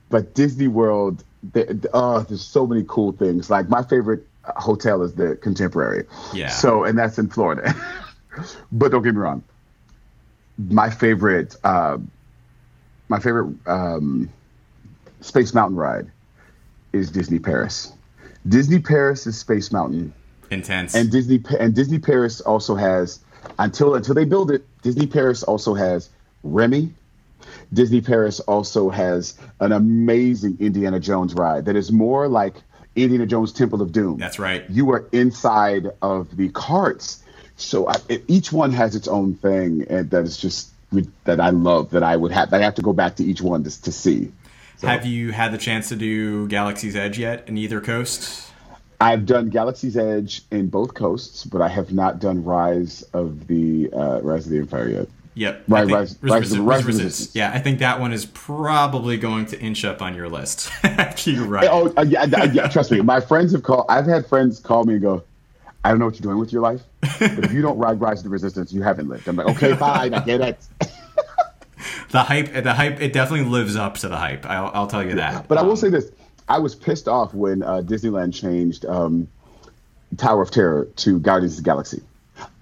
but 0.09 0.33
Disney 0.35 0.67
World, 0.67 1.23
there, 1.43 1.67
oh, 1.93 2.21
there's 2.21 2.43
so 2.43 2.67
many 2.67 2.83
cool 2.87 3.11
things. 3.11 3.49
Like 3.49 3.69
my 3.69 3.83
favorite 3.83 4.25
uh, 4.45 4.59
hotel 4.59 5.01
is 5.01 5.15
the 5.15 5.35
Contemporary. 5.37 6.05
Yeah. 6.33 6.49
So, 6.49 6.83
and 6.83 6.97
that's 6.97 7.17
in 7.17 7.29
Florida. 7.29 7.73
but 8.71 8.91
don't 8.91 9.03
get 9.03 9.13
me 9.13 9.21
wrong. 9.21 9.43
My 10.57 10.89
favorite, 10.89 11.55
uh, 11.63 11.97
my 13.09 13.19
favorite 13.19 13.55
um, 13.65 14.29
Space 15.21 15.53
Mountain 15.53 15.77
ride 15.77 16.11
is 16.93 17.11
Disney 17.11 17.39
Paris. 17.39 17.93
Disney 18.47 18.79
Paris 18.79 19.27
is 19.27 19.37
Space 19.37 19.71
Mountain, 19.71 20.13
Intense. 20.49 20.95
and 20.95 21.11
Disney 21.11 21.41
and 21.59 21.75
Disney 21.75 21.99
Paris 21.99 22.41
also 22.41 22.75
has 22.75 23.19
until 23.59 23.95
until 23.95 24.15
they 24.15 24.25
build 24.25 24.51
it. 24.51 24.65
Disney 24.81 25.07
Paris 25.07 25.43
also 25.43 25.73
has 25.73 26.09
Remy. 26.43 26.91
Disney 27.73 28.01
Paris 28.01 28.39
also 28.41 28.89
has 28.89 29.37
an 29.59 29.71
amazing 29.71 30.57
Indiana 30.59 30.99
Jones 30.99 31.33
ride 31.33 31.65
that 31.65 31.75
is 31.75 31.91
more 31.91 32.27
like 32.27 32.55
Indiana 32.95 33.25
Jones 33.25 33.53
Temple 33.53 33.81
of 33.81 33.91
Doom. 33.91 34.17
That's 34.17 34.39
right. 34.39 34.69
You 34.69 34.91
are 34.91 35.07
inside 35.11 35.87
of 36.01 36.35
the 36.35 36.49
carts, 36.49 37.23
so 37.55 37.87
I, 37.87 37.95
it, 38.09 38.23
each 38.27 38.51
one 38.51 38.71
has 38.73 38.95
its 38.95 39.07
own 39.07 39.35
thing, 39.35 39.85
and 39.89 40.09
that 40.09 40.23
is 40.23 40.37
just 40.37 40.69
that 41.23 41.39
I 41.39 41.51
love. 41.51 41.91
That 41.91 42.03
I 42.03 42.17
would 42.17 42.31
have. 42.31 42.53
I 42.53 42.59
have 42.59 42.75
to 42.75 42.81
go 42.81 42.91
back 42.91 43.15
to 43.17 43.23
each 43.23 43.41
one 43.41 43.63
to, 43.63 43.81
to 43.83 43.91
see. 43.91 44.31
Have 44.81 45.05
you 45.05 45.31
had 45.31 45.53
the 45.53 45.59
chance 45.59 45.89
to 45.89 45.95
do 45.95 46.47
Galaxy's 46.47 46.95
Edge 46.95 47.19
yet 47.19 47.47
in 47.47 47.57
either 47.57 47.79
coast? 47.79 48.51
I've 48.99 49.25
done 49.25 49.49
Galaxy's 49.49 49.95
Edge 49.95 50.41
in 50.51 50.67
both 50.67 50.93
coasts, 50.93 51.43
but 51.43 51.61
I 51.61 51.69
have 51.69 51.93
not 51.93 52.19
done 52.19 52.43
Rise 52.43 53.03
of 53.13 53.47
the 53.47 53.89
uh, 53.93 54.21
Rise 54.21 54.45
of 54.45 54.51
the 54.51 54.59
Empire 54.59 54.89
yet. 54.89 55.07
Yep. 55.33 55.63
Right, 55.67 55.85
think- 55.85 55.95
Rise- 55.97 56.17
Res- 56.21 56.31
Rise 56.31 56.41
Res- 56.51 56.59
Rise 56.59 56.85
Resistance. 56.85 56.87
Resistance. 57.03 57.35
Yeah, 57.35 57.51
I 57.53 57.59
think 57.59 57.79
that 57.79 57.99
one 57.99 58.11
is 58.11 58.25
probably 58.25 59.17
going 59.17 59.45
to 59.47 59.59
inch 59.59 59.85
up 59.85 60.01
on 60.01 60.13
your 60.15 60.27
list 60.27 60.69
write. 60.83 61.69
Oh, 61.71 61.93
uh, 61.97 62.03
yeah, 62.07 62.23
uh, 62.23 62.49
yeah, 62.51 62.67
trust 62.67 62.91
me. 62.91 63.01
My 63.01 63.19
friends 63.21 63.51
have 63.53 63.63
called. 63.63 63.85
I've 63.89 64.05
had 64.05 64.25
friends 64.25 64.59
call 64.59 64.83
me 64.83 64.93
and 64.95 65.01
go, 65.01 65.23
"I 65.85 65.89
don't 65.89 65.99
know 65.99 66.05
what 66.05 66.15
you're 66.15 66.23
doing 66.23 66.37
with 66.37 66.51
your 66.51 66.61
life, 66.61 66.81
but 67.19 67.45
if 67.45 67.53
you 67.53 67.61
don't 67.61 67.77
ride 67.77 68.01
Rise 68.01 68.19
of 68.19 68.23
the 68.25 68.29
Resistance, 68.29 68.73
you 68.73 68.81
haven't 68.83 69.07
lived." 69.07 69.27
I'm 69.27 69.37
like, 69.37 69.47
"Okay, 69.55 69.73
fine, 69.77 70.13
I 70.13 70.23
get 70.25 70.41
it." 70.41 70.57
The 72.09 72.23
hype, 72.23 72.51
the 72.63 72.73
hype, 72.73 72.99
it 73.01 73.13
definitely 73.13 73.49
lives 73.49 73.77
up 73.77 73.95
to 73.99 74.09
the 74.09 74.17
hype. 74.17 74.45
I'll, 74.45 74.69
I'll 74.73 74.87
tell 74.87 75.01
you 75.03 75.15
that. 75.15 75.47
But 75.47 75.57
I 75.57 75.61
will 75.63 75.71
Um, 75.71 75.77
say 75.77 75.89
this: 75.89 76.11
I 76.49 76.59
was 76.59 76.75
pissed 76.75 77.07
off 77.07 77.33
when 77.33 77.63
uh, 77.63 77.81
Disneyland 77.85 78.33
changed 78.33 78.85
um, 78.85 79.29
Tower 80.17 80.41
of 80.41 80.51
Terror 80.51 80.89
to 80.97 81.19
Guardians 81.19 81.53
of 81.57 81.63
the 81.63 81.69
Galaxy 81.69 82.01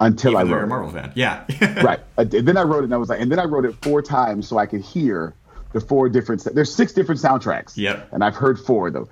until 0.00 0.36
I 0.36 0.42
even 0.42 0.50
though 0.50 0.56
you're 0.58 0.66
wrote 0.66 0.82
a 0.82 0.88
it. 0.88 0.92
Marvel 0.94 1.00
fan. 1.00 1.12
Yeah. 1.14 1.82
right. 1.82 2.00
Uh, 2.18 2.24
then 2.24 2.56
I 2.56 2.62
rode 2.62 2.80
it, 2.80 2.84
and 2.84 2.94
I 2.94 2.96
was 2.96 3.08
like, 3.08 3.20
and 3.20 3.30
then 3.30 3.38
I 3.38 3.44
rode 3.44 3.64
it 3.64 3.74
four 3.82 4.02
times 4.02 4.48
so 4.48 4.58
I 4.58 4.66
could 4.66 4.82
hear 4.82 5.34
the 5.72 5.80
four 5.80 6.08
different. 6.08 6.44
There's 6.54 6.74
six 6.74 6.92
different 6.92 7.20
soundtracks. 7.20 7.76
Yep. 7.76 8.08
And 8.12 8.24
I've 8.24 8.34
heard 8.34 8.58
four 8.58 8.88
of 8.88 8.94
them. 8.94 9.08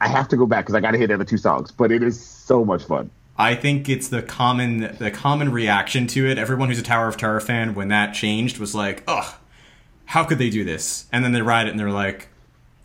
I 0.00 0.08
have 0.08 0.28
to 0.28 0.36
go 0.36 0.46
back 0.46 0.64
because 0.64 0.74
I 0.74 0.80
got 0.80 0.90
to 0.90 0.98
hear 0.98 1.06
the 1.06 1.14
other 1.14 1.24
two 1.24 1.38
songs, 1.38 1.70
but 1.70 1.90
it 1.90 2.02
is 2.02 2.22
so 2.22 2.64
much 2.64 2.84
fun. 2.84 3.10
I 3.36 3.54
think 3.54 3.88
it's 3.88 4.08
the 4.08 4.22
common 4.22 4.96
the 4.98 5.10
common 5.10 5.50
reaction 5.50 6.06
to 6.08 6.26
it. 6.28 6.38
Everyone 6.38 6.68
who's 6.68 6.78
a 6.78 6.82
Tower 6.82 7.08
of 7.08 7.16
Terror 7.16 7.40
fan, 7.40 7.74
when 7.74 7.88
that 7.88 8.14
changed, 8.14 8.58
was 8.58 8.74
like, 8.74 9.02
"Ugh, 9.08 9.34
how 10.06 10.24
could 10.24 10.38
they 10.38 10.50
do 10.50 10.64
this?" 10.64 11.06
And 11.12 11.24
then 11.24 11.32
they 11.32 11.42
ride 11.42 11.66
it 11.66 11.70
and 11.70 11.80
they're 11.80 11.90
like, 11.90 12.28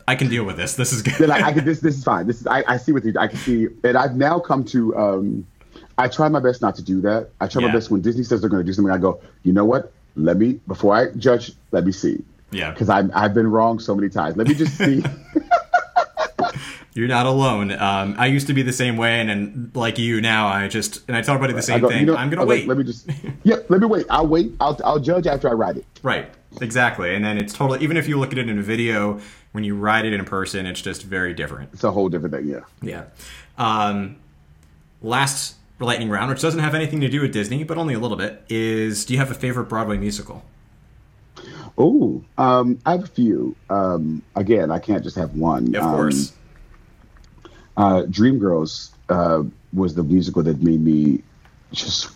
"I 0.08 0.16
can 0.16 0.28
deal 0.28 0.44
with 0.44 0.56
this. 0.56 0.74
This 0.74 0.92
is 0.92 1.02
good." 1.02 1.28
Like, 1.28 1.44
I 1.44 1.52
can, 1.54 1.64
this, 1.64 1.80
this 1.80 1.96
is 1.96 2.02
fine. 2.02 2.26
This 2.26 2.40
is, 2.40 2.46
I, 2.48 2.64
I 2.66 2.76
see 2.78 2.90
what 2.90 3.04
you, 3.04 3.14
I 3.18 3.28
can 3.28 3.38
see, 3.38 3.68
and 3.84 3.96
I've 3.96 4.16
now 4.16 4.40
come 4.40 4.64
to, 4.64 4.96
um, 4.96 5.46
I 6.00 6.08
try 6.08 6.28
my 6.28 6.40
best 6.40 6.62
not 6.62 6.74
to 6.76 6.82
do 6.82 7.00
that. 7.02 7.30
I 7.40 7.46
try 7.46 7.60
Yeah. 7.62 7.68
my 7.68 7.74
best 7.74 7.90
when 7.90 8.00
Disney 8.00 8.24
says 8.24 8.40
they're 8.40 8.50
going 8.50 8.62
to 8.64 8.66
do 8.66 8.72
something. 8.72 8.92
I 8.92 8.98
go, 8.98 9.20
you 9.42 9.52
know 9.52 9.64
what? 9.64 9.92
Let 10.16 10.36
me 10.38 10.60
before 10.66 10.94
I 10.94 11.10
judge. 11.12 11.52
Let 11.70 11.84
me 11.84 11.92
see. 11.92 12.24
Yeah. 12.50 12.70
Because 12.72 12.88
I've 12.88 13.10
I've 13.14 13.34
been 13.34 13.46
wrong 13.50 13.78
so 13.78 13.94
many 13.94 14.08
times. 14.08 14.36
Let 14.36 14.48
me 14.48 14.54
just 14.54 14.76
see. 14.76 15.04
You're 16.94 17.08
not 17.08 17.26
alone. 17.26 17.70
Um, 17.70 18.16
I 18.18 18.26
used 18.26 18.48
to 18.48 18.54
be 18.54 18.62
the 18.62 18.72
same 18.72 18.96
way, 18.96 19.20
and 19.20 19.28
then 19.28 19.70
like 19.74 19.98
you 19.98 20.20
now, 20.20 20.48
I 20.48 20.66
just 20.66 21.06
and 21.06 21.16
I 21.16 21.22
tell 21.22 21.34
everybody 21.36 21.52
the 21.54 21.62
same 21.62 21.80
go, 21.80 21.88
thing. 21.88 22.00
you 22.00 22.06
know, 22.06 22.16
I'm 22.16 22.30
gonna 22.30 22.42
I 22.42 22.44
go, 22.44 22.48
wait. 22.48 22.66
Let 22.66 22.78
me 22.78 22.84
just. 22.84 23.08
Yeah. 23.44 23.56
Let 23.68 23.80
me 23.80 23.86
wait. 23.86 24.06
I'll 24.10 24.26
wait. 24.26 24.52
I'll 24.60 24.78
I'll 24.84 24.98
judge 24.98 25.26
after 25.26 25.48
I 25.48 25.52
ride 25.52 25.76
it. 25.78 25.86
Right. 26.02 26.28
Exactly. 26.60 27.14
And 27.14 27.24
then 27.24 27.38
it's 27.38 27.52
totally 27.54 27.80
even 27.84 27.96
if 27.96 28.08
you 28.08 28.18
look 28.18 28.32
at 28.32 28.38
it 28.38 28.48
in 28.48 28.58
a 28.58 28.62
video, 28.62 29.20
when 29.52 29.62
you 29.64 29.76
ride 29.76 30.04
it 30.04 30.12
in 30.12 30.24
person, 30.24 30.66
it's 30.66 30.82
just 30.82 31.04
very 31.04 31.32
different. 31.32 31.70
It's 31.72 31.84
a 31.84 31.90
whole 31.92 32.08
different 32.08 32.34
thing. 32.34 32.48
Yeah. 32.48 32.60
Yeah. 32.82 33.04
Um, 33.56 34.16
last 35.00 35.54
lightning 35.86 36.10
round, 36.10 36.30
which 36.30 36.40
doesn't 36.42 36.60
have 36.60 36.74
anything 36.74 37.00
to 37.00 37.08
do 37.08 37.20
with 37.22 37.32
Disney, 37.32 37.64
but 37.64 37.78
only 37.78 37.94
a 37.94 37.98
little 37.98 38.16
bit, 38.16 38.42
is 38.48 39.04
do 39.04 39.14
you 39.14 39.18
have 39.18 39.30
a 39.30 39.34
favorite 39.34 39.64
Broadway 39.68 39.96
musical? 39.98 40.44
Oh, 41.78 42.22
um, 42.36 42.78
I 42.84 42.92
have 42.92 43.04
a 43.04 43.08
few. 43.08 43.56
Um, 43.70 44.22
again, 44.36 44.70
I 44.70 44.78
can't 44.78 45.02
just 45.02 45.16
have 45.16 45.34
one. 45.34 45.74
Of 45.74 45.82
Um, 45.82 45.90
course. 45.94 46.32
uh, 47.76 48.02
Dreamgirls 48.02 48.90
uh, 49.08 49.42
was 49.72 49.94
the 49.94 50.02
musical 50.04 50.42
that 50.42 50.62
made 50.62 50.80
me 50.82 51.22
just 51.72 52.10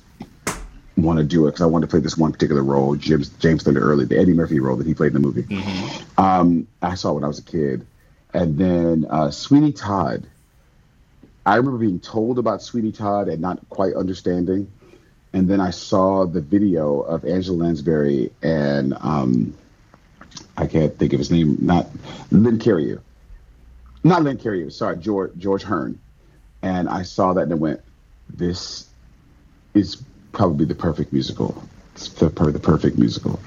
want 0.97 1.19
to 1.19 1.25
do 1.25 1.47
it 1.47 1.53
because 1.53 1.63
I 1.63 1.67
wanted 1.67 1.87
to 1.87 1.91
play 1.91 2.01
this 2.01 2.17
one 2.19 2.31
particular 2.33 2.63
role, 2.63 2.95
James 2.97 3.29
James 3.41 3.63
Thunder 3.63 3.81
Early, 3.81 4.05
the 4.05 4.19
Eddie 4.19 4.35
Murphy 4.35 4.61
role 4.61 4.77
that 4.77 4.87
he 4.87 4.95
played 4.95 5.15
in 5.15 5.23
the 5.23 5.27
movie. 5.27 5.47
Um, 6.19 6.67
I 6.83 6.95
saw 6.95 7.11
it 7.11 7.15
when 7.15 7.25
I 7.25 7.29
was 7.29 7.39
a 7.39 7.43
kid, 7.43 7.87
and 8.35 8.59
then 8.59 9.07
uh, 9.09 9.31
Sweeney 9.31 9.73
Todd. 9.73 10.27
I 11.47 11.57
remember 11.57 11.79
being 11.79 12.01
told 12.01 12.39
about 12.39 12.63
Sweeney 12.63 12.93
Todd 12.93 13.29
and 13.29 13.41
not 13.41 13.69
quite 13.69 13.95
understanding, 13.95 14.71
and 15.33 15.49
then 15.49 15.61
I 15.61 15.71
saw 15.71 16.25
the 16.25 16.41
video 16.41 17.01
of 17.01 17.25
Angela 17.25 17.65
Lansbury 17.65 18.31
and 18.43 18.95
um, 19.01 19.55
I 20.57 20.67
can't 20.67 20.97
think 20.99 21.13
of 21.13 21.19
his 21.19 21.31
name, 21.31 21.59
not 21.61 21.89
Len 22.31 22.59
Cariou 22.59 23.01
not 24.05 24.23
Len 24.23 24.37
Cariou, 24.37 24.71
sorry, 24.71 24.99
George 24.99 25.33
George 25.39 25.63
Hearn, 25.63 25.99
and 26.63 26.89
I 26.89 27.03
saw 27.03 27.33
that 27.33 27.45
and 27.45 27.53
I 27.53 27.57
went, 27.57 27.81
"This 28.29 28.87
is 29.73 29.97
probably 30.33 30.67
the 30.67 30.75
perfect 30.75 31.13
musical. 31.13 31.67
It's 31.95 32.11
the, 32.11 32.29
the 32.29 32.61
perfect 32.61 32.99
musical." 32.99 33.41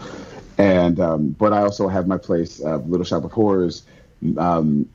And 0.57 0.99
um, 0.99 1.29
but 1.29 1.53
I 1.53 1.61
also 1.61 1.87
have 1.87 2.07
my 2.07 2.17
place, 2.17 2.61
uh, 2.61 2.77
Little 2.77 3.05
Shop 3.05 3.23
of 3.23 3.31
Horrors. 3.31 3.83
Um, 4.37 4.89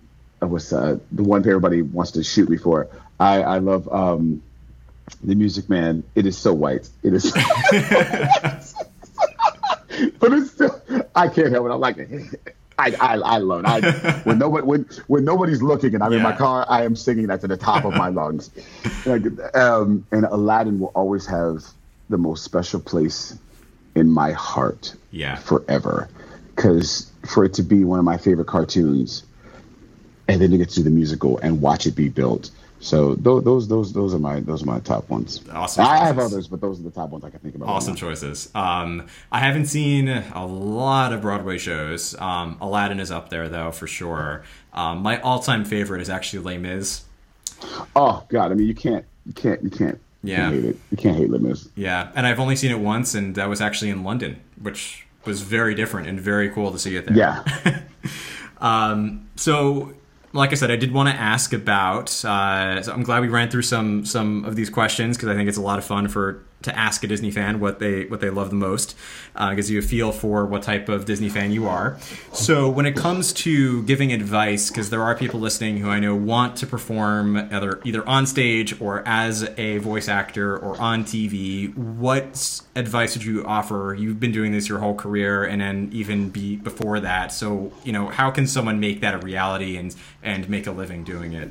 was 0.49 0.73
uh, 0.73 0.99
the 1.13 1.23
one 1.23 1.41
everybody 1.41 1.83
wants 1.83 2.13
to 2.13 2.25
shoot 2.25 2.49
me 2.49 2.57
for. 2.57 2.89
I 3.21 3.43
I 3.43 3.59
love 3.59 3.89
um, 3.93 4.43
the 5.23 5.35
Music 5.35 5.69
Man. 5.69 6.03
It 6.15 6.27
is 6.27 6.37
so 6.37 6.53
white. 6.53 6.89
It 7.03 7.15
is. 7.15 7.33
but 10.19 10.33
it's 10.33 10.51
still, 10.53 10.83
I 11.15 11.29
can't 11.29 11.53
help 11.53 11.67
it. 11.67 11.71
I 11.71 11.75
like 11.75 11.99
it. 11.99 12.41
I, 12.79 12.95
I, 13.01 13.15
I 13.19 13.39
love 13.39 13.61
it. 13.65 13.67
I, 13.67 14.21
when 14.25 14.39
nobody 14.39 14.67
when 14.67 14.89
when 15.07 15.25
nobody's 15.25 15.63
looking 15.63 15.95
and 15.95 16.03
I'm 16.03 16.13
in 16.13 16.23
my 16.23 16.33
car, 16.35 16.67
I 16.69 16.85
am 16.85 16.97
singing 16.97 17.27
that 17.29 17.41
to 17.43 17.49
the 17.49 17.57
top 17.57 17.85
of 17.85 17.95
my 17.95 18.09
lungs. 18.09 18.51
Like, 19.07 19.25
um, 19.55 20.07
and 20.11 20.25
Aladdin 20.25 20.81
will 20.81 20.91
always 20.95 21.27
have 21.27 21.65
the 22.09 22.19
most 22.19 22.45
special 22.45 22.81
place 22.81 23.39
in 23.95 24.11
my 24.11 24.33
heart 24.33 24.95
Yeah. 25.11 25.37
forever, 25.37 26.09
because 26.57 27.11
for 27.27 27.45
it 27.45 27.55
to 27.55 27.63
be 27.63 27.85
one 27.85 27.99
of 27.99 28.05
my 28.05 28.17
favorite 28.17 28.47
cartoons, 28.49 29.23
and 30.33 30.41
then 30.41 30.51
you 30.51 30.59
get 30.59 30.71
to 30.71 30.77
do 30.77 30.83
the 30.83 30.91
musical 30.91 31.39
and 31.39 31.61
watch 31.61 31.87
it 31.87 31.95
be 31.95 32.09
built. 32.09 32.51
So 32.81 33.15
those 33.15 33.45
those 33.45 33.69
those 33.69 33.93
those 33.93 34.13
are 34.15 34.19
my 34.19 34.41
those 34.41 34.63
are 34.63 34.67
my 34.67 34.81
top 34.81 35.09
ones. 35.09 35.41
Awesome 35.53 35.85
I 35.85 35.99
have 35.99 36.19
others, 36.19 36.49
but 36.49 36.61
those 36.61 36.81
are 36.81 36.83
the 36.83 36.91
top 36.91 37.11
ones 37.11 37.23
I 37.25 37.31
can 37.31 37.39
think 37.39 37.55
about. 37.55 37.69
Awesome 37.69 37.95
now. 37.95 38.01
choices. 38.01 38.51
Um, 38.57 39.07
I 39.31 39.39
haven't 39.39 39.67
seen 39.67 40.09
a 40.09 40.45
lot 40.47 41.13
of 41.13 41.21
Broadway 41.21 41.59
shows. 41.59 42.17
Um, 42.21 42.57
Aladdin 42.61 42.99
is 42.99 43.11
up 43.13 43.29
there 43.29 43.49
though 43.49 43.71
for 43.71 43.87
sure. 43.87 44.43
Um, 44.73 44.99
my 45.03 45.21
all-time 45.21 45.65
favorite 45.65 46.01
is 46.01 46.11
actually 46.11 46.43
Les 46.43 46.59
Mis. 46.59 47.05
Oh 47.95 48.25
God, 48.29 48.51
I 48.51 48.55
mean 48.55 48.67
you 48.67 48.75
can't 48.75 49.05
you 49.27 49.33
can't 49.33 49.63
you 49.63 49.71
can't 49.71 50.01
you 50.25 50.33
Yeah. 50.33 50.37
can't 50.51 50.55
hate 50.55 50.65
it. 50.65 50.77
You 50.91 50.97
can't 50.97 51.17
hate 51.19 51.31
Les 51.31 51.39
Mis. 51.39 51.69
Yeah, 51.77 52.11
and 52.17 52.27
I've 52.27 52.41
only 52.41 52.57
seen 52.57 52.73
it 52.73 52.81
once, 52.81 53.15
and 53.15 53.37
that 53.37 53.49
was 53.49 53.61
actually 53.61 53.91
in 53.91 54.03
London, 54.03 54.41
which 54.61 55.07
was 55.25 55.43
very 55.43 55.77
different 55.77 56.09
and 56.09 56.19
very 56.19 56.49
cool 56.49 56.73
to 56.73 56.79
see 56.81 56.97
it 56.97 57.07
there. 57.07 57.17
Yeah. 57.17 57.45
um, 58.61 59.29
So, 59.37 59.93
like 60.33 60.53
I 60.53 60.55
said, 60.55 60.71
I 60.71 60.77
did 60.77 60.93
want 60.93 61.09
to 61.09 61.15
ask 61.15 61.53
about. 61.53 62.11
Uh, 62.25 62.83
so 62.83 62.93
I'm 62.93 63.03
glad 63.03 63.21
we 63.21 63.29
ran 63.29 63.51
through 63.51 63.63
some 63.63 64.05
some 64.05 64.45
of 64.45 64.57
these 64.57 64.71
questions 64.71 65.17
because 65.17 65.29
I 65.29 65.35
think 65.35 65.49
it's 65.49 65.59
a 65.59 65.63
lot 65.63 65.79
of 65.79 65.85
fun 65.85 66.09
for 66.09 66.45
to 66.63 66.79
ask 66.79 67.03
a 67.05 67.07
Disney 67.07 67.31
fan 67.31 67.61
what 67.61 67.79
they 67.79 68.05
what 68.07 68.21
they 68.21 68.31
love 68.31 68.51
the 68.51 68.57
most, 68.57 68.97
uh, 69.37 69.55
gives 69.55 69.71
you 69.71 69.79
a 69.79 69.83
feel 69.83 70.13
for 70.13 70.47
what 70.47 70.63
type 70.63 70.89
of 70.89 71.05
Disney 71.05 71.29
fan 71.29 71.53
you 71.53 71.67
are. 71.67 71.99
So 72.33 72.69
when 72.69 72.87
it 72.87 72.97
comes 72.97 73.33
to 73.35 73.83
giving 73.85 74.13
advice, 74.13 74.69
because 74.69 74.91
there 74.91 75.03
are 75.03 75.15
people 75.15 75.41
listening 75.41 75.79
who 75.79 75.89
I 75.89 76.01
know 76.01 76.15
want 76.15 76.57
to 76.57 76.67
perform 76.67 77.37
either 77.37 77.81
either 77.85 78.07
on 78.09 78.27
stage 78.27 78.81
or 78.81 79.07
as 79.07 79.49
a 79.57 79.79
voice 79.79 80.09
actor 80.09 80.57
or 80.57 80.81
on 80.81 81.05
TV, 81.05 81.77
what 81.77 82.61
advice 82.77 83.17
would 83.17 83.25
you 83.25 83.45
offer? 83.45 83.97
You've 83.99 84.21
been 84.21 84.33
doing 84.33 84.53
this 84.53 84.69
your 84.69 84.79
whole 84.79 84.95
career, 84.95 85.45
and 85.45 85.61
then 85.61 85.89
even 85.93 86.31
be 86.31 86.57
before 86.57 87.01
that. 87.01 87.33
So 87.33 87.73
you 87.85 87.93
know, 87.93 88.09
how 88.09 88.31
can 88.31 88.47
someone 88.47 88.81
make 88.81 89.01
that 89.01 89.15
a 89.15 89.19
reality 89.19 89.77
and 89.77 89.95
and 90.23 90.49
make 90.49 90.67
a 90.67 90.73
living 90.73 91.05
doing 91.05 91.33
it? 91.33 91.51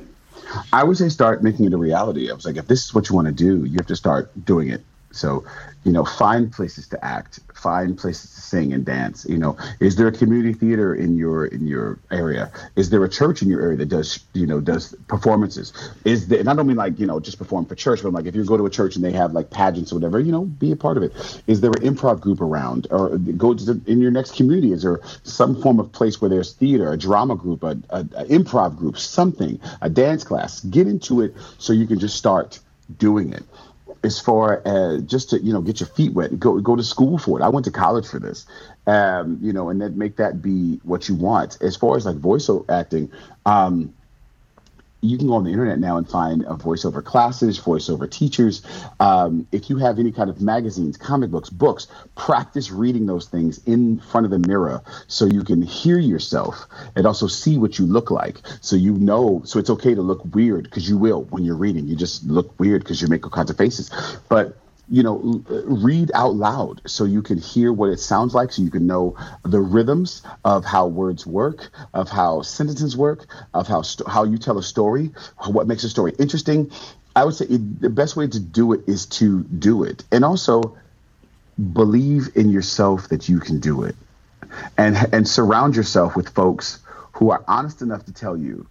I 0.72 0.84
would 0.84 0.96
say 0.96 1.08
start 1.08 1.42
making 1.42 1.66
it 1.66 1.72
a 1.72 1.76
reality. 1.76 2.30
I 2.30 2.34
was 2.34 2.44
like, 2.44 2.56
if 2.56 2.66
this 2.66 2.84
is 2.84 2.94
what 2.94 3.08
you 3.08 3.14
want 3.14 3.26
to 3.26 3.32
do, 3.32 3.64
you 3.64 3.76
have 3.76 3.86
to 3.86 3.96
start 3.96 4.30
doing 4.44 4.68
it. 4.68 4.82
So, 5.12 5.44
you 5.84 5.92
know, 5.92 6.04
find 6.04 6.52
places 6.52 6.88
to 6.88 7.04
act, 7.04 7.40
find 7.54 7.96
places 7.98 8.34
to 8.34 8.40
sing 8.40 8.72
and 8.72 8.84
dance. 8.84 9.26
You 9.28 9.38
know, 9.38 9.56
is 9.80 9.96
there 9.96 10.06
a 10.06 10.12
community 10.12 10.52
theater 10.52 10.94
in 10.94 11.16
your 11.16 11.46
in 11.46 11.66
your 11.66 11.98
area? 12.10 12.50
Is 12.76 12.90
there 12.90 13.04
a 13.04 13.08
church 13.08 13.42
in 13.42 13.48
your 13.48 13.60
area 13.60 13.76
that 13.78 13.88
does 13.88 14.20
you 14.32 14.46
know 14.46 14.60
does 14.60 14.94
performances? 15.08 15.72
Is 16.04 16.28
there? 16.28 16.40
And 16.40 16.48
I 16.48 16.54
don't 16.54 16.66
mean 16.66 16.76
like 16.76 16.98
you 16.98 17.06
know 17.06 17.20
just 17.20 17.38
perform 17.38 17.66
for 17.66 17.74
church, 17.74 18.02
but 18.02 18.08
I'm 18.08 18.14
like 18.14 18.26
if 18.26 18.34
you 18.34 18.44
go 18.44 18.56
to 18.56 18.66
a 18.66 18.70
church 18.70 18.96
and 18.96 19.04
they 19.04 19.12
have 19.12 19.32
like 19.32 19.50
pageants 19.50 19.92
or 19.92 19.96
whatever, 19.96 20.20
you 20.20 20.32
know, 20.32 20.44
be 20.44 20.72
a 20.72 20.76
part 20.76 20.96
of 20.96 21.02
it. 21.02 21.12
Is 21.46 21.60
there 21.60 21.70
an 21.70 21.82
improv 21.82 22.20
group 22.20 22.40
around, 22.40 22.86
or 22.90 23.18
go 23.18 23.54
to 23.54 23.64
the, 23.64 23.90
in 23.90 24.00
your 24.00 24.10
next 24.10 24.36
community? 24.36 24.72
Is 24.72 24.82
there 24.82 25.00
some 25.24 25.60
form 25.60 25.78
of 25.80 25.92
place 25.92 26.20
where 26.20 26.30
there's 26.30 26.52
theater, 26.52 26.92
a 26.92 26.98
drama 26.98 27.36
group, 27.36 27.62
a, 27.62 27.76
a, 27.90 28.00
a 28.00 28.24
improv 28.26 28.76
group, 28.76 28.98
something, 28.98 29.60
a 29.80 29.90
dance 29.90 30.24
class? 30.24 30.60
Get 30.60 30.86
into 30.86 31.20
it 31.20 31.34
so 31.58 31.72
you 31.72 31.86
can 31.86 31.98
just 31.98 32.16
start 32.16 32.60
doing 32.98 33.32
it 33.32 33.42
as 34.04 34.18
far 34.18 34.62
as 34.66 35.02
just 35.02 35.30
to 35.30 35.40
you 35.40 35.52
know 35.52 35.60
get 35.60 35.80
your 35.80 35.88
feet 35.88 36.12
wet 36.12 36.30
and 36.30 36.40
go 36.40 36.58
go 36.60 36.76
to 36.76 36.82
school 36.82 37.18
for 37.18 37.38
it. 37.38 37.42
I 37.42 37.48
went 37.48 37.64
to 37.66 37.70
college 37.70 38.06
for 38.06 38.18
this. 38.18 38.46
Um, 38.86 39.38
you 39.40 39.52
know 39.52 39.68
and 39.68 39.80
then 39.80 39.96
make 39.96 40.16
that 40.16 40.42
be 40.42 40.80
what 40.82 41.08
you 41.08 41.14
want. 41.14 41.58
As 41.60 41.76
far 41.76 41.96
as 41.96 42.06
like 42.06 42.16
voice 42.16 42.50
acting 42.68 43.10
um, 43.46 43.94
you 45.02 45.18
can 45.18 45.26
go 45.26 45.34
on 45.34 45.44
the 45.44 45.50
internet 45.50 45.80
now 45.80 45.96
and 45.96 46.08
find 46.08 46.46
uh, 46.46 46.54
voiceover 46.54 47.04
classes, 47.04 47.60
voiceover 47.60 48.08
teachers. 48.08 48.62
Um, 49.00 49.48
if 49.50 49.68
you 49.68 49.76
have 49.78 49.98
any 49.98 50.12
kind 50.12 50.30
of 50.30 50.40
magazines, 50.40 50.96
comic 50.96 51.30
books, 51.30 51.50
books, 51.50 51.88
practice 52.14 52.70
reading 52.70 53.06
those 53.06 53.26
things 53.26 53.60
in 53.66 53.98
front 53.98 54.24
of 54.24 54.30
the 54.30 54.38
mirror 54.38 54.80
so 55.08 55.26
you 55.26 55.42
can 55.42 55.60
hear 55.60 55.98
yourself 55.98 56.66
and 56.94 57.04
also 57.04 57.26
see 57.26 57.58
what 57.58 57.80
you 57.80 57.86
look 57.86 58.12
like. 58.12 58.40
So 58.60 58.76
you 58.76 58.92
know, 58.92 59.42
so 59.44 59.58
it's 59.58 59.70
okay 59.70 59.94
to 59.94 60.02
look 60.02 60.22
weird 60.34 60.64
because 60.64 60.88
you 60.88 60.96
will 60.96 61.24
when 61.24 61.44
you're 61.44 61.56
reading. 61.56 61.88
You 61.88 61.96
just 61.96 62.24
look 62.24 62.58
weird 62.60 62.84
because 62.84 63.02
you 63.02 63.08
make 63.08 63.24
all 63.24 63.30
kinds 63.30 63.50
of 63.50 63.56
faces. 63.56 63.90
But 64.28 64.56
you 64.92 65.02
know, 65.02 65.42
uh, 65.50 65.62
read 65.64 66.12
out 66.14 66.34
loud 66.34 66.82
so 66.86 67.04
you 67.04 67.22
can 67.22 67.38
hear 67.38 67.72
what 67.72 67.88
it 67.88 67.98
sounds 67.98 68.34
like, 68.34 68.52
so 68.52 68.60
you 68.60 68.70
can 68.70 68.86
know 68.86 69.16
the 69.42 69.58
rhythms 69.58 70.22
of 70.44 70.66
how 70.66 70.86
words 70.86 71.26
work, 71.26 71.70
of 71.94 72.10
how 72.10 72.42
sentences 72.42 72.94
work, 72.94 73.24
of 73.54 73.66
how 73.66 73.82
how 74.06 74.24
you 74.24 74.36
tell 74.36 74.58
a 74.58 74.62
story, 74.62 75.10
what 75.46 75.66
makes 75.66 75.82
a 75.82 75.88
story 75.88 76.12
interesting. 76.18 76.70
I 77.16 77.24
would 77.24 77.34
say 77.34 77.46
it, 77.46 77.80
the 77.80 77.88
best 77.88 78.16
way 78.16 78.26
to 78.26 78.38
do 78.38 78.74
it 78.74 78.82
is 78.86 79.06
to 79.06 79.44
do 79.44 79.82
it, 79.82 80.04
and 80.12 80.26
also 80.26 80.76
believe 81.72 82.28
in 82.34 82.50
yourself 82.50 83.08
that 83.08 83.30
you 83.30 83.40
can 83.40 83.60
do 83.60 83.84
it, 83.84 83.96
and 84.76 84.94
and 85.10 85.26
surround 85.26 85.74
yourself 85.74 86.16
with 86.16 86.28
folks 86.28 86.80
who 87.12 87.30
are 87.30 87.42
honest 87.48 87.80
enough 87.80 88.04
to 88.04 88.12
tell 88.12 88.36
you 88.36 88.66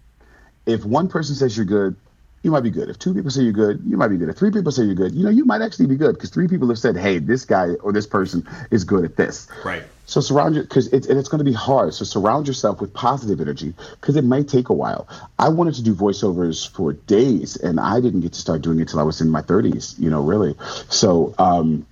if 0.68 0.86
one 0.86 1.08
person 1.08 1.34
says 1.34 1.58
you're 1.58 1.66
good, 1.66 1.96
you 2.44 2.52
might 2.52 2.64
be 2.64 2.72
good. 2.72 2.90
If 2.90 2.98
two 2.98 3.14
people 3.14 3.30
say 3.30 3.44
you're 3.44 3.52
good, 3.52 3.82
you 3.86 3.98
might 3.98 4.08
be 4.08 4.18
good. 4.18 4.30
If 4.30 4.38
three 4.38 4.52
people 4.52 4.72
say 4.72 4.84
you're 4.84 4.96
good, 4.96 5.14
you 5.14 5.24
know, 5.24 5.30
you 5.30 5.46
might 5.46 5.62
actually 5.62 5.86
be 5.86 5.96
good 5.96 6.16
because 6.16 6.32
three 6.32 6.48
people 6.48 6.68
have 6.70 6.80
said, 6.80 6.98
hey, 6.98 7.20
this 7.20 7.46
guy 7.46 7.74
or 7.82 7.94
this 7.94 8.08
person 8.08 8.48
is 8.72 8.84
good 8.84 9.06
at 9.06 9.16
this. 9.16 9.48
Right. 9.64 9.84
So 10.08 10.20
surround 10.20 10.56
you 10.56 10.62
because 10.64 10.88
it's 10.88 11.08
and 11.08 11.18
it's 11.18 11.30
going 11.30 11.40
to 11.40 11.46
be 11.46 11.54
hard. 11.54 11.94
So 11.94 12.04
surround 12.04 12.48
yourself 12.48 12.82
with 12.82 12.94
positive 12.94 13.40
energy 13.40 13.74
because 14.02 14.18
it 14.18 14.26
may 14.26 14.44
take 14.44 14.70
a 14.70 14.74
while. 14.74 15.08
I 15.40 15.50
wanted 15.50 15.76
to 15.76 15.84
do 15.84 15.94
voiceovers 15.94 16.70
for 16.70 16.94
days, 16.94 17.56
and 17.56 17.80
I 17.80 18.02
didn't 18.02 18.22
get 18.22 18.34
to 18.34 18.40
start 18.42 18.62
doing 18.62 18.80
it 18.80 18.90
till 18.90 19.00
I 19.00 19.04
was 19.04 19.22
in 19.22 19.30
my 19.30 19.42
30s. 19.42 19.98
You 20.00 20.10
know, 20.10 20.22
really. 20.22 20.56
So 20.90 21.34
um, 21.38 21.86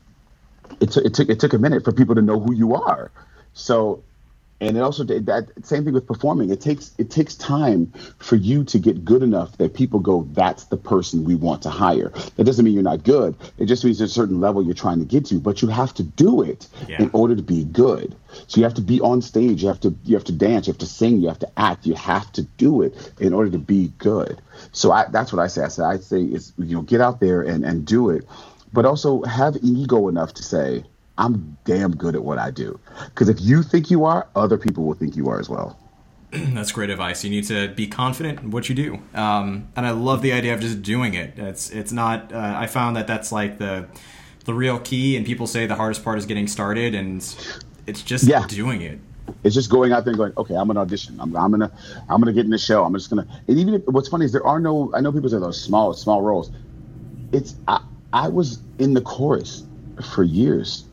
it, 0.81 0.91
t- 0.91 1.01
it 1.05 1.13
took 1.13 1.29
it 1.29 1.39
took 1.39 1.53
a 1.53 1.59
minute 1.59 1.85
for 1.85 1.93
people 1.93 2.15
to 2.15 2.21
know 2.21 2.39
who 2.39 2.53
you 2.53 2.75
are. 2.75 3.11
So 3.53 4.03
and 4.61 4.75
it 4.75 4.81
also 4.81 5.03
that 5.03 5.47
same 5.63 5.85
thing 5.85 5.93
with 5.93 6.05
performing. 6.05 6.49
It 6.49 6.59
takes 6.59 6.91
it 6.97 7.09
takes 7.09 7.35
time 7.35 7.91
for 8.17 8.35
you 8.35 8.63
to 8.65 8.79
get 8.79 9.05
good 9.05 9.23
enough 9.23 9.57
that 9.57 9.73
people 9.73 9.99
go 9.99 10.27
that's 10.33 10.65
the 10.65 10.77
person 10.77 11.23
we 11.23 11.35
want 11.35 11.61
to 11.63 11.69
hire. 11.69 12.09
That 12.35 12.43
doesn't 12.43 12.65
mean 12.65 12.73
you're 12.73 12.83
not 12.83 13.03
good. 13.03 13.35
It 13.57 13.67
just 13.67 13.85
means 13.85 13.99
there's 13.99 14.11
a 14.11 14.13
certain 14.13 14.41
level 14.41 14.63
you're 14.63 14.73
trying 14.73 14.99
to 14.99 15.05
get 15.05 15.25
to 15.27 15.39
but 15.39 15.61
you 15.61 15.69
have 15.69 15.93
to 15.95 16.03
do 16.03 16.41
it 16.41 16.67
yeah. 16.87 17.01
in 17.01 17.09
order 17.13 17.35
to 17.35 17.41
be 17.41 17.63
good. 17.65 18.15
So 18.47 18.59
you 18.59 18.63
have 18.65 18.73
to 18.75 18.81
be 18.81 18.99
on 18.99 19.21
stage. 19.21 19.61
You 19.61 19.69
have 19.69 19.79
to 19.81 19.95
you 20.03 20.15
have 20.15 20.25
to 20.25 20.33
dance. 20.33 20.67
You 20.67 20.73
have 20.73 20.79
to 20.79 20.85
sing. 20.85 21.21
You 21.21 21.29
have 21.29 21.39
to 21.39 21.51
act. 21.59 21.85
You 21.85 21.95
have 21.95 22.31
to 22.33 22.43
do 22.43 22.81
it 22.81 23.13
in 23.19 23.33
order 23.33 23.51
to 23.51 23.59
be 23.59 23.93
good. 23.97 24.41
So 24.73 24.91
I, 24.91 25.05
that's 25.09 25.31
what 25.31 25.41
i 25.41 25.47
say. 25.47 25.63
I 25.63 25.67
say 25.69 25.83
i 25.83 25.97
say 25.97 26.21
is 26.21 26.51
you 26.57 26.75
know 26.75 26.81
get 26.81 26.99
out 26.99 27.21
there 27.21 27.41
and 27.41 27.63
and 27.63 27.85
do 27.85 28.09
it. 28.09 28.25
But 28.73 28.85
also 28.85 29.23
have 29.23 29.57
ego 29.63 30.09
enough 30.09 30.33
to 30.35 30.43
say 30.43 30.83
I'm 31.19 31.57
damn 31.65 31.95
good 31.95 32.15
at 32.15 32.23
what 32.23 32.39
I 32.39 32.49
do. 32.49 32.79
Because 33.05 33.27
if 33.27 33.41
you 33.41 33.61
think 33.61 33.91
you 33.91 34.05
are, 34.05 34.27
other 34.35 34.57
people 34.57 34.85
will 34.85 34.93
think 34.93 35.17
you 35.17 35.29
are 35.29 35.39
as 35.39 35.49
well. 35.49 35.77
That's 36.31 36.71
great 36.71 36.89
advice. 36.89 37.23
You 37.23 37.29
need 37.29 37.43
to 37.45 37.67
be 37.67 37.87
confident 37.87 38.39
in 38.39 38.51
what 38.51 38.69
you 38.69 38.75
do, 38.75 38.99
um, 39.15 39.67
and 39.75 39.85
I 39.85 39.91
love 39.91 40.21
the 40.21 40.31
idea 40.31 40.53
of 40.53 40.61
just 40.61 40.81
doing 40.81 41.15
it. 41.15 41.37
It's 41.37 41.71
it's 41.71 41.91
not. 41.91 42.31
Uh, 42.31 42.53
I 42.55 42.67
found 42.67 42.95
that 42.95 43.07
that's 43.07 43.31
like 43.31 43.57
the 43.57 43.87
the 44.45 44.53
real 44.53 44.79
key. 44.79 45.17
And 45.17 45.25
people 45.25 45.47
say 45.47 45.65
the 45.65 45.75
hardest 45.75 46.03
part 46.03 46.19
is 46.19 46.27
getting 46.27 46.47
started, 46.47 46.93
and 46.93 47.17
it's 47.87 48.03
just 48.03 48.25
yeah. 48.25 48.45
doing 48.47 48.81
it. 48.81 48.99
It's 49.43 49.55
just 49.55 49.71
going 49.71 49.91
out 49.91 50.05
there 50.05 50.11
and 50.11 50.17
going, 50.17 50.33
okay, 50.37 50.55
I'm 50.55 50.67
gonna 50.67 50.81
audition. 50.81 51.19
I'm, 51.19 51.35
I'm 51.35 51.51
gonna 51.51 51.71
I'm 52.07 52.21
gonna 52.21 52.33
get 52.33 52.45
in 52.45 52.51
the 52.51 52.59
show. 52.59 52.85
I'm 52.85 52.93
just 52.93 53.09
gonna. 53.09 53.27
And 53.47 53.57
even 53.57 53.73
if, 53.73 53.81
what's 53.87 54.07
funny 54.07 54.25
is 54.25 54.31
there 54.31 54.45
are 54.45 54.59
no. 54.59 54.91
I 54.93 55.01
know 55.01 55.11
people 55.11 55.29
say 55.29 55.39
those 55.39 55.59
small 55.59 55.93
small 55.93 56.21
roles. 56.21 56.51
It's 57.33 57.55
I, 57.67 57.83
I 58.13 58.29
was 58.29 58.59
in 58.77 58.93
the 58.93 59.01
chorus 59.01 59.63
for 60.13 60.23
years 60.23 60.85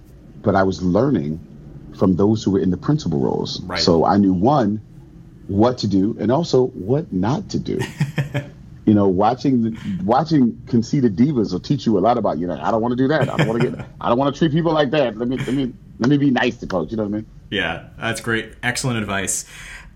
but 0.47 0.55
I 0.55 0.62
was 0.62 0.80
learning 0.80 1.40
from 1.99 2.14
those 2.14 2.44
who 2.44 2.53
were 2.53 2.61
in 2.61 2.70
the 2.70 2.76
principal 2.76 3.18
roles. 3.18 3.61
Right. 3.62 3.80
So 3.80 4.05
I 4.05 4.16
knew 4.16 4.32
one, 4.32 4.80
what 5.49 5.76
to 5.78 5.88
do, 5.88 6.16
and 6.20 6.30
also 6.30 6.68
what 6.68 7.12
not 7.12 7.51
to 7.51 7.59
do. 7.59 7.80
you 8.86 8.94
know, 8.94 9.09
watching 9.09 9.62
the, 9.62 10.03
watching 10.05 10.62
conceited 10.68 11.16
divas 11.16 11.53
will 11.53 11.59
teach 11.59 11.84
you 11.84 11.99
a 11.99 12.01
lot 12.01 12.16
about. 12.16 12.38
You 12.38 12.47
know, 12.47 12.59
I 12.62 12.70
don't 12.70 12.80
want 12.80 12.92
to 12.92 12.97
do 12.97 13.09
that. 13.09 13.28
I 13.28 13.36
don't 13.36 13.49
want 13.49 13.61
to 13.61 13.70
get. 13.70 13.86
I 14.01 14.09
don't 14.09 14.18
want 14.18 14.32
to 14.32 14.38
treat 14.38 14.53
people 14.53 14.72
like 14.72 14.90
that. 14.92 15.18
Let 15.18 15.26
me 15.26 15.36
let 15.36 15.53
me 15.53 15.72
let 15.99 16.09
me 16.09 16.16
be 16.16 16.30
nice 16.30 16.57
to 16.59 16.68
folks. 16.68 16.92
You 16.92 16.97
know 16.97 17.03
what 17.03 17.09
I 17.09 17.16
mean? 17.16 17.26
Yeah, 17.51 17.88
that's 17.99 18.20
great. 18.20 18.53
Excellent 18.62 18.99
advice. 18.99 19.47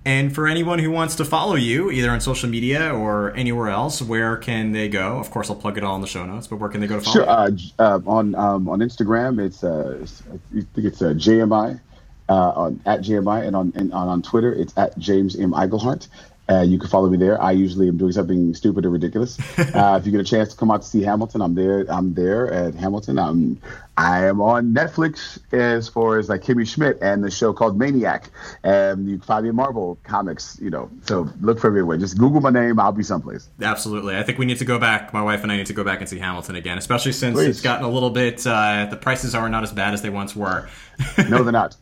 And 0.04 0.34
for 0.34 0.46
anyone 0.46 0.78
who 0.78 0.90
wants 0.90 1.16
to 1.16 1.26
follow 1.26 1.56
you, 1.56 1.90
either 1.90 2.10
on 2.10 2.20
social 2.20 2.48
media 2.48 2.94
or 2.94 3.34
anywhere 3.36 3.68
else, 3.68 4.00
where 4.00 4.36
can 4.36 4.72
they 4.72 4.88
go? 4.88 5.18
Of 5.18 5.30
course, 5.30 5.50
I'll 5.50 5.56
plug 5.56 5.76
it 5.76 5.84
all 5.84 5.94
in 5.94 6.00
the 6.00 6.06
show 6.06 6.24
notes. 6.24 6.46
But 6.46 6.56
where 6.56 6.70
can 6.70 6.80
they 6.80 6.86
go 6.86 6.98
to 6.98 7.04
follow? 7.04 7.14
Sure. 7.14 7.28
Uh, 7.28 7.50
uh, 7.78 8.00
on 8.06 8.34
um, 8.34 8.68
on 8.68 8.78
Instagram, 8.78 9.44
it's 9.44 9.62
uh, 9.62 9.98
I 10.00 10.62
think 10.74 10.86
it's 10.86 11.02
uh, 11.02 11.12
JMI 11.12 11.80
uh, 12.30 12.52
on 12.54 12.80
at 12.86 13.00
JMI, 13.00 13.46
and 13.46 13.54
on 13.56 13.72
and 13.74 13.92
on, 13.92 14.08
on 14.08 14.22
Twitter, 14.22 14.54
it's 14.54 14.76
at 14.78 14.96
James 14.98 15.36
M 15.36 15.52
Iglehart. 15.52 16.06
Uh, 16.50 16.62
you 16.62 16.78
can 16.78 16.88
follow 16.88 17.08
me 17.08 17.16
there. 17.16 17.40
I 17.40 17.52
usually 17.52 17.86
am 17.88 17.96
doing 17.96 18.12
something 18.12 18.54
stupid 18.54 18.84
or 18.84 18.90
ridiculous. 18.90 19.38
Uh, 19.70 19.96
if 20.00 20.04
you 20.06 20.10
get 20.10 20.20
a 20.20 20.24
chance 20.24 20.48
to 20.48 20.56
come 20.56 20.70
out 20.70 20.82
to 20.82 20.88
see 20.88 21.02
Hamilton, 21.02 21.40
I'm 21.42 21.54
there. 21.54 21.86
I'm 21.88 22.12
there 22.14 22.52
at 22.52 22.74
Hamilton. 22.74 23.18
I'm 23.18 23.60
I 23.96 24.24
am 24.24 24.40
on 24.40 24.74
Netflix 24.74 25.38
as 25.52 25.88
far 25.88 26.18
as 26.18 26.28
like 26.28 26.42
Kimmy 26.42 26.66
Schmidt 26.66 26.98
and 27.02 27.22
the 27.22 27.30
show 27.30 27.52
called 27.52 27.78
Maniac. 27.78 28.30
And 28.64 29.08
you 29.08 29.18
can 29.18 29.26
find 29.26 29.42
me 29.44 29.50
in 29.50 29.56
Marvel 29.56 29.98
comics. 30.02 30.58
You 30.60 30.70
know, 30.70 30.90
so 31.04 31.28
look 31.40 31.60
for 31.60 31.70
me 31.70 31.74
everywhere. 31.80 31.98
Just 31.98 32.18
Google 32.18 32.40
my 32.40 32.50
name. 32.50 32.80
I'll 32.80 32.90
be 32.92 33.02
someplace. 33.02 33.48
Absolutely. 33.60 34.16
I 34.16 34.22
think 34.22 34.38
we 34.38 34.46
need 34.46 34.58
to 34.58 34.64
go 34.64 34.78
back. 34.78 35.12
My 35.12 35.22
wife 35.22 35.42
and 35.42 35.52
I 35.52 35.56
need 35.56 35.66
to 35.66 35.74
go 35.74 35.84
back 35.84 36.00
and 36.00 36.08
see 36.08 36.18
Hamilton 36.18 36.56
again, 36.56 36.78
especially 36.78 37.12
since 37.12 37.36
Please. 37.36 37.48
it's 37.48 37.60
gotten 37.60 37.84
a 37.84 37.90
little 37.90 38.10
bit. 38.10 38.44
Uh, 38.46 38.86
the 38.90 38.96
prices 38.96 39.34
are 39.34 39.48
not 39.48 39.62
as 39.62 39.72
bad 39.72 39.94
as 39.94 40.02
they 40.02 40.10
once 40.10 40.34
were. 40.34 40.68
no, 41.28 41.42
they're 41.44 41.52
not. 41.62 41.76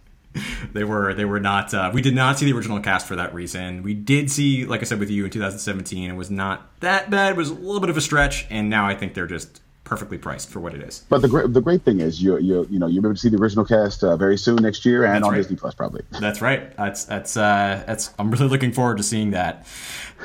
they 0.72 0.84
were 0.84 1.14
they 1.14 1.24
were 1.24 1.40
not 1.40 1.72
uh, 1.74 1.90
we 1.92 2.02
did 2.02 2.14
not 2.14 2.38
see 2.38 2.46
the 2.46 2.56
original 2.56 2.80
cast 2.80 3.06
for 3.06 3.16
that 3.16 3.34
reason. 3.34 3.82
We 3.82 3.94
did 3.94 4.30
see 4.30 4.64
like 4.64 4.80
i 4.80 4.84
said 4.84 4.98
with 4.98 5.10
you 5.10 5.24
in 5.24 5.30
2017 5.30 6.10
it 6.10 6.14
was 6.14 6.30
not 6.30 6.80
that 6.80 7.10
bad 7.10 7.32
it 7.32 7.36
was 7.36 7.50
a 7.50 7.54
little 7.54 7.80
bit 7.80 7.90
of 7.90 7.96
a 7.96 8.00
stretch 8.00 8.46
and 8.50 8.70
now 8.70 8.86
i 8.86 8.94
think 8.94 9.14
they're 9.14 9.26
just 9.26 9.60
perfectly 9.88 10.18
priced 10.18 10.50
for 10.50 10.60
what 10.60 10.74
it 10.74 10.82
is. 10.82 11.04
But 11.08 11.22
the 11.22 11.28
great 11.28 11.52
the 11.52 11.62
great 11.62 11.82
thing 11.82 12.00
is 12.00 12.22
you 12.22 12.38
you 12.38 12.66
you 12.70 12.78
know 12.78 12.86
you're 12.86 13.02
able 13.02 13.14
to 13.14 13.18
see 13.18 13.30
the 13.30 13.38
original 13.38 13.64
cast 13.64 14.04
uh, 14.04 14.16
very 14.16 14.36
soon 14.36 14.56
next 14.56 14.84
year 14.84 15.04
and 15.04 15.14
that's 15.14 15.24
on 15.24 15.32
right. 15.32 15.38
disney 15.38 15.56
plus 15.56 15.74
probably. 15.74 16.02
That's 16.20 16.42
right. 16.42 16.76
That's 16.76 17.04
that's 17.04 17.36
uh 17.36 17.82
that's 17.86 18.12
i'm 18.18 18.30
really 18.30 18.48
looking 18.48 18.72
forward 18.72 18.98
to 18.98 19.02
seeing 19.02 19.30
that. 19.30 19.66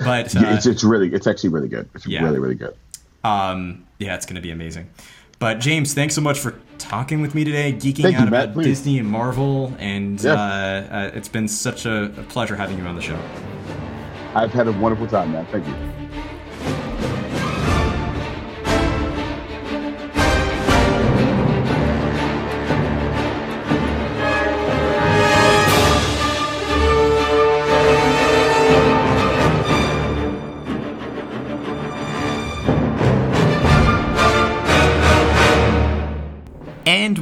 But 0.03 0.33
yeah, 0.33 0.55
it's, 0.55 0.67
uh, 0.67 0.71
it's 0.71 0.83
really 0.83 1.13
it's 1.13 1.27
actually 1.27 1.51
really 1.51 1.69
good. 1.69 1.89
It's 1.95 2.05
yeah. 2.05 2.23
really 2.23 2.39
really 2.39 2.55
good. 2.55 2.75
Um 3.23 3.87
yeah 3.99 4.15
it's 4.15 4.25
gonna 4.25 4.41
be 4.41 4.51
amazing 4.51 4.89
but 5.39 5.59
James, 5.59 5.93
thanks 5.93 6.15
so 6.15 6.21
much 6.21 6.39
for 6.39 6.59
talking 6.77 7.21
with 7.21 7.35
me 7.35 7.43
today, 7.43 7.73
geeking 7.73 8.03
Thank 8.03 8.17
out 8.17 8.21
you, 8.23 8.27
about 8.27 8.55
Disney 8.61 8.99
and 8.99 9.07
Marvel, 9.07 9.73
and 9.79 10.21
yeah. 10.21 10.33
uh, 10.33 10.95
uh, 10.95 11.11
it's 11.13 11.29
been 11.29 11.47
such 11.47 11.85
a, 11.85 12.05
a 12.05 12.23
pleasure 12.23 12.55
having 12.55 12.77
you 12.77 12.83
on 12.85 12.95
the 12.95 13.01
show. 13.01 13.19
I've 14.35 14.51
had 14.51 14.67
a 14.67 14.71
wonderful 14.73 15.07
time, 15.07 15.31
man. 15.31 15.45
Thank 15.47 15.67
you. 15.67 16.02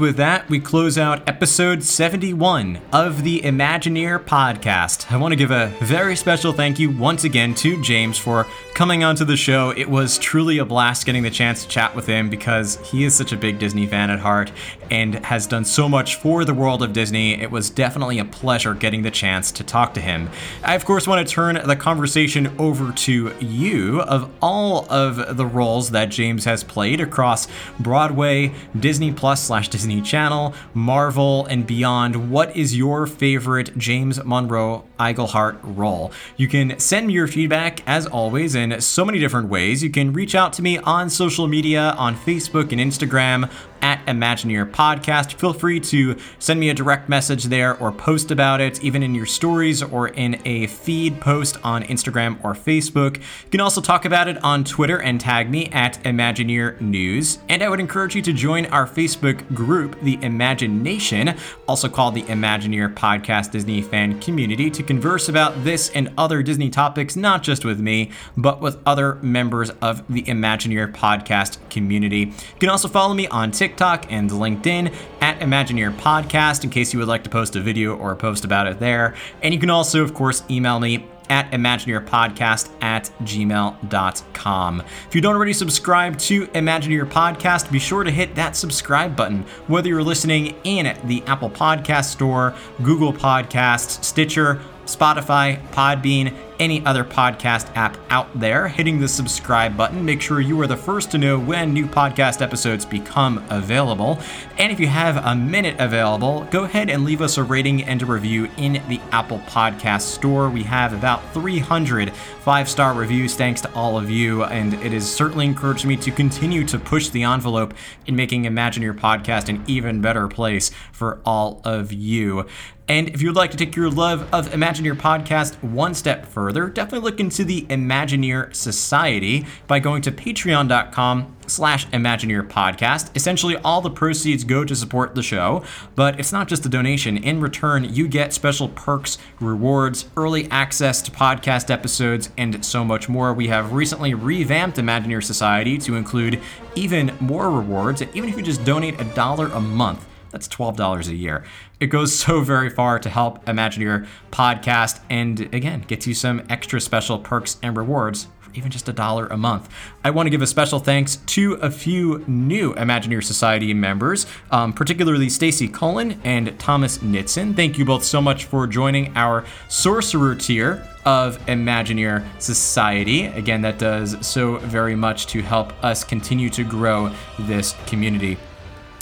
With 0.01 0.17
that, 0.17 0.49
we 0.49 0.59
close 0.59 0.97
out 0.97 1.27
episode 1.29 1.83
71 1.83 2.81
of 2.91 3.23
the 3.23 3.41
Imagineer 3.41 4.17
podcast. 4.19 5.11
I 5.11 5.17
want 5.17 5.31
to 5.31 5.35
give 5.35 5.51
a 5.51 5.67
very 5.79 6.15
special 6.15 6.51
thank 6.53 6.79
you 6.79 6.89
once 6.89 7.23
again 7.23 7.53
to 7.55 7.79
James 7.83 8.17
for 8.17 8.47
coming 8.73 9.03
onto 9.03 9.23
the 9.23 9.37
show. 9.37 9.69
It 9.69 9.89
was 9.89 10.17
truly 10.17 10.57
a 10.57 10.65
blast 10.65 11.05
getting 11.05 11.21
the 11.21 11.29
chance 11.29 11.61
to 11.63 11.69
chat 11.69 11.95
with 11.95 12.07
him 12.07 12.29
because 12.29 12.77
he 12.89 13.03
is 13.03 13.13
such 13.13 13.31
a 13.31 13.37
big 13.37 13.59
Disney 13.59 13.85
fan 13.85 14.09
at 14.09 14.19
heart 14.19 14.51
and 14.89 15.23
has 15.25 15.45
done 15.45 15.63
so 15.65 15.87
much 15.87 16.15
for 16.15 16.43
the 16.45 16.53
world 16.53 16.81
of 16.81 16.93
Disney. 16.93 17.39
It 17.39 17.51
was 17.51 17.69
definitely 17.69 18.17
a 18.17 18.25
pleasure 18.25 18.73
getting 18.73 19.03
the 19.03 19.11
chance 19.11 19.51
to 19.53 19.63
talk 19.63 19.93
to 19.93 20.01
him. 20.01 20.29
I, 20.63 20.75
of 20.75 20.83
course, 20.83 21.07
want 21.07 21.25
to 21.25 21.33
turn 21.33 21.61
the 21.65 21.75
conversation 21.75 22.53
over 22.59 22.91
to 22.91 23.35
you 23.39 24.01
of 24.01 24.29
all 24.41 24.91
of 24.91 25.37
the 25.37 25.45
roles 25.45 25.91
that 25.91 26.09
James 26.09 26.45
has 26.45 26.63
played 26.63 26.99
across 26.99 27.47
Broadway, 27.79 28.53
Disney 28.77 29.11
Plus 29.13 29.43
slash 29.43 29.69
Disney 29.69 29.90
Channel, 29.99 30.53
Marvel, 30.73 31.45
and 31.47 31.67
beyond. 31.67 32.31
What 32.31 32.55
is 32.55 32.77
your 32.77 33.07
favorite 33.07 33.77
James 33.77 34.23
Monroe 34.23 34.85
Iglehart 34.99 35.59
role? 35.63 36.11
You 36.37 36.47
can 36.47 36.79
send 36.79 37.07
me 37.07 37.13
your 37.13 37.27
feedback 37.27 37.81
as 37.85 38.07
always 38.07 38.55
in 38.55 38.79
so 38.79 39.03
many 39.03 39.19
different 39.19 39.49
ways. 39.49 39.83
You 39.83 39.89
can 39.89 40.13
reach 40.13 40.35
out 40.35 40.53
to 40.53 40.61
me 40.61 40.77
on 40.77 41.09
social 41.09 41.47
media 41.47 41.95
on 41.97 42.15
Facebook 42.15 42.71
and 42.71 42.79
Instagram 42.79 43.49
at 43.81 44.05
Imagineer 44.05 44.69
Podcast. 44.69 45.33
Feel 45.33 45.53
free 45.53 45.79
to 45.79 46.15
send 46.39 46.59
me 46.59 46.69
a 46.69 46.73
direct 46.73 47.09
message 47.09 47.45
there 47.45 47.77
or 47.77 47.91
post 47.91 48.31
about 48.31 48.61
it, 48.61 48.83
even 48.83 49.01
in 49.03 49.15
your 49.15 49.25
stories 49.25 49.81
or 49.81 50.09
in 50.09 50.39
a 50.45 50.67
feed 50.67 51.19
post 51.19 51.57
on 51.63 51.83
Instagram 51.83 52.37
or 52.43 52.53
Facebook. 52.53 53.17
You 53.17 53.49
can 53.49 53.59
also 53.59 53.81
talk 53.81 54.05
about 54.05 54.27
it 54.27 54.41
on 54.43 54.63
Twitter 54.63 55.01
and 55.01 55.19
tag 55.19 55.49
me 55.49 55.67
at 55.69 56.01
Imagineer 56.03 56.79
News. 56.79 57.39
And 57.49 57.63
I 57.63 57.69
would 57.69 57.79
encourage 57.79 58.15
you 58.15 58.21
to 58.21 58.31
join 58.33 58.67
our 58.67 58.85
Facebook 58.85 59.53
group, 59.53 59.99
the 60.01 60.19
Imagination, 60.21 61.35
also 61.67 61.89
called 61.89 62.15
the 62.15 62.23
Imagineer 62.23 62.93
Podcast 62.93 63.51
Disney 63.51 63.81
Fan 63.81 64.19
Community, 64.19 64.69
to 64.69 64.83
converse 64.83 65.27
about 65.27 65.63
this 65.63 65.89
and 65.89 66.13
other 66.17 66.43
Disney 66.43 66.69
topics, 66.69 67.15
not 67.15 67.43
just 67.43 67.65
with 67.65 67.79
me, 67.79 68.11
but 68.37 68.61
with 68.61 68.77
other 68.85 69.15
members 69.15 69.69
of 69.81 70.07
the 70.07 70.21
Imagineer 70.23 70.93
Podcast 70.93 71.57
community. 71.69 72.19
You 72.19 72.59
can 72.59 72.69
also 72.69 72.87
follow 72.87 73.13
me 73.13 73.27
on 73.27 73.51
TikTok 73.51 73.70
TikTok 73.71 74.11
and 74.11 74.29
LinkedIn 74.29 74.93
at 75.21 75.39
Imagineer 75.39 75.95
Podcast 75.95 76.65
in 76.65 76.69
case 76.69 76.91
you 76.91 76.99
would 76.99 77.07
like 77.07 77.23
to 77.23 77.29
post 77.29 77.55
a 77.55 77.61
video 77.61 77.95
or 77.95 78.11
a 78.11 78.17
post 78.17 78.43
about 78.43 78.67
it 78.67 78.79
there. 78.79 79.15
And 79.41 79.53
you 79.53 79.59
can 79.61 79.69
also, 79.69 80.03
of 80.03 80.13
course, 80.13 80.43
email 80.49 80.77
me 80.77 81.07
at 81.29 81.49
imagineerpodcast 81.51 82.69
at 82.81 83.09
gmail.com. 83.21 84.81
If 85.07 85.15
you 85.15 85.21
don't 85.21 85.35
already 85.35 85.53
subscribe 85.53 86.17
to 86.19 86.47
Imagineer 86.47 87.09
Podcast, 87.09 87.71
be 87.71 87.79
sure 87.79 88.03
to 88.03 88.11
hit 88.11 88.35
that 88.35 88.57
subscribe 88.57 89.15
button, 89.15 89.45
whether 89.67 89.87
you're 89.87 90.03
listening 90.03 90.53
in 90.65 90.97
the 91.05 91.23
Apple 91.27 91.49
Podcast 91.49 92.09
Store, 92.11 92.53
Google 92.83 93.13
Podcasts, 93.13 94.03
Stitcher, 94.03 94.61
Spotify, 94.95 95.61
Podbean, 95.71 96.35
any 96.59 96.85
other 96.85 97.03
podcast 97.03 97.75
app 97.75 97.97
out 98.11 98.27
there, 98.39 98.67
hitting 98.67 98.99
the 98.99 99.07
subscribe 99.07 99.75
button. 99.75 100.05
Make 100.05 100.21
sure 100.21 100.39
you 100.39 100.61
are 100.61 100.67
the 100.67 100.77
first 100.77 101.09
to 101.11 101.17
know 101.17 101.39
when 101.39 101.73
new 101.73 101.87
podcast 101.87 102.41
episodes 102.41 102.85
become 102.85 103.43
available. 103.49 104.19
And 104.59 104.71
if 104.71 104.79
you 104.79 104.87
have 104.87 105.25
a 105.25 105.35
minute 105.35 105.77
available, 105.79 106.47
go 106.51 106.65
ahead 106.65 106.89
and 106.89 107.03
leave 107.03 107.21
us 107.21 107.37
a 107.37 107.43
rating 107.43 107.83
and 107.83 108.01
a 108.03 108.05
review 108.05 108.47
in 108.57 108.73
the 108.87 109.01
Apple 109.11 109.39
Podcast 109.39 110.01
Store. 110.01 110.49
We 110.49 110.63
have 110.63 110.93
about 110.93 111.33
300 111.33 112.13
five 112.41 112.67
star 112.67 112.93
reviews 112.95 113.35
thanks 113.35 113.61
to 113.61 113.73
all 113.73 113.97
of 113.97 114.09
you, 114.09 114.43
and 114.43 114.73
it 114.73 114.91
has 114.91 115.09
certainly 115.09 115.45
encouraged 115.45 115.85
me 115.85 115.95
to 115.97 116.11
continue 116.11 116.65
to 116.65 116.79
push 116.79 117.09
the 117.09 117.23
envelope 117.23 117.73
in 118.07 118.15
making 118.15 118.43
Imagineer 118.43 118.97
Podcast 118.97 119.47
an 119.47 119.63
even 119.67 120.01
better 120.01 120.27
place 120.27 120.71
for 120.91 121.21
all 121.23 121.61
of 121.63 121.93
you. 121.93 122.47
And 122.91 123.07
if 123.07 123.21
you'd 123.21 123.37
like 123.37 123.51
to 123.51 123.57
take 123.57 123.73
your 123.77 123.89
love 123.89 124.27
of 124.33 124.49
Imagineer 124.49 124.95
Podcast 124.95 125.55
one 125.63 125.93
step 125.93 126.25
further, 126.25 126.67
definitely 126.67 127.09
look 127.09 127.21
into 127.21 127.45
the 127.45 127.61
Imagineer 127.69 128.53
Society 128.53 129.45
by 129.65 129.79
going 129.79 130.01
to 130.01 130.11
patreon.com 130.11 131.37
slash 131.47 131.87
Imagineer 131.87 132.45
Podcast. 132.49 133.09
Essentially, 133.15 133.55
all 133.55 133.79
the 133.79 133.89
proceeds 133.89 134.43
go 134.43 134.65
to 134.65 134.75
support 134.75 135.15
the 135.15 135.23
show, 135.23 135.63
but 135.95 136.19
it's 136.19 136.33
not 136.33 136.49
just 136.49 136.65
a 136.65 136.69
donation. 136.69 137.15
In 137.15 137.39
return, 137.39 137.85
you 137.85 138.09
get 138.09 138.33
special 138.33 138.67
perks, 138.67 139.17
rewards, 139.39 140.09
early 140.17 140.51
access 140.51 141.01
to 141.03 141.11
podcast 141.11 141.71
episodes, 141.71 142.29
and 142.37 142.65
so 142.65 142.83
much 142.83 143.07
more. 143.07 143.33
We 143.33 143.47
have 143.47 143.71
recently 143.71 144.13
revamped 144.13 144.75
Imagineer 144.75 145.23
Society 145.23 145.77
to 145.77 145.95
include 145.95 146.41
even 146.75 147.15
more 147.21 147.49
rewards, 147.51 148.01
and 148.01 148.13
even 148.13 148.27
if 148.27 148.35
you 148.35 148.43
just 148.43 148.65
donate 148.65 148.99
a 148.99 149.05
dollar 149.05 149.47
a 149.47 149.61
month, 149.61 150.05
that's 150.31 150.47
$12 150.47 151.07
a 151.07 151.15
year. 151.15 151.43
It 151.79 151.87
goes 151.87 152.17
so 152.17 152.41
very 152.41 152.69
far 152.69 152.99
to 152.99 153.09
help 153.09 153.45
Imagineer 153.45 154.07
podcast 154.31 154.99
and 155.09 155.41
again, 155.53 155.81
gets 155.81 156.07
you 156.07 156.13
some 156.13 156.43
extra 156.49 156.79
special 156.79 157.19
perks 157.19 157.57
and 157.61 157.75
rewards 157.75 158.27
for 158.39 158.51
even 158.53 158.71
just 158.71 158.87
a 158.89 158.93
dollar 158.93 159.27
a 159.27 159.37
month. 159.37 159.69
I 160.03 160.09
want 160.09 160.27
to 160.27 160.29
give 160.29 160.41
a 160.41 160.47
special 160.47 160.79
thanks 160.79 161.17
to 161.17 161.53
a 161.55 161.71
few 161.71 162.23
new 162.27 162.73
Imagineer 162.75 163.23
Society 163.23 163.73
members, 163.73 164.25
um, 164.51 164.73
particularly 164.73 165.29
Stacy 165.29 165.67
Cullen 165.67 166.19
and 166.23 166.57
Thomas 166.59 166.99
Nitson. 166.99 167.55
Thank 167.55 167.77
you 167.77 167.85
both 167.85 168.03
so 168.03 168.21
much 168.21 168.45
for 168.45 168.67
joining 168.67 169.15
our 169.15 169.45
Sorcerer 169.69 170.35
tier 170.35 170.87
of 171.05 171.39
Imagineer 171.47 172.25
Society. 172.39 173.25
Again, 173.25 173.61
that 173.63 173.79
does 173.79 174.15
so 174.25 174.57
very 174.57 174.95
much 174.95 175.27
to 175.27 175.41
help 175.41 175.71
us 175.83 176.03
continue 176.03 176.49
to 176.51 176.63
grow 176.63 177.11
this 177.39 177.75
community. 177.87 178.37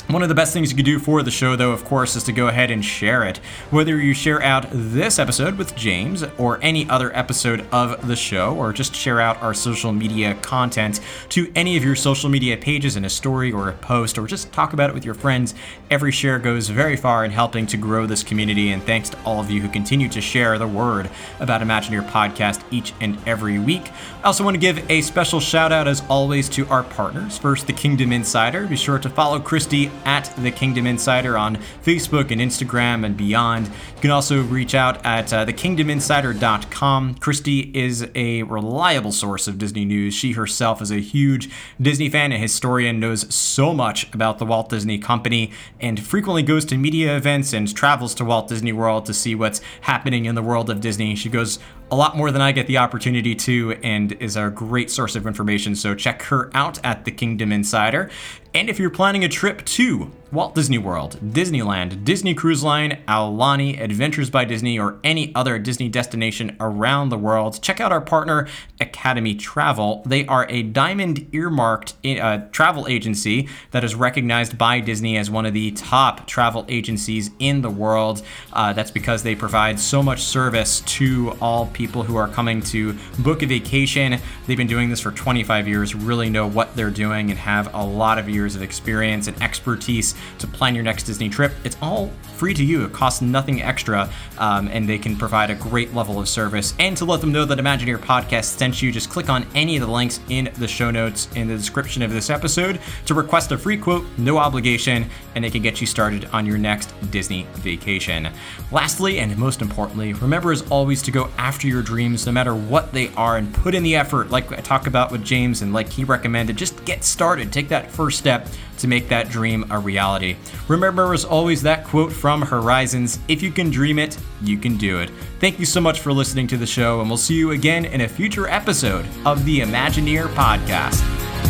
One 0.09 0.23
of 0.23 0.29
the 0.29 0.33
best 0.33 0.53
things 0.53 0.71
you 0.71 0.75
can 0.75 0.85
do 0.85 0.97
for 0.97 1.21
the 1.21 1.29
show, 1.29 1.55
though, 1.55 1.69
of 1.69 1.85
course, 1.85 2.15
is 2.15 2.23
to 2.23 2.31
go 2.31 2.47
ahead 2.47 2.71
and 2.71 2.83
share 2.83 3.23
it. 3.23 3.37
Whether 3.69 3.95
you 3.99 4.15
share 4.15 4.41
out 4.41 4.65
this 4.71 5.19
episode 5.19 5.55
with 5.55 5.75
James 5.75 6.23
or 6.39 6.57
any 6.63 6.89
other 6.89 7.15
episode 7.15 7.63
of 7.71 8.07
the 8.07 8.15
show, 8.15 8.55
or 8.55 8.73
just 8.73 8.95
share 8.95 9.21
out 9.21 9.39
our 9.43 9.53
social 9.53 9.91
media 9.91 10.33
content 10.41 10.99
to 11.29 11.51
any 11.55 11.77
of 11.77 11.83
your 11.83 11.95
social 11.95 12.27
media 12.27 12.57
pages 12.57 12.95
in 12.95 13.05
a 13.05 13.09
story 13.09 13.51
or 13.51 13.69
a 13.69 13.73
post, 13.73 14.17
or 14.17 14.25
just 14.25 14.51
talk 14.51 14.73
about 14.73 14.89
it 14.89 14.95
with 14.95 15.05
your 15.05 15.13
friends, 15.13 15.53
every 15.91 16.11
share 16.11 16.39
goes 16.39 16.69
very 16.69 16.95
far 16.95 17.23
in 17.23 17.29
helping 17.29 17.67
to 17.67 17.77
grow 17.77 18.07
this 18.07 18.23
community. 18.23 18.71
And 18.71 18.81
thanks 18.81 19.11
to 19.11 19.17
all 19.25 19.39
of 19.39 19.51
you 19.51 19.61
who 19.61 19.69
continue 19.69 20.09
to 20.09 20.21
share 20.21 20.57
the 20.57 20.67
word 20.67 21.07
about 21.39 21.61
Imagineer 21.61 22.09
Podcast 22.09 22.63
each 22.71 22.93
and 22.99 23.15
every 23.27 23.59
week. 23.59 23.91
I 24.23 24.25
also 24.25 24.43
want 24.43 24.55
to 24.55 24.59
give 24.59 24.89
a 24.89 25.01
special 25.01 25.39
shout 25.39 25.71
out, 25.71 25.87
as 25.87 26.01
always, 26.09 26.49
to 26.49 26.67
our 26.69 26.81
partners. 26.81 27.37
First, 27.37 27.67
the 27.67 27.73
Kingdom 27.73 28.11
Insider. 28.11 28.65
Be 28.65 28.75
sure 28.75 28.97
to 28.97 29.09
follow 29.09 29.39
Christy 29.39 29.91
at 30.05 30.33
the 30.37 30.51
Kingdom 30.51 30.87
Insider 30.87 31.37
on 31.37 31.57
Facebook 31.83 32.31
and 32.31 32.41
Instagram 32.41 33.05
and 33.05 33.15
beyond. 33.15 33.67
You 33.67 34.01
can 34.01 34.11
also 34.11 34.41
reach 34.43 34.75
out 34.75 35.05
at 35.05 35.33
uh, 35.33 35.45
thekingdominsider.com. 35.45 37.15
Christy 37.15 37.71
is 37.73 38.07
a 38.15 38.43
reliable 38.43 39.11
source 39.11 39.47
of 39.47 39.57
Disney 39.57 39.85
news. 39.85 40.13
She 40.13 40.33
herself 40.33 40.81
is 40.81 40.91
a 40.91 40.99
huge 40.99 41.49
Disney 41.81 42.09
fan 42.09 42.31
and 42.31 42.41
historian, 42.41 42.99
knows 42.99 43.33
so 43.33 43.73
much 43.73 44.11
about 44.13 44.39
the 44.39 44.45
Walt 44.45 44.69
Disney 44.69 44.97
Company, 44.97 45.51
and 45.79 45.99
frequently 45.99 46.43
goes 46.43 46.65
to 46.65 46.77
media 46.77 47.17
events 47.17 47.53
and 47.53 47.73
travels 47.75 48.15
to 48.15 48.25
Walt 48.25 48.47
Disney 48.47 48.73
World 48.73 49.05
to 49.05 49.13
see 49.13 49.35
what's 49.35 49.61
happening 49.81 50.25
in 50.25 50.35
the 50.35 50.43
world 50.43 50.69
of 50.69 50.81
Disney. 50.81 51.15
She 51.15 51.29
goes 51.29 51.59
a 51.91 51.95
lot 51.95 52.15
more 52.15 52.31
than 52.31 52.41
I 52.41 52.51
get 52.51 52.67
the 52.67 52.77
opportunity 52.77 53.35
to 53.35 53.73
and 53.83 54.11
is 54.13 54.35
a 54.35 54.49
great 54.49 54.91
source 54.91 55.15
of 55.15 55.25
information. 55.25 55.75
So 55.75 55.95
check 55.95 56.23
her 56.23 56.51
out 56.53 56.79
at 56.83 57.05
the 57.05 57.11
Kingdom 57.11 57.51
Insider. 57.51 58.09
And 58.53 58.69
if 58.69 58.79
you're 58.79 58.89
planning 58.89 59.23
a 59.23 59.29
trip 59.29 59.65
to 59.65 60.11
Walt 60.31 60.53
Disney 60.53 60.77
World, 60.77 61.17
Disneyland, 61.23 62.03
Disney 62.03 62.35
Cruise 62.35 62.63
Line, 62.63 63.01
Aulani, 63.07 63.81
Adventures 63.81 64.29
by 64.29 64.45
Disney, 64.45 64.77
or 64.77 64.99
any 65.03 65.33
other 65.33 65.57
Disney 65.57 65.89
destination 65.89 66.55
around 66.59 67.09
the 67.09 67.17
world, 67.17 67.59
check 67.63 67.81
out 67.81 67.91
our 67.91 67.99
partner, 67.99 68.47
Academy 68.79 69.33
Travel. 69.33 70.03
They 70.05 70.27
are 70.27 70.45
a 70.47 70.61
diamond 70.61 71.33
earmarked 71.33 71.95
uh, 72.05 72.41
travel 72.51 72.87
agency 72.87 73.49
that 73.71 73.83
is 73.83 73.95
recognized 73.95 74.55
by 74.55 74.81
Disney 74.81 75.17
as 75.17 75.31
one 75.31 75.47
of 75.47 75.53
the 75.55 75.71
top 75.71 76.27
travel 76.27 76.63
agencies 76.69 77.31
in 77.39 77.61
the 77.61 77.69
world. 77.71 78.21
Uh, 78.53 78.71
that's 78.73 78.91
because 78.91 79.23
they 79.23 79.33
provide 79.33 79.79
so 79.79 80.03
much 80.03 80.21
service 80.21 80.81
to 80.81 81.35
all 81.41 81.65
people 81.67 82.03
who 82.03 82.15
are 82.15 82.27
coming 82.27 82.61
to 82.61 82.95
book 83.17 83.41
a 83.41 83.47
vacation. 83.47 84.19
They've 84.45 84.57
been 84.57 84.67
doing 84.67 84.91
this 84.91 84.99
for 84.99 85.11
25 85.11 85.67
years, 85.67 85.95
really 85.95 86.29
know 86.29 86.45
what 86.45 86.75
they're 86.75 86.91
doing, 86.91 87.31
and 87.31 87.39
have 87.39 87.73
a 87.73 87.83
lot 87.83 88.19
of 88.19 88.29
years 88.29 88.55
of 88.55 88.61
experience 88.61 89.27
and 89.27 89.41
expertise 89.41 90.13
to 90.39 90.47
plan 90.47 90.75
your 90.75 90.83
next 90.83 91.03
Disney 91.03 91.29
trip. 91.29 91.51
It's 91.63 91.77
all 91.81 92.11
free 92.35 92.53
to 92.53 92.63
you. 92.63 92.85
It 92.85 92.93
costs 92.93 93.21
nothing 93.21 93.61
extra, 93.61 94.09
um, 94.37 94.69
and 94.69 94.87
they 94.87 94.97
can 94.97 95.17
provide 95.17 95.49
a 95.49 95.55
great 95.55 95.93
level 95.93 96.19
of 96.19 96.29
service. 96.29 96.73
And 96.79 96.95
to 96.97 97.05
let 97.05 97.19
them 97.19 97.31
know 97.31 97.43
that 97.45 97.57
Imagineer 97.57 97.97
Podcast 97.97 98.57
sent 98.57 98.81
you, 98.81 98.91
just 98.91 99.09
click 99.09 99.29
on 99.29 99.45
any 99.55 99.75
of 99.75 99.85
the 99.85 99.91
links 99.91 100.21
in 100.29 100.49
the 100.57 100.67
show 100.67 100.89
notes 100.89 101.27
in 101.35 101.47
the 101.47 101.57
description 101.57 102.01
of 102.01 102.11
this 102.11 102.29
episode 102.29 102.79
to 103.05 103.13
request 103.13 103.51
a 103.51 103.57
free 103.57 103.77
quote, 103.77 104.05
no 104.17 104.37
obligation, 104.37 105.09
and 105.35 105.43
they 105.43 105.49
can 105.49 105.61
get 105.61 105.81
you 105.81 105.87
started 105.87 106.25
on 106.31 106.45
your 106.45 106.57
next 106.57 106.93
Disney 107.11 107.45
vacation. 107.55 108.29
Lastly, 108.71 109.19
and 109.19 109.37
most 109.37 109.61
importantly, 109.61 110.13
remember 110.13 110.51
as 110.51 110.61
always 110.69 111.01
to 111.03 111.11
go 111.11 111.29
after 111.37 111.67
your 111.67 111.81
dreams, 111.81 112.25
no 112.25 112.31
matter 112.31 112.55
what 112.55 112.93
they 112.93 113.09
are, 113.15 113.37
and 113.37 113.53
put 113.53 113.75
in 113.75 113.83
the 113.83 113.95
effort, 113.95 114.29
like 114.29 114.51
I 114.51 114.61
talked 114.61 114.87
about 114.87 115.11
with 115.11 115.25
James 115.25 115.61
and 115.61 115.73
like 115.73 115.89
he 115.89 116.03
recommended. 116.03 116.55
Just 116.55 116.85
get 116.85 117.03
started, 117.03 117.51
take 117.51 117.67
that 117.69 117.91
first 117.91 118.17
step 118.17 118.47
to 118.79 118.87
make 118.87 119.09
that 119.09 119.29
dream 119.29 119.65
a 119.69 119.79
reality. 119.79 120.35
Remember, 120.67 121.13
as 121.13 121.25
always, 121.25 121.61
that 121.61 121.85
quote 121.85 122.11
from 122.11 122.41
Horizons 122.41 123.19
if 123.27 123.41
you 123.41 123.51
can 123.51 123.69
dream 123.69 123.99
it, 123.99 124.17
you 124.41 124.57
can 124.57 124.77
do 124.77 124.99
it. 124.99 125.09
Thank 125.39 125.59
you 125.59 125.65
so 125.65 125.79
much 125.79 125.99
for 125.99 126.11
listening 126.11 126.47
to 126.47 126.57
the 126.57 126.67
show, 126.67 126.99
and 126.99 127.09
we'll 127.09 127.17
see 127.17 127.35
you 127.35 127.51
again 127.51 127.85
in 127.85 128.01
a 128.01 128.07
future 128.07 128.47
episode 128.47 129.05
of 129.25 129.45
the 129.45 129.59
Imagineer 129.59 130.27
Podcast. 130.33 131.48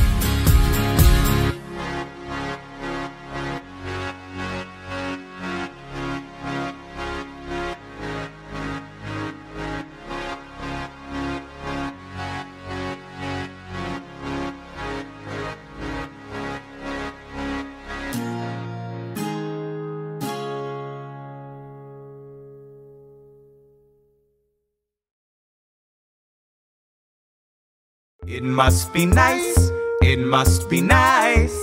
It 28.31 28.43
must 28.43 28.93
be 28.93 29.07
nice, 29.07 29.71
it 30.03 30.19
must 30.19 30.69
be 30.69 30.81
nice 30.81 31.57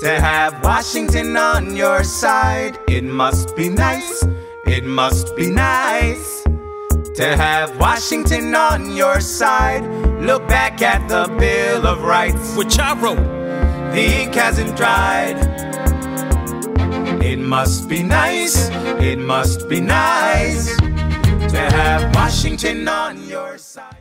to 0.00 0.18
have 0.20 0.60
Washington 0.64 1.36
on 1.36 1.76
your 1.76 2.02
side. 2.02 2.76
It 2.88 3.04
must 3.04 3.54
be 3.54 3.68
nice, 3.68 4.26
it 4.66 4.84
must 4.84 5.36
be 5.36 5.48
nice 5.48 6.42
to 7.14 7.36
have 7.36 7.78
Washington 7.78 8.56
on 8.56 8.96
your 8.96 9.20
side. 9.20 9.84
Look 10.20 10.48
back 10.48 10.82
at 10.82 11.08
the 11.08 11.32
Bill 11.38 11.86
of 11.86 12.02
Rights, 12.02 12.56
which 12.56 12.76
I 12.80 12.98
wrote. 13.00 13.24
The 13.94 14.22
ink 14.22 14.34
hasn't 14.34 14.76
dried. 14.76 15.38
It 17.22 17.38
must 17.38 17.88
be 17.88 18.02
nice, 18.02 18.68
it 19.00 19.20
must 19.20 19.68
be 19.68 19.80
nice 19.80 20.76
to 20.76 21.60
have 21.70 22.12
Washington 22.16 22.88
on 22.88 23.28
your 23.28 23.58
side. 23.58 23.97